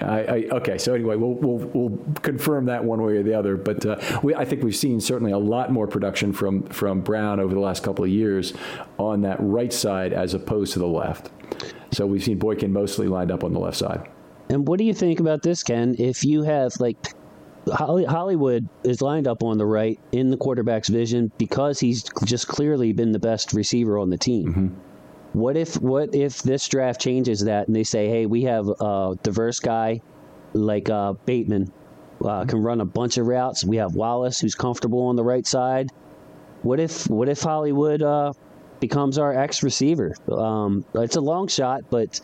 I, 0.00 0.20
I, 0.20 0.48
okay, 0.52 0.78
so 0.78 0.94
anyway, 0.94 1.16
we'll, 1.16 1.34
we'll, 1.34 1.58
we'll 1.72 1.98
confirm 2.22 2.66
that 2.66 2.84
one 2.84 3.02
way 3.02 3.16
or 3.16 3.22
the 3.22 3.34
other. 3.34 3.56
But 3.56 3.84
uh, 3.84 4.20
we, 4.22 4.34
I 4.34 4.44
think 4.44 4.62
we've 4.62 4.76
seen 4.76 5.00
certainly 5.00 5.32
a 5.32 5.38
lot 5.38 5.72
more 5.72 5.86
production 5.86 6.32
from 6.32 6.64
from 6.64 7.00
Brown 7.00 7.40
over 7.40 7.54
the 7.54 7.60
last 7.60 7.82
couple 7.82 8.04
of 8.04 8.10
years 8.10 8.52
on 8.98 9.22
that 9.22 9.36
right 9.40 9.72
side 9.72 10.12
as 10.12 10.34
opposed 10.34 10.72
to 10.74 10.78
the 10.78 10.86
left. 10.86 11.30
So 11.92 12.06
we've 12.06 12.24
seen 12.24 12.38
Boykin 12.38 12.72
mostly 12.72 13.08
lined 13.08 13.30
up 13.30 13.44
on 13.44 13.52
the 13.52 13.60
left 13.60 13.76
side. 13.76 14.08
And 14.48 14.66
what 14.66 14.78
do 14.78 14.84
you 14.84 14.94
think 14.94 15.20
about 15.20 15.42
this, 15.42 15.62
Ken? 15.62 15.94
If 15.98 16.24
you 16.24 16.42
have 16.42 16.78
like 16.80 16.96
Hollywood 17.72 18.68
is 18.82 19.00
lined 19.00 19.26
up 19.26 19.42
on 19.42 19.58
the 19.58 19.66
right 19.66 19.98
in 20.12 20.30
the 20.30 20.36
quarterback's 20.36 20.88
vision 20.88 21.32
because 21.38 21.80
he's 21.80 22.04
just 22.24 22.46
clearly 22.48 22.92
been 22.92 23.12
the 23.12 23.18
best 23.18 23.52
receiver 23.52 23.98
on 23.98 24.10
the 24.10 24.18
team. 24.18 24.48
Mm-hmm. 24.48 24.93
What 25.34 25.56
if 25.56 25.74
what 25.82 26.14
if 26.14 26.42
this 26.42 26.66
draft 26.68 27.00
changes 27.00 27.40
that 27.40 27.66
and 27.66 27.76
they 27.76 27.84
say, 27.84 28.08
hey, 28.08 28.24
we 28.24 28.44
have 28.44 28.68
a 28.68 29.18
diverse 29.22 29.60
guy 29.60 30.00
like 30.52 30.88
uh, 30.88 31.14
Bateman 31.26 31.72
uh, 32.24 32.44
can 32.44 32.62
run 32.62 32.80
a 32.80 32.84
bunch 32.84 33.18
of 33.18 33.26
routes. 33.26 33.64
We 33.64 33.76
have 33.76 33.94
Wallace 33.94 34.40
who's 34.40 34.54
comfortable 34.54 35.06
on 35.08 35.16
the 35.16 35.24
right 35.24 35.46
side. 35.46 35.90
What 36.62 36.80
if 36.80 37.10
what 37.10 37.28
if 37.28 37.42
Hollywood 37.42 38.00
uh, 38.00 38.32
becomes 38.80 39.16
our 39.18 39.32
X 39.32 39.62
receiver. 39.62 40.14
Um, 40.30 40.84
it's 40.94 41.16
a 41.16 41.20
long 41.20 41.48
shot, 41.48 41.84
but 41.90 42.20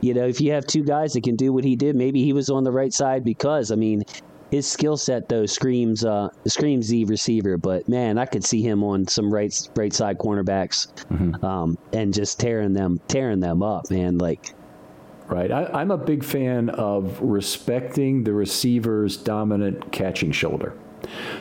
you 0.00 0.14
know, 0.14 0.26
if 0.26 0.40
you 0.40 0.52
have 0.52 0.66
two 0.66 0.84
guys 0.84 1.14
that 1.14 1.24
can 1.24 1.36
do 1.36 1.52
what 1.52 1.64
he 1.64 1.74
did, 1.74 1.96
maybe 1.96 2.22
he 2.22 2.32
was 2.32 2.50
on 2.50 2.64
the 2.64 2.72
right 2.72 2.92
side 2.92 3.24
because 3.24 3.72
I 3.72 3.76
mean, 3.76 4.04
his 4.52 4.70
skill 4.70 4.98
set 4.98 5.30
though 5.30 5.46
screams 5.46 6.04
uh, 6.04 6.28
screams 6.46 6.86
Z 6.86 7.06
receiver. 7.06 7.56
But 7.56 7.88
man, 7.88 8.18
I 8.18 8.26
could 8.26 8.44
see 8.44 8.62
him 8.62 8.84
on 8.84 9.08
some 9.08 9.32
right 9.32 9.52
right 9.74 9.92
side 9.92 10.18
cornerbacks 10.18 10.92
mm-hmm. 11.06 11.44
um, 11.44 11.78
and 11.94 12.12
just 12.12 12.38
tearing 12.38 12.74
them 12.74 13.00
tearing 13.08 13.40
them 13.40 13.64
up, 13.64 13.90
man. 13.90 14.18
Like. 14.18 14.54
Right. 15.28 15.50
I, 15.50 15.80
am 15.80 15.90
a 15.90 15.96
big 15.96 16.22
fan 16.22 16.68
of 16.68 17.18
respecting 17.22 18.22
the 18.22 18.34
receiver's 18.34 19.16
dominant 19.16 19.90
catching 19.90 20.30
shoulder. 20.30 20.74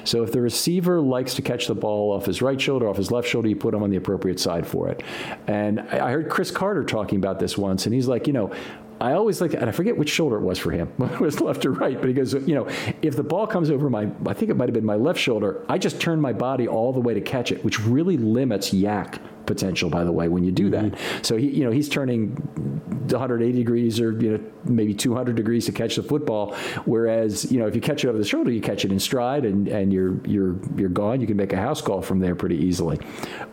So 0.06 0.24
if 0.24 0.32
the 0.32 0.40
receiver 0.40 1.02
likes 1.02 1.34
to 1.34 1.42
catch 1.42 1.68
the 1.68 1.76
ball 1.76 2.14
off 2.14 2.26
his 2.26 2.42
right 2.42 2.62
shoulder, 2.62 2.88
off 2.88 2.96
his 2.96 3.12
left 3.12 3.28
shoulder, 3.28 3.50
you 3.50 3.58
put 3.58 3.74
him 3.74 3.84
on 3.84 3.90
the 3.90 3.98
appropriate 3.98 4.40
side 4.40 4.66
for 4.66 4.88
it. 4.88 5.04
And 5.48 5.82
I 5.82 6.12
heard 6.12 6.30
Cris 6.30 6.52
Carter 6.52 6.86
talking 6.86 7.18
about 7.18 7.40
this 7.40 7.58
once, 7.58 7.86
and 7.86 7.94
he's 7.94 8.08
like, 8.08 8.28
you 8.28 8.34
know, 8.34 8.54
I 9.02 9.14
always 9.14 9.42
like, 9.42 9.54
and 9.54 9.66
I 9.66 9.72
forget 9.72 9.98
which 9.98 10.10
shoulder 10.10 10.38
it 10.38 10.42
was 10.42 10.60
for 10.60 10.72
him, 10.72 10.88
whether 10.98 11.16
it 11.16 11.22
was 11.22 11.42
left 11.42 11.66
or 11.66 11.72
right, 11.72 12.00
but 12.00 12.08
he 12.08 12.14
goes, 12.14 12.34
you 12.34 12.54
know, 12.54 12.68
if 13.02 13.16
the 13.16 13.24
ball 13.24 13.48
comes 13.48 13.72
over 13.72 13.90
my, 13.90 14.08
I 14.28 14.34
think 14.34 14.52
it 14.52 14.58
might 14.58 14.70
have 14.70 14.74
been 14.74 14.86
my 14.86 14.96
left 14.96 15.20
shoulder, 15.20 15.66
I 15.68 15.78
just 15.78 16.00
turn 16.00 16.22
my 16.22 16.34
body 16.34 16.68
all 16.68 16.94
the 16.94 17.02
way 17.02 17.14
to 17.16 17.22
catch 17.22 17.52
it, 17.52 17.66
which 17.66 17.80
really 17.80 18.18
limits 18.18 18.70
YAC 18.70 19.20
potential, 19.46 19.90
by 19.90 20.04
the 20.04 20.12
way, 20.12 20.28
when 20.28 20.44
you 20.44 20.52
do 20.52 20.70
mm-hmm. 20.70 20.90
that. 20.90 21.26
So 21.26 21.38
he, 21.38 21.50
you 21.50 21.64
know, 21.64 21.72
he's 21.72 21.90
turning 21.90 22.36
180 23.12 23.58
degrees 23.58 24.00
or 24.00 24.12
you 24.22 24.38
know 24.38 24.44
maybe 24.66 24.94
200 24.94 25.36
degrees 25.36 25.66
to 25.66 25.72
catch 25.72 25.96
the 25.96 26.04
football. 26.04 26.56
Whereas 26.86 27.52
you 27.52 27.60
know 27.60 27.68
if 27.68 27.76
you 27.76 27.82
catch 27.82 28.04
it 28.04 28.10
over 28.10 28.18
the 28.18 28.26
shoulder, 28.26 28.52
you 28.52 28.62
catch 28.62 28.86
it 28.86 28.92
in 28.92 29.00
stride 29.00 29.46
and, 29.46 29.68
and 29.68 29.92
you're 29.92 30.26
you're 30.26 30.58
you're 30.76 30.90
gone. 30.90 31.22
You 31.22 31.28
can 31.28 31.38
make 31.38 31.54
a 31.54 31.58
house 31.58 31.82
call 31.82 32.02
from 32.02 32.20
there 32.20 32.36
pretty 32.36 32.58
easily, 32.58 33.00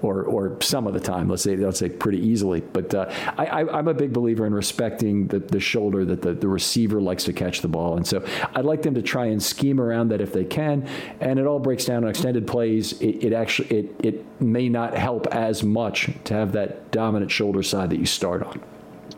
or 0.03 0.22
or 0.22 0.61
some 0.61 0.86
of 0.86 0.95
the 0.95 1.01
time. 1.01 1.28
Let's 1.28 1.43
say 1.43 1.57
let's 1.57 1.78
say 1.78 1.89
pretty 1.89 2.18
easily. 2.18 2.61
But 2.61 2.95
uh, 2.95 3.07
I, 3.36 3.47
I 3.47 3.78
am 3.78 3.89
a 3.89 3.95
big 3.95 4.12
believer 4.12 4.47
in 4.47 4.55
respecting 4.55 5.28
the, 5.28 5.39
the 5.39 5.61
shoulder 5.61 6.05
that 6.05 6.22
the, 6.22 6.34
the 6.34 6.49
receiver 6.49 7.01
likes 7.01 7.24
to 7.24 7.32
catch 7.32 7.61
the 7.61 7.68
ball, 7.68 7.97
and 7.97 8.07
so 8.07 8.24
I'd 8.55 8.64
like 8.64 8.82
them 8.82 8.95
to 8.95 9.03
try 9.03 9.26
and 9.26 9.43
scheme 9.43 9.80
around 9.80 10.09
that 10.09 10.20
if 10.20 10.32
they 10.32 10.45
can. 10.45 10.89
And 11.20 11.39
it 11.39 11.47
all 11.47 11.59
breaks 11.59 11.84
down 11.84 12.05
on 12.05 12.11
extended 12.11 12.47
plays. 12.47 12.93
It, 13.01 13.24
it 13.24 13.32
actually 13.32 13.68
it 13.70 14.05
it 14.05 14.41
may 14.41 14.68
not 14.68 14.97
help 14.97 15.26
as 15.28 15.62
much 15.62 15.88
to 15.97 16.34
have 16.34 16.53
that 16.53 16.91
dominant 16.91 17.30
shoulder 17.30 17.62
side 17.62 17.91
that 17.91 17.99
you 17.99 18.07
start 18.07 18.43
on. 18.43 18.61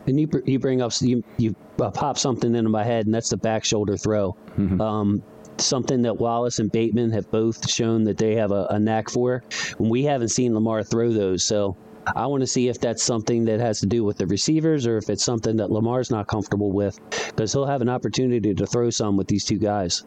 And 0.07 0.19
you, 0.19 0.29
you 0.45 0.57
bring 0.57 0.81
up 0.81 0.93
you 1.01 1.23
you 1.37 1.55
uh, 1.79 1.91
pop 1.91 2.17
something 2.17 2.55
into 2.55 2.69
my 2.69 2.83
head, 2.83 3.05
and 3.05 3.13
that's 3.13 3.29
the 3.29 3.37
back 3.37 3.63
shoulder 3.63 3.97
throw. 3.97 4.35
Mm-hmm. 4.57 4.81
Um, 4.81 5.23
something 5.57 6.01
that 6.01 6.17
Wallace 6.17 6.59
and 6.59 6.71
Bateman 6.71 7.11
have 7.11 7.29
both 7.29 7.69
shown 7.69 8.03
that 8.05 8.17
they 8.17 8.35
have 8.35 8.51
a, 8.51 8.65
a 8.71 8.79
knack 8.79 9.09
for. 9.09 9.43
We 9.77 10.03
haven't 10.03 10.29
seen 10.29 10.53
Lamar 10.55 10.83
throw 10.83 11.11
those, 11.11 11.43
so 11.43 11.77
I 12.15 12.25
want 12.25 12.41
to 12.41 12.47
see 12.47 12.67
if 12.67 12.79
that's 12.79 13.03
something 13.03 13.45
that 13.45 13.59
has 13.59 13.79
to 13.81 13.85
do 13.85 14.03
with 14.03 14.17
the 14.17 14.25
receivers 14.25 14.87
or 14.87 14.97
if 14.97 15.09
it's 15.09 15.23
something 15.23 15.57
that 15.57 15.71
Lamar's 15.71 16.09
not 16.09 16.27
comfortable 16.27 16.71
with, 16.71 16.99
because 17.27 17.53
he'll 17.53 17.67
have 17.67 17.81
an 17.81 17.89
opportunity 17.89 18.53
to 18.53 18.65
throw 18.65 18.89
some 18.89 19.17
with 19.17 19.27
these 19.27 19.45
two 19.45 19.59
guys. 19.59 20.03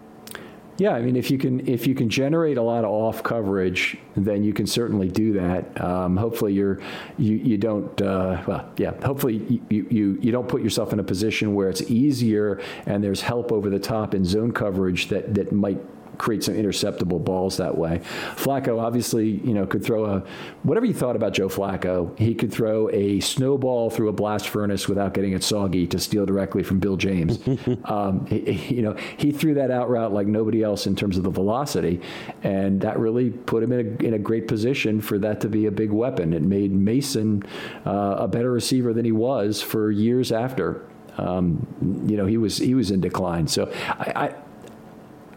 Yeah, 0.76 0.90
I 0.90 1.02
mean, 1.02 1.14
if 1.14 1.30
you 1.30 1.38
can 1.38 1.68
if 1.68 1.86
you 1.86 1.94
can 1.94 2.08
generate 2.08 2.56
a 2.56 2.62
lot 2.62 2.84
of 2.84 2.90
off 2.90 3.22
coverage, 3.22 3.96
then 4.16 4.42
you 4.42 4.52
can 4.52 4.66
certainly 4.66 5.08
do 5.08 5.32
that. 5.34 5.80
Um, 5.80 6.16
hopefully, 6.16 6.52
you're 6.52 6.80
you 7.16 7.36
you 7.36 7.56
don't 7.58 8.00
uh, 8.02 8.42
well, 8.46 8.68
yeah. 8.76 8.92
Hopefully, 9.04 9.62
you, 9.70 9.86
you 9.88 10.18
you 10.20 10.32
don't 10.32 10.48
put 10.48 10.62
yourself 10.62 10.92
in 10.92 10.98
a 10.98 11.04
position 11.04 11.54
where 11.54 11.68
it's 11.68 11.82
easier 11.82 12.60
and 12.86 13.04
there's 13.04 13.20
help 13.20 13.52
over 13.52 13.70
the 13.70 13.78
top 13.78 14.14
in 14.14 14.24
zone 14.24 14.50
coverage 14.50 15.08
that 15.08 15.34
that 15.34 15.52
might 15.52 15.78
create 16.18 16.44
some 16.44 16.54
interceptable 16.54 17.22
balls 17.22 17.56
that 17.56 17.76
way. 17.76 18.00
Flacco 18.36 18.80
obviously, 18.80 19.28
you 19.28 19.54
know, 19.54 19.66
could 19.66 19.84
throw 19.84 20.04
a 20.04 20.22
whatever 20.62 20.86
you 20.86 20.94
thought 20.94 21.16
about 21.16 21.32
Joe 21.32 21.48
Flacco, 21.48 22.16
he 22.18 22.34
could 22.34 22.52
throw 22.52 22.90
a 22.90 23.20
snowball 23.20 23.90
through 23.90 24.08
a 24.08 24.12
blast 24.12 24.48
furnace 24.48 24.88
without 24.88 25.14
getting 25.14 25.32
it 25.32 25.42
soggy 25.42 25.86
to 25.88 25.98
steal 25.98 26.26
directly 26.26 26.62
from 26.62 26.78
Bill 26.78 26.96
James. 26.96 27.38
um, 27.84 28.26
he, 28.26 28.76
you 28.76 28.82
know, 28.82 28.96
he 29.16 29.32
threw 29.32 29.54
that 29.54 29.70
out 29.70 29.90
route 29.90 30.12
like 30.12 30.26
nobody 30.26 30.62
else 30.62 30.86
in 30.86 30.96
terms 30.96 31.16
of 31.16 31.24
the 31.24 31.30
velocity, 31.30 32.00
and 32.42 32.80
that 32.80 32.98
really 32.98 33.30
put 33.30 33.62
him 33.62 33.72
in 33.72 33.80
a, 33.80 34.04
in 34.04 34.14
a 34.14 34.18
great 34.18 34.48
position 34.48 35.00
for 35.00 35.18
that 35.18 35.40
to 35.40 35.48
be 35.48 35.66
a 35.66 35.70
big 35.70 35.90
weapon. 35.90 36.32
It 36.32 36.42
made 36.42 36.72
Mason 36.72 37.42
uh, 37.86 38.16
a 38.18 38.28
better 38.28 38.50
receiver 38.50 38.92
than 38.92 39.04
he 39.04 39.12
was 39.12 39.62
for 39.62 39.90
years 39.90 40.32
after. 40.32 40.86
Um, 41.16 41.66
you 42.08 42.16
know, 42.16 42.26
he 42.26 42.36
was 42.36 42.58
he 42.58 42.74
was 42.74 42.90
in 42.90 43.00
decline. 43.00 43.46
So 43.46 43.72
I, 43.88 44.12
I, 44.16 44.34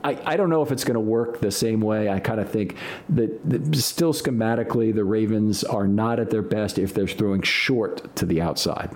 I 0.04 0.34
I 0.34 0.38
don't 0.38 0.50
know 0.50 0.62
if 0.62 0.72
it's 0.72 0.84
going 0.84 0.95
to 0.95 1.00
work 1.00 1.39
the 1.39 1.52
same 1.52 1.82
way. 1.82 2.10
I 2.10 2.20
kind 2.20 2.39
of 2.39 2.50
think 2.50 2.76
that, 3.10 3.50
that, 3.50 3.76
still 3.76 4.14
schematically, 4.14 4.93
the 4.93 5.04
Ravens 5.04 5.64
are 5.64 5.88
not 5.88 6.20
at 6.20 6.30
their 6.30 6.41
best 6.41 6.78
if 6.78 6.93
they're 6.93 7.08
throwing 7.08 7.41
short 7.41 8.16
to 8.16 8.26
the 8.26 8.41
outside. 8.41 8.95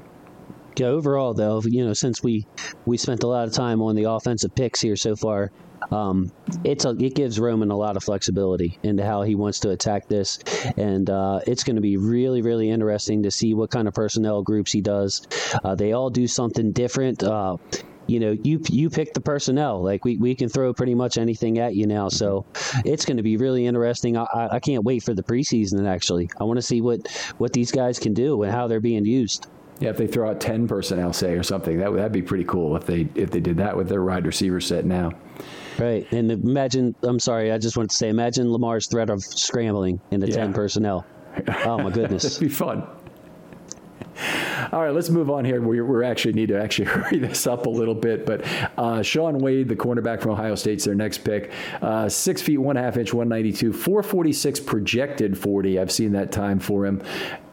Yeah, 0.77 0.87
overall, 0.87 1.33
though, 1.33 1.61
you 1.63 1.85
know, 1.85 1.93
since 1.93 2.23
we 2.23 2.47
we 2.85 2.97
spent 2.97 3.23
a 3.23 3.27
lot 3.27 3.47
of 3.47 3.53
time 3.53 3.81
on 3.81 3.95
the 3.95 4.05
offensive 4.05 4.55
picks 4.55 4.81
here 4.81 4.95
so 4.95 5.15
far, 5.15 5.51
um, 5.91 6.31
it's 6.63 6.85
a, 6.85 6.91
it 6.91 7.13
gives 7.13 7.39
Roman 7.39 7.71
a 7.71 7.77
lot 7.77 7.97
of 7.97 8.03
flexibility 8.03 8.79
into 8.81 9.05
how 9.05 9.23
he 9.23 9.35
wants 9.35 9.59
to 9.59 9.71
attack 9.71 10.07
this, 10.07 10.39
and 10.77 11.09
uh, 11.09 11.41
it's 11.45 11.63
going 11.63 11.75
to 11.75 11.81
be 11.81 11.97
really 11.97 12.41
really 12.41 12.69
interesting 12.69 13.23
to 13.23 13.31
see 13.31 13.53
what 13.53 13.69
kind 13.69 13.87
of 13.87 13.93
personnel 13.93 14.41
groups 14.41 14.71
he 14.71 14.81
does. 14.81 15.27
Uh, 15.63 15.75
they 15.75 15.91
all 15.93 16.09
do 16.09 16.27
something 16.27 16.71
different. 16.71 17.21
Uh, 17.21 17.57
you 18.07 18.19
know, 18.19 18.37
you 18.43 18.61
you 18.69 18.89
pick 18.89 19.13
the 19.13 19.21
personnel. 19.21 19.81
Like 19.81 20.03
we, 20.05 20.17
we 20.17 20.35
can 20.35 20.49
throw 20.49 20.73
pretty 20.73 20.95
much 20.95 21.17
anything 21.17 21.59
at 21.59 21.75
you 21.75 21.87
now. 21.87 22.09
So 22.09 22.45
it's 22.85 23.05
going 23.05 23.17
to 23.17 23.23
be 23.23 23.37
really 23.37 23.65
interesting. 23.65 24.17
I, 24.17 24.25
I 24.33 24.59
can't 24.59 24.83
wait 24.83 25.03
for 25.03 25.13
the 25.13 25.23
preseason. 25.23 25.87
Actually, 25.87 26.29
I 26.39 26.43
want 26.43 26.57
to 26.57 26.61
see 26.61 26.81
what 26.81 27.07
what 27.37 27.53
these 27.53 27.71
guys 27.71 27.99
can 27.99 28.13
do 28.13 28.43
and 28.43 28.51
how 28.51 28.67
they're 28.67 28.79
being 28.79 29.05
used. 29.05 29.47
Yeah, 29.79 29.89
if 29.89 29.97
they 29.97 30.07
throw 30.07 30.29
out 30.29 30.39
ten 30.39 30.67
personnel, 30.67 31.11
say 31.11 31.33
or 31.33 31.43
something, 31.43 31.79
that 31.79 31.91
that'd 31.93 32.11
be 32.11 32.21
pretty 32.21 32.43
cool. 32.43 32.75
If 32.75 32.85
they 32.85 33.07
if 33.15 33.31
they 33.31 33.39
did 33.39 33.57
that 33.57 33.75
with 33.75 33.89
their 33.89 34.03
wide 34.03 34.25
receiver 34.25 34.61
set 34.61 34.85
now. 34.85 35.11
Right, 35.79 36.05
and 36.11 36.31
imagine. 36.31 36.95
I'm 37.01 37.19
sorry, 37.19 37.51
I 37.51 37.57
just 37.57 37.77
wanted 37.77 37.89
to 37.89 37.95
say, 37.95 38.09
imagine 38.09 38.51
Lamar's 38.51 38.87
threat 38.87 39.09
of 39.09 39.23
scrambling 39.23 39.99
in 40.11 40.19
the 40.19 40.27
yeah. 40.27 40.35
ten 40.35 40.53
personnel. 40.53 41.05
Oh 41.65 41.77
my 41.79 41.89
goodness, 41.89 42.25
it'd 42.37 42.41
be 42.41 42.49
fun. 42.49 42.85
All 44.71 44.81
right, 44.81 44.93
let's 44.93 45.09
move 45.09 45.29
on 45.29 45.45
here. 45.45 45.61
We 45.61 45.81
we 45.81 46.05
actually 46.05 46.33
need 46.33 46.49
to 46.49 46.61
actually 46.61 46.85
hurry 46.89 47.19
this 47.19 47.47
up 47.47 47.65
a 47.65 47.69
little 47.69 47.95
bit. 47.95 48.25
But 48.25 48.45
uh, 48.77 49.01
Shaun 49.01 49.39
Wade, 49.39 49.67
the 49.67 49.75
cornerback 49.75 50.21
from 50.21 50.31
Ohio 50.31 50.55
State's 50.55 50.85
their 50.85 50.95
next 50.95 51.19
pick. 51.19 51.51
Uh, 51.81 52.09
six 52.09 52.41
feet 52.41 52.57
one 52.57 52.75
half 52.75 52.97
inch, 52.97 53.13
one 53.13 53.29
ninety 53.29 53.51
two, 53.53 53.73
four 53.73 54.03
forty 54.03 54.33
six 54.33 54.59
projected 54.59 55.37
forty. 55.37 55.79
I've 55.79 55.91
seen 55.91 56.11
that 56.13 56.31
time 56.31 56.59
for 56.59 56.85
him. 56.85 57.01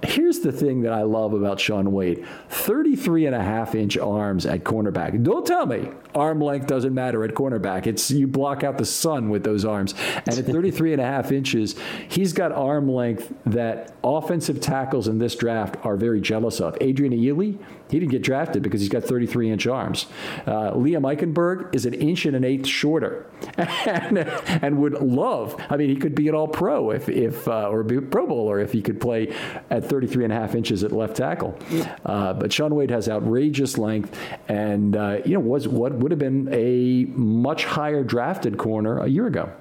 Here's 0.04 0.40
the 0.40 0.52
thing 0.52 0.82
that 0.82 0.92
I 0.92 1.02
love 1.02 1.32
about 1.32 1.58
Shaun 1.58 1.90
Wade 1.90 2.24
33 2.50 3.26
and 3.26 3.34
a 3.34 3.42
half 3.42 3.74
inch 3.74 3.98
arms 3.98 4.46
at 4.46 4.62
cornerback. 4.62 5.20
Don't 5.24 5.44
tell 5.44 5.66
me 5.66 5.90
arm 6.14 6.40
length 6.40 6.68
doesn't 6.68 6.94
matter 6.94 7.24
at 7.24 7.32
cornerback. 7.32 7.86
It's 7.88 8.08
you 8.10 8.28
block 8.28 8.62
out 8.62 8.78
the 8.78 8.84
sun 8.84 9.28
with 9.28 9.42
those 9.42 9.64
arms. 9.64 9.94
And 10.26 10.38
at 10.38 10.46
33 10.46 10.92
and 10.92 11.02
a 11.02 11.04
half 11.04 11.32
inches, 11.32 11.74
he's 12.08 12.32
got 12.32 12.52
arm 12.52 12.88
length 12.88 13.32
that 13.46 13.92
offensive 14.04 14.60
tackles 14.60 15.08
in 15.08 15.18
this 15.18 15.34
draft 15.34 15.76
are 15.84 15.96
very 15.96 16.20
jealous 16.20 16.60
of. 16.60 16.76
Adrian 16.80 17.12
Ealy, 17.12 17.58
he 17.90 17.98
didn't 17.98 18.12
get 18.12 18.22
drafted 18.22 18.62
because 18.62 18.80
he's 18.80 18.90
got 18.90 19.04
33 19.04 19.50
inch 19.50 19.66
arms. 19.66 20.06
Uh, 20.46 20.72
Liam 20.72 21.02
Eichenberg 21.02 21.74
is 21.74 21.86
an 21.86 21.94
inch 21.94 22.26
and 22.26 22.36
an 22.36 22.44
eighth 22.44 22.66
shorter 22.66 23.26
and, 23.56 24.18
and 24.18 24.78
would 24.78 24.94
love, 24.94 25.60
I 25.70 25.76
mean, 25.76 25.88
he 25.88 25.96
could 25.96 26.14
be 26.14 26.28
an 26.28 26.34
all 26.34 26.48
pro 26.48 26.90
if, 26.90 27.08
if 27.08 27.46
uh, 27.48 27.68
or 27.68 27.82
be 27.82 28.00
Pro 28.00 28.26
Bowler 28.26 28.60
if 28.60 28.72
he 28.72 28.82
could 28.82 29.00
play 29.00 29.34
at 29.70 29.84
33 29.84 30.24
and 30.24 30.32
a 30.32 30.36
half 30.36 30.54
inches 30.54 30.84
at 30.84 30.92
left 30.92 31.16
tackle. 31.16 31.58
Uh, 32.04 32.32
but 32.32 32.52
Shaun 32.52 32.74
Wade 32.74 32.90
has 32.90 33.08
outrageous 33.08 33.78
length 33.78 34.18
and, 34.48 34.96
uh, 34.96 35.18
you 35.24 35.34
know, 35.34 35.40
was 35.40 35.68
what 35.68 35.94
would 35.94 36.10
have 36.10 36.18
been 36.18 36.48
a 36.52 37.04
much 37.16 37.64
higher 37.64 38.02
drafted 38.04 38.58
corner 38.58 39.00
a 39.00 39.08
year 39.08 39.26
ago. 39.26 39.52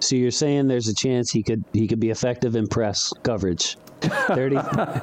So 0.00 0.16
you're 0.16 0.30
saying 0.30 0.68
there's 0.68 0.88
a 0.88 0.94
chance 0.94 1.30
he 1.30 1.42
could 1.42 1.64
he 1.72 1.88
could 1.88 2.00
be 2.00 2.10
effective 2.10 2.54
in 2.54 2.68
press 2.68 3.12
coverage. 3.22 3.76
30, 4.00 4.58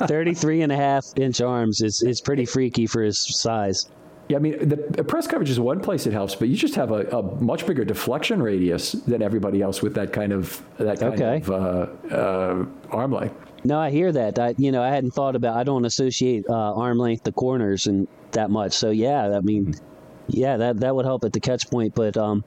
33 0.07 0.61
and 0.61 0.71
a 0.71 0.75
half 0.75 1.05
inch 1.17 1.41
arms 1.41 1.81
is, 1.81 2.01
is 2.01 2.21
pretty 2.21 2.45
freaky 2.45 2.87
for 2.87 3.01
his 3.03 3.17
size. 3.17 3.89
Yeah, 4.27 4.37
I 4.37 4.39
mean, 4.39 4.69
the, 4.69 5.03
press 5.03 5.27
coverage 5.27 5.51
is 5.51 5.59
one 5.59 5.79
place 5.79 6.07
it 6.07 6.13
helps, 6.13 6.33
but 6.33 6.47
you 6.47 6.55
just 6.55 6.73
have 6.75 6.91
a, 6.91 7.05
a, 7.15 7.21
much 7.21 7.67
bigger 7.67 7.85
deflection 7.85 8.41
radius 8.41 8.93
than 8.93 9.21
everybody 9.21 9.61
else 9.61 9.83
with 9.83 9.93
that 9.95 10.13
kind 10.13 10.33
of 10.33 10.63
that 10.77 10.99
kind 10.99 11.13
okay. 11.13 11.37
of 11.37 11.51
uh, 11.51 12.15
uh, 12.15 12.65
arm 12.89 13.11
length. 13.11 13.35
No, 13.63 13.79
I 13.79 13.91
hear 13.91 14.11
that. 14.11 14.39
I, 14.39 14.55
you 14.57 14.71
know, 14.71 14.81
I 14.81 14.89
hadn't 14.89 15.11
thought 15.11 15.35
about. 15.35 15.57
I 15.57 15.63
don't 15.63 15.85
associate 15.85 16.45
uh, 16.49 16.73
arm 16.73 16.97
length 16.97 17.23
the 17.23 17.31
corners 17.33 17.85
and 17.85 18.07
that 18.31 18.49
much. 18.49 18.73
So 18.73 18.89
yeah, 18.89 19.37
I 19.37 19.41
mean, 19.41 19.75
yeah, 20.27 20.57
that 20.57 20.79
that 20.79 20.95
would 20.95 21.05
help 21.05 21.23
at 21.23 21.33
the 21.33 21.39
catch 21.39 21.69
point. 21.69 21.93
But 21.93 22.17
um, 22.17 22.43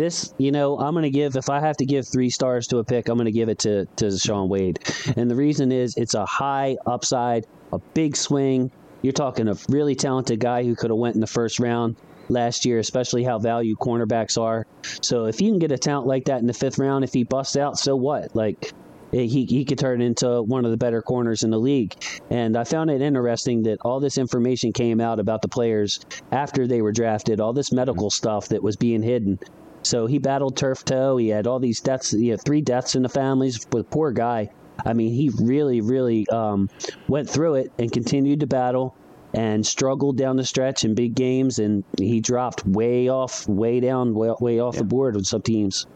this, 0.00 0.32
you 0.38 0.50
know, 0.50 0.78
I'm 0.78 0.94
going 0.94 1.02
to 1.02 1.10
give, 1.10 1.36
if 1.36 1.50
I 1.50 1.60
have 1.60 1.76
to 1.76 1.84
give 1.84 2.08
three 2.08 2.30
stars 2.30 2.66
to 2.68 2.78
a 2.78 2.84
pick, 2.84 3.08
I'm 3.08 3.16
going 3.16 3.26
to 3.26 3.32
give 3.32 3.50
it 3.50 3.58
to, 3.60 3.84
to 3.96 4.16
Shaun 4.16 4.48
Wade. 4.48 4.78
And 5.14 5.30
the 5.30 5.36
reason 5.36 5.70
is 5.70 5.94
it's 5.96 6.14
a 6.14 6.24
high 6.24 6.78
upside, 6.86 7.46
a 7.70 7.78
big 7.78 8.16
swing. 8.16 8.70
You're 9.02 9.12
talking 9.12 9.46
a 9.46 9.56
really 9.68 9.94
talented 9.94 10.40
guy 10.40 10.64
who 10.64 10.74
could 10.74 10.90
have 10.90 10.98
went 10.98 11.16
in 11.16 11.20
the 11.20 11.26
first 11.26 11.60
round 11.60 11.96
last 12.30 12.64
year, 12.64 12.78
especially 12.78 13.24
how 13.24 13.38
value 13.38 13.76
cornerbacks 13.76 14.40
are. 14.40 14.66
So 15.02 15.26
if 15.26 15.42
you 15.42 15.50
can 15.50 15.58
get 15.58 15.70
a 15.70 15.76
talent 15.76 16.06
like 16.06 16.24
that 16.26 16.40
in 16.40 16.46
the 16.46 16.54
fifth 16.54 16.78
round, 16.78 17.04
if 17.04 17.12
he 17.12 17.24
busts 17.24 17.58
out, 17.58 17.78
so 17.78 17.94
what? 17.94 18.34
Like, 18.34 18.72
eh, 19.12 19.24
he, 19.24 19.44
he 19.44 19.66
could 19.66 19.78
turn 19.78 20.00
into 20.00 20.40
one 20.40 20.64
of 20.64 20.70
the 20.70 20.78
better 20.78 21.02
corners 21.02 21.42
in 21.42 21.50
the 21.50 21.60
league. 21.60 21.94
And 22.30 22.56
I 22.56 22.64
found 22.64 22.90
it 22.90 23.02
interesting 23.02 23.64
that 23.64 23.78
all 23.82 24.00
this 24.00 24.16
information 24.16 24.72
came 24.72 24.98
out 24.98 25.20
about 25.20 25.42
the 25.42 25.48
players 25.48 26.00
after 26.32 26.66
they 26.66 26.80
were 26.80 26.92
drafted, 26.92 27.38
all 27.38 27.52
this 27.52 27.70
medical 27.70 28.08
stuff 28.08 28.48
that 28.48 28.62
was 28.62 28.76
being 28.76 29.02
hidden. 29.02 29.38
So 29.82 30.06
he 30.06 30.18
battled 30.18 30.56
turf 30.56 30.84
toe. 30.84 31.16
He 31.16 31.28
had 31.28 31.46
all 31.46 31.58
these 31.58 31.80
deaths. 31.80 32.10
He 32.10 32.28
had 32.28 32.42
three 32.42 32.60
deaths 32.60 32.94
in 32.94 33.02
the 33.02 33.08
families. 33.08 33.66
With 33.72 33.90
poor 33.90 34.12
guy. 34.12 34.50
I 34.84 34.92
mean, 34.94 35.12
he 35.12 35.30
really, 35.40 35.80
really 35.80 36.26
um, 36.28 36.68
went 37.08 37.28
through 37.28 37.56
it 37.56 37.72
and 37.78 37.90
continued 37.92 38.40
to 38.40 38.46
battle. 38.46 38.94
and 39.32 39.64
struggled 39.64 40.16
down 40.16 40.36
the 40.36 40.44
stretch 40.44 40.84
in 40.84 40.94
big 40.94 41.14
games, 41.14 41.58
and 41.58 41.84
he 41.98 42.20
dropped 42.20 42.66
way 42.66 43.08
off, 43.08 43.46
way 43.48 43.78
down, 43.80 44.14
way, 44.14 44.32
way 44.40 44.58
off 44.58 44.74
yeah. 44.74 44.80
the 44.80 44.84
board 44.84 45.14
with 45.14 45.26
some 45.26 45.42
teams. 45.42 45.86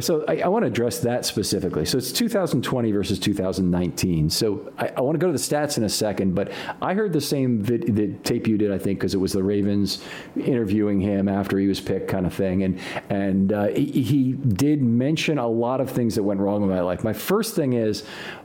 So 0.00 0.24
I, 0.28 0.40
I, 0.40 0.48
want 0.48 0.64
to 0.64 0.66
address 0.66 1.00
that 1.00 1.24
specifically. 1.24 1.84
So 1.84 1.96
it's 1.98 2.12
2020 2.12 2.92
versus 2.92 3.18
2019. 3.18 4.30
So 4.30 4.72
I, 4.78 4.88
I 4.88 5.00
want 5.00 5.14
to 5.14 5.18
go 5.18 5.26
to 5.28 5.32
the 5.32 5.38
stats 5.38 5.78
in 5.78 5.84
a 5.84 5.88
second, 5.88 6.34
but 6.34 6.52
I 6.82 6.94
heard 6.94 7.12
the 7.12 7.20
same 7.20 7.62
vid, 7.62 7.94
the 7.94 8.08
tape 8.24 8.46
you 8.46 8.58
did, 8.58 8.72
I 8.72 8.78
think, 8.78 8.98
because 8.98 9.14
it 9.14 9.18
was 9.18 9.32
the 9.32 9.42
Ravens 9.42 10.02
interviewing 10.36 11.00
him 11.00 11.28
after 11.28 11.58
he 11.58 11.66
was 11.66 11.80
picked, 11.80 12.08
kind 12.08 12.26
of 12.26 12.34
thing, 12.34 12.62
and 12.62 12.80
and 13.08 13.52
uh, 13.52 13.66
he, 13.68 14.02
he 14.02 14.32
did 14.32 14.82
mention 14.82 15.38
a 15.38 15.48
lot 15.48 15.80
of 15.80 15.90
things 15.90 16.14
that 16.16 16.22
went 16.22 16.40
wrong 16.40 16.62
in 16.62 16.68
my 16.68 16.80
life. 16.80 17.04
My 17.04 17.12
first 17.12 17.54
thing 17.54 17.72
is, 17.72 18.04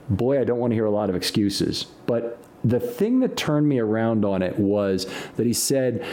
boy, 0.09 0.39
I 0.39 0.43
don't 0.43 0.59
want 0.59 0.71
to 0.71 0.75
hear 0.75 0.85
a 0.85 0.91
lot 0.91 1.09
of 1.09 1.15
excuses, 1.15 1.85
but 2.05 2.37
the 2.63 2.79
thing 2.79 3.19
that 3.21 3.35
turned 3.35 3.67
me 3.67 3.79
around 3.79 4.23
on 4.23 4.41
it 4.41 4.57
was 4.57 5.07
that 5.35 5.45
he 5.45 5.53
said, 5.53 6.05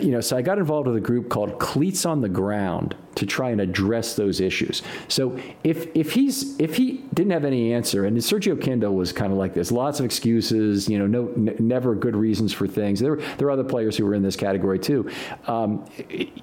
you 0.00 0.10
know, 0.10 0.20
so 0.20 0.36
I 0.36 0.42
got 0.42 0.58
involved 0.58 0.86
with 0.86 0.96
a 0.96 1.00
group 1.00 1.30
called 1.30 1.58
Cleats 1.58 2.04
on 2.04 2.20
the 2.20 2.28
Ground 2.28 2.94
to 3.16 3.26
try 3.26 3.50
and 3.50 3.60
address 3.60 4.14
those 4.14 4.40
issues. 4.40 4.82
So 5.08 5.38
if 5.62 5.88
if 5.94 6.12
he's 6.12 6.58
if 6.60 6.76
he 6.76 7.04
didn't 7.14 7.32
have 7.32 7.44
any 7.44 7.72
answer, 7.72 8.04
and 8.04 8.16
Sergio 8.18 8.60
Kindle 8.60 8.94
was 8.94 9.12
kind 9.12 9.32
of 9.32 9.38
like 9.38 9.54
this, 9.54 9.70
lots 9.70 10.00
of 10.00 10.06
excuses, 10.06 10.88
you 10.88 10.98
know, 10.98 11.06
no 11.06 11.28
n- 11.28 11.56
never 11.58 11.94
good 11.94 12.16
reasons 12.16 12.52
for 12.52 12.66
things. 12.66 13.00
There 13.00 13.16
there 13.16 13.48
are 13.48 13.50
other 13.50 13.64
players 13.64 13.96
who 13.96 14.04
were 14.04 14.14
in 14.14 14.22
this 14.22 14.36
category 14.36 14.78
too, 14.78 15.10
um, 15.46 15.84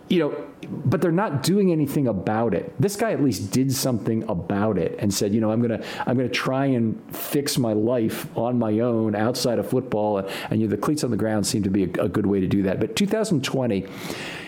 you 0.10 0.20
know, 0.20 0.46
but 0.70 1.02
they're 1.02 1.12
not 1.12 1.44
doing 1.44 1.72
anything 1.72 2.08
about 2.08 2.54
it. 2.54 2.74
This 2.80 2.96
guy 2.96 3.12
at 3.12 3.22
least 3.22 3.52
did 3.52 3.74
something 3.74 4.24
about 4.30 4.78
it 4.78 4.96
and 5.00 5.14
said, 5.14 5.34
you 5.34 5.42
know, 5.42 5.52
I'm 5.52 5.62
gonna 5.62 5.84
I'm 6.06 6.16
gonna 6.16 6.30
try 6.30 6.66
and 6.68 7.02
fix 7.16 7.58
my 7.58 7.74
life 7.74 8.26
on 8.38 8.58
my 8.58 8.80
own 8.80 9.16
outside 9.16 9.60
of 9.60 9.70
football, 9.70 10.20
and, 10.20 10.30
and 10.50 10.62
you 10.62 10.68
know, 10.68 10.72
the 10.72 10.82
cleats 10.82 11.04
on 11.04 11.12
the 11.12 11.18
ground 11.18 11.46
seem 11.46 11.64
to 11.64 11.70
be 11.70 11.84
a, 11.84 12.04
a 12.04 12.10
good 12.10 12.26
way 12.26 12.40
to 12.40 12.48
do 12.48 12.64
that. 12.64 12.80
But 12.80 12.96
2020 12.96 13.88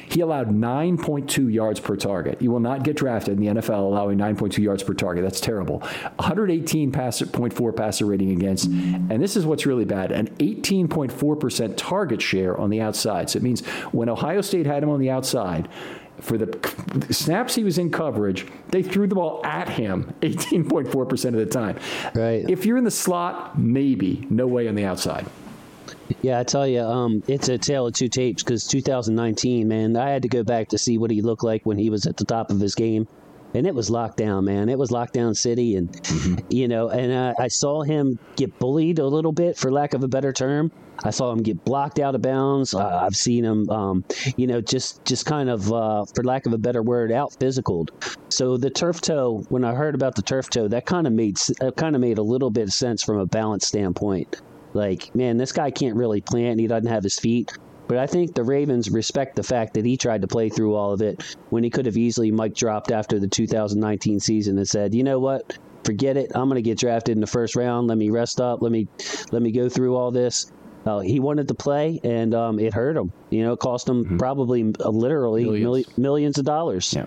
he 0.09 0.21
allowed 0.21 0.49
9.2 0.49 1.51
yards 1.51 1.79
per 1.79 1.95
target. 1.95 2.41
You 2.41 2.51
will 2.51 2.59
not 2.59 2.83
get 2.83 2.95
drafted 2.95 3.37
in 3.37 3.43
the 3.43 3.61
NFL 3.61 3.79
allowing 3.79 4.17
9.2 4.17 4.59
yards 4.59 4.83
per 4.83 4.93
target. 4.93 5.23
That's 5.23 5.41
terrible. 5.41 5.79
118 5.79 6.91
passer, 6.91 7.25
0.4 7.25 7.75
passer 7.75 8.05
rating 8.05 8.31
against, 8.31 8.65
and 8.65 9.21
this 9.21 9.35
is 9.35 9.45
what's 9.45 9.65
really 9.65 9.85
bad, 9.85 10.11
an 10.11 10.27
18.4% 10.37 11.73
target 11.77 12.21
share 12.21 12.57
on 12.57 12.69
the 12.69 12.81
outside. 12.81 13.29
So 13.29 13.37
it 13.37 13.43
means 13.43 13.65
when 13.91 14.09
Ohio 14.09 14.41
State 14.41 14.65
had 14.65 14.83
him 14.83 14.89
on 14.89 14.99
the 14.99 15.09
outside, 15.09 15.69
for 16.19 16.37
the 16.37 17.13
snaps 17.13 17.55
he 17.55 17.63
was 17.63 17.77
in 17.77 17.91
coverage, 17.91 18.45
they 18.69 18.83
threw 18.83 19.07
the 19.07 19.15
ball 19.15 19.45
at 19.45 19.67
him 19.67 20.13
18.4% 20.21 21.25
of 21.25 21.33
the 21.33 21.45
time. 21.45 21.77
Right. 22.13 22.49
If 22.49 22.65
you're 22.65 22.77
in 22.77 22.83
the 22.83 22.91
slot, 22.91 23.59
maybe, 23.59 24.27
no 24.29 24.47
way 24.47 24.67
on 24.67 24.75
the 24.75 24.85
outside. 24.85 25.25
Yeah, 26.21 26.39
I 26.39 26.43
tell 26.43 26.67
you, 26.67 26.81
um, 26.81 27.23
it's 27.27 27.49
a 27.49 27.57
tale 27.57 27.87
of 27.87 27.93
two 27.93 28.07
tapes 28.07 28.43
because 28.43 28.67
2019, 28.67 29.67
man, 29.67 29.97
I 29.97 30.09
had 30.09 30.21
to 30.21 30.29
go 30.29 30.43
back 30.43 30.69
to 30.69 30.77
see 30.77 30.97
what 30.97 31.11
he 31.11 31.21
looked 31.21 31.43
like 31.43 31.65
when 31.65 31.77
he 31.77 31.89
was 31.89 32.05
at 32.05 32.17
the 32.17 32.25
top 32.25 32.49
of 32.49 32.59
his 32.59 32.75
game. 32.75 33.07
And 33.55 33.67
it 33.67 33.75
was 33.75 33.91
lockdown, 33.91 34.45
man. 34.45 34.67
It 34.67 34.79
was 34.79 34.89
lockdown 34.89 35.37
city. 35.37 35.75
And, 35.75 35.91
mm-hmm. 35.91 36.45
you 36.49 36.67
know, 36.67 36.89
and 36.89 37.11
uh, 37.11 37.33
I 37.37 37.49
saw 37.49 37.83
him 37.83 38.17
get 38.35 38.57
bullied 38.57 38.97
a 38.97 39.05
little 39.05 39.31
bit, 39.31 39.57
for 39.57 39.71
lack 39.71 39.93
of 39.93 40.03
a 40.03 40.07
better 40.07 40.33
term. 40.33 40.71
I 41.03 41.11
saw 41.11 41.31
him 41.31 41.43
get 41.43 41.63
blocked 41.63 41.99
out 41.99 42.15
of 42.15 42.21
bounds. 42.21 42.73
Uh, 42.73 43.01
I've 43.03 43.15
seen 43.15 43.43
him, 43.43 43.69
um, 43.69 44.05
you 44.37 44.47
know, 44.47 44.61
just 44.61 45.03
just 45.05 45.25
kind 45.25 45.49
of, 45.49 45.71
uh, 45.71 46.05
for 46.05 46.23
lack 46.23 46.45
of 46.45 46.53
a 46.53 46.57
better 46.57 46.81
word, 46.81 47.11
out 47.11 47.31
physicaled. 47.39 47.89
So 48.29 48.57
the 48.57 48.69
turf 48.69 49.01
toe, 49.01 49.43
when 49.49 49.63
I 49.63 49.73
heard 49.73 49.95
about 49.95 50.15
the 50.15 50.21
turf 50.21 50.49
toe, 50.49 50.67
that 50.69 50.85
kind 50.85 51.05
of 51.05 51.13
made 51.13 51.37
uh, 51.61 51.71
kind 51.71 51.95
of 51.95 52.01
made 52.01 52.17
a 52.17 52.23
little 52.23 52.49
bit 52.49 52.63
of 52.63 52.73
sense 52.73 53.03
from 53.03 53.17
a 53.17 53.25
balance 53.25 53.67
standpoint. 53.67 54.41
Like, 54.73 55.13
man, 55.15 55.37
this 55.37 55.51
guy 55.51 55.71
can't 55.71 55.95
really 55.95 56.21
plant. 56.21 56.59
He 56.59 56.67
doesn't 56.67 56.89
have 56.89 57.03
his 57.03 57.19
feet. 57.19 57.51
But 57.87 57.97
I 57.97 58.07
think 58.07 58.33
the 58.33 58.43
Ravens 58.43 58.89
respect 58.89 59.35
the 59.35 59.43
fact 59.43 59.73
that 59.73 59.85
he 59.85 59.97
tried 59.97 60.21
to 60.21 60.27
play 60.27 60.49
through 60.49 60.75
all 60.75 60.93
of 60.93 61.01
it 61.01 61.35
when 61.49 61.63
he 61.63 61.69
could 61.69 61.85
have 61.85 61.97
easily 61.97 62.31
Mike 62.31 62.55
dropped 62.55 62.91
after 62.91 63.19
the 63.19 63.27
2019 63.27 64.19
season 64.19 64.57
and 64.57 64.67
said, 64.67 64.95
you 64.95 65.03
know 65.03 65.19
what, 65.19 65.57
forget 65.83 66.17
it. 66.17 66.31
I'm 66.33 66.47
going 66.47 66.55
to 66.55 66.67
get 66.67 66.77
drafted 66.77 67.17
in 67.17 67.21
the 67.21 67.27
first 67.27 67.55
round. 67.55 67.87
Let 67.87 67.97
me 67.97 68.09
rest 68.09 68.39
up. 68.39 68.61
Let 68.61 68.71
me 68.71 68.87
let 69.31 69.41
me 69.41 69.51
go 69.51 69.69
through 69.69 69.95
all 69.95 70.11
this. 70.11 70.51
Uh, 70.85 70.99
he 70.99 71.19
wanted 71.19 71.47
to 71.47 71.53
play, 71.53 71.99
and 72.03 72.35
um, 72.35 72.59
it 72.59 72.73
hurt 72.73 72.97
him. 72.97 73.11
You 73.29 73.43
know, 73.43 73.53
it 73.53 73.59
cost 73.59 73.87
him 73.87 74.03
mm-hmm. 74.03 74.17
probably 74.17 74.73
uh, 74.79 74.89
literally 74.89 75.45
millions. 75.45 75.97
millions 75.97 76.37
of 76.37 76.45
dollars. 76.45 76.93
Yeah. 76.93 77.05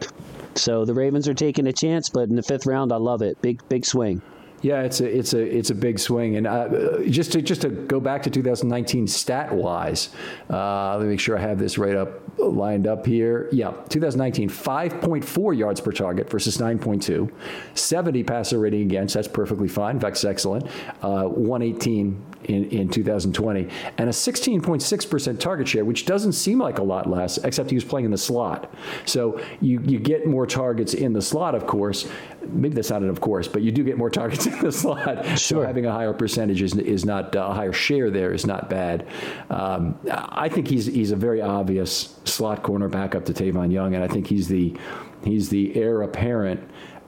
So 0.54 0.86
the 0.86 0.94
Ravens 0.94 1.28
are 1.28 1.34
taking 1.34 1.66
a 1.66 1.72
chance, 1.72 2.08
but 2.08 2.28
in 2.28 2.36
the 2.36 2.42
fifth 2.42 2.64
round, 2.64 2.92
I 2.92 2.96
love 2.96 3.22
it. 3.22 3.40
Big 3.42 3.66
big 3.68 3.84
swing. 3.84 4.22
Yeah, 4.62 4.82
it's 4.82 5.00
a 5.00 5.18
it's 5.18 5.34
a 5.34 5.40
it's 5.40 5.70
a 5.70 5.74
big 5.74 5.98
swing, 5.98 6.36
and 6.36 6.46
uh, 6.46 7.02
just 7.04 7.32
to 7.32 7.42
just 7.42 7.62
to 7.62 7.68
go 7.68 8.00
back 8.00 8.22
to 8.22 8.30
2019 8.30 9.06
stat 9.06 9.52
wise, 9.52 10.08
uh, 10.50 10.96
let 10.96 11.02
me 11.02 11.10
make 11.10 11.20
sure 11.20 11.36
I 11.36 11.40
have 11.42 11.58
this 11.58 11.78
right 11.78 11.94
up 11.94 12.26
lined 12.38 12.86
up 12.86 13.06
here. 13.06 13.48
Yeah, 13.52 13.72
2019 13.88 14.48
5.4 14.48 15.56
yards 15.56 15.80
per 15.80 15.92
target 15.92 16.30
versus 16.30 16.58
9.2, 16.58 17.30
70 17.74 18.22
passer 18.24 18.58
rating 18.58 18.82
against. 18.82 19.14
That's 19.14 19.28
perfectly 19.28 19.68
fine. 19.68 19.96
In 19.96 20.00
fact, 20.00 20.16
it's 20.16 20.24
excellent. 20.24 20.66
Uh, 21.02 21.24
118 21.24 22.22
in, 22.46 22.64
in 22.70 22.88
2020, 22.88 23.68
and 23.98 24.08
a 24.08 24.12
16.6% 24.12 25.38
target 25.38 25.68
share, 25.68 25.84
which 25.84 26.06
doesn't 26.06 26.32
seem 26.32 26.58
like 26.58 26.78
a 26.78 26.82
lot 26.82 27.08
less, 27.08 27.38
except 27.38 27.70
he 27.70 27.76
was 27.76 27.84
playing 27.84 28.04
in 28.04 28.10
the 28.10 28.18
slot. 28.18 28.72
So 29.04 29.40
you, 29.60 29.80
you 29.84 29.98
get 29.98 30.26
more 30.26 30.46
targets 30.46 30.94
in 30.94 31.12
the 31.12 31.22
slot, 31.22 31.54
of 31.54 31.66
course. 31.66 32.08
Maybe 32.42 32.74
that's 32.74 32.90
not 32.90 33.02
an 33.02 33.08
of 33.08 33.20
course, 33.20 33.48
but 33.48 33.62
you 33.62 33.72
do 33.72 33.84
get 33.84 33.98
more 33.98 34.10
targets 34.22 34.46
in 34.46 34.58
the 34.60 34.72
slot. 34.72 35.24
Sure. 35.26 35.36
So 35.36 35.62
having 35.62 35.86
a 35.86 35.92
higher 35.92 36.12
percentage 36.12 36.62
is, 36.62 36.76
is 36.76 37.04
not, 37.04 37.34
uh, 37.34 37.48
a 37.50 37.54
higher 37.54 37.72
share 37.72 38.10
there 38.10 38.32
is 38.32 38.46
not 38.46 38.70
bad. 38.70 39.06
Um, 39.50 39.98
I 40.10 40.48
think 40.48 40.68
he's, 40.68 40.86
he's 40.86 41.10
a 41.10 41.16
very 41.16 41.42
obvious 41.42 42.18
slot 42.24 42.62
corner 42.62 42.88
backup 42.88 43.24
to 43.26 43.32
Tavon 43.32 43.72
Young, 43.72 43.94
and 43.94 44.02
I 44.02 44.08
think 44.08 44.26
he's 44.26 44.48
the, 44.48 44.76
he's 45.24 45.48
the 45.48 45.74
heir 45.76 46.02
apparent 46.02 46.60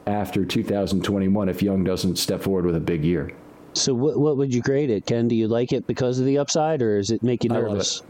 after 0.07 0.45
2021 0.45 1.49
if 1.49 1.63
Young 1.63 1.85
doesn't 1.85 2.17
step 2.17 2.43
forward 2.43 2.65
with 2.65 2.77
a 2.77 2.81
big 2.81 3.05
year. 3.05 3.31
So 3.79 3.95
what 3.95 4.19
what 4.19 4.37
would 4.37 4.55
you 4.55 4.63
grade 4.63 4.91
it, 4.91 5.07
Ken? 5.07 5.29
Do 5.29 5.35
you 5.35 5.49
like 5.49 5.73
it 5.73 5.87
because 5.87 6.19
of 6.19 6.27
the 6.27 6.39
upside, 6.39 6.83
or 6.83 6.99
is 6.99 7.11
it 7.11 7.23
make 7.23 7.45
you 7.45 7.51
nervous? 7.51 8.03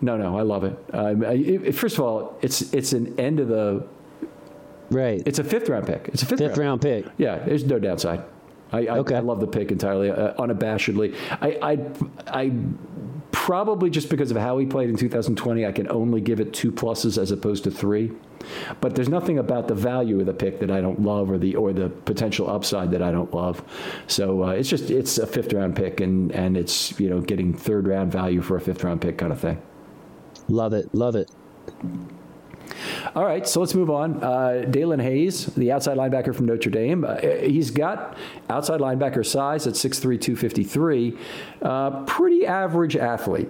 No, 0.00 0.16
no, 0.16 0.36
I 0.36 0.42
love 0.42 0.64
it. 0.64 0.78
Um, 0.92 1.22
it, 1.22 1.74
First 1.74 1.98
of 1.98 2.04
all, 2.04 2.38
it's 2.42 2.72
it's 2.74 2.92
an 2.92 3.18
end 3.18 3.40
of 3.40 3.48
the 3.48 3.86
right. 4.90 5.22
It's 5.26 5.38
a 5.38 5.44
fifth 5.44 5.68
round 5.68 5.86
pick. 5.86 6.08
It's 6.12 6.22
a 6.22 6.26
fifth, 6.26 6.38
fifth 6.38 6.58
round. 6.58 6.82
round 6.82 6.82
pick. 6.82 7.06
Yeah, 7.18 7.36
there's 7.38 7.64
no 7.64 7.78
downside. 7.78 8.22
I, 8.72 8.86
I, 8.86 8.98
okay. 8.98 9.14
I 9.14 9.20
love 9.20 9.40
the 9.40 9.46
pick 9.46 9.70
entirely, 9.70 10.10
uh, 10.10 10.34
unabashedly. 10.34 11.14
I, 11.40 11.58
I, 11.62 12.40
I 12.40 12.52
probably 13.36 13.90
just 13.90 14.08
because 14.08 14.30
of 14.30 14.38
how 14.38 14.56
he 14.56 14.64
played 14.64 14.88
in 14.88 14.96
2020, 14.96 15.66
I 15.66 15.70
can 15.70 15.88
only 15.90 16.22
give 16.22 16.40
it 16.40 16.54
two 16.54 16.72
pluses 16.72 17.20
as 17.20 17.30
opposed 17.30 17.64
to 17.64 17.70
three. 17.70 18.10
But 18.80 18.94
there's 18.94 19.10
nothing 19.10 19.38
about 19.38 19.68
the 19.68 19.74
value 19.74 20.18
of 20.18 20.26
the 20.26 20.32
pick 20.32 20.58
that 20.60 20.70
I 20.70 20.80
don't 20.80 21.02
love, 21.02 21.30
or 21.30 21.36
the 21.36 21.54
or 21.54 21.72
the 21.74 21.90
potential 21.90 22.48
upside 22.48 22.90
that 22.92 23.02
I 23.02 23.12
don't 23.12 23.32
love. 23.34 23.62
So 24.06 24.44
uh, 24.44 24.50
it's 24.52 24.70
just 24.70 24.90
it's 24.90 25.18
a 25.18 25.26
fifth 25.26 25.52
round 25.52 25.76
pick, 25.76 26.00
and 26.00 26.32
and 26.32 26.56
it's 26.56 26.98
you 26.98 27.10
know 27.10 27.20
getting 27.20 27.52
third 27.52 27.86
round 27.86 28.10
value 28.10 28.40
for 28.40 28.56
a 28.56 28.60
fifth 28.60 28.82
round 28.82 29.02
pick 29.02 29.18
kind 29.18 29.32
of 29.32 29.38
thing. 29.38 29.60
Love 30.48 30.72
it, 30.72 30.94
love 30.94 31.14
it. 31.14 31.30
All 33.14 33.24
right, 33.24 33.46
so 33.46 33.60
let's 33.60 33.74
move 33.74 33.90
on. 33.90 34.22
Uh, 34.22 34.64
Daelin 34.68 35.02
Hayes, 35.02 35.46
the 35.46 35.72
outside 35.72 35.96
linebacker 35.96 36.34
from 36.34 36.46
Notre 36.46 36.70
Dame, 36.70 37.04
uh, 37.04 37.16
he's 37.18 37.70
got 37.70 38.16
outside 38.50 38.80
linebacker 38.80 39.24
size 39.24 39.66
at 39.66 39.74
6'3", 39.74 40.20
253. 40.20 41.18
Uh, 41.62 42.04
pretty 42.04 42.46
average 42.46 42.96
athlete. 42.96 43.48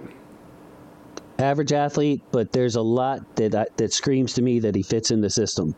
Average 1.39 1.73
athlete, 1.73 2.21
but 2.31 2.51
there's 2.51 2.75
a 2.75 2.81
lot 2.81 3.35
that 3.35 3.77
that 3.77 3.93
screams 3.93 4.33
to 4.33 4.41
me 4.41 4.59
that 4.59 4.73
he 4.73 4.81
fits 4.81 5.11
in 5.11 5.21
the 5.21 5.29
system. 5.29 5.75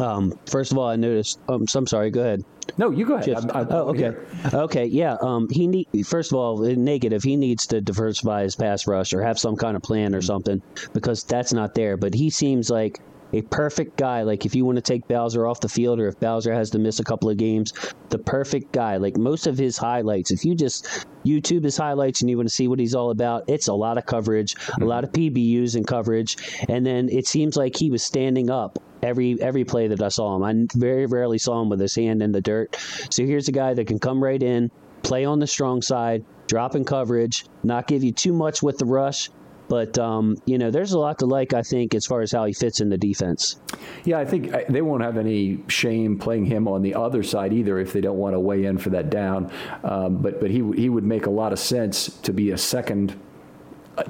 Um, 0.00 0.38
first 0.46 0.72
of 0.72 0.78
all, 0.78 0.88
I 0.88 0.96
noticed. 0.96 1.38
Um, 1.48 1.66
so 1.66 1.78
I'm 1.78 1.86
sorry. 1.86 2.10
Go 2.10 2.20
ahead. 2.20 2.44
No, 2.76 2.90
you 2.90 3.06
go 3.06 3.14
ahead. 3.14 3.34
I'm, 3.34 3.50
I'm 3.50 3.66
oh, 3.70 3.88
okay. 3.90 3.98
Here. 3.98 4.26
Okay. 4.54 4.86
Yeah. 4.86 5.16
Um, 5.20 5.48
he 5.50 5.66
need 5.66 5.88
first 6.06 6.32
of 6.32 6.38
all, 6.38 6.58
negative. 6.58 7.22
He 7.22 7.36
needs 7.36 7.66
to 7.68 7.80
diversify 7.80 8.42
his 8.42 8.56
pass 8.56 8.86
rush 8.86 9.12
or 9.12 9.22
have 9.22 9.38
some 9.38 9.56
kind 9.56 9.76
of 9.76 9.82
plan 9.82 10.14
or 10.14 10.18
mm-hmm. 10.18 10.26
something 10.26 10.62
because 10.92 11.22
that's 11.24 11.52
not 11.52 11.74
there. 11.74 11.96
But 11.96 12.14
he 12.14 12.30
seems 12.30 12.70
like 12.70 13.00
a 13.32 13.42
perfect 13.42 13.96
guy. 13.96 14.22
Like 14.22 14.46
if 14.46 14.54
you 14.54 14.64
want 14.64 14.76
to 14.76 14.82
take 14.82 15.06
Bowser 15.08 15.46
off 15.46 15.60
the 15.60 15.68
field, 15.68 16.00
or 16.00 16.08
if 16.08 16.18
Bowser 16.20 16.54
has 16.54 16.70
to 16.70 16.78
miss 16.78 17.00
a 17.00 17.04
couple 17.04 17.28
of 17.28 17.36
games, 17.36 17.72
the 18.10 18.18
perfect 18.18 18.72
guy. 18.72 18.96
Like 18.96 19.16
most 19.16 19.46
of 19.46 19.58
his 19.58 19.76
highlights, 19.76 20.30
if 20.30 20.44
you 20.44 20.54
just 20.54 21.06
YouTube 21.24 21.64
his 21.64 21.76
highlights 21.76 22.20
and 22.20 22.30
you 22.30 22.36
want 22.36 22.48
to 22.48 22.54
see 22.54 22.68
what 22.68 22.78
he's 22.78 22.94
all 22.94 23.10
about, 23.10 23.44
it's 23.48 23.68
a 23.68 23.74
lot 23.74 23.98
of 23.98 24.06
coverage, 24.06 24.54
mm-hmm. 24.54 24.82
a 24.82 24.86
lot 24.86 25.04
of 25.04 25.12
PBUs 25.12 25.74
and 25.74 25.86
coverage, 25.86 26.36
and 26.68 26.86
then 26.86 27.08
it 27.08 27.26
seems 27.26 27.56
like 27.56 27.76
he 27.76 27.90
was 27.90 28.02
standing 28.02 28.50
up 28.50 28.78
every 29.04 29.40
every 29.40 29.64
play 29.64 29.88
that 29.88 30.02
I 30.02 30.08
saw 30.08 30.34
him. 30.34 30.42
I 30.42 30.66
very 30.76 31.06
rarely 31.06 31.38
saw 31.38 31.60
him 31.60 31.68
with 31.68 31.80
his 31.80 31.94
hand 31.94 32.22
in 32.22 32.32
the 32.32 32.40
dirt. 32.40 32.76
So 33.10 33.24
here's 33.24 33.48
a 33.48 33.52
guy 33.52 33.74
that 33.74 33.86
can 33.86 33.98
come 33.98 34.22
right 34.22 34.42
in, 34.42 34.70
play 35.02 35.24
on 35.24 35.38
the 35.38 35.46
strong 35.46 35.82
side, 35.82 36.24
drop 36.46 36.74
in 36.74 36.84
coverage, 36.84 37.44
not 37.62 37.86
give 37.86 38.02
you 38.02 38.12
too 38.12 38.32
much 38.32 38.62
with 38.62 38.78
the 38.78 38.86
rush, 38.86 39.30
but 39.68 39.98
um, 39.98 40.36
you 40.46 40.58
know, 40.58 40.70
there's 40.70 40.92
a 40.92 40.98
lot 40.98 41.18
to 41.20 41.26
like. 41.26 41.54
I 41.54 41.62
think 41.62 41.94
as 41.94 42.06
far 42.06 42.20
as 42.20 42.32
how 42.32 42.44
he 42.44 42.52
fits 42.52 42.80
in 42.80 42.88
the 42.88 42.98
defense. 42.98 43.56
Yeah, 44.04 44.18
I 44.18 44.24
think 44.24 44.52
they 44.68 44.82
won't 44.82 45.02
have 45.02 45.16
any 45.16 45.60
shame 45.68 46.18
playing 46.18 46.46
him 46.46 46.68
on 46.68 46.82
the 46.82 46.94
other 46.94 47.22
side 47.22 47.52
either 47.52 47.78
if 47.78 47.92
they 47.92 48.00
don't 48.00 48.18
want 48.18 48.34
to 48.34 48.40
weigh 48.40 48.64
in 48.64 48.78
for 48.78 48.90
that 48.90 49.10
down. 49.10 49.50
Um, 49.82 50.18
but 50.18 50.40
but 50.40 50.50
he 50.50 50.62
he 50.74 50.88
would 50.88 51.04
make 51.04 51.26
a 51.26 51.30
lot 51.30 51.52
of 51.52 51.58
sense 51.58 52.08
to 52.22 52.32
be 52.32 52.50
a 52.50 52.58
second 52.58 53.18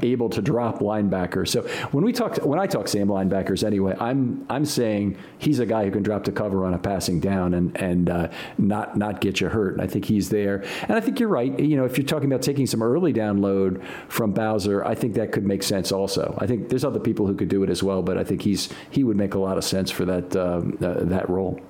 able 0.02 0.28
to 0.30 0.42
drop 0.42 0.78
linebackers. 0.78 1.48
So 1.48 1.62
when 1.92 2.04
we 2.04 2.12
talk, 2.12 2.36
when 2.44 2.58
I 2.58 2.66
talk 2.66 2.88
Sam 2.88 3.08
linebackers 3.08 3.64
anyway, 3.64 3.96
I'm 4.00 4.44
I'm 4.48 4.64
saying 4.64 5.16
he's 5.38 5.58
a 5.58 5.66
guy 5.66 5.84
who 5.84 5.90
can 5.90 6.02
drop 6.02 6.24
to 6.24 6.32
cover 6.32 6.64
on 6.64 6.74
a 6.74 6.78
passing 6.78 7.20
down 7.20 7.54
and 7.54 7.76
and 7.76 8.10
uh, 8.10 8.28
not 8.58 8.96
not 8.96 9.20
get 9.20 9.40
you 9.40 9.48
hurt. 9.48 9.74
And 9.74 9.82
I 9.82 9.86
think 9.86 10.04
he's 10.04 10.28
there. 10.28 10.64
And 10.82 10.92
I 10.92 11.00
think 11.00 11.20
you're 11.20 11.28
right. 11.28 11.58
You 11.58 11.76
know, 11.76 11.84
if 11.84 11.98
you're 11.98 12.06
talking 12.06 12.30
about 12.30 12.42
taking 12.42 12.66
some 12.66 12.82
early 12.82 13.12
down 13.12 13.40
load 13.40 13.82
from 14.08 14.32
Bowser, 14.32 14.84
I 14.84 14.94
think 14.94 15.14
that 15.14 15.32
could 15.32 15.46
make 15.46 15.62
sense 15.62 15.92
also. 15.92 16.36
I 16.38 16.46
think 16.46 16.68
there's 16.68 16.84
other 16.84 17.00
people 17.00 17.26
who 17.26 17.34
could 17.34 17.48
do 17.48 17.62
it 17.62 17.70
as 17.70 17.82
well, 17.82 18.02
but 18.02 18.18
I 18.18 18.24
think 18.24 18.42
he's 18.42 18.68
he 18.90 19.04
would 19.04 19.16
make 19.16 19.34
a 19.34 19.38
lot 19.38 19.58
of 19.58 19.64
sense 19.64 19.90
for 19.90 20.04
that 20.04 20.34
um, 20.36 20.78
uh, 20.80 21.04
that 21.04 21.28
role. 21.28 21.60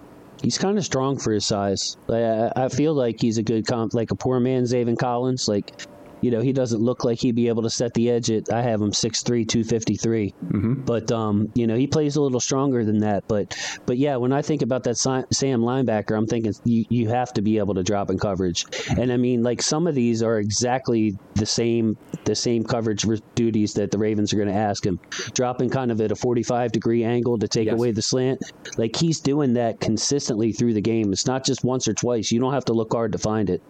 He's 0.42 0.58
kind 0.58 0.76
of 0.76 0.84
strong 0.84 1.18
for 1.18 1.32
his 1.32 1.46
size. 1.46 1.96
I, 2.08 2.50
I 2.54 2.68
feel 2.68 2.92
like 2.92 3.18
he's 3.18 3.38
a 3.38 3.42
good 3.42 3.66
comp, 3.66 3.94
like 3.94 4.10
a 4.10 4.14
poor 4.14 4.40
man, 4.40 4.64
Zaven 4.64 4.98
Collins. 4.98 5.48
Like 5.48 5.86
you 6.24 6.30
know, 6.30 6.40
he 6.40 6.54
doesn't 6.54 6.80
look 6.80 7.04
like 7.04 7.18
he'd 7.18 7.34
be 7.34 7.48
able 7.48 7.64
to 7.64 7.68
set 7.68 7.92
the 7.92 8.08
edge 8.08 8.30
at, 8.30 8.50
I 8.50 8.62
have 8.62 8.80
him 8.80 8.92
6'3", 8.92 9.46
253. 9.46 10.30
Mm-hmm. 10.30 10.72
But, 10.80 11.12
um, 11.12 11.52
you 11.54 11.66
know, 11.66 11.76
he 11.76 11.86
plays 11.86 12.16
a 12.16 12.22
little 12.22 12.40
stronger 12.40 12.82
than 12.82 13.00
that. 13.00 13.28
But, 13.28 13.54
but 13.84 13.98
yeah, 13.98 14.16
when 14.16 14.32
I 14.32 14.40
think 14.40 14.62
about 14.62 14.84
that 14.84 14.96
Sam 14.96 15.26
linebacker, 15.60 16.16
I'm 16.16 16.26
thinking 16.26 16.54
you, 16.64 16.86
you 16.88 17.08
have 17.10 17.34
to 17.34 17.42
be 17.42 17.58
able 17.58 17.74
to 17.74 17.82
drop 17.82 18.08
in 18.08 18.18
coverage. 18.18 18.64
And 18.88 19.12
I 19.12 19.18
mean, 19.18 19.42
like 19.42 19.60
some 19.60 19.86
of 19.86 19.94
these 19.94 20.22
are 20.22 20.38
exactly 20.38 21.14
the 21.34 21.44
same, 21.44 21.98
the 22.24 22.34
same 22.34 22.64
coverage 22.64 23.04
duties 23.34 23.74
that 23.74 23.90
the 23.90 23.98
Ravens 23.98 24.32
are 24.32 24.36
going 24.36 24.48
to 24.48 24.54
ask 24.54 24.86
him. 24.86 24.98
Dropping 25.34 25.68
kind 25.68 25.92
of 25.92 26.00
at 26.00 26.10
a 26.10 26.16
45 26.16 26.72
degree 26.72 27.04
angle 27.04 27.38
to 27.38 27.46
take 27.46 27.66
yes. 27.66 27.74
away 27.74 27.90
the 27.90 28.00
slant. 28.00 28.42
Like 28.78 28.96
he's 28.96 29.20
doing 29.20 29.52
that 29.54 29.78
consistently 29.78 30.52
through 30.52 30.72
the 30.72 30.80
game. 30.80 31.12
It's 31.12 31.26
not 31.26 31.44
just 31.44 31.64
once 31.64 31.86
or 31.86 31.92
twice. 31.92 32.32
You 32.32 32.40
don't 32.40 32.54
have 32.54 32.64
to 32.64 32.72
look 32.72 32.94
hard 32.94 33.12
to 33.12 33.18
find 33.18 33.50
it. 33.50 33.60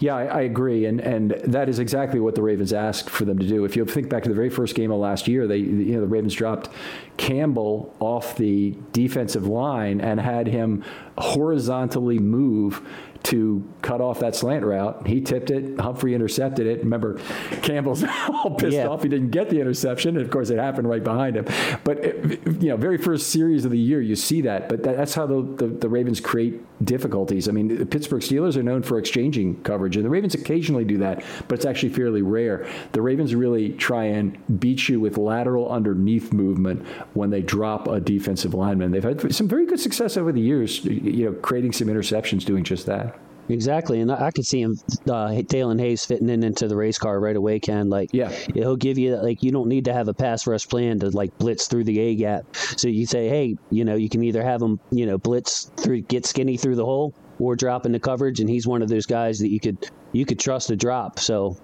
Yeah, 0.00 0.16
I, 0.16 0.24
I, 0.24 0.40
agree, 0.40 0.86
and 0.86 0.98
and 0.98 1.32
that 1.44 1.68
is 1.68 1.78
exactly 1.78 2.20
what 2.20 2.34
the 2.34 2.40
Ravens 2.40 2.72
asked 2.72 3.10
for 3.10 3.26
them 3.26 3.38
to 3.38 3.46
do. 3.46 3.66
If 3.66 3.76
you 3.76 3.84
think 3.84 4.08
back 4.08 4.22
to 4.22 4.30
the 4.30 4.34
very 4.34 4.48
first 4.48 4.74
game 4.74 4.90
of 4.90 4.98
last 4.98 5.28
year, 5.28 5.46
they 5.46 5.58
you 5.58 5.94
know 5.94 6.00
the 6.00 6.06
Ravens 6.06 6.34
dropped 6.34 6.70
Campbell 7.18 7.94
off 8.00 8.34
the 8.38 8.74
defensive 8.92 9.46
line 9.46 10.00
and 10.00 10.18
had 10.18 10.46
him 10.46 10.82
horizontally 11.18 12.18
move 12.18 12.80
to 13.24 13.66
cut 13.82 14.00
off 14.00 14.20
that 14.20 14.34
slant 14.34 14.64
route. 14.64 15.06
He 15.06 15.20
tipped 15.20 15.50
it. 15.50 15.78
Humphrey 15.78 16.14
intercepted 16.14 16.66
it. 16.66 16.80
Remember, 16.80 17.18
Campbell's 17.62 18.04
all 18.28 18.54
pissed 18.56 18.76
yeah. 18.76 18.88
off 18.88 19.02
he 19.02 19.08
didn't 19.08 19.30
get 19.30 19.50
the 19.50 19.60
interception. 19.60 20.16
And 20.16 20.24
of 20.24 20.30
course, 20.30 20.50
it 20.50 20.58
happened 20.58 20.88
right 20.88 21.02
behind 21.02 21.36
him. 21.36 21.46
But 21.84 21.98
it, 21.98 22.46
you 22.62 22.70
know, 22.70 22.76
very 22.76 22.98
first 22.98 23.30
series 23.30 23.64
of 23.64 23.70
the 23.70 23.78
year, 23.78 24.00
you 24.00 24.16
see 24.16 24.40
that. 24.42 24.68
But 24.68 24.82
that, 24.84 24.96
that's 24.96 25.14
how 25.14 25.26
the, 25.26 25.42
the, 25.42 25.66
the 25.66 25.88
Ravens 25.88 26.20
create 26.20 26.60
difficulties. 26.84 27.48
I 27.48 27.52
mean, 27.52 27.68
the 27.68 27.86
Pittsburgh 27.86 28.22
Steelers 28.22 28.56
are 28.56 28.62
known 28.62 28.82
for 28.82 28.98
exchanging 28.98 29.62
coverage, 29.62 29.96
and 29.96 30.04
the 30.04 30.10
Ravens 30.10 30.34
occasionally 30.34 30.84
do 30.84 30.98
that, 30.98 31.22
but 31.48 31.56
it's 31.56 31.66
actually 31.66 31.90
fairly 31.90 32.22
rare. 32.22 32.66
The 32.92 33.02
Ravens 33.02 33.34
really 33.34 33.70
try 33.70 34.04
and 34.04 34.60
beat 34.60 34.88
you 34.88 35.00
with 35.00 35.18
lateral 35.18 35.70
underneath 35.70 36.32
movement 36.32 36.86
when 37.14 37.30
they 37.30 37.42
drop 37.42 37.88
a 37.88 38.00
defensive 38.00 38.54
lineman. 38.54 38.90
They've 38.90 39.02
had 39.02 39.34
some 39.34 39.48
very 39.48 39.66
good 39.66 39.80
success 39.80 40.16
over 40.16 40.32
the 40.32 40.40
years, 40.40 40.84
you 40.84 41.26
know, 41.26 41.32
creating 41.32 41.72
some 41.72 41.88
interceptions 41.88 42.44
doing 42.44 42.64
just 42.64 42.86
that. 42.86 43.09
Exactly, 43.50 44.00
and 44.00 44.12
I 44.12 44.30
could 44.30 44.46
see 44.46 44.62
him, 44.62 44.78
uh, 45.06 45.28
Daelin 45.42 45.80
Hayes, 45.80 46.04
fitting 46.04 46.28
in 46.28 46.42
into 46.42 46.68
the 46.68 46.76
race 46.76 46.98
car 46.98 47.18
right 47.18 47.36
away. 47.36 47.58
Ken, 47.58 47.90
like, 47.90 48.10
yeah, 48.12 48.30
he'll 48.54 48.76
give 48.76 48.96
you 48.96 49.16
like 49.16 49.42
you 49.42 49.50
don't 49.50 49.68
need 49.68 49.84
to 49.86 49.92
have 49.92 50.08
a 50.08 50.14
pass 50.14 50.46
rush 50.46 50.68
plan 50.68 51.00
to 51.00 51.10
like 51.10 51.36
blitz 51.38 51.66
through 51.66 51.84
the 51.84 51.98
A 51.98 52.14
gap. 52.14 52.44
So 52.54 52.88
you 52.88 53.06
say, 53.06 53.28
hey, 53.28 53.56
you 53.70 53.84
know, 53.84 53.96
you 53.96 54.08
can 54.08 54.22
either 54.22 54.42
have 54.42 54.62
him, 54.62 54.78
you 54.90 55.06
know, 55.06 55.18
blitz 55.18 55.70
through, 55.76 56.02
get 56.02 56.26
skinny 56.26 56.56
through 56.56 56.76
the 56.76 56.84
hole, 56.84 57.14
or 57.38 57.56
drop 57.56 57.86
into 57.86 57.98
coverage, 57.98 58.40
and 58.40 58.48
he's 58.48 58.66
one 58.66 58.82
of 58.82 58.88
those 58.88 59.06
guys 59.06 59.38
that 59.40 59.50
you 59.50 59.60
could 59.60 59.90
you 60.12 60.24
could 60.24 60.38
trust 60.38 60.68
to 60.68 60.76
drop. 60.76 61.18
So 61.18 61.56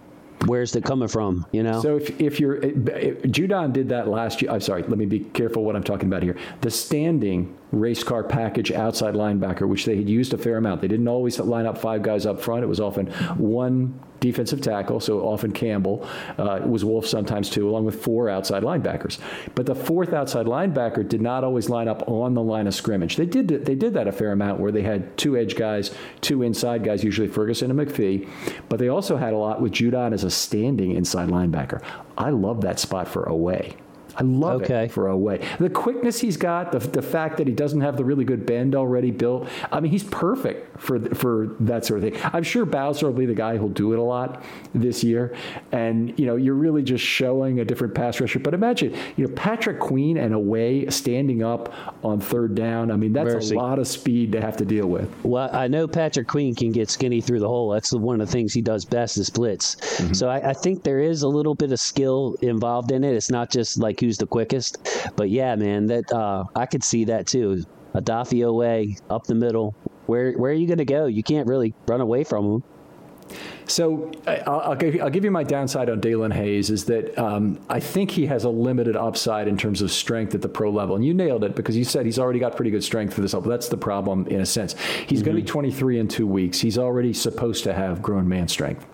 where's 0.46 0.74
it 0.76 0.84
coming 0.84 1.08
from? 1.08 1.46
You 1.52 1.62
know. 1.62 1.80
So 1.80 1.96
if, 1.96 2.20
if 2.20 2.40
you're 2.40 2.56
if 2.56 3.22
Judon 3.22 3.72
did 3.72 3.88
that 3.90 4.08
last 4.08 4.42
year. 4.42 4.50
I'm 4.50 4.60
sorry. 4.60 4.82
Let 4.82 4.98
me 4.98 5.06
be 5.06 5.20
careful 5.20 5.64
what 5.64 5.76
I'm 5.76 5.84
talking 5.84 6.08
about 6.08 6.22
here. 6.22 6.36
The 6.60 6.70
standing 6.70 7.55
race 7.72 8.04
car 8.04 8.22
package 8.22 8.70
outside 8.72 9.14
linebacker, 9.14 9.68
which 9.68 9.84
they 9.84 9.96
had 9.96 10.08
used 10.08 10.32
a 10.32 10.38
fair 10.38 10.56
amount. 10.56 10.80
They 10.80 10.88
didn't 10.88 11.08
always 11.08 11.38
line 11.38 11.66
up 11.66 11.78
five 11.78 12.02
guys 12.02 12.26
up 12.26 12.40
front. 12.40 12.62
It 12.62 12.68
was 12.68 12.80
often 12.80 13.06
one 13.36 14.00
defensive 14.20 14.60
tackle, 14.60 15.00
so 15.00 15.20
often 15.20 15.52
Campbell. 15.52 16.06
Uh, 16.38 16.60
was 16.64 16.84
Wolfe 16.84 17.06
sometimes 17.06 17.50
too, 17.50 17.68
along 17.68 17.84
with 17.84 18.02
four 18.02 18.28
outside 18.28 18.62
linebackers. 18.62 19.18
But 19.54 19.66
the 19.66 19.74
fourth 19.74 20.12
outside 20.12 20.46
linebacker 20.46 21.06
did 21.08 21.20
not 21.20 21.44
always 21.44 21.68
line 21.68 21.88
up 21.88 22.08
on 22.08 22.34
the 22.34 22.42
line 22.42 22.66
of 22.66 22.74
scrimmage. 22.74 23.16
They 23.16 23.26
did 23.26 23.48
they 23.48 23.74
did 23.74 23.94
that 23.94 24.08
a 24.08 24.12
fair 24.12 24.32
amount 24.32 24.60
where 24.60 24.72
they 24.72 24.82
had 24.82 25.16
two 25.16 25.36
edge 25.36 25.56
guys, 25.56 25.94
two 26.20 26.42
inside 26.42 26.84
guys, 26.84 27.04
usually 27.04 27.28
Ferguson 27.28 27.70
and 27.70 27.78
McPhee. 27.78 28.28
But 28.68 28.78
they 28.78 28.88
also 28.88 29.16
had 29.16 29.32
a 29.32 29.38
lot 29.38 29.60
with 29.60 29.72
Judon 29.72 30.12
as 30.12 30.24
a 30.24 30.30
standing 30.30 30.92
inside 30.92 31.28
linebacker. 31.28 31.82
I 32.16 32.30
love 32.30 32.62
that 32.62 32.80
spot 32.80 33.08
for 33.08 33.26
Oweh. 33.26 33.76
I 34.16 34.22
love 34.22 34.62
okay. 34.62 34.84
it 34.84 34.92
for 34.92 35.04
Oweh. 35.04 35.58
The 35.58 35.70
quickness 35.70 36.20
he's 36.20 36.36
got, 36.36 36.72
the, 36.72 36.78
the 36.78 37.02
fact 37.02 37.36
that 37.36 37.46
he 37.46 37.52
doesn't 37.52 37.80
have 37.80 37.96
the 37.96 38.04
really 38.04 38.24
good 38.24 38.46
bend 38.46 38.74
already 38.74 39.10
built. 39.10 39.48
I 39.70 39.80
mean, 39.80 39.92
he's 39.92 40.04
perfect 40.04 40.80
for 40.80 40.98
for 41.14 41.54
that 41.60 41.84
sort 41.84 42.02
of 42.02 42.12
thing. 42.12 42.30
I'm 42.32 42.42
sure 42.42 42.64
Bowser 42.64 43.06
will 43.06 43.18
be 43.18 43.26
the 43.26 43.34
guy 43.34 43.56
who'll 43.56 43.68
do 43.68 43.92
it 43.92 43.98
a 43.98 44.02
lot 44.02 44.42
this 44.74 45.04
year. 45.04 45.34
And 45.72 46.18
you 46.18 46.26
know, 46.26 46.36
you're 46.36 46.54
really 46.54 46.82
just 46.82 47.04
showing 47.04 47.60
a 47.60 47.64
different 47.64 47.94
pass 47.94 48.20
rusher. 48.20 48.38
But 48.38 48.54
imagine, 48.54 48.96
you 49.16 49.26
know, 49.26 49.34
Patrick 49.34 49.80
Queen 49.80 50.16
and 50.16 50.34
Oweh 50.34 50.92
standing 50.92 51.42
up 51.42 51.74
on 52.04 52.20
third 52.20 52.54
down. 52.54 52.90
I 52.90 52.96
mean, 52.96 53.12
that's 53.12 53.34
Mercy. 53.34 53.54
a 53.54 53.58
lot 53.58 53.78
of 53.78 53.86
speed 53.86 54.32
to 54.32 54.40
have 54.40 54.56
to 54.58 54.64
deal 54.64 54.86
with. 54.86 55.12
Well, 55.22 55.50
I 55.52 55.68
know 55.68 55.86
Patrick 55.86 56.28
Queen 56.28 56.54
can 56.54 56.72
get 56.72 56.90
skinny 56.90 57.20
through 57.20 57.40
the 57.40 57.48
hole. 57.48 57.70
That's 57.70 57.92
one 57.92 58.20
of 58.20 58.26
the 58.26 58.32
things 58.32 58.52
he 58.52 58.62
does 58.62 58.84
best 58.84 59.18
is 59.18 59.30
blitz. 59.30 59.76
Mm-hmm. 59.76 60.12
So 60.14 60.28
I, 60.28 60.50
I 60.50 60.52
think 60.52 60.82
there 60.82 61.00
is 61.00 61.22
a 61.22 61.28
little 61.28 61.54
bit 61.54 61.72
of 61.72 61.80
skill 61.80 62.36
involved 62.42 62.92
in 62.92 63.04
it. 63.04 63.14
It's 63.14 63.30
not 63.30 63.50
just 63.50 63.78
like 63.78 64.02
the 64.14 64.26
quickest. 64.26 64.78
But 65.16 65.30
yeah, 65.30 65.56
man, 65.56 65.86
that 65.86 66.12
uh, 66.12 66.44
I 66.54 66.66
could 66.66 66.84
see 66.84 67.04
that 67.04 67.26
too. 67.26 67.64
Odafe 67.94 68.38
Oweh 68.44 69.00
up 69.10 69.24
the 69.26 69.34
middle. 69.34 69.74
Where 70.06 70.32
where 70.32 70.50
are 70.50 70.54
you 70.54 70.66
going 70.66 70.78
to 70.78 70.84
go? 70.84 71.06
You 71.06 71.22
can't 71.22 71.48
really 71.48 71.74
run 71.86 72.00
away 72.00 72.24
from 72.24 72.44
him. 72.44 72.62
So 73.68 74.12
I'll, 74.26 74.60
I'll, 74.60 74.74
give, 74.76 75.00
I'll, 75.00 75.10
give, 75.10 75.24
you 75.24 75.30
my 75.30 75.42
downside 75.42 75.90
on 75.90 76.00
Daelin 76.00 76.32
Hayes 76.32 76.70
is 76.70 76.84
that 76.86 77.18
um, 77.18 77.58
I 77.68 77.80
think 77.80 78.10
he 78.10 78.26
has 78.26 78.44
a 78.44 78.48
limited 78.48 78.96
upside 78.96 79.48
in 79.48 79.56
terms 79.56 79.82
of 79.82 79.90
strength 79.90 80.34
at 80.34 80.42
the 80.42 80.48
pro 80.48 80.70
level. 80.70 80.94
And 80.94 81.04
you 81.04 81.12
nailed 81.12 81.42
it 81.42 81.56
because 81.56 81.76
you 81.76 81.84
said 81.84 82.06
he's 82.06 82.18
already 82.18 82.38
got 82.38 82.54
pretty 82.54 82.70
good 82.70 82.84
strength 82.84 83.14
for 83.14 83.22
this 83.22 83.34
level. 83.34 83.50
That's 83.50 83.68
the 83.68 83.76
problem 83.76 84.26
in 84.28 84.40
a 84.40 84.46
sense. 84.46 84.74
He's 85.06 85.20
mm-hmm. 85.20 85.26
going 85.26 85.36
to 85.36 85.42
be 85.42 85.46
23 85.46 85.98
in 85.98 86.08
two 86.08 86.26
weeks. 86.26 86.60
He's 86.60 86.78
already 86.78 87.12
supposed 87.12 87.64
to 87.64 87.74
have 87.74 88.02
grown 88.02 88.28
man 88.28 88.48
strength. 88.48 88.86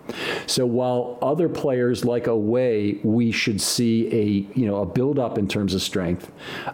So 0.47 0.65
while 0.65 1.17
other 1.21 1.47
players 1.49 2.03
like 2.03 2.25
Oweh, 2.25 3.03
we 3.03 3.31
should 3.31 3.61
see 3.61 4.07
a 4.13 4.57
you 4.59 4.65
know 4.65 4.81
a 4.81 4.85
build 4.85 5.19
up 5.19 5.37
in 5.37 5.47
terms 5.47 5.73
of 5.73 5.81
strength, 5.81 6.31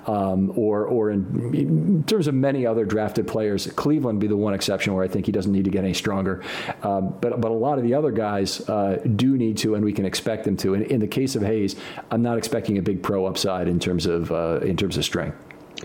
um, 0.08 0.52
or 0.56 0.86
or 0.86 1.12
in, 1.12 1.54
in, 1.54 2.04
terms 2.04 2.28
of 2.28 2.34
many 2.34 2.66
other 2.66 2.86
drafted 2.86 3.28
players, 3.28 3.68
Cleveland 3.68 4.20
be 4.20 4.28
the 4.28 4.36
one 4.36 4.54
exception 4.54 4.94
where 4.94 5.04
I 5.04 5.08
think 5.08 5.26
he 5.26 5.32
doesn't 5.32 5.52
need 5.52 5.66
to 5.66 5.72
get 5.72 5.84
any 5.84 5.94
stronger. 5.94 6.44
Um, 6.82 7.16
but 7.22 7.40
but 7.40 7.52
a 7.52 7.54
lot 7.54 7.78
of 7.78 7.84
the 7.90 7.96
other 7.96 8.12
guys 8.12 8.70
uh, 8.70 9.02
do 9.16 9.36
need 9.36 9.58
to, 9.58 9.74
and 9.74 9.84
we 9.84 9.92
can 9.92 10.06
expect 10.06 10.44
them 10.44 10.56
to. 10.58 10.76
And 10.76 10.84
in 10.86 11.00
the 11.00 11.08
case 11.08 11.36
of 11.36 11.42
Hayes, 11.42 11.76
I'm 12.12 12.22
not 12.22 12.38
expecting 12.38 12.78
a 12.78 12.84
big 12.84 13.02
pro 13.02 13.26
upside 13.26 13.68
in 13.68 13.80
terms 13.80 14.06
of 14.06 14.32
uh, 14.32 14.60
in 14.62 14.78
terms 14.78 14.96
of 14.96 15.04
strength. 15.04 15.36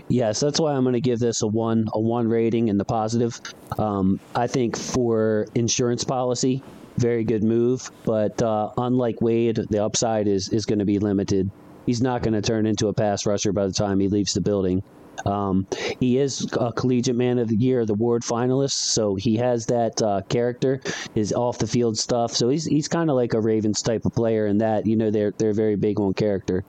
Yes, 0.07 0.39
that's 0.39 0.59
why 0.59 0.73
I'm 0.73 0.83
going 0.83 0.93
to 0.93 1.01
give 1.01 1.17
this 1.17 1.41
a 1.41 1.47
one 1.47 1.87
a 1.93 1.99
one 1.99 2.27
rating 2.27 2.67
in 2.67 2.77
the 2.77 2.85
positive. 2.85 3.41
Um, 3.79 4.19
I 4.35 4.45
think 4.45 4.77
for 4.77 5.47
insurance 5.55 6.03
policy, 6.03 6.61
very 6.97 7.23
good 7.23 7.43
move, 7.43 7.89
but 8.03 8.39
uh, 8.39 8.69
unlike 8.77 9.19
Wade, 9.19 9.59
the 9.71 9.83
upside 9.83 10.27
is 10.27 10.49
is 10.49 10.67
going 10.67 10.79
to 10.79 10.85
be 10.85 10.99
limited. 10.99 11.49
He's 11.87 12.03
not 12.03 12.21
going 12.21 12.33
to 12.33 12.41
turn 12.41 12.67
into 12.67 12.87
a 12.87 12.93
pass 12.93 13.25
rusher 13.25 13.51
by 13.51 13.65
the 13.65 13.73
time 13.73 13.99
he 13.99 14.09
leaves 14.09 14.35
the 14.35 14.41
building. 14.41 14.83
Um, 15.25 15.67
he 15.99 16.17
is 16.17 16.47
a 16.59 16.71
collegiate 16.71 17.15
man 17.15 17.39
of 17.39 17.47
the 17.47 17.55
year, 17.55 17.85
the 17.85 17.93
Ward 17.93 18.23
finalist, 18.23 18.71
so 18.71 19.15
he 19.15 19.35
has 19.37 19.65
that 19.67 20.01
uh, 20.01 20.21
character, 20.29 20.81
his 21.13 21.33
off 21.33 21.57
the 21.57 21.67
field 21.67 21.97
stuff. 21.97 22.33
So 22.33 22.49
he's 22.49 22.65
he's 22.65 22.87
kind 22.87 23.09
of 23.09 23.15
like 23.15 23.33
a 23.33 23.41
Ravens 23.41 23.81
type 23.81 24.05
of 24.05 24.13
player 24.13 24.47
in 24.47 24.57
that 24.59 24.85
you 24.85 24.95
know 24.95 25.11
they're 25.11 25.31
they're 25.31 25.53
very 25.53 25.75
big 25.75 25.99
on 25.99 26.13
character. 26.13 26.63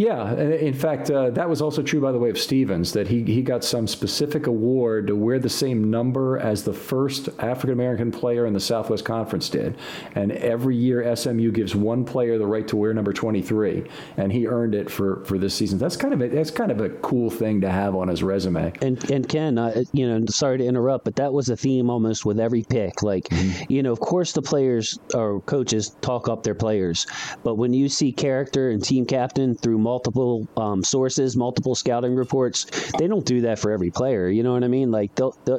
Yeah, 0.00 0.32
in 0.34 0.72
fact, 0.72 1.10
uh, 1.10 1.28
that 1.32 1.46
was 1.46 1.60
also 1.60 1.82
true, 1.82 2.00
by 2.00 2.10
the 2.10 2.18
way, 2.18 2.30
of 2.30 2.38
Stephens, 2.38 2.94
that 2.94 3.06
he, 3.06 3.22
he 3.22 3.42
got 3.42 3.62
some 3.62 3.86
specific 3.86 4.46
award 4.46 5.08
to 5.08 5.14
wear 5.14 5.38
the 5.38 5.50
same 5.50 5.90
number 5.90 6.38
as 6.38 6.64
the 6.64 6.72
first 6.72 7.28
African 7.38 7.74
American 7.74 8.10
player 8.10 8.46
in 8.46 8.54
the 8.54 8.60
Southwest 8.60 9.04
Conference 9.04 9.50
did. 9.50 9.76
And 10.14 10.32
every 10.32 10.74
year, 10.74 11.14
SMU 11.14 11.50
gives 11.50 11.74
one 11.76 12.06
player 12.06 12.38
the 12.38 12.46
right 12.46 12.66
to 12.68 12.78
wear 12.78 12.94
number 12.94 13.12
23, 13.12 13.84
and 14.16 14.32
he 14.32 14.46
earned 14.46 14.74
it 14.74 14.90
for, 14.90 15.22
for 15.26 15.36
this 15.36 15.54
season. 15.54 15.78
That's 15.78 15.98
kind 15.98 16.14
of 16.14 16.22
a, 16.22 16.28
that's 16.28 16.50
kind 16.50 16.70
of 16.70 16.80
a 16.80 16.88
cool 16.88 17.28
thing 17.28 17.60
to 17.60 17.68
have 17.68 17.94
on 17.94 18.08
his 18.08 18.22
resume. 18.22 18.72
And 18.80 19.10
and 19.10 19.28
Ken, 19.28 19.58
uh, 19.58 19.82
you 19.92 20.08
know, 20.08 20.24
sorry 20.30 20.56
to 20.56 20.64
interrupt, 20.64 21.04
but 21.04 21.16
that 21.16 21.30
was 21.30 21.50
a 21.50 21.58
theme 21.58 21.90
almost 21.90 22.24
with 22.24 22.40
every 22.40 22.62
pick. 22.62 23.02
Like, 23.02 23.24
mm-hmm. 23.24 23.70
you 23.70 23.82
know, 23.82 23.92
of 23.92 24.00
course, 24.00 24.32
the 24.32 24.40
players 24.40 24.98
or 25.12 25.42
coaches 25.42 25.94
talk 26.00 26.26
up 26.26 26.42
their 26.42 26.54
players, 26.54 27.06
but 27.44 27.56
when 27.56 27.74
you 27.74 27.90
see 27.90 28.12
character 28.12 28.70
and 28.70 28.82
team 28.82 29.04
captain 29.04 29.54
through 29.54 29.89
multiple 29.90 30.46
um, 30.56 30.84
sources, 30.84 31.36
multiple 31.36 31.74
scouting 31.74 32.14
reports. 32.14 32.66
They 32.96 33.08
don't 33.08 33.26
do 33.26 33.40
that 33.40 33.58
for 33.58 33.72
every 33.72 33.90
player. 33.90 34.28
You 34.28 34.44
know 34.44 34.52
what 34.52 34.62
I 34.62 34.68
mean? 34.68 34.92
Like 34.92 35.10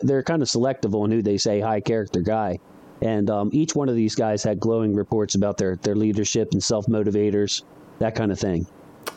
they're 0.03 0.23
kind 0.23 0.41
of 0.41 0.49
selective 0.49 0.95
on 0.95 1.11
who 1.11 1.21
they 1.21 1.37
say 1.37 1.59
high 1.59 1.81
character 1.81 2.21
guy. 2.21 2.59
And 3.01 3.29
um, 3.29 3.49
each 3.51 3.75
one 3.75 3.89
of 3.89 3.95
these 3.95 4.15
guys 4.15 4.41
had 4.41 4.57
glowing 4.59 4.95
reports 4.95 5.35
about 5.35 5.57
their, 5.57 5.75
their 5.77 5.95
leadership 5.95 6.53
and 6.53 6.63
self 6.63 6.85
motivators, 6.85 7.63
that 7.99 8.15
kind 8.15 8.31
of 8.31 8.39
thing. 8.39 8.65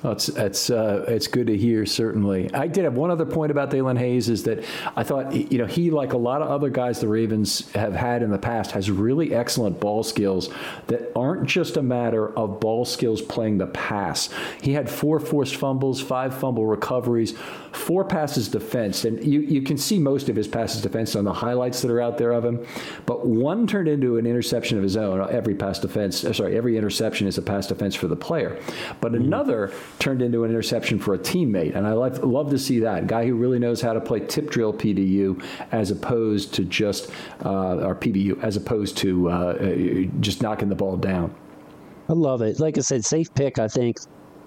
Well, 0.04 0.12
it's 0.12 0.28
it's 0.28 0.68
uh, 0.68 1.06
it's 1.08 1.26
good 1.26 1.46
to 1.46 1.56
hear. 1.56 1.86
Certainly, 1.86 2.52
I 2.52 2.66
did 2.66 2.84
have 2.84 2.92
one 2.94 3.10
other 3.10 3.24
point 3.24 3.50
about 3.50 3.70
Daelin 3.70 3.98
Hayes 3.98 4.28
is 4.28 4.42
that 4.42 4.62
I 4.96 5.02
thought 5.02 5.34
you 5.34 5.56
know 5.56 5.64
he 5.64 5.90
like 5.90 6.12
a 6.12 6.18
lot 6.18 6.42
of 6.42 6.48
other 6.50 6.68
guys 6.68 7.00
the 7.00 7.08
Ravens 7.08 7.72
have 7.72 7.94
had 7.94 8.22
in 8.22 8.30
the 8.30 8.38
past 8.38 8.72
has 8.72 8.90
really 8.90 9.34
excellent 9.34 9.80
ball 9.80 10.02
skills 10.02 10.50
that 10.88 11.10
aren't 11.16 11.46
just 11.46 11.78
a 11.78 11.82
matter 11.82 12.36
of 12.38 12.60
ball 12.60 12.84
skills 12.84 13.22
playing 13.22 13.56
the 13.56 13.66
pass. 13.68 14.28
He 14.60 14.74
had 14.74 14.90
four 14.90 15.18
forced 15.18 15.56
fumbles, 15.56 16.02
five 16.02 16.38
fumble 16.38 16.66
recoveries, 16.66 17.32
four 17.72 18.04
passes 18.04 18.48
defense, 18.48 19.06
and 19.06 19.24
you 19.24 19.40
you 19.40 19.62
can 19.62 19.78
see 19.78 19.98
most 19.98 20.28
of 20.28 20.36
his 20.36 20.46
passes 20.46 20.82
defense 20.82 21.16
on 21.16 21.24
the 21.24 21.32
highlights 21.32 21.80
that 21.80 21.90
are 21.90 22.02
out 22.02 22.18
there 22.18 22.32
of 22.32 22.44
him. 22.44 22.62
But 23.06 23.26
one 23.26 23.66
turned 23.66 23.88
into 23.88 24.18
an 24.18 24.26
interception 24.26 24.76
of 24.76 24.82
his 24.82 24.98
own. 24.98 25.26
Every 25.30 25.54
pass 25.54 25.78
defense, 25.78 26.24
uh, 26.24 26.34
sorry, 26.34 26.58
every 26.58 26.76
interception 26.76 27.26
is 27.26 27.38
a 27.38 27.42
pass 27.42 27.66
defense 27.66 27.94
for 27.94 28.06
the 28.06 28.16
player. 28.16 28.60
But 29.00 29.12
mm-hmm. 29.12 29.24
another 29.24 29.72
turned 29.98 30.22
into 30.22 30.44
an 30.44 30.50
interception 30.50 30.98
for 30.98 31.14
a 31.14 31.18
teammate. 31.18 31.76
And 31.76 31.86
I 31.86 31.92
love, 31.92 32.22
love 32.22 32.50
to 32.50 32.58
see 32.58 32.80
that. 32.80 33.06
guy 33.06 33.26
who 33.26 33.34
really 33.34 33.58
knows 33.58 33.80
how 33.80 33.92
to 33.92 34.00
play 34.00 34.20
tip 34.20 34.50
drill 34.50 34.72
PDU 34.72 35.42
as 35.72 35.90
opposed 35.90 36.54
to 36.54 36.64
just, 36.64 37.10
uh, 37.44 37.76
or 37.76 37.94
PBU, 37.94 38.42
as 38.42 38.56
opposed 38.56 38.96
to 38.98 39.28
uh, 39.28 40.06
just 40.20 40.42
knocking 40.42 40.68
the 40.68 40.74
ball 40.74 40.96
down. 40.96 41.34
I 42.08 42.12
love 42.12 42.42
it. 42.42 42.60
Like 42.60 42.76
I 42.76 42.82
said, 42.82 43.04
safe 43.04 43.32
pick, 43.34 43.58
I 43.58 43.68
think. 43.68 43.98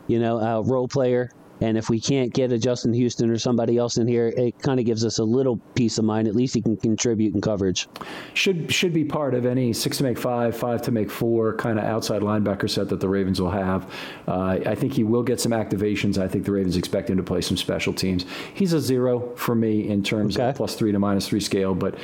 You 0.07 0.19
know, 0.19 0.37
a 0.37 0.61
role 0.61 0.87
player 0.87 1.31
and 1.61 1.77
if 1.77 1.89
we 1.89 1.99
can't 1.99 2.33
get 2.33 2.51
a 2.51 2.57
Justin 2.57 2.93
Houston 2.93 3.29
or 3.29 3.37
somebody 3.37 3.77
else 3.77 3.97
in 3.97 4.07
here, 4.07 4.33
it 4.35 4.59
kind 4.59 4.79
of 4.79 4.85
gives 4.85 5.05
us 5.05 5.19
a 5.19 5.23
little 5.23 5.57
peace 5.75 5.97
of 5.97 6.05
mind. 6.05 6.27
At 6.27 6.35
least 6.35 6.53
he 6.53 6.61
can 6.61 6.77
contribute 6.77 7.33
in 7.33 7.41
coverage. 7.41 7.87
Should 8.33 8.71
should 8.71 8.93
be 8.93 9.03
part 9.03 9.33
of 9.33 9.45
any 9.45 9.73
six 9.73 9.97
to 9.97 10.03
make 10.03 10.17
five, 10.17 10.55
five 10.55 10.81
to 10.83 10.91
make 10.91 11.09
four 11.09 11.55
kind 11.55 11.79
of 11.79 11.85
outside 11.85 12.21
linebacker 12.21 12.69
set 12.69 12.89
that 12.89 12.99
the 12.99 13.09
Ravens 13.09 13.41
will 13.41 13.51
have. 13.51 13.91
Uh, 14.27 14.59
I 14.65 14.75
think 14.75 14.93
he 14.93 15.03
will 15.03 15.23
get 15.23 15.39
some 15.39 15.51
activations. 15.51 16.17
I 16.17 16.27
think 16.27 16.45
the 16.45 16.51
Ravens 16.51 16.77
expect 16.77 17.09
him 17.09 17.17
to 17.17 17.23
play 17.23 17.41
some 17.41 17.57
special 17.57 17.93
teams. 17.93 18.25
He's 18.53 18.73
a 18.73 18.79
zero 18.79 19.35
for 19.35 19.55
me 19.55 19.89
in 19.89 20.03
terms 20.03 20.37
okay. 20.37 20.49
of 20.49 20.55
plus 20.55 20.75
three 20.75 20.91
to 20.91 20.99
minus 20.99 21.27
three 21.27 21.39
scale, 21.39 21.73
but 21.73 21.95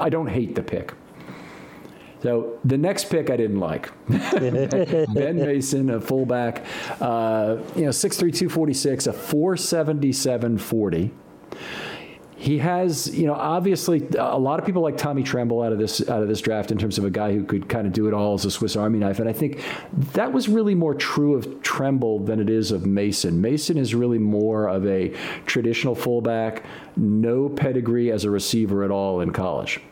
I 0.00 0.08
don't 0.08 0.28
hate 0.28 0.54
the 0.54 0.62
pick. 0.62 0.94
So 2.22 2.58
the 2.64 2.76
next 2.76 3.08
pick 3.10 3.30
I 3.30 3.36
didn't 3.36 3.60
like. 3.60 3.90
ben 4.08 5.36
Mason, 5.36 5.90
a 5.90 6.00
fullback, 6.00 6.64
uh, 7.00 7.56
you 7.74 7.82
know, 7.82 7.90
6'3", 7.90 8.18
246, 8.18 9.06
a 9.06 9.12
477 9.12 10.58
40 10.58 11.12
he 12.40 12.56
has, 12.56 13.14
you 13.14 13.26
know, 13.26 13.34
obviously 13.34 14.08
a 14.18 14.38
lot 14.38 14.58
of 14.58 14.64
people 14.64 14.80
like 14.80 14.96
Tommy 14.96 15.22
Tremble 15.22 15.62
out 15.62 15.72
of 15.72 15.78
this 15.78 16.08
out 16.08 16.22
of 16.22 16.28
this 16.28 16.40
draft 16.40 16.70
in 16.70 16.78
terms 16.78 16.96
of 16.96 17.04
a 17.04 17.10
guy 17.10 17.34
who 17.34 17.44
could 17.44 17.68
kind 17.68 17.86
of 17.86 17.92
do 17.92 18.08
it 18.08 18.14
all 18.14 18.32
as 18.32 18.46
a 18.46 18.50
Swiss 18.50 18.76
Army 18.76 18.98
knife, 18.98 19.18
and 19.18 19.28
I 19.28 19.34
think 19.34 19.62
that 20.14 20.32
was 20.32 20.48
really 20.48 20.74
more 20.74 20.94
true 20.94 21.34
of 21.34 21.60
Tremble 21.60 22.20
than 22.20 22.40
it 22.40 22.48
is 22.48 22.70
of 22.70 22.86
Mason. 22.86 23.42
Mason 23.42 23.76
is 23.76 23.94
really 23.94 24.18
more 24.18 24.68
of 24.68 24.86
a 24.86 25.10
traditional 25.44 25.94
fullback, 25.94 26.64
no 26.96 27.50
pedigree 27.50 28.10
as 28.10 28.24
a 28.24 28.30
receiver 28.30 28.84
at 28.84 28.90
all 28.90 29.20
in 29.20 29.32
college. 29.32 29.82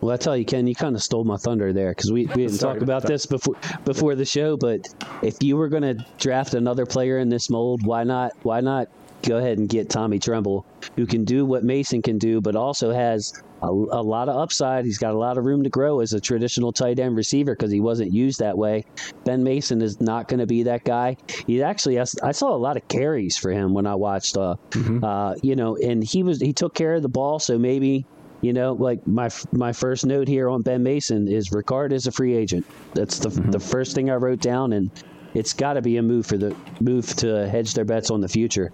Well, 0.00 0.14
I 0.14 0.16
tell 0.16 0.36
you, 0.36 0.44
Ken, 0.44 0.66
you 0.66 0.74
kind 0.74 0.96
of 0.96 1.02
stole 1.02 1.24
my 1.24 1.36
thunder 1.36 1.72
there 1.72 1.90
because 1.90 2.10
we, 2.10 2.26
we 2.26 2.46
didn't 2.46 2.58
talk 2.58 2.80
about 2.80 3.02
this 3.02 3.26
before 3.26 3.56
before 3.84 4.14
the 4.14 4.24
show. 4.24 4.56
But 4.56 4.88
if 5.22 5.42
you 5.42 5.56
were 5.56 5.68
going 5.68 5.82
to 5.82 6.06
draft 6.18 6.54
another 6.54 6.86
player 6.86 7.18
in 7.18 7.28
this 7.28 7.50
mold, 7.50 7.84
why 7.84 8.04
not? 8.04 8.32
Why 8.42 8.60
not 8.60 8.88
go 9.22 9.36
ahead 9.36 9.58
and 9.58 9.68
get 9.68 9.88
Tommy 9.88 10.18
Tremble, 10.18 10.64
who 10.96 11.06
can 11.06 11.24
do 11.24 11.44
what 11.44 11.64
Mason 11.64 12.02
can 12.02 12.18
do, 12.18 12.40
but 12.40 12.56
also 12.56 12.92
has 12.92 13.32
a, 13.62 13.66
a 13.66 14.02
lot 14.02 14.28
of 14.28 14.36
upside. 14.36 14.84
He's 14.84 14.98
got 14.98 15.14
a 15.14 15.18
lot 15.18 15.38
of 15.38 15.44
room 15.44 15.62
to 15.64 15.70
grow 15.70 16.00
as 16.00 16.12
a 16.12 16.20
traditional 16.20 16.72
tight 16.72 16.98
end 16.98 17.16
receiver 17.16 17.52
because 17.52 17.70
he 17.70 17.80
wasn't 17.80 18.12
used 18.12 18.38
that 18.40 18.56
way. 18.56 18.84
Ben 19.24 19.44
Mason 19.44 19.82
is 19.82 20.00
not 20.00 20.28
going 20.28 20.40
to 20.40 20.46
be 20.46 20.64
that 20.64 20.84
guy. 20.84 21.16
He 21.46 21.62
actually, 21.62 21.96
has, 21.96 22.16
I 22.22 22.32
saw 22.32 22.54
a 22.54 22.58
lot 22.58 22.76
of 22.76 22.88
carries 22.88 23.36
for 23.36 23.50
him 23.50 23.74
when 23.74 23.86
I 23.86 23.94
watched. 23.94 24.36
Uh, 24.36 24.56
mm-hmm. 24.70 25.04
uh, 25.04 25.34
you 25.42 25.56
know, 25.56 25.76
and 25.76 26.02
he 26.02 26.22
was 26.22 26.40
he 26.40 26.52
took 26.52 26.74
care 26.74 26.94
of 26.94 27.02
the 27.02 27.08
ball, 27.08 27.38
so 27.38 27.58
maybe 27.58 28.06
you 28.42 28.52
know, 28.52 28.72
like 28.72 29.06
my 29.06 29.28
my 29.52 29.72
first 29.72 30.06
note 30.06 30.28
here 30.28 30.48
on 30.48 30.62
Ben 30.62 30.82
Mason 30.82 31.28
is 31.28 31.50
Ricard 31.50 31.92
is 31.92 32.06
a 32.06 32.12
free 32.12 32.34
agent. 32.34 32.66
That's 32.94 33.18
the 33.18 33.28
mm-hmm. 33.28 33.50
the 33.50 33.60
first 33.60 33.94
thing 33.94 34.10
I 34.10 34.14
wrote 34.14 34.40
down, 34.40 34.72
and 34.72 34.90
it's 35.34 35.52
got 35.52 35.74
to 35.74 35.82
be 35.82 35.96
a 35.98 36.02
move 36.02 36.26
for 36.26 36.38
the 36.38 36.56
move 36.80 37.14
to 37.16 37.48
hedge 37.48 37.74
their 37.74 37.84
bets 37.84 38.10
on 38.10 38.20
the 38.20 38.28
future. 38.28 38.72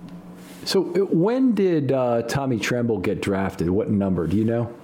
So 0.64 0.82
uh, 0.94 1.05
when 1.06 1.55
did 1.55 1.93
uh, 1.93 2.22
Tommy 2.22 2.59
Tremble 2.59 2.98
get 2.98 3.20
drafted? 3.20 3.68
What 3.70 3.90
number 3.90 4.26
do 4.26 4.36
you 4.36 4.44
know? 4.44 4.74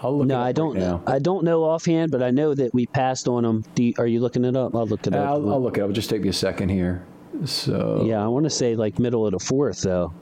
I'll 0.00 0.18
look. 0.18 0.26
No, 0.26 0.40
I 0.40 0.52
don't. 0.52 0.76
Right 0.76 1.00
I 1.14 1.18
don't 1.18 1.44
know 1.44 1.62
offhand, 1.62 2.10
but 2.10 2.22
I 2.22 2.30
know 2.30 2.54
that 2.54 2.74
we 2.74 2.86
passed 2.86 3.28
on 3.28 3.44
him. 3.44 3.64
You, 3.76 3.94
are 3.98 4.06
you 4.06 4.20
looking 4.20 4.44
it 4.44 4.56
up? 4.56 4.74
I'll 4.74 4.86
look 4.86 5.06
it 5.06 5.14
up. 5.14 5.28
I'll, 5.28 5.52
I'll 5.52 5.62
look 5.62 5.78
it 5.78 5.80
up. 5.80 5.84
It'll 5.84 5.94
just 5.94 6.10
take 6.10 6.22
me 6.22 6.28
a 6.28 6.32
second 6.32 6.70
here. 6.70 7.04
So 7.44 8.04
yeah, 8.04 8.22
I 8.22 8.26
want 8.26 8.44
to 8.44 8.50
say 8.50 8.74
like 8.74 8.98
middle 8.98 9.26
of 9.26 9.32
the 9.32 9.38
fourth 9.38 9.82
though. 9.82 10.12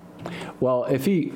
Well, 0.61 0.85
if 0.85 1.07
he 1.07 1.33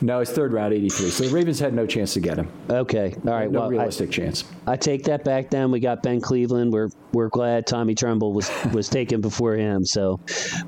no, 0.00 0.20
it's 0.20 0.30
third 0.30 0.52
round, 0.52 0.72
83. 0.72 1.10
So 1.10 1.24
the 1.24 1.34
Ravens 1.34 1.58
had 1.58 1.74
no 1.74 1.86
chance 1.86 2.14
to 2.14 2.20
get 2.20 2.38
him. 2.38 2.50
Okay. 2.68 3.14
All 3.26 3.32
right. 3.32 3.50
No 3.50 3.60
well, 3.60 3.68
realistic 3.68 4.08
I, 4.08 4.12
chance. 4.12 4.44
I 4.66 4.76
take 4.76 5.04
that 5.04 5.24
back 5.24 5.50
then. 5.50 5.70
We 5.70 5.80
got 5.80 6.02
Ben 6.02 6.20
Cleveland. 6.20 6.72
We're 6.72 6.88
we're 7.12 7.28
glad 7.28 7.66
Tommy 7.66 7.94
Tremble 7.94 8.32
was 8.32 8.50
was 8.72 8.88
taken 8.88 9.20
before 9.20 9.54
him. 9.54 9.84
So, 9.84 10.20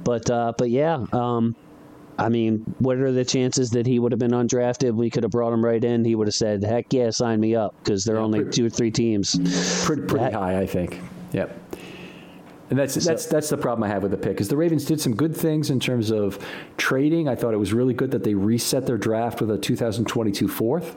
but 0.04 0.28
uh, 0.30 0.52
but 0.56 0.70
yeah. 0.70 1.04
Um, 1.12 1.56
I 2.18 2.28
mean, 2.28 2.74
what 2.78 2.98
are 2.98 3.10
the 3.10 3.24
chances 3.24 3.70
that 3.70 3.86
he 3.86 3.98
would 3.98 4.12
have 4.12 4.18
been 4.18 4.32
undrafted? 4.32 4.94
We 4.94 5.08
could 5.08 5.22
have 5.22 5.32
brought 5.32 5.52
him 5.52 5.64
right 5.64 5.82
in. 5.82 6.04
He 6.04 6.14
would 6.14 6.26
have 6.26 6.34
said, 6.34 6.62
"Heck 6.62 6.92
yeah, 6.92 7.10
sign 7.10 7.40
me 7.40 7.54
up," 7.54 7.74
because 7.82 8.04
there 8.04 8.16
are 8.16 8.18
yeah, 8.18 8.24
only 8.24 8.40
pretty, 8.40 8.56
two 8.56 8.66
or 8.66 8.70
three 8.70 8.90
teams. 8.90 9.84
Pretty, 9.86 10.02
pretty 10.02 10.26
that, 10.26 10.34
high, 10.34 10.60
I 10.60 10.66
think. 10.66 11.00
Yep. 11.32 11.61
And 12.72 12.78
that's 12.78 12.94
so, 12.94 13.00
that's 13.00 13.26
that's 13.26 13.50
the 13.50 13.58
problem 13.58 13.84
I 13.84 13.88
have 13.88 14.02
with 14.02 14.12
the 14.12 14.16
pick. 14.16 14.40
Is 14.40 14.48
the 14.48 14.56
Ravens 14.56 14.86
did 14.86 14.98
some 14.98 15.14
good 15.14 15.36
things 15.36 15.68
in 15.68 15.78
terms 15.78 16.10
of 16.10 16.42
trading. 16.78 17.28
I 17.28 17.34
thought 17.34 17.52
it 17.52 17.58
was 17.58 17.74
really 17.74 17.92
good 17.92 18.12
that 18.12 18.24
they 18.24 18.32
reset 18.32 18.86
their 18.86 18.96
draft 18.96 19.42
with 19.42 19.50
a 19.50 19.58
2022 19.58 20.48
fourth. 20.48 20.96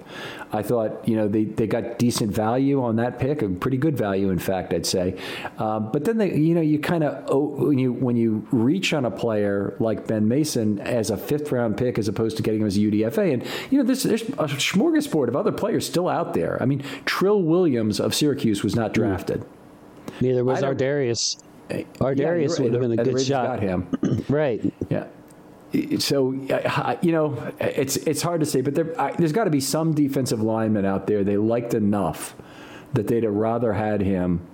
I 0.53 0.61
thought 0.61 1.05
you 1.05 1.17
know 1.17 1.27
they, 1.27 1.43
they 1.43 1.67
got 1.67 1.99
decent 1.99 2.31
value 2.31 2.81
on 2.81 2.95
that 2.95 3.19
pick, 3.19 3.41
a 3.41 3.49
pretty 3.49 3.75
good 3.75 3.97
value 3.97 4.29
in 4.29 4.39
fact, 4.39 4.73
I'd 4.73 4.85
say. 4.85 5.17
Um, 5.57 5.91
but 5.91 6.05
then 6.05 6.17
they 6.17 6.33
you 6.33 6.55
know 6.55 6.61
you 6.61 6.79
kind 6.79 7.03
of 7.03 7.25
oh, 7.29 7.65
when 7.65 7.77
you 7.77 7.91
when 7.91 8.15
you 8.15 8.47
reach 8.51 8.93
on 8.93 9.03
a 9.03 9.11
player 9.11 9.75
like 9.81 10.07
Ben 10.07 10.29
Mason 10.29 10.79
as 10.79 11.09
a 11.09 11.17
fifth 11.17 11.51
round 11.51 11.75
pick 11.75 11.99
as 11.99 12.07
opposed 12.07 12.37
to 12.37 12.43
getting 12.43 12.61
him 12.61 12.67
as 12.67 12.77
a 12.77 12.79
UDFA, 12.79 13.33
and 13.33 13.43
you 13.69 13.79
know 13.79 13.83
there's 13.83 14.03
there's 14.03 14.21
a 14.21 14.47
smorgasbord 14.47 15.27
of 15.27 15.35
other 15.35 15.51
players 15.51 15.85
still 15.85 16.07
out 16.07 16.33
there. 16.33 16.57
I 16.63 16.65
mean 16.65 16.85
Trill 17.03 17.41
Williams 17.41 17.99
of 17.99 18.15
Syracuse 18.15 18.63
was 18.63 18.77
not 18.77 18.93
drafted. 18.93 19.43
Neither 20.21 20.45
was 20.45 20.61
Ar'Darius. 20.61 21.35
Ar'Darius 21.69 22.57
yeah, 22.57 22.63
would 22.63 22.73
have 22.73 22.81
been 22.81 22.99
a 22.99 23.03
good 23.03 23.21
shot. 23.21 23.47
Got 23.47 23.59
him 23.59 24.25
right. 24.29 24.73
Yeah. 24.89 25.07
So 25.99 26.31
you 27.01 27.11
know, 27.11 27.53
it's 27.59 27.97
it's 27.97 28.21
hard 28.21 28.39
to 28.39 28.45
say, 28.45 28.61
but 28.61 28.75
there, 28.75 28.93
there's 29.17 29.33
got 29.33 29.45
to 29.45 29.49
be 29.49 29.59
some 29.59 29.93
defensive 29.93 30.41
lineman 30.41 30.85
out 30.85 31.07
there 31.07 31.23
they 31.23 31.37
liked 31.37 31.73
enough 31.73 32.35
that 32.93 33.07
they'd 33.07 33.23
have 33.23 33.33
rather 33.33 33.73
had 33.73 34.01
him 34.01 34.47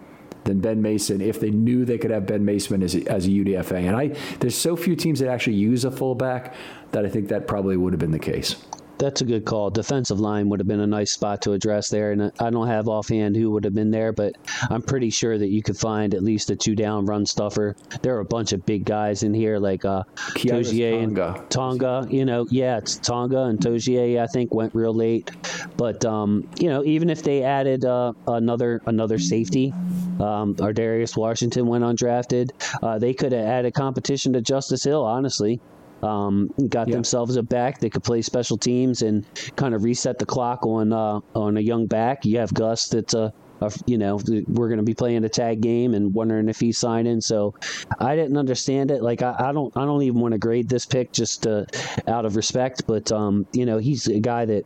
than 0.46 0.60
Ben 0.60 0.82
Mason 0.82 1.22
if 1.22 1.40
they 1.40 1.52
knew 1.52 1.86
they 1.86 2.00
could 2.00 2.10
have 2.10 2.26
Ben 2.26 2.44
Mason 2.44 2.82
as 2.82 2.96
as 2.96 3.28
a 3.28 3.30
UDFA. 3.30 3.88
And 3.88 3.96
I 3.96 4.08
there's 4.40 4.56
so 4.56 4.76
few 4.76 4.96
teams 4.96 5.20
that 5.20 5.30
actually 5.30 5.58
use 5.58 5.86
a 5.86 5.92
fullback 5.92 6.56
that 6.92 7.06
I 7.06 7.10
think 7.10 7.28
that 7.28 7.48
probably 7.48 7.78
would 7.78 7.94
have 7.94 8.00
been 8.00 8.12
the 8.12 8.20
case 8.20 8.56
that's 9.02 9.22
a 9.22 9.26
good 9.26 9.46
call. 9.46 9.72
Defensive 9.72 10.20
line 10.20 10.48
would 10.50 10.60
have 10.60 10.68
been 10.68 10.80
a 10.80 10.88
nice 10.88 11.12
spot 11.12 11.42
to 11.42 11.54
address 11.54 11.90
there, 11.90 12.12
and 12.12 12.32
I 12.40 12.52
don't 12.52 12.68
have 12.68 12.88
offhand 12.88 13.36
who 13.36 13.50
would 13.52 13.64
have 13.64 13.74
been 13.74 13.90
there, 13.90 14.14
but 14.14 14.36
I'm 14.70 14.84
pretty 14.84 15.10
sure 15.10 15.40
that 15.40 15.48
you 15.48 15.64
could 15.64 15.78
find 15.78 16.14
at 16.14 16.22
least 16.22 16.52
a 16.52 16.56
two 16.56 16.76
down 16.76 17.08
run 17.08 17.26
stuffer. 17.26 17.76
There 18.04 18.16
are 18.16 18.20
a 18.20 18.26
bunch 18.26 18.54
of 18.54 18.64
big 18.64 18.86
guys 18.86 19.24
in 19.24 19.34
here 19.34 19.58
like 19.58 19.86
uh, 19.86 20.04
Togiai 20.16 21.04
and 21.04 21.50
Tonga. 21.50 22.08
You 22.12 22.26
know, 22.26 22.46
yeah, 22.52 22.78
it's 22.78 22.98
Tonga 22.98 23.46
and 23.46 23.60
Togiai. 23.60 24.22
I 24.22 24.28
think 24.28 24.54
went 24.54 24.76
real 24.76 24.94
late, 24.94 25.32
but 25.78 26.06
um, 26.06 26.48
you 26.60 26.70
know, 26.70 26.84
even 26.86 27.10
if 27.10 27.24
they 27.24 27.42
added 27.42 27.84
uh, 27.84 28.14
another 28.28 28.82
another 28.86 29.18
safety, 29.18 29.74
um, 30.20 30.54
Darius 30.54 31.18
Washington 31.18 31.66
went 31.66 31.84
undrafted. 31.84 32.52
Uh, 32.84 33.00
they 33.00 33.16
could 33.16 33.32
have 33.32 33.46
added 33.46 33.74
competition 33.74 34.34
to 34.34 34.42
Justice 34.42 34.84
Hill. 34.84 35.04
Honestly, 35.04 35.60
um, 36.04 36.54
got 36.70 36.88
yeah. 36.88 36.96
themselves 36.96 37.36
a 37.36 37.44
back 37.44 37.80
that 37.80 37.92
could 37.92 38.04
play 38.04 38.22
special 38.22 38.58
teams 38.58 39.02
and 39.02 39.26
kind 39.56 39.76
of 39.76 39.84
reset 39.84 40.20
the 40.20 40.26
clock 40.26 40.66
on 40.66 40.94
uh, 40.94 41.20
on 41.36 41.58
a 41.58 41.62
young 41.62 41.86
back. 41.86 42.26
You 42.26 42.40
have 42.40 42.54
Gus 42.54 42.90
that's 42.90 43.14
a, 43.14 43.34
a 43.62 43.72
you 43.86 43.98
know 43.98 44.20
we're 44.48 44.68
going 44.68 44.80
to 44.80 44.84
be 44.84 44.94
playing 44.94 45.24
a 45.24 45.30
tag 45.30 45.62
game 45.62 45.94
and 45.94 46.14
wondering 46.14 46.50
if 46.50 46.60
he's 46.60 46.78
signing. 46.78 47.22
So 47.22 47.54
I 48.00 48.16
didn't 48.16 48.38
understand 48.38 48.92
it. 48.92 49.02
Like 49.02 49.22
I, 49.22 49.36
I 49.38 49.52
don't 49.52 49.76
I 49.78 49.86
don't 49.86 50.02
even 50.04 50.20
want 50.20 50.34
to 50.34 50.40
grade 50.40 50.70
this 50.70 50.86
pick 50.86 51.12
just 51.12 51.48
uh, 51.48 51.66
out 52.08 52.26
of 52.26 52.36
respect, 52.36 52.88
but 52.88 53.12
um, 53.12 53.46
you 53.54 53.66
know 53.66 53.78
he's 53.78 54.08
a 54.08 54.20
guy 54.20 54.46
that 54.46 54.66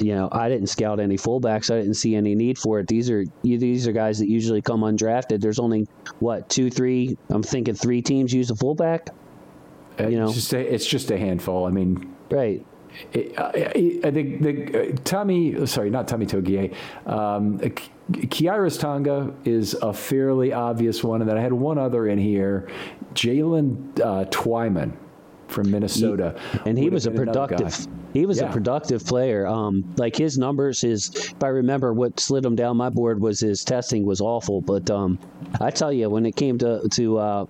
you 0.00 0.14
know, 0.14 0.28
I 0.30 0.48
didn't 0.48 0.68
scout 0.68 1.00
any 1.00 1.16
fullbacks. 1.16 1.74
I 1.74 1.78
didn't 1.78 1.94
see 1.94 2.14
any 2.14 2.34
need 2.34 2.58
for 2.58 2.80
it. 2.80 2.86
These 2.86 3.10
are 3.10 3.24
these 3.42 3.86
are 3.88 3.92
guys 3.92 4.18
that 4.18 4.28
usually 4.28 4.62
come 4.62 4.82
undrafted. 4.82 5.40
There's 5.40 5.58
only 5.58 5.86
what 6.20 6.48
two, 6.48 6.70
three. 6.70 7.16
I'm 7.30 7.42
thinking 7.42 7.74
three 7.74 8.02
teams 8.02 8.32
use 8.32 8.50
a 8.50 8.56
fullback. 8.56 9.08
Uh, 9.98 10.08
you 10.08 10.18
know, 10.18 10.26
it's 10.26 10.34
just 10.34 10.52
a, 10.52 10.74
it's 10.74 10.86
just 10.86 11.10
a 11.10 11.18
handful. 11.18 11.66
I 11.66 11.70
mean, 11.70 12.14
right. 12.30 12.64
I, 13.14 14.00
I, 14.04 14.10
think 14.10 14.42
the, 14.42 14.92
uh, 14.92 14.96
Tommy, 15.04 15.66
sorry, 15.66 15.90
not 15.90 16.08
Tommy 16.08 16.26
Togiai, 16.26 16.74
um, 17.06 17.58
Khyiris 18.10 18.80
Tonga 18.80 19.34
is 19.44 19.74
a 19.74 19.92
fairly 19.92 20.52
obvious 20.52 21.04
one, 21.04 21.20
and 21.20 21.30
then 21.30 21.36
I 21.36 21.40
had 21.40 21.52
one 21.52 21.78
other 21.78 22.08
in 22.08 22.18
here, 22.18 22.68
Jalen 23.14 24.00
uh, 24.00 24.24
Twyman 24.26 24.96
from 25.48 25.70
Minnesota, 25.70 26.38
he, 26.52 26.70
and 26.70 26.78
he 26.78 26.90
was 26.90 27.06
a 27.06 27.10
productive. 27.10 27.86
He 28.14 28.24
was 28.26 28.40
yeah. 28.40 28.48
a 28.48 28.52
productive 28.52 29.04
player. 29.04 29.46
Um, 29.46 29.94
like 29.96 30.16
his 30.16 30.38
numbers, 30.38 30.80
his 30.80 31.14
if 31.14 31.42
I 31.42 31.48
remember 31.48 31.92
what 31.92 32.18
slid 32.18 32.44
him 32.44 32.56
down 32.56 32.76
my 32.76 32.88
board 32.88 33.20
was 33.20 33.40
his 33.40 33.64
testing 33.64 34.04
was 34.04 34.20
awful. 34.20 34.60
But 34.60 34.90
um, 34.90 35.18
I 35.60 35.70
tell 35.70 35.92
you, 35.92 36.08
when 36.08 36.24
it 36.24 36.34
came 36.36 36.58
to 36.58 36.88
to 36.88 37.18
uh, 37.18 37.46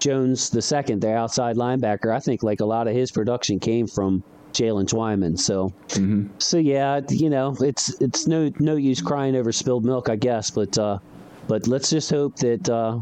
Jones 0.00 0.50
the 0.50 0.62
second, 0.62 1.00
the 1.00 1.14
outside 1.14 1.56
linebacker, 1.56 2.14
I 2.14 2.20
think 2.20 2.42
like 2.42 2.60
a 2.60 2.64
lot 2.64 2.88
of 2.88 2.94
his 2.94 3.10
production 3.10 3.58
came 3.60 3.86
from 3.86 4.22
Jalen 4.52 4.86
Twyman. 4.86 5.38
So, 5.38 5.72
mm-hmm. 5.88 6.28
so 6.38 6.58
yeah, 6.58 7.00
you 7.08 7.30
know, 7.30 7.56
it's 7.60 8.00
it's 8.00 8.26
no 8.26 8.50
no 8.58 8.76
use 8.76 9.00
crying 9.00 9.36
over 9.36 9.52
spilled 9.52 9.84
milk, 9.84 10.08
I 10.08 10.16
guess. 10.16 10.50
But 10.50 10.76
uh, 10.78 10.98
but 11.46 11.66
let's 11.66 11.90
just 11.90 12.10
hope 12.10 12.36
that 12.36 12.68
uh, 12.68 13.00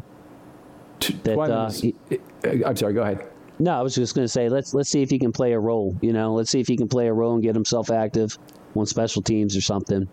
that 1.25 1.39
uh, 1.39 1.71
is, 1.71 2.63
I'm 2.65 2.77
sorry. 2.77 2.95
Go 2.95 3.03
ahead. 3.03 3.27
No, 3.61 3.73
I 3.73 3.83
was 3.83 3.95
just 3.95 4.15
going 4.15 4.25
to 4.25 4.29
say 4.29 4.49
let's 4.49 4.75
let's 4.75 4.91
see 4.91 5.03
if 5.03 5.11
he 5.11 5.19
can 5.19 5.33
play 5.33 5.53
a 5.53 5.59
role. 5.59 5.97
You 6.01 6.13
know, 6.13 6.35
let's 6.35 6.51
see 6.51 6.61
if 6.61 6.69
he 6.69 6.77
can 6.77 6.89
play 6.89 7.09
a 7.09 7.13
role 7.13 7.35
and 7.35 7.43
get 7.43 7.55
himself 7.55 7.91
active 7.91 8.39
on 8.77 8.87
special 8.87 9.23
teams 9.23 9.57
or 9.57 9.61
something. 9.61 10.09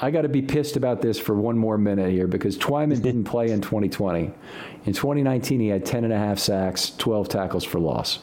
I 0.00 0.10
got 0.10 0.22
to 0.22 0.28
be 0.28 0.42
pissed 0.42 0.76
about 0.76 1.02
this 1.02 1.18
for 1.18 1.34
one 1.34 1.58
more 1.58 1.76
minute 1.76 2.10
here 2.10 2.28
because 2.28 2.56
Twyman 2.56 3.02
didn't 3.02 3.24
play 3.24 3.50
in 3.50 3.60
2020. 3.60 4.30
In 4.84 4.92
2019, 4.92 5.58
he 5.58 5.68
had 5.68 5.84
10 5.84 6.04
and 6.04 6.12
a 6.12 6.18
half 6.18 6.38
sacks, 6.38 6.94
12 6.98 7.28
tackles 7.28 7.64
for 7.64 7.80
loss. 7.80 8.20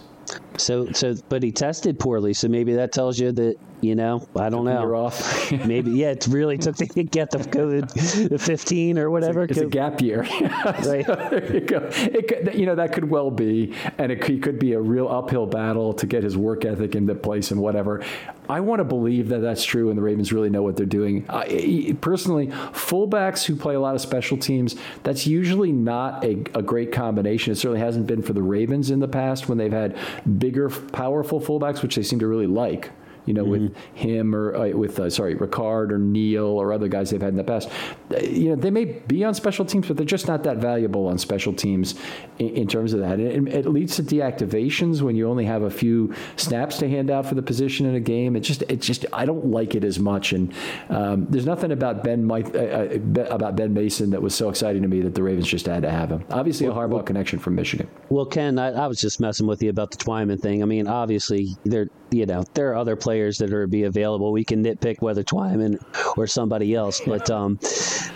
So, 0.57 0.91
so, 0.93 1.15
but 1.27 1.43
he 1.43 1.52
tested 1.52 1.99
poorly. 1.99 2.34
So 2.34 2.47
maybe 2.47 2.73
that 2.76 2.93
tells 2.93 3.19
you 3.19 3.31
that 3.34 3.57
you 3.81 3.95
know, 3.95 4.27
I 4.35 4.49
don't 4.49 4.65
know. 4.65 4.95
Off. 4.95 5.52
maybe 5.65 5.91
yeah. 5.91 6.11
It 6.11 6.27
really 6.27 6.57
took 6.57 6.76
to 6.77 6.85
get 6.85 7.31
the 7.31 7.39
COVID, 7.39 8.30
the 8.30 8.39
15 8.39 8.97
or 8.97 9.10
whatever. 9.10 9.43
It's 9.43 9.57
a, 9.57 9.64
it's 9.64 9.68
a 9.68 9.69
gap 9.69 10.02
year. 10.02 10.22
right. 10.65 11.06
there 11.06 11.53
you 11.53 11.61
go. 11.61 11.89
It 11.91 12.27
could, 12.27 12.56
you 12.56 12.65
know, 12.65 12.76
that 12.76 12.93
could 12.93 13.10
well 13.10 13.31
be, 13.31 13.73
and 13.97 14.11
it 14.11 14.22
could, 14.22 14.41
could 14.41 14.60
be 14.60 14.73
a 14.73 14.81
real 14.81 15.07
uphill 15.07 15.45
battle 15.45 15.93
to 15.93 16.06
get 16.07 16.23
his 16.23 16.38
work 16.38 16.65
ethic 16.65 16.95
into 16.95 17.15
place 17.15 17.52
and 17.52 17.61
whatever. 17.61 18.03
I 18.47 18.60
want 18.60 18.80
to 18.80 18.84
believe 18.84 19.30
that 19.30 19.39
that's 19.39 19.64
true, 19.64 19.89
and 19.89 19.97
the 19.97 20.03
Ravens 20.03 20.31
really 20.31 20.49
know 20.49 20.61
what 20.61 20.77
they're 20.77 20.85
doing. 20.85 21.26
I, 21.30 21.97
personally, 22.02 22.47
fullbacks 22.47 23.45
who 23.45 23.56
play 23.56 23.76
a 23.76 23.80
lot 23.80 23.95
of 23.95 24.02
special 24.02 24.38
teams, 24.38 24.76
that's 25.03 25.26
usually 25.26 25.72
not 25.72 26.23
a, 26.23 26.43
a 26.53 26.61
great 26.61 26.91
combination. 26.91 27.52
It 27.52 27.56
certainly 27.56 27.80
hasn't 27.80 28.07
been 28.07 28.22
for 28.22 28.34
the 28.34 28.41
Ravens 28.41 28.91
in 28.91 28.99
the 28.99 29.07
past 29.07 29.49
when 29.49 29.57
they've 29.57 29.72
had 29.72 29.97
bigger, 30.38 30.69
powerful 30.69 31.41
fullbacks, 31.41 31.81
which 31.81 31.95
they 31.95 32.03
seem 32.03 32.19
to 32.19 32.27
really 32.27 32.47
like 32.47 32.91
you 33.26 33.34
know, 33.34 33.43
mm-hmm. 33.43 33.68
with 33.68 33.77
him 33.93 34.35
or 34.35 34.56
uh, 34.56 34.69
with, 34.69 34.99
uh, 34.99 35.10
sorry, 35.10 35.35
Ricard 35.35 35.91
or 35.91 35.97
Neil 35.97 36.45
or 36.45 36.73
other 36.73 36.88
guys 36.88 37.10
they've 37.10 37.22
had 37.22 37.30
in 37.30 37.38
the 37.38 37.43
past. 37.43 37.69
Uh, 38.11 38.19
you 38.19 38.49
know, 38.49 38.56
they 38.56 38.69
may 38.69 38.85
be 38.85 39.23
on 39.23 39.34
special 39.34 39.65
teams, 39.65 39.88
but 39.88 39.97
they're 39.97 40.06
just 40.06 40.27
not 40.27 40.43
that 40.43 40.57
valuable 40.57 41.07
on 41.07 41.18
special 41.18 41.53
teams 41.53 41.95
in, 42.39 42.49
in 42.49 42.68
terms 42.68 42.93
of 42.93 42.99
that. 42.99 43.19
It, 43.19 43.47
it, 43.47 43.65
leads 43.65 43.95
to 43.97 44.03
deactivations 44.03 45.02
when 45.02 45.15
you 45.15 45.27
only 45.27 45.45
have 45.45 45.64
a 45.64 45.72
few 45.72 46.14
snaps 46.38 46.77
to 46.77 46.88
hand 46.88 47.10
out 47.10 47.26
for 47.26 47.35
the 47.35 47.41
position 47.41 47.85
in 47.85 47.95
a 47.95 47.99
game. 47.99 48.35
It 48.35 48.41
just, 48.41 48.61
it 48.64 48.81
just, 48.81 49.06
I 49.11 49.26
don't 49.26 49.47
like 49.47 49.76
it 49.76 49.84
as 49.84 49.99
much. 49.99 50.34
And 50.34 50.53
um, 50.89 51.26
there's 51.30 51.45
nothing 51.45 51.72
about 51.72 52.03
Ben, 52.03 52.30
uh, 52.30 52.35
uh 52.35 53.23
about 53.31 53.56
Ben 53.56 53.73
Mason 53.73 54.11
that 54.11 54.22
was 54.22 54.35
so 54.35 54.49
exciting 54.49 54.81
to 54.84 54.88
me 54.88 55.02
that 55.02 55.15
the 55.15 55.23
Ravens 55.23 55.47
just 55.47 55.65
had 55.65 55.81
to 55.84 55.91
have 55.91 56.10
him. 56.10 56.23
Obviously, 56.30 56.68
well, 56.69 56.77
a 56.77 56.81
Harbaugh 56.81 56.89
well, 56.89 57.03
connection 57.03 57.39
from 57.39 57.56
Michigan. 57.56 57.89
Well, 58.10 58.26
Ken, 58.26 58.60
I, 58.60 58.72
I 58.72 58.88
was 58.88 59.02
just 59.02 59.19
messing 59.19 59.47
with 59.47 59.61
you 59.64 59.69
about 59.69 59.91
the 59.91 59.97
Twyman 59.97 60.39
thing. 60.39 60.61
I 60.61 60.65
mean, 60.65 60.88
obviously, 60.88 61.56
there, 61.64 61.89
you 62.11 62.26
know, 62.26 62.43
there 62.53 62.72
are 62.72 62.76
other 62.76 62.95
players 62.95 63.14
players 63.15 63.37
that 63.37 63.53
are 63.53 63.65
be 63.65 63.83
available. 63.83 64.33
We 64.33 64.43
can 64.43 64.61
nitpick 64.61 65.01
whether 65.01 65.23
Twyman 65.23 65.81
or 66.17 66.27
somebody 66.27 66.75
else, 66.75 66.99
but 67.05 67.29
um, 67.29 67.57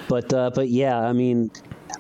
but 0.09 0.34
uh, 0.34 0.51
but 0.53 0.67
yeah, 0.67 0.99
I 0.99 1.13
mean, 1.13 1.51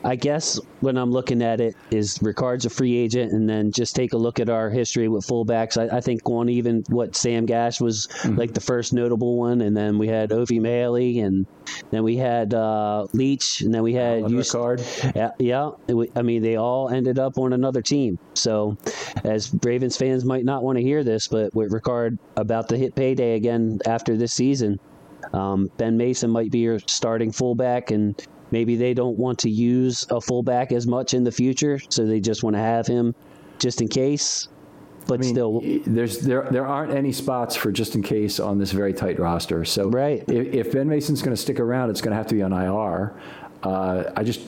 I 0.03 0.15
guess 0.15 0.59
when 0.79 0.97
I'm 0.97 1.11
looking 1.11 1.41
at 1.41 1.59
it 1.59 1.75
is 1.91 2.19
Ricard's 2.19 2.65
a 2.65 2.69
free 2.69 2.95
agent, 2.97 3.33
and 3.33 3.49
then 3.49 3.71
just 3.71 3.95
take 3.95 4.13
a 4.13 4.17
look 4.17 4.39
at 4.39 4.49
our 4.49 4.69
history 4.69 5.09
with 5.09 5.25
fullbacks. 5.27 5.77
I, 5.77 5.97
I 5.97 6.01
think 6.01 6.21
on 6.29 6.47
even 6.47 6.83
what 6.87 7.15
Sam 7.15 7.45
Gash 7.45 7.81
was 7.81 8.07
mm-hmm. 8.07 8.35
like 8.35 8.53
the 8.53 8.61
first 8.61 8.93
notable 8.93 9.35
one, 9.37 9.61
and 9.61 9.75
then 9.75 9.97
we 9.97 10.07
had 10.07 10.31
Ovie 10.31 10.59
Mughelli, 10.59 11.23
and 11.23 11.45
then 11.91 12.03
we 12.03 12.15
had 12.15 12.53
uh, 12.53 13.07
Leach, 13.13 13.61
and 13.61 13.73
then 13.73 13.83
we 13.83 13.93
had 13.93 14.19
Alan 14.19 14.33
Ricard. 14.33 15.15
Yeah, 15.15 15.31
yeah. 15.37 16.07
I 16.15 16.21
mean, 16.21 16.41
they 16.41 16.55
all 16.55 16.89
ended 16.89 17.19
up 17.19 17.37
on 17.37 17.51
another 17.51 17.81
team. 17.81 18.17
So, 18.35 18.77
as 19.23 19.53
Ravens 19.63 19.97
fans 19.97 20.23
might 20.23 20.45
not 20.45 20.63
want 20.63 20.77
to 20.77 20.83
hear 20.83 21.03
this, 21.03 21.27
but 21.27 21.53
with 21.53 21.71
Ricard 21.71 22.17
about 22.37 22.69
to 22.69 22.77
hit 22.77 22.95
payday 22.95 23.35
again 23.35 23.79
after 23.85 24.15
this 24.15 24.33
season, 24.33 24.79
um, 25.33 25.69
Ben 25.77 25.97
Mason 25.97 26.29
might 26.29 26.51
be 26.51 26.59
your 26.59 26.79
starting 26.79 27.31
fullback, 27.33 27.91
and 27.91 28.15
maybe 28.51 28.75
they 28.75 28.93
don't 28.93 29.17
want 29.17 29.39
to 29.39 29.49
use 29.49 30.05
a 30.09 30.19
fullback 30.21 30.71
as 30.71 30.87
much 30.87 31.13
in 31.13 31.23
the 31.23 31.31
future, 31.31 31.79
so 31.89 32.05
they 32.05 32.19
just 32.19 32.43
want 32.43 32.55
to 32.55 32.61
have 32.61 32.87
him 32.87 33.15
just 33.59 33.81
in 33.81 33.87
case. 33.87 34.47
But 35.07 35.19
I 35.19 35.23
mean, 35.23 35.33
still, 35.33 35.61
there's 35.87 36.19
there 36.19 36.47
there 36.51 36.67
aren't 36.67 36.93
any 36.93 37.11
spots 37.11 37.55
for 37.55 37.71
just 37.71 37.95
in 37.95 38.03
case 38.03 38.39
on 38.39 38.59
this 38.59 38.71
very 38.71 38.93
tight 38.93 39.19
roster. 39.19 39.65
So 39.65 39.89
right. 39.89 40.23
if, 40.27 40.67
if 40.67 40.71
Ben 40.71 40.87
Mason's 40.87 41.21
going 41.21 41.35
to 41.35 41.41
stick 41.41 41.59
around, 41.59 41.89
it's 41.89 42.01
going 42.01 42.11
to 42.11 42.17
have 42.17 42.27
to 42.27 42.35
be 42.35 42.43
on 42.43 42.53
IR. 42.53 43.19
Uh, 43.63 44.11
I 44.15 44.23
just 44.23 44.41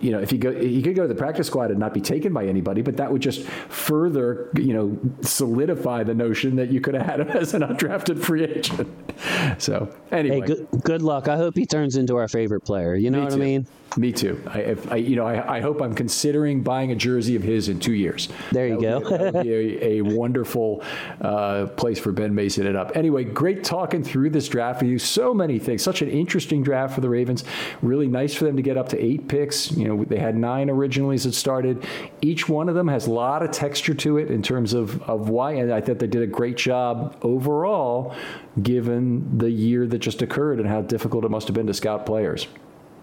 you 0.00 0.10
know, 0.10 0.20
if 0.20 0.30
he 0.30 0.38
go, 0.38 0.52
he 0.52 0.82
could 0.82 0.94
go 0.96 1.02
to 1.02 1.08
the 1.08 1.14
practice 1.14 1.46
squad 1.46 1.70
and 1.70 1.78
not 1.78 1.94
be 1.94 2.00
taken 2.00 2.32
by 2.32 2.46
anybody, 2.46 2.82
but 2.82 2.96
that 2.96 3.10
would 3.12 3.22
just 3.22 3.42
further, 3.42 4.50
you 4.54 4.72
know, 4.72 4.98
solidify 5.22 6.02
the 6.04 6.14
notion 6.14 6.56
that 6.56 6.70
you 6.70 6.80
could 6.80 6.94
have 6.94 7.06
had 7.06 7.20
him 7.20 7.28
as 7.28 7.54
an 7.54 7.62
undrafted 7.62 8.22
free 8.22 8.44
agent. 8.44 8.88
So 9.58 9.94
anyway, 10.12 10.40
hey, 10.40 10.46
good, 10.46 10.68
good 10.82 11.02
luck. 11.02 11.26
I 11.26 11.36
hope 11.36 11.54
he 11.56 11.64
turns 11.64 11.96
into 11.96 12.16
our 12.16 12.28
favorite 12.28 12.60
player. 12.60 12.94
You 12.94 13.10
know 13.10 13.18
Me 13.18 13.24
what 13.24 13.30
too. 13.32 13.40
I 13.40 13.44
mean? 13.44 13.66
Me 13.96 14.12
too. 14.12 14.42
I, 14.46 14.58
if, 14.60 14.92
I 14.92 14.96
you 14.96 15.16
know, 15.16 15.26
I, 15.26 15.56
I, 15.56 15.60
hope 15.60 15.80
I'm 15.80 15.94
considering 15.94 16.62
buying 16.62 16.92
a 16.92 16.94
jersey 16.94 17.34
of 17.34 17.42
his 17.42 17.70
in 17.70 17.80
two 17.80 17.94
years. 17.94 18.28
There 18.52 18.66
you 18.66 18.78
that 18.78 19.02
go. 19.02 19.32
Be, 19.32 19.42
be 19.42 19.54
a, 19.54 19.88
a 19.98 20.00
wonderful 20.02 20.82
uh, 21.20 21.66
place 21.76 21.98
for 21.98 22.12
Ben 22.12 22.34
Mason 22.34 22.66
it 22.66 22.76
up. 22.76 22.94
Anyway, 22.94 23.24
great 23.24 23.64
talking 23.64 24.04
through 24.04 24.30
this 24.30 24.48
draft 24.48 24.82
with 24.82 24.90
you. 24.90 24.98
So 24.98 25.32
many 25.32 25.58
things. 25.58 25.82
Such 25.82 26.02
an 26.02 26.10
interesting 26.10 26.62
draft 26.62 26.94
for 26.94 27.00
the 27.00 27.08
Ravens. 27.08 27.44
Really 27.80 28.06
nice 28.06 28.34
for 28.34 28.44
them 28.44 28.56
to 28.56 28.62
get 28.62 28.76
up 28.76 28.90
to 28.90 29.02
eight 29.02 29.28
picks. 29.28 29.70
You 29.72 29.88
know, 29.88 30.04
they 30.04 30.18
had 30.18 30.36
nine 30.36 30.68
originally 30.68 31.14
as 31.14 31.24
it 31.24 31.32
started. 31.32 31.86
Each 32.20 32.48
one 32.48 32.68
of 32.68 32.74
them 32.74 32.88
has 32.88 33.06
a 33.06 33.12
lot 33.12 33.42
of 33.42 33.50
texture 33.50 33.94
to 33.94 34.18
it 34.18 34.30
in 34.30 34.42
terms 34.42 34.74
of, 34.74 35.02
of 35.04 35.30
why. 35.30 35.52
And 35.52 35.72
I 35.72 35.80
thought 35.80 36.00
they 36.00 36.06
did 36.06 36.22
a 36.22 36.26
great 36.26 36.58
job 36.58 37.16
overall, 37.22 38.14
given 38.62 39.38
the 39.38 39.50
year 39.50 39.86
that 39.86 39.98
just 39.98 40.20
occurred 40.20 40.60
and 40.60 40.68
how 40.68 40.82
difficult 40.82 41.24
it 41.24 41.30
must 41.30 41.48
have 41.48 41.54
been 41.54 41.66
to 41.66 41.74
scout 41.74 42.04
players. 42.04 42.46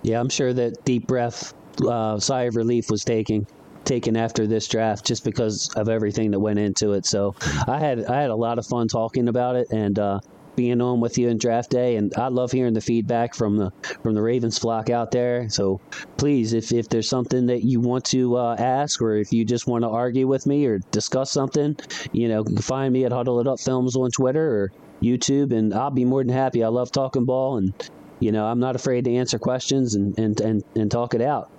Yeah, 0.04 0.20
I'm 0.20 0.30
sure 0.30 0.54
that 0.54 0.86
deep 0.86 1.08
breath, 1.08 1.54
uh, 1.86 2.20
sigh 2.20 2.44
of 2.44 2.56
relief 2.56 2.92
was 2.92 3.04
taking 3.04 3.48
taken 3.86 4.16
after 4.16 4.48
this 4.48 4.68
draft 4.68 5.06
just 5.06 5.26
because 5.26 5.70
of 5.76 5.90
everything 5.90 6.32
that 6.32 6.40
went 6.40 6.60
into 6.60 6.94
it. 6.94 7.06
So 7.06 7.36
I 7.68 7.80
had 7.80 8.06
I 8.06 8.22
had 8.22 8.30
a 8.30 8.36
lot 8.36 8.60
of 8.60 8.66
fun 8.66 8.88
talking 8.88 9.28
about 9.28 9.56
it 9.56 9.72
and 9.72 9.98
uh, 9.98 10.20
being 10.56 10.82
on 10.82 11.00
with 11.00 11.18
you 11.18 11.30
in 11.30 11.38
draft 11.38 11.70
day. 11.70 11.96
And 11.96 12.14
I 12.16 12.28
love 12.28 12.52
hearing 12.52 12.74
the 12.74 12.82
feedback 12.82 13.34
from 13.36 13.58
the 13.58 13.72
from 14.02 14.14
the 14.14 14.22
Ravens 14.22 14.58
flock 14.58 14.90
out 14.90 15.12
there. 15.12 15.50
So 15.50 15.80
please, 16.18 16.54
if 16.54 16.72
if 16.72 16.90
there's 16.90 17.10
something 17.10 17.48
that 17.48 17.64
you 17.64 17.80
want 17.80 18.06
to 18.06 18.38
uh, 18.38 18.56
ask 18.58 19.02
or 19.02 19.16
if 19.16 19.32
you 19.32 19.46
just 19.46 19.68
want 19.68 19.84
to 19.84 19.90
argue 19.90 20.28
with 20.28 20.46
me 20.46 20.66
or 20.66 20.80
discuss 20.92 21.32
something, 21.32 21.76
you 22.12 22.28
know, 22.28 22.44
find 22.62 22.94
me 22.94 23.06
at 23.06 23.12
Huddle 23.12 23.40
It 23.40 23.48
Up 23.48 23.60
Films 23.60 23.96
on 23.96 24.12
Twitter 24.12 24.64
or 24.64 24.72
YouTube, 25.02 25.52
and 25.52 25.74
I'll 25.74 25.92
be 25.92 26.06
more 26.06 26.24
than 26.24 26.34
happy. 26.34 26.64
I 26.64 26.70
love 26.70 26.92
talking 26.92 27.26
ball 27.26 27.58
and 27.58 27.74
you 28.24 28.32
know, 28.32 28.46
I'm 28.46 28.60
not 28.60 28.76
afraid 28.76 29.06
to 29.06 29.14
answer 29.14 29.38
questions 29.38 29.96
and, 29.96 30.18
and, 30.18 30.40
and, 30.40 30.64
and 30.76 30.90
talk 30.90 31.14
it 31.14 31.22
out 31.22 31.52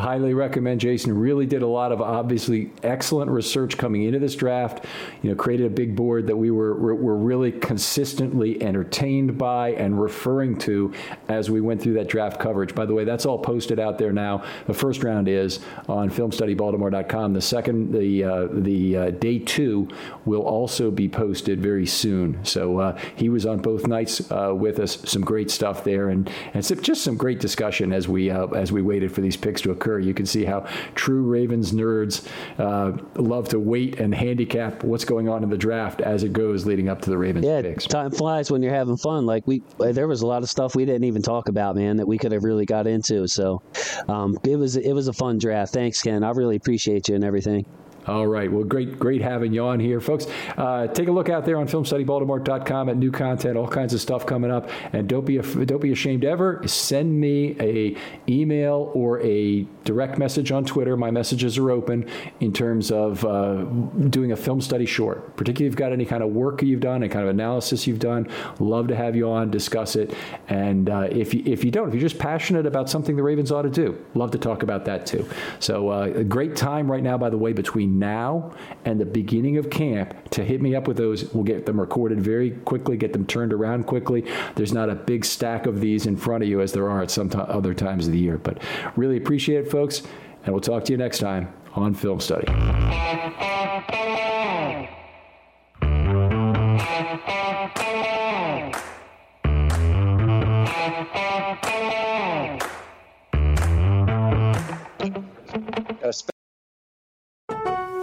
highly 0.00 0.34
recommend 0.34 0.80
Jason. 0.80 1.16
Really 1.16 1.46
did 1.46 1.62
a 1.62 1.66
lot 1.66 1.92
of 1.92 2.00
obviously 2.00 2.70
excellent 2.82 3.30
research 3.30 3.76
coming 3.76 4.04
into 4.04 4.18
this 4.18 4.34
draft. 4.34 4.84
You 5.22 5.30
know, 5.30 5.36
created 5.36 5.66
a 5.66 5.70
big 5.70 5.96
board 5.96 6.26
that 6.28 6.36
we 6.36 6.50
were 6.50 6.74
were, 6.74 7.18
really 7.18 7.50
consistently 7.50 8.62
entertained 8.62 9.36
by 9.36 9.70
and 9.72 10.00
referring 10.00 10.56
to 10.58 10.92
as 11.28 11.50
we 11.50 11.60
went 11.60 11.82
through 11.82 11.94
that 11.94 12.08
draft 12.08 12.38
coverage. 12.38 12.74
By 12.74 12.86
the 12.86 12.94
way, 12.94 13.04
that's 13.04 13.26
all 13.26 13.38
posted 13.38 13.80
out 13.80 13.98
there 13.98 14.12
now. 14.12 14.44
The 14.66 14.74
first 14.74 15.02
round 15.02 15.26
is 15.26 15.58
on 15.88 16.10
FilmStudyBaltimore.com. 16.10 17.32
The 17.32 17.40
second, 17.40 17.92
the 17.92 18.24
uh, 18.24 18.46
the 18.52 18.96
uh, 18.96 19.10
day 19.10 19.40
two, 19.40 19.88
will 20.24 20.42
also 20.42 20.90
be 20.90 21.08
posted 21.08 21.60
very 21.60 21.86
soon. 21.86 22.38
So 22.44 22.78
uh, 22.78 22.98
he 23.16 23.28
was 23.28 23.46
on 23.46 23.58
both 23.58 23.86
nights 23.88 24.30
uh, 24.30 24.54
with 24.54 24.78
us. 24.78 24.98
Some 25.10 25.22
great 25.22 25.50
stuff 25.50 25.82
there, 25.82 26.10
and 26.10 26.30
and 26.54 26.64
just 26.82 27.02
some 27.02 27.16
great 27.16 27.40
discussion 27.40 27.92
as 27.92 28.06
we 28.06 28.30
uh, 28.30 28.46
as 28.48 28.70
we 28.70 28.80
waited 28.80 29.10
for 29.10 29.22
these 29.22 29.36
picks 29.36 29.60
to 29.62 29.72
occur 29.72 29.87
occur. 29.88 29.98
You 29.98 30.14
can 30.14 30.26
see 30.26 30.44
how 30.44 30.66
true 30.94 31.22
Ravens 31.22 31.72
nerds 31.72 32.26
uh, 32.58 32.96
love 33.20 33.48
to 33.50 33.58
wait 33.58 33.98
and 34.00 34.14
handicap 34.14 34.84
what's 34.84 35.04
going 35.04 35.28
on 35.28 35.42
in 35.42 35.50
the 35.50 35.58
draft 35.58 36.00
as 36.00 36.22
it 36.22 36.32
goes 36.32 36.66
leading 36.66 36.88
up 36.88 37.00
to 37.02 37.10
the 37.10 37.18
Ravens 37.18 37.46
yeah, 37.46 37.62
picks. 37.62 37.86
time 37.86 38.10
flies 38.10 38.50
when 38.50 38.62
you're 38.62 38.74
having 38.74 38.96
fun. 38.96 39.26
Like 39.26 39.46
we, 39.46 39.62
there 39.78 40.08
was 40.08 40.22
a 40.22 40.26
lot 40.26 40.42
of 40.42 40.50
stuff 40.50 40.74
we 40.74 40.84
didn't 40.84 41.04
even 41.04 41.22
talk 41.22 41.48
about, 41.48 41.76
man, 41.76 41.96
that 41.96 42.06
we 42.06 42.18
could 42.18 42.32
have 42.32 42.44
really 42.44 42.66
got 42.66 42.86
into. 42.86 43.26
So 43.26 43.62
um, 44.08 44.38
it 44.44 44.56
was 44.56 44.76
it 44.76 44.92
was 44.92 45.08
a 45.08 45.12
fun 45.12 45.38
draft. 45.38 45.72
Thanks, 45.72 46.02
Ken. 46.02 46.22
I 46.22 46.30
really 46.30 46.56
appreciate 46.56 47.08
you 47.08 47.14
and 47.14 47.24
everything. 47.24 47.64
All 48.08 48.26
right. 48.26 48.50
Well, 48.50 48.64
great, 48.64 48.98
great 48.98 49.20
having 49.20 49.52
you 49.52 49.64
on 49.66 49.80
here, 49.80 50.00
folks. 50.00 50.26
Uh, 50.56 50.86
take 50.86 51.08
a 51.08 51.12
look 51.12 51.28
out 51.28 51.44
there 51.44 51.58
on 51.58 51.68
FilmStudyBaltimore.com 51.68 52.88
at 52.88 52.96
new 52.96 53.10
content, 53.10 53.58
all 53.58 53.68
kinds 53.68 53.92
of 53.92 54.00
stuff 54.00 54.24
coming 54.24 54.50
up. 54.50 54.70
And 54.94 55.06
don't 55.06 55.26
be 55.26 55.36
don't 55.36 55.82
be 55.82 55.92
ashamed 55.92 56.24
ever. 56.24 56.62
Send 56.66 57.20
me 57.20 57.54
a 57.60 57.96
email 58.26 58.90
or 58.94 59.20
a 59.20 59.66
direct 59.84 60.16
message 60.18 60.50
on 60.52 60.64
Twitter. 60.64 60.96
My 60.96 61.10
messages 61.10 61.58
are 61.58 61.70
open 61.70 62.08
in 62.40 62.52
terms 62.52 62.90
of 62.90 63.24
uh, 63.26 63.64
doing 64.08 64.32
a 64.32 64.36
film 64.36 64.62
study 64.62 64.86
short. 64.86 65.36
Particularly 65.36 65.66
if 65.66 65.72
you've 65.72 65.76
got 65.76 65.92
any 65.92 66.06
kind 66.06 66.22
of 66.22 66.30
work 66.30 66.62
you've 66.62 66.80
done, 66.80 67.02
any 67.02 67.08
kind 67.10 67.24
of 67.24 67.30
analysis 67.30 67.86
you've 67.86 67.98
done. 67.98 68.26
Love 68.58 68.88
to 68.88 68.96
have 68.96 69.16
you 69.16 69.28
on, 69.28 69.50
discuss 69.50 69.96
it. 69.96 70.14
And 70.48 70.88
uh, 70.88 71.08
if 71.10 71.34
you, 71.34 71.42
if 71.44 71.62
you 71.62 71.70
don't, 71.70 71.88
if 71.88 71.94
you're 71.94 72.00
just 72.00 72.18
passionate 72.18 72.64
about 72.64 72.88
something 72.88 73.16
the 73.16 73.22
Ravens 73.22 73.52
ought 73.52 73.62
to 73.62 73.70
do, 73.70 74.02
love 74.14 74.30
to 74.30 74.38
talk 74.38 74.62
about 74.62 74.86
that 74.86 75.04
too. 75.04 75.28
So 75.58 75.90
uh, 75.90 76.12
a 76.14 76.24
great 76.24 76.56
time 76.56 76.90
right 76.90 77.02
now, 77.02 77.18
by 77.18 77.28
the 77.28 77.38
way, 77.38 77.52
between 77.52 77.97
now 77.98 78.52
and 78.84 79.00
the 79.00 79.06
beginning 79.06 79.56
of 79.56 79.70
camp 79.70 80.14
to 80.30 80.44
hit 80.44 80.62
me 80.62 80.74
up 80.74 80.88
with 80.88 80.96
those. 80.96 81.32
We'll 81.32 81.44
get 81.44 81.66
them 81.66 81.80
recorded 81.80 82.20
very 82.20 82.50
quickly, 82.50 82.96
get 82.96 83.12
them 83.12 83.26
turned 83.26 83.52
around 83.52 83.84
quickly. 83.86 84.24
There's 84.54 84.72
not 84.72 84.90
a 84.90 84.94
big 84.94 85.24
stack 85.24 85.66
of 85.66 85.80
these 85.80 86.06
in 86.06 86.16
front 86.16 86.42
of 86.42 86.48
you 86.48 86.60
as 86.60 86.72
there 86.72 86.88
are 86.88 87.02
at 87.02 87.10
some 87.10 87.30
t- 87.30 87.38
other 87.38 87.74
times 87.74 88.06
of 88.06 88.12
the 88.12 88.18
year. 88.18 88.38
But 88.38 88.62
really 88.96 89.16
appreciate 89.16 89.66
it, 89.66 89.70
folks. 89.70 90.02
And 90.44 90.54
we'll 90.54 90.60
talk 90.60 90.84
to 90.84 90.92
you 90.92 90.98
next 90.98 91.18
time 91.18 91.52
on 91.74 91.94
Film 91.94 92.20
Study. 92.20 92.46